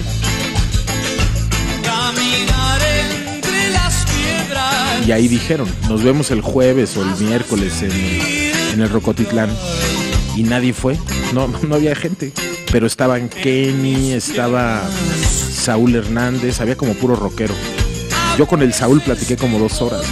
Caminar 1.83 2.81
entre 2.83 3.71
las 3.71 4.05
piedras. 4.05 5.09
y 5.09 5.11
ahí 5.11 5.27
dijeron, 5.27 5.69
nos 5.89 6.05
vemos 6.05 6.31
el 6.31 6.41
jueves 6.41 6.97
o 6.97 7.03
el 7.03 7.17
miércoles 7.17 7.83
en, 7.83 7.91
en 8.75 8.81
el 8.81 8.89
Rocotitlán. 8.89 9.51
Y 10.37 10.45
nadie 10.45 10.73
fue, 10.73 10.97
no, 11.35 11.49
no 11.67 11.75
había 11.75 11.97
gente. 11.97 12.33
Pero 12.71 12.87
estaban 12.87 13.29
Kenny, 13.29 14.13
estaba 14.13 14.83
Saúl 15.51 15.95
Hernández, 15.95 16.61
había 16.61 16.77
como 16.77 16.95
puro 16.95 17.17
rockero. 17.17 17.55
Yo 18.37 18.47
con 18.47 18.63
el 18.63 18.73
Saúl 18.73 19.01
platiqué 19.01 19.37
como 19.37 19.59
dos 19.59 19.81
horas. 19.81 20.03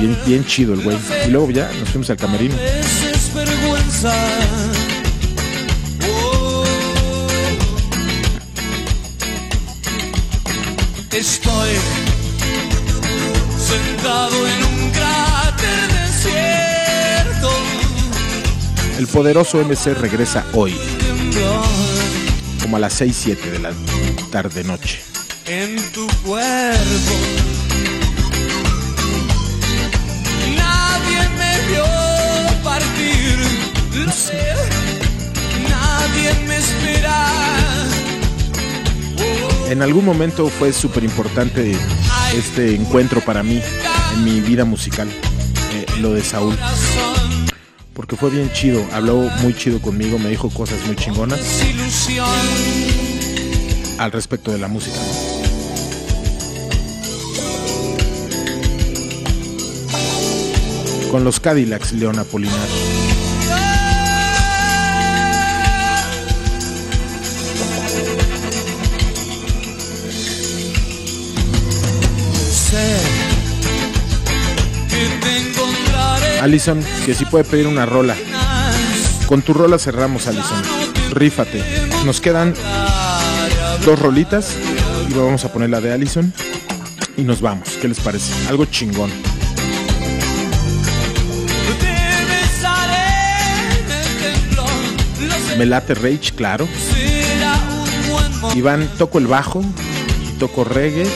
Bien, 0.00 0.16
bien 0.26 0.44
chido 0.44 0.74
el 0.74 0.82
güey. 0.82 0.96
Y 1.26 1.30
luego 1.30 1.50
ya 1.50 1.70
nos 1.78 1.88
fuimos 1.88 2.08
al 2.10 2.16
camerino. 2.16 2.54
Estoy 11.12 11.70
sentado 13.58 14.46
en 14.46 14.64
un 14.64 14.90
cráter 14.90 15.92
desierto. 15.92 17.50
El 18.98 19.06
poderoso 19.06 19.58
MC 19.64 19.94
regresa 19.94 20.44
hoy, 20.52 20.74
como 22.62 22.76
a 22.76 22.80
las 22.80 22.94
6, 22.94 23.16
7 23.16 23.50
de 23.50 23.58
la 23.58 23.72
tarde 24.30 24.64
noche. 24.64 25.00
en 25.46 25.76
tu 25.92 26.06
cuerpo. 26.24 27.14
Nadie 30.56 31.28
me 31.38 31.68
vio 31.68 31.84
partir, 32.64 33.38
lo 33.94 34.12
sé. 34.12 34.54
Nadie 35.68 36.34
me 36.48 36.56
espera. 36.56 37.26
En 39.68 39.82
algún 39.82 40.04
momento 40.04 40.48
fue 40.48 40.72
súper 40.72 41.04
importante 41.04 41.76
este 42.34 42.74
encuentro 42.74 43.20
para 43.20 43.42
mí 43.42 43.62
en 44.14 44.24
mi 44.24 44.40
vida 44.40 44.64
musical, 44.64 45.08
eh, 45.72 45.86
lo 46.00 46.12
de 46.12 46.22
Saúl. 46.22 46.56
Porque 47.96 48.14
fue 48.14 48.28
bien 48.28 48.52
chido, 48.52 48.84
habló 48.92 49.16
muy 49.40 49.54
chido 49.54 49.80
conmigo, 49.80 50.18
me 50.18 50.28
dijo 50.28 50.50
cosas 50.50 50.78
muy 50.86 50.96
chingonas 50.96 51.40
al 53.98 54.12
respecto 54.12 54.52
de 54.52 54.58
la 54.58 54.68
música. 54.68 54.98
Con 61.10 61.24
los 61.24 61.40
Cadillacs, 61.40 61.94
León 61.94 62.18
Apolinar. 62.18 62.68
Sé 72.52 73.05
Allison, 76.40 76.80
que 77.04 77.14
si 77.14 77.24
puede 77.24 77.44
pedir 77.44 77.66
una 77.66 77.86
rola. 77.86 78.16
Con 79.26 79.42
tu 79.42 79.52
rola 79.52 79.78
cerramos, 79.78 80.26
Allison. 80.26 80.62
Rífate. 81.12 81.62
Nos 82.04 82.20
quedan 82.20 82.54
dos 83.84 83.98
rolitas 83.98 84.56
y 85.08 85.14
vamos 85.14 85.44
a 85.44 85.52
poner 85.52 85.70
la 85.70 85.80
de 85.80 85.92
Allison 85.92 86.32
y 87.16 87.22
nos 87.22 87.40
vamos. 87.40 87.70
¿Qué 87.80 87.88
les 87.88 88.00
parece? 88.00 88.32
Algo 88.48 88.66
chingón. 88.66 89.10
Me 95.58 95.64
late 95.64 95.94
Rage, 95.94 96.32
claro. 96.34 96.68
Iván, 98.54 98.88
toco 98.98 99.18
el 99.18 99.26
bajo, 99.26 99.64
toco 100.38 100.64
reggae 100.64 101.06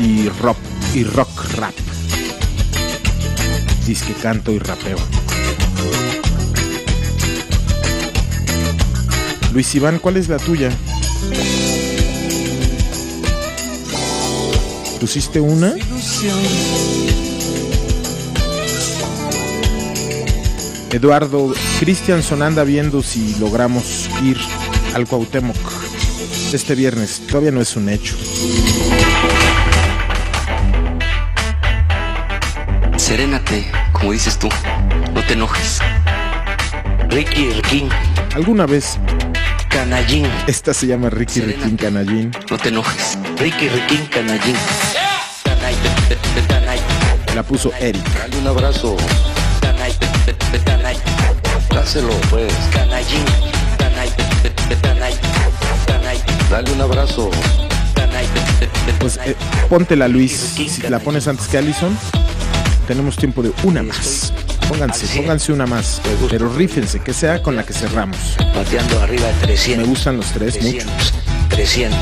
y 0.00 0.28
rock 0.28 0.58
y 0.94 1.04
rock 1.04 1.28
rap. 1.56 1.81
Dice 3.86 4.06
que 4.06 4.14
canto 4.14 4.52
y 4.52 4.58
rapeo. 4.58 4.96
Luis 9.52 9.74
Iván, 9.74 9.98
¿cuál 9.98 10.16
es 10.16 10.28
la 10.28 10.38
tuya? 10.38 10.70
¿Pusiste 15.00 15.40
una? 15.40 15.74
Eduardo, 20.92 21.52
Christianson 21.80 22.42
anda 22.42 22.64
viendo 22.64 23.02
si 23.02 23.34
logramos 23.40 24.08
ir 24.22 24.38
al 24.94 25.06
Cuauhtémoc 25.06 25.56
este 26.52 26.74
viernes. 26.74 27.22
Todavía 27.26 27.50
no 27.50 27.60
es 27.60 27.76
un 27.76 27.88
hecho. 27.88 28.14
Serénate, 33.12 33.70
como 33.92 34.12
dices 34.12 34.38
tú. 34.38 34.48
No 35.12 35.22
te 35.22 35.34
enojes. 35.34 35.80
Ricky 37.10 37.50
Riquín. 37.50 37.90
¿Alguna 38.34 38.64
vez? 38.64 38.98
Canallín. 39.68 40.26
Esta 40.46 40.72
se 40.72 40.86
llama 40.86 41.10
Ricky 41.10 41.42
Riquín 41.42 41.76
Canallín. 41.76 42.32
No 42.50 42.56
te 42.56 42.70
enojes. 42.70 43.18
Ricky 43.36 43.68
Riquín 43.68 44.06
Canallín. 44.06 44.56
La 47.34 47.42
puso 47.42 47.70
Eric. 47.78 48.02
Dale 48.14 48.38
un 48.38 48.46
abrazo. 48.46 48.96
Dáselo, 51.68 52.18
pues. 52.30 52.50
Canallín. 52.72 53.26
Dale 56.50 56.72
un 56.72 56.80
abrazo. 56.80 57.30
Pues 59.00 59.18
eh, 59.26 59.36
póntela 59.68 60.08
Luis. 60.08 60.54
Si 60.54 60.80
la 60.88 60.98
pones 60.98 61.28
antes 61.28 61.46
que 61.48 61.58
Allison, 61.58 61.94
tenemos 62.92 63.16
tiempo 63.16 63.42
de 63.42 63.50
una 63.62 63.82
más. 63.82 64.34
Pónganse, 64.68 65.06
pónganse 65.16 65.50
una 65.50 65.64
más. 65.64 66.02
Pero 66.28 66.52
rífense, 66.52 67.00
que 67.00 67.14
sea 67.14 67.42
con 67.42 67.56
la 67.56 67.64
que 67.64 67.72
cerramos. 67.72 68.36
Bateando 68.54 69.00
arriba 69.00 69.28
de 69.28 69.32
300. 69.46 69.86
Me 69.86 69.90
gustan 69.90 70.18
los 70.18 70.26
tres 70.26 70.62
mucho. 70.62 70.86
300. 71.48 71.98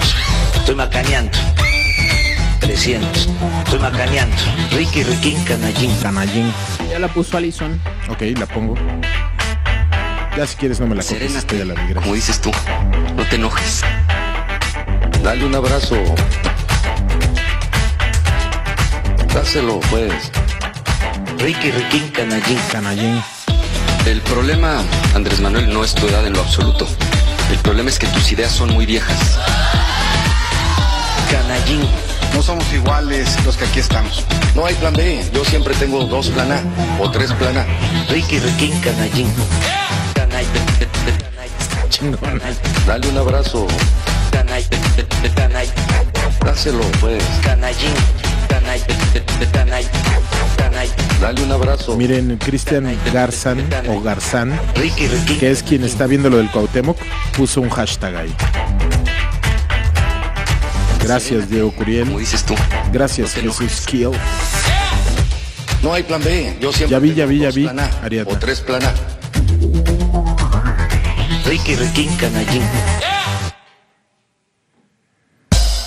Estoy 0.57 0.75
macaneando. 0.75 1.39
300. 2.59 3.29
Estoy 3.65 3.79
macaneando. 3.79 4.37
Ricky 4.73 5.05
Riquín 5.05 5.41
Canallín. 5.45 5.95
Canallín. 6.03 6.53
Ya 6.91 6.99
la 6.99 7.07
puso 7.07 7.37
Alison. 7.37 7.81
Ok, 8.09 8.23
la 8.37 8.47
pongo. 8.47 8.75
Ya 10.37 10.45
si 10.45 10.57
quieres 10.57 10.81
no 10.81 10.89
me 10.89 10.97
la 10.97 11.03
coges, 11.03 11.19
Serénate, 11.19 11.57
ya 11.57 11.65
la 11.67 11.75
vi, 11.75 11.95
como 11.95 12.15
dices 12.15 12.41
tú. 12.41 12.51
No 13.15 13.25
te 13.29 13.37
enojes. 13.37 13.83
Dale 15.23 15.45
un 15.45 15.55
abrazo. 15.55 15.95
Dáselo, 19.33 19.79
pues. 19.89 20.33
Ricky 21.41 21.71
Riquín 21.71 22.09
Canallín. 22.11 22.59
Canallín. 22.71 23.23
El 24.05 24.21
problema, 24.21 24.83
Andrés 25.15 25.41
Manuel, 25.41 25.73
no 25.73 25.83
es 25.83 25.95
tu 25.95 26.07
edad 26.07 26.27
en 26.27 26.35
lo 26.35 26.41
absoluto. 26.41 26.87
El 27.51 27.57
problema 27.59 27.89
es 27.89 27.99
que 27.99 28.07
tus 28.09 28.31
ideas 28.31 28.53
son 28.53 28.75
muy 28.75 28.85
viejas. 28.85 29.39
Canallín. 31.31 31.81
No 32.35 32.43
somos 32.43 32.71
iguales 32.75 33.43
los 33.47 33.57
que 33.57 33.65
aquí 33.65 33.81
estamos. 33.81 34.23
No 34.55 34.67
hay 34.67 34.75
plan 34.75 34.93
B. 34.93 35.25
Yo 35.33 35.43
siempre 35.47 35.75
tengo 35.77 36.05
dos 36.05 36.29
plan 36.29 36.53
A 36.53 36.63
o 37.01 37.11
tres 37.11 37.33
plan 37.33 37.57
A. 37.57 37.67
Ricky 38.11 38.39
Riquín 38.39 38.79
Canallín. 38.81 39.33
Chingón. 41.89 42.41
Dale 42.87 43.09
un 43.09 43.17
abrazo. 43.17 43.67
Dáselo, 46.45 46.85
pues. 47.01 47.23
Canallín. 47.43 47.95
Dale 51.21 51.43
un 51.43 51.53
abrazo. 51.53 51.97
Miren, 51.97 52.39
Cristian 52.39 52.91
Garzán 53.13 53.69
o 53.89 54.01
Garzán, 54.01 54.59
Ricky 54.75 55.07
que 55.39 55.51
es 55.51 55.63
quien 55.63 55.85
está 55.85 56.07
viendo 56.07 56.31
lo 56.31 56.39
del 56.39 56.51
Cuauhtémoc, 56.51 56.97
puso 57.37 57.61
un 57.61 57.69
hashtag 57.69 58.17
ahí. 58.17 58.35
Gracias, 61.03 61.51
Diego 61.51 61.73
Curiel. 61.73 62.07
Como 62.07 62.19
dices 62.19 62.45
tú. 62.45 62.55
Gracias, 62.93 63.35
Jesús 63.35 63.85
Kiel. 63.87 64.13
No 65.83 65.93
hay 65.93 66.03
plan 66.03 66.23
B. 66.23 66.57
Yo 66.61 66.73
siempre 66.73 66.91
Ya 66.91 66.99
vi, 66.99 67.15
ya 67.15 67.27
vi, 67.27 67.39
ya 67.39 67.51
vi, 67.51 67.67
Ariadna. 68.03 68.33
o 68.33 68.39
tres 68.39 68.61
plan 68.61 68.83
A. 68.85 68.93
Ricky 71.47 71.75
Riquín 71.75 72.15
Canallín. 72.17 72.63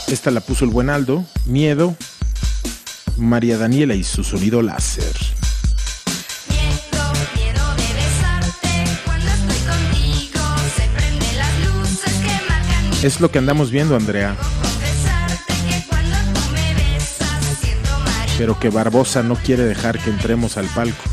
Esta 0.07 0.29
la 0.31 0.41
puso 0.41 0.65
el 0.65 0.71
buen 0.71 0.89
Aldo. 0.89 1.23
Miedo. 1.45 1.95
María 3.17 3.57
Daniela 3.57 3.95
y 3.95 4.03
su 4.03 4.23
sonido 4.23 4.61
láser. 4.61 5.13
Es 13.03 13.19
lo 13.19 13.29
que 13.29 13.37
andamos 13.37 13.69
viendo, 13.69 13.97
Andrea. 13.97 14.37
Pero 18.37 18.57
que 18.57 18.69
Barbosa 18.69 19.23
no 19.23 19.35
quiere 19.35 19.63
dejar 19.63 19.99
que 19.99 20.09
entremos 20.09 20.57
al 20.57 20.67
palco. 20.67 21.03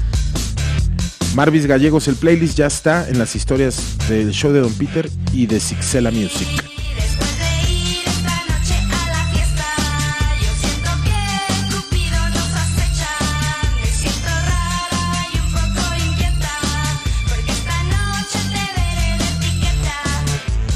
Marvis 1.34 1.66
Gallegos, 1.66 2.06
el 2.06 2.16
playlist 2.16 2.56
ya 2.56 2.66
está 2.66 3.08
en 3.08 3.18
las 3.18 3.34
historias 3.34 3.98
del 4.08 4.30
show 4.30 4.52
de 4.52 4.60
Don 4.60 4.72
Peter 4.74 5.10
y 5.32 5.46
de 5.46 5.58
Sixela 5.58 6.10
Music. 6.10 6.69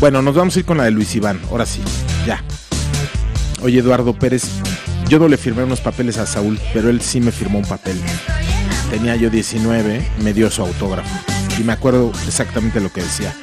Bueno, 0.05 0.21
nos 0.21 0.35
vamos 0.35 0.55
a 0.55 0.59
ir 0.59 0.67
con 0.67 0.77
la 0.77 0.85
de 0.85 0.91
Luis 0.91 1.15
Iván, 1.15 1.41
ahora 1.51 1.65
sí, 1.65 1.81
ya. 2.27 2.45
Oye, 3.63 3.79
Eduardo 3.79 4.13
Pérez, 4.13 4.45
yo 5.09 5.19
no 5.19 5.29
le 5.29 5.39
firmé 5.39 5.65
unos 5.65 5.81
papeles 5.81 6.19
a 6.19 6.27
Saúl, 6.27 6.61
pero 6.75 6.91
él 6.91 7.01
sí 7.01 7.23
me 7.23 7.33
firmó 7.33 7.59
un 7.59 7.65
papel. 7.65 7.99
Tenía 8.91 9.17
yo 9.17 9.31
19, 9.31 10.07
me 10.23 10.35
dio 10.35 10.51
su 10.51 10.61
autógrafo. 10.61 11.09
Y 11.59 11.65
me 11.65 11.73
acuerdo 11.73 12.13
exactamente 12.27 12.81
lo 12.81 12.93
que 12.93 13.01
decía. 13.01 13.35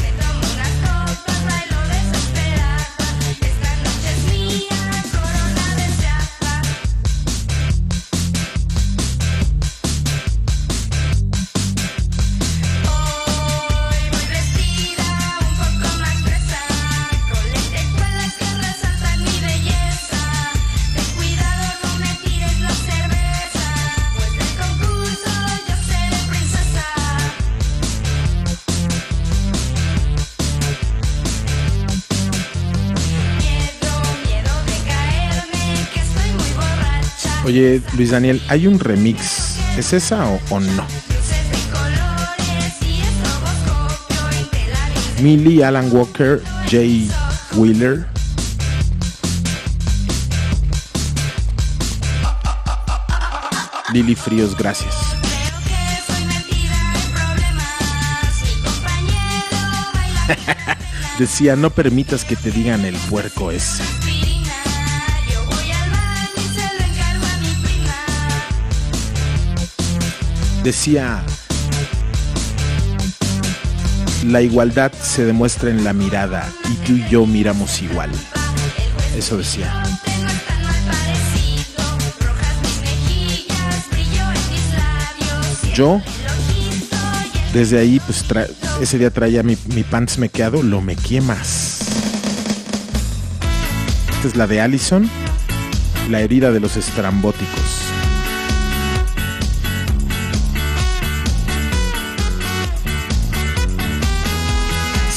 Oye, 37.72 37.82
Luis 37.96 38.12
Daniel, 38.12 38.42
¿hay 38.50 38.68
un 38.68 38.78
remix? 38.82 39.56
¿Es 39.78 39.94
esa 39.94 40.28
o, 40.28 40.38
o 40.50 40.60
no? 40.60 40.86
Millie, 45.22 45.64
Alan 45.64 45.90
Walker, 45.90 46.44
Jay 46.70 47.10
Wheeler. 47.56 48.06
Lili 53.94 54.16
Fríos, 54.16 54.58
gracias. 54.58 54.94
Decía, 61.18 61.56
no 61.56 61.70
permitas 61.70 62.26
que 62.26 62.36
te 62.36 62.52
digan 62.52 62.84
el 62.84 62.96
puerco 62.96 63.50
ese. 63.50 64.01
Decía, 70.64 71.24
la 74.28 74.42
igualdad 74.42 74.92
se 74.92 75.26
demuestra 75.26 75.72
en 75.72 75.84
la 75.84 75.92
mirada 75.92 76.48
y 76.70 76.76
tú 76.86 76.94
y 76.94 77.10
yo 77.10 77.26
miramos 77.26 77.82
igual. 77.82 78.12
Eso 79.18 79.38
decía. 79.38 79.84
Yo, 85.74 86.00
desde 87.54 87.80
ahí, 87.80 88.00
pues 88.00 88.24
ese 88.82 89.00
día 89.00 89.10
traía 89.10 89.42
mi, 89.42 89.58
mi 89.74 89.84
pants 89.84 90.20
mequeado, 90.20 90.62
lo 90.62 90.82
mequé 90.82 91.22
más. 91.22 91.80
Esta 94.16 94.28
es 94.28 94.36
la 94.36 94.46
de 94.46 94.62
Allison, 94.62 95.10
la 96.10 96.20
herida 96.20 96.52
de 96.52 96.60
los 96.60 96.78
estrambóticos. 96.78 97.81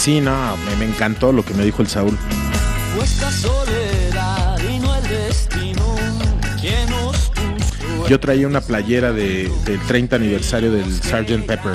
Sí, 0.05 0.21
no, 0.21 0.55
me, 0.59 0.77
me 0.77 0.85
encantó 0.85 1.33
lo 1.33 1.43
que 1.43 1.55
me 1.55 1.65
dijo 1.65 1.81
el 1.81 1.89
Saúl. 1.89 2.19
Yo 8.07 8.21
traía 8.21 8.47
una 8.47 8.61
playera 8.61 9.13
de- 9.13 9.51
del 9.65 9.81
30 9.87 10.17
aniversario 10.17 10.71
del 10.71 10.93
Sgt. 10.93 11.47
Pepper. 11.47 11.73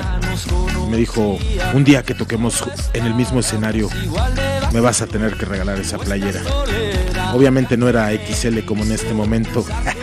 Me 0.88 0.96
dijo, 0.96 1.38
un 1.74 1.82
día 1.82 2.04
que 2.04 2.14
toquemos 2.14 2.62
en 2.92 3.04
el 3.06 3.14
mismo 3.14 3.40
escenario, 3.40 3.88
me 4.72 4.78
vas 4.78 5.02
a 5.02 5.08
tener 5.08 5.36
que 5.36 5.44
regalar 5.46 5.80
esa 5.80 5.98
playera. 5.98 6.40
Obviamente 7.34 7.76
no 7.76 7.88
era 7.88 8.10
XL 8.12 8.60
como 8.64 8.84
en 8.84 8.92
este 8.92 9.12
momento. 9.12 9.64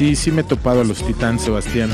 Sí, 0.00 0.16
sí 0.16 0.32
me 0.32 0.40
he 0.40 0.44
topado 0.44 0.80
a 0.80 0.84
los 0.84 1.04
Titans, 1.04 1.42
Sebastián. 1.42 1.90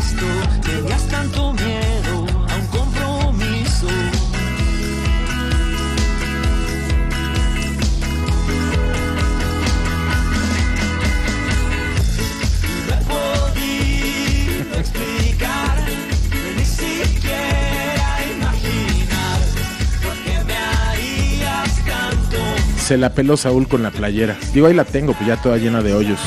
Se 22.79 22.97
la 22.97 23.13
peló 23.15 23.37
Saúl 23.37 23.67
con 23.67 23.83
la 23.83 23.91
playera. 23.91 24.37
Digo, 24.55 24.69
ahí 24.69 24.75
la 24.75 24.85
tengo, 24.85 25.13
pues 25.13 25.27
ya 25.27 25.43
toda 25.43 25.57
llena 25.57 25.83
de 25.83 25.93
hoyos. 25.93 26.21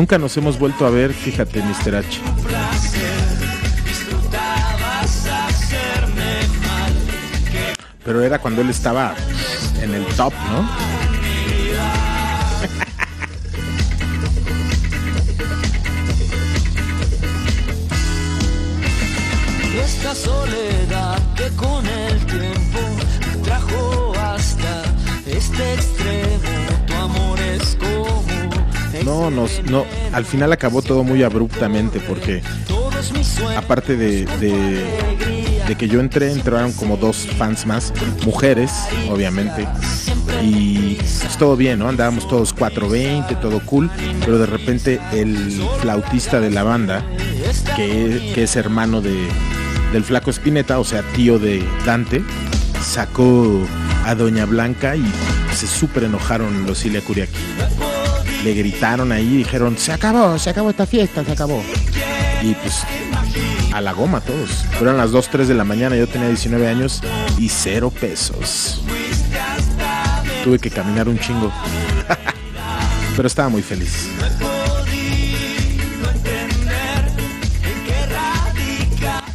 Nunca 0.00 0.16
nos 0.16 0.34
hemos 0.38 0.58
vuelto 0.58 0.86
a 0.86 0.90
ver, 0.90 1.12
fíjate, 1.12 1.62
Mr. 1.62 1.96
H. 1.96 2.20
Pero 8.02 8.22
era 8.22 8.38
cuando 8.38 8.62
él 8.62 8.70
estaba 8.70 9.14
en 9.82 9.94
el 9.94 10.06
top, 10.16 10.32
¿no? 10.50 10.89
No, 29.30 29.84
al 30.12 30.24
final 30.24 30.52
acabó 30.52 30.82
todo 30.82 31.04
muy 31.04 31.22
abruptamente 31.22 32.00
porque 32.00 32.42
aparte 33.56 33.96
de, 33.96 34.24
de, 35.66 35.76
que 35.76 35.88
yo 35.88 36.00
entré, 36.00 36.32
entraron 36.32 36.72
como 36.72 36.96
dos 36.96 37.28
fans 37.38 37.64
más, 37.64 37.92
mujeres, 38.24 38.72
obviamente, 39.08 39.66
y 40.42 40.96
pues, 40.96 41.36
todo 41.38 41.56
bien, 41.56 41.78
¿no? 41.78 41.88
Andábamos 41.88 42.26
todos 42.28 42.52
420, 42.52 43.36
todo 43.36 43.60
cool, 43.66 43.88
pero 44.24 44.38
de 44.38 44.46
repente 44.46 45.00
el 45.12 45.62
flautista 45.80 46.40
de 46.40 46.50
la 46.50 46.64
banda, 46.64 47.04
que, 47.76 48.32
es 48.36 48.56
hermano 48.56 49.00
de, 49.00 49.16
del 49.92 50.04
flaco 50.04 50.30
Spinetta, 50.30 50.80
o 50.80 50.84
sea, 50.84 51.02
tío 51.14 51.38
de 51.38 51.64
Dante, 51.86 52.22
sacó 52.82 53.60
a 54.04 54.14
Doña 54.14 54.46
Blanca 54.46 54.96
y 54.96 55.04
se 55.54 55.66
súper 55.66 56.04
enojaron 56.04 56.66
los 56.66 56.84
Curiaki. 57.06 57.38
Le 58.44 58.54
gritaron 58.54 59.12
ahí 59.12 59.36
dijeron, 59.38 59.76
se 59.76 59.92
acabó, 59.92 60.38
se 60.38 60.50
acabó 60.50 60.70
esta 60.70 60.86
fiesta, 60.86 61.24
se 61.24 61.32
acabó. 61.32 61.62
Y 62.42 62.54
pues 62.54 62.84
a 63.72 63.80
la 63.80 63.92
goma 63.92 64.20
todos. 64.20 64.50
Fueron 64.78 64.96
las 64.96 65.10
2, 65.10 65.28
3 65.28 65.48
de 65.48 65.54
la 65.54 65.64
mañana, 65.64 65.96
yo 65.96 66.08
tenía 66.08 66.28
19 66.28 66.66
años 66.66 67.02
y 67.38 67.48
cero 67.48 67.90
pesos. 67.90 68.82
Tuve 70.42 70.58
que 70.58 70.70
caminar 70.70 71.08
un 71.08 71.18
chingo. 71.18 71.52
Pero 73.16 73.26
estaba 73.26 73.48
muy 73.48 73.62
feliz. 73.62 74.08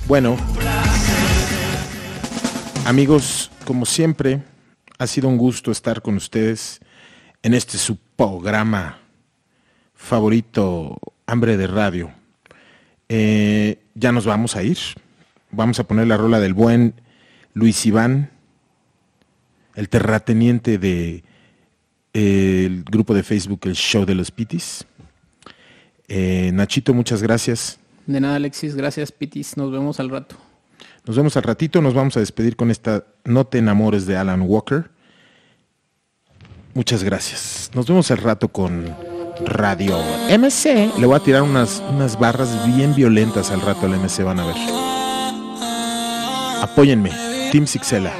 Bueno, 0.07 0.37
amigos, 2.85 3.51
como 3.65 3.85
siempre, 3.85 4.43
ha 4.97 5.07
sido 5.07 5.27
un 5.27 5.37
gusto 5.37 5.71
estar 5.71 6.01
con 6.01 6.15
ustedes 6.15 6.79
en 7.45 7.53
este 7.53 7.77
su 7.77 7.97
programa 8.15 8.97
favorito, 9.93 10.97
Hambre 11.27 11.57
de 11.57 11.67
Radio. 11.67 12.11
Eh, 13.07 13.77
ya 13.93 14.11
nos 14.11 14.25
vamos 14.25 14.55
a 14.55 14.63
ir. 14.63 14.79
Vamos 15.51 15.79
a 15.79 15.83
poner 15.83 16.07
la 16.07 16.17
rola 16.17 16.39
del 16.39 16.55
buen 16.55 16.95
Luis 17.53 17.85
Iván, 17.85 18.31
el 19.75 19.89
terrateniente 19.89 20.79
de 20.79 21.23
eh, 22.15 22.63
el 22.65 22.83
grupo 22.83 23.13
de 23.13 23.21
Facebook 23.21 23.59
El 23.65 23.75
Show 23.75 24.05
de 24.05 24.15
los 24.15 24.31
Pitis. 24.31 24.83
Eh, 26.07 26.49
Nachito, 26.51 26.95
muchas 26.95 27.21
gracias. 27.21 27.77
De 28.07 28.19
nada, 28.19 28.37
Alexis. 28.37 28.75
Gracias, 28.75 29.11
Pitis. 29.11 29.55
Nos 29.55 29.71
vemos 29.71 29.99
al 29.99 30.09
rato. 30.09 30.35
Nos 31.05 31.15
vemos 31.15 31.37
al 31.37 31.43
ratito. 31.43 31.79
Nos 31.79 31.93
vamos 31.93 32.17
a 32.17 32.21
despedir 32.21 32.55
con 32.55 32.71
esta 32.71 33.05
No 33.23 33.45
te 33.45 33.59
enamores 33.59 34.07
de 34.07 34.17
Alan 34.17 34.41
Walker. 34.41 34.94
Muchas 36.75 37.03
gracias. 37.03 37.71
Nos 37.73 37.87
vemos 37.87 38.11
al 38.11 38.17
rato 38.17 38.49
con 38.49 38.93
Radio 39.45 39.97
MC. 40.29 40.91
Le 40.99 41.05
voy 41.05 41.15
a 41.15 41.21
tirar 41.21 41.41
unas, 41.41 41.81
unas 41.89 42.19
barras 42.19 42.67
bien 42.67 42.93
violentas 42.93 43.49
al 43.49 43.61
rato 43.61 43.85
al 43.85 43.97
MC, 43.97 44.23
van 44.23 44.41
a 44.41 44.45
ver. 44.45 44.55
Apóyenme. 46.61 47.11
Team 47.53 47.65
Sixela. 47.65 48.11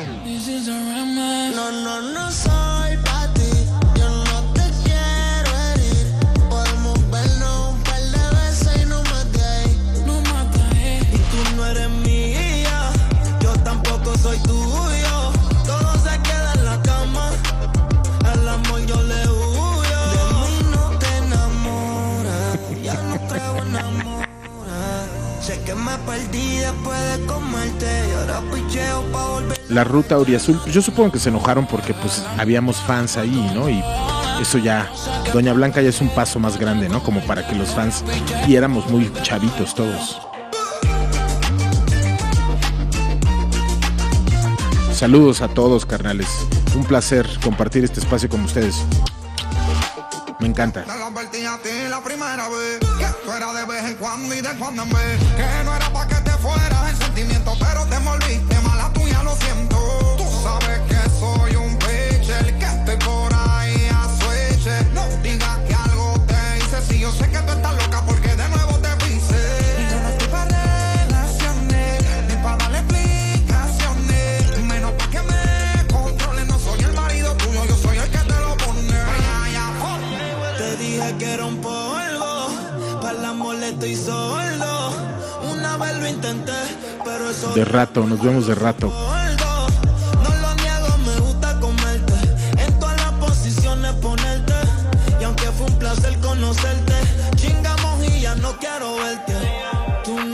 La 29.70 29.84
ruta 29.84 30.18
Uriazul. 30.18 30.60
Yo 30.72 30.82
supongo 30.82 31.12
que 31.12 31.20
se 31.20 31.30
enojaron 31.30 31.66
porque 31.68 31.94
pues 31.94 32.24
habíamos 32.38 32.78
fans 32.78 33.18
ahí, 33.18 33.52
¿no? 33.54 33.70
Y 33.70 33.84
eso 34.42 34.58
ya, 34.58 34.92
Doña 35.34 35.54
Blanca 35.54 35.82
ya 35.82 35.90
es 35.90 36.02
un 36.02 36.10
paso 36.10 36.40
más 36.40 36.58
grande, 36.60 36.88
¿no? 36.90 37.02
Como 37.02 37.22
para 37.22 37.48
que 37.48 37.56
los 37.56 37.70
fans, 37.70 38.04
y 38.48 38.56
éramos 38.56 38.90
muy 38.90 39.12
chavitos 39.24 39.74
todos. 39.74 40.22
Saludos 44.94 45.42
a 45.42 45.48
todos, 45.48 45.86
carnales. 45.86 46.28
Un 46.76 46.86
placer 46.86 47.28
compartir 47.44 47.84
este 47.84 48.00
espacio 48.00 48.30
con 48.30 48.42
ustedes. 48.42 48.76
Me 50.40 50.48
encanta. 50.48 50.86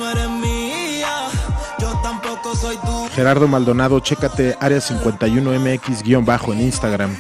Eres 0.09 0.29
mía, 0.29 1.27
yo 1.79 1.91
tampoco 2.03 2.55
soy 2.55 2.77
tú. 2.77 3.07
Gerardo 3.15 3.47
Maldonado, 3.47 3.99
chécate 3.99 4.57
Área 4.59 4.79
51MX-bajo 4.79 6.53
en 6.53 6.61
Instagram. 6.61 7.17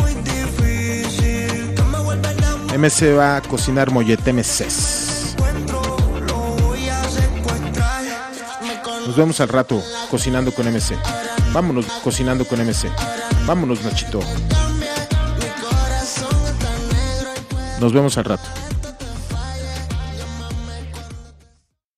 Muy 0.00 0.14
difícil 0.14 1.74
que 1.74 1.82
me 1.82 1.98
vuelva 2.00 2.28
a 2.28 2.32
enamorar. 2.32 2.78
MC 2.78 3.16
va 3.16 3.36
a 3.36 3.42
cocinar 3.42 3.90
mollete 3.90 4.32
Nos 9.06 9.16
vemos 9.16 9.40
al 9.40 9.48
rato 9.48 9.82
cocinando 10.10 10.52
con 10.52 10.66
MC. 10.66 10.96
Vámonos 11.52 11.86
cocinando 12.04 12.44
con 12.44 12.60
MC. 12.60 12.88
Vámonos, 13.46 13.82
Nachito. 13.82 14.20
Nos 17.80 17.92
vemos 17.92 18.16
al 18.16 18.24
rato. 18.24 18.61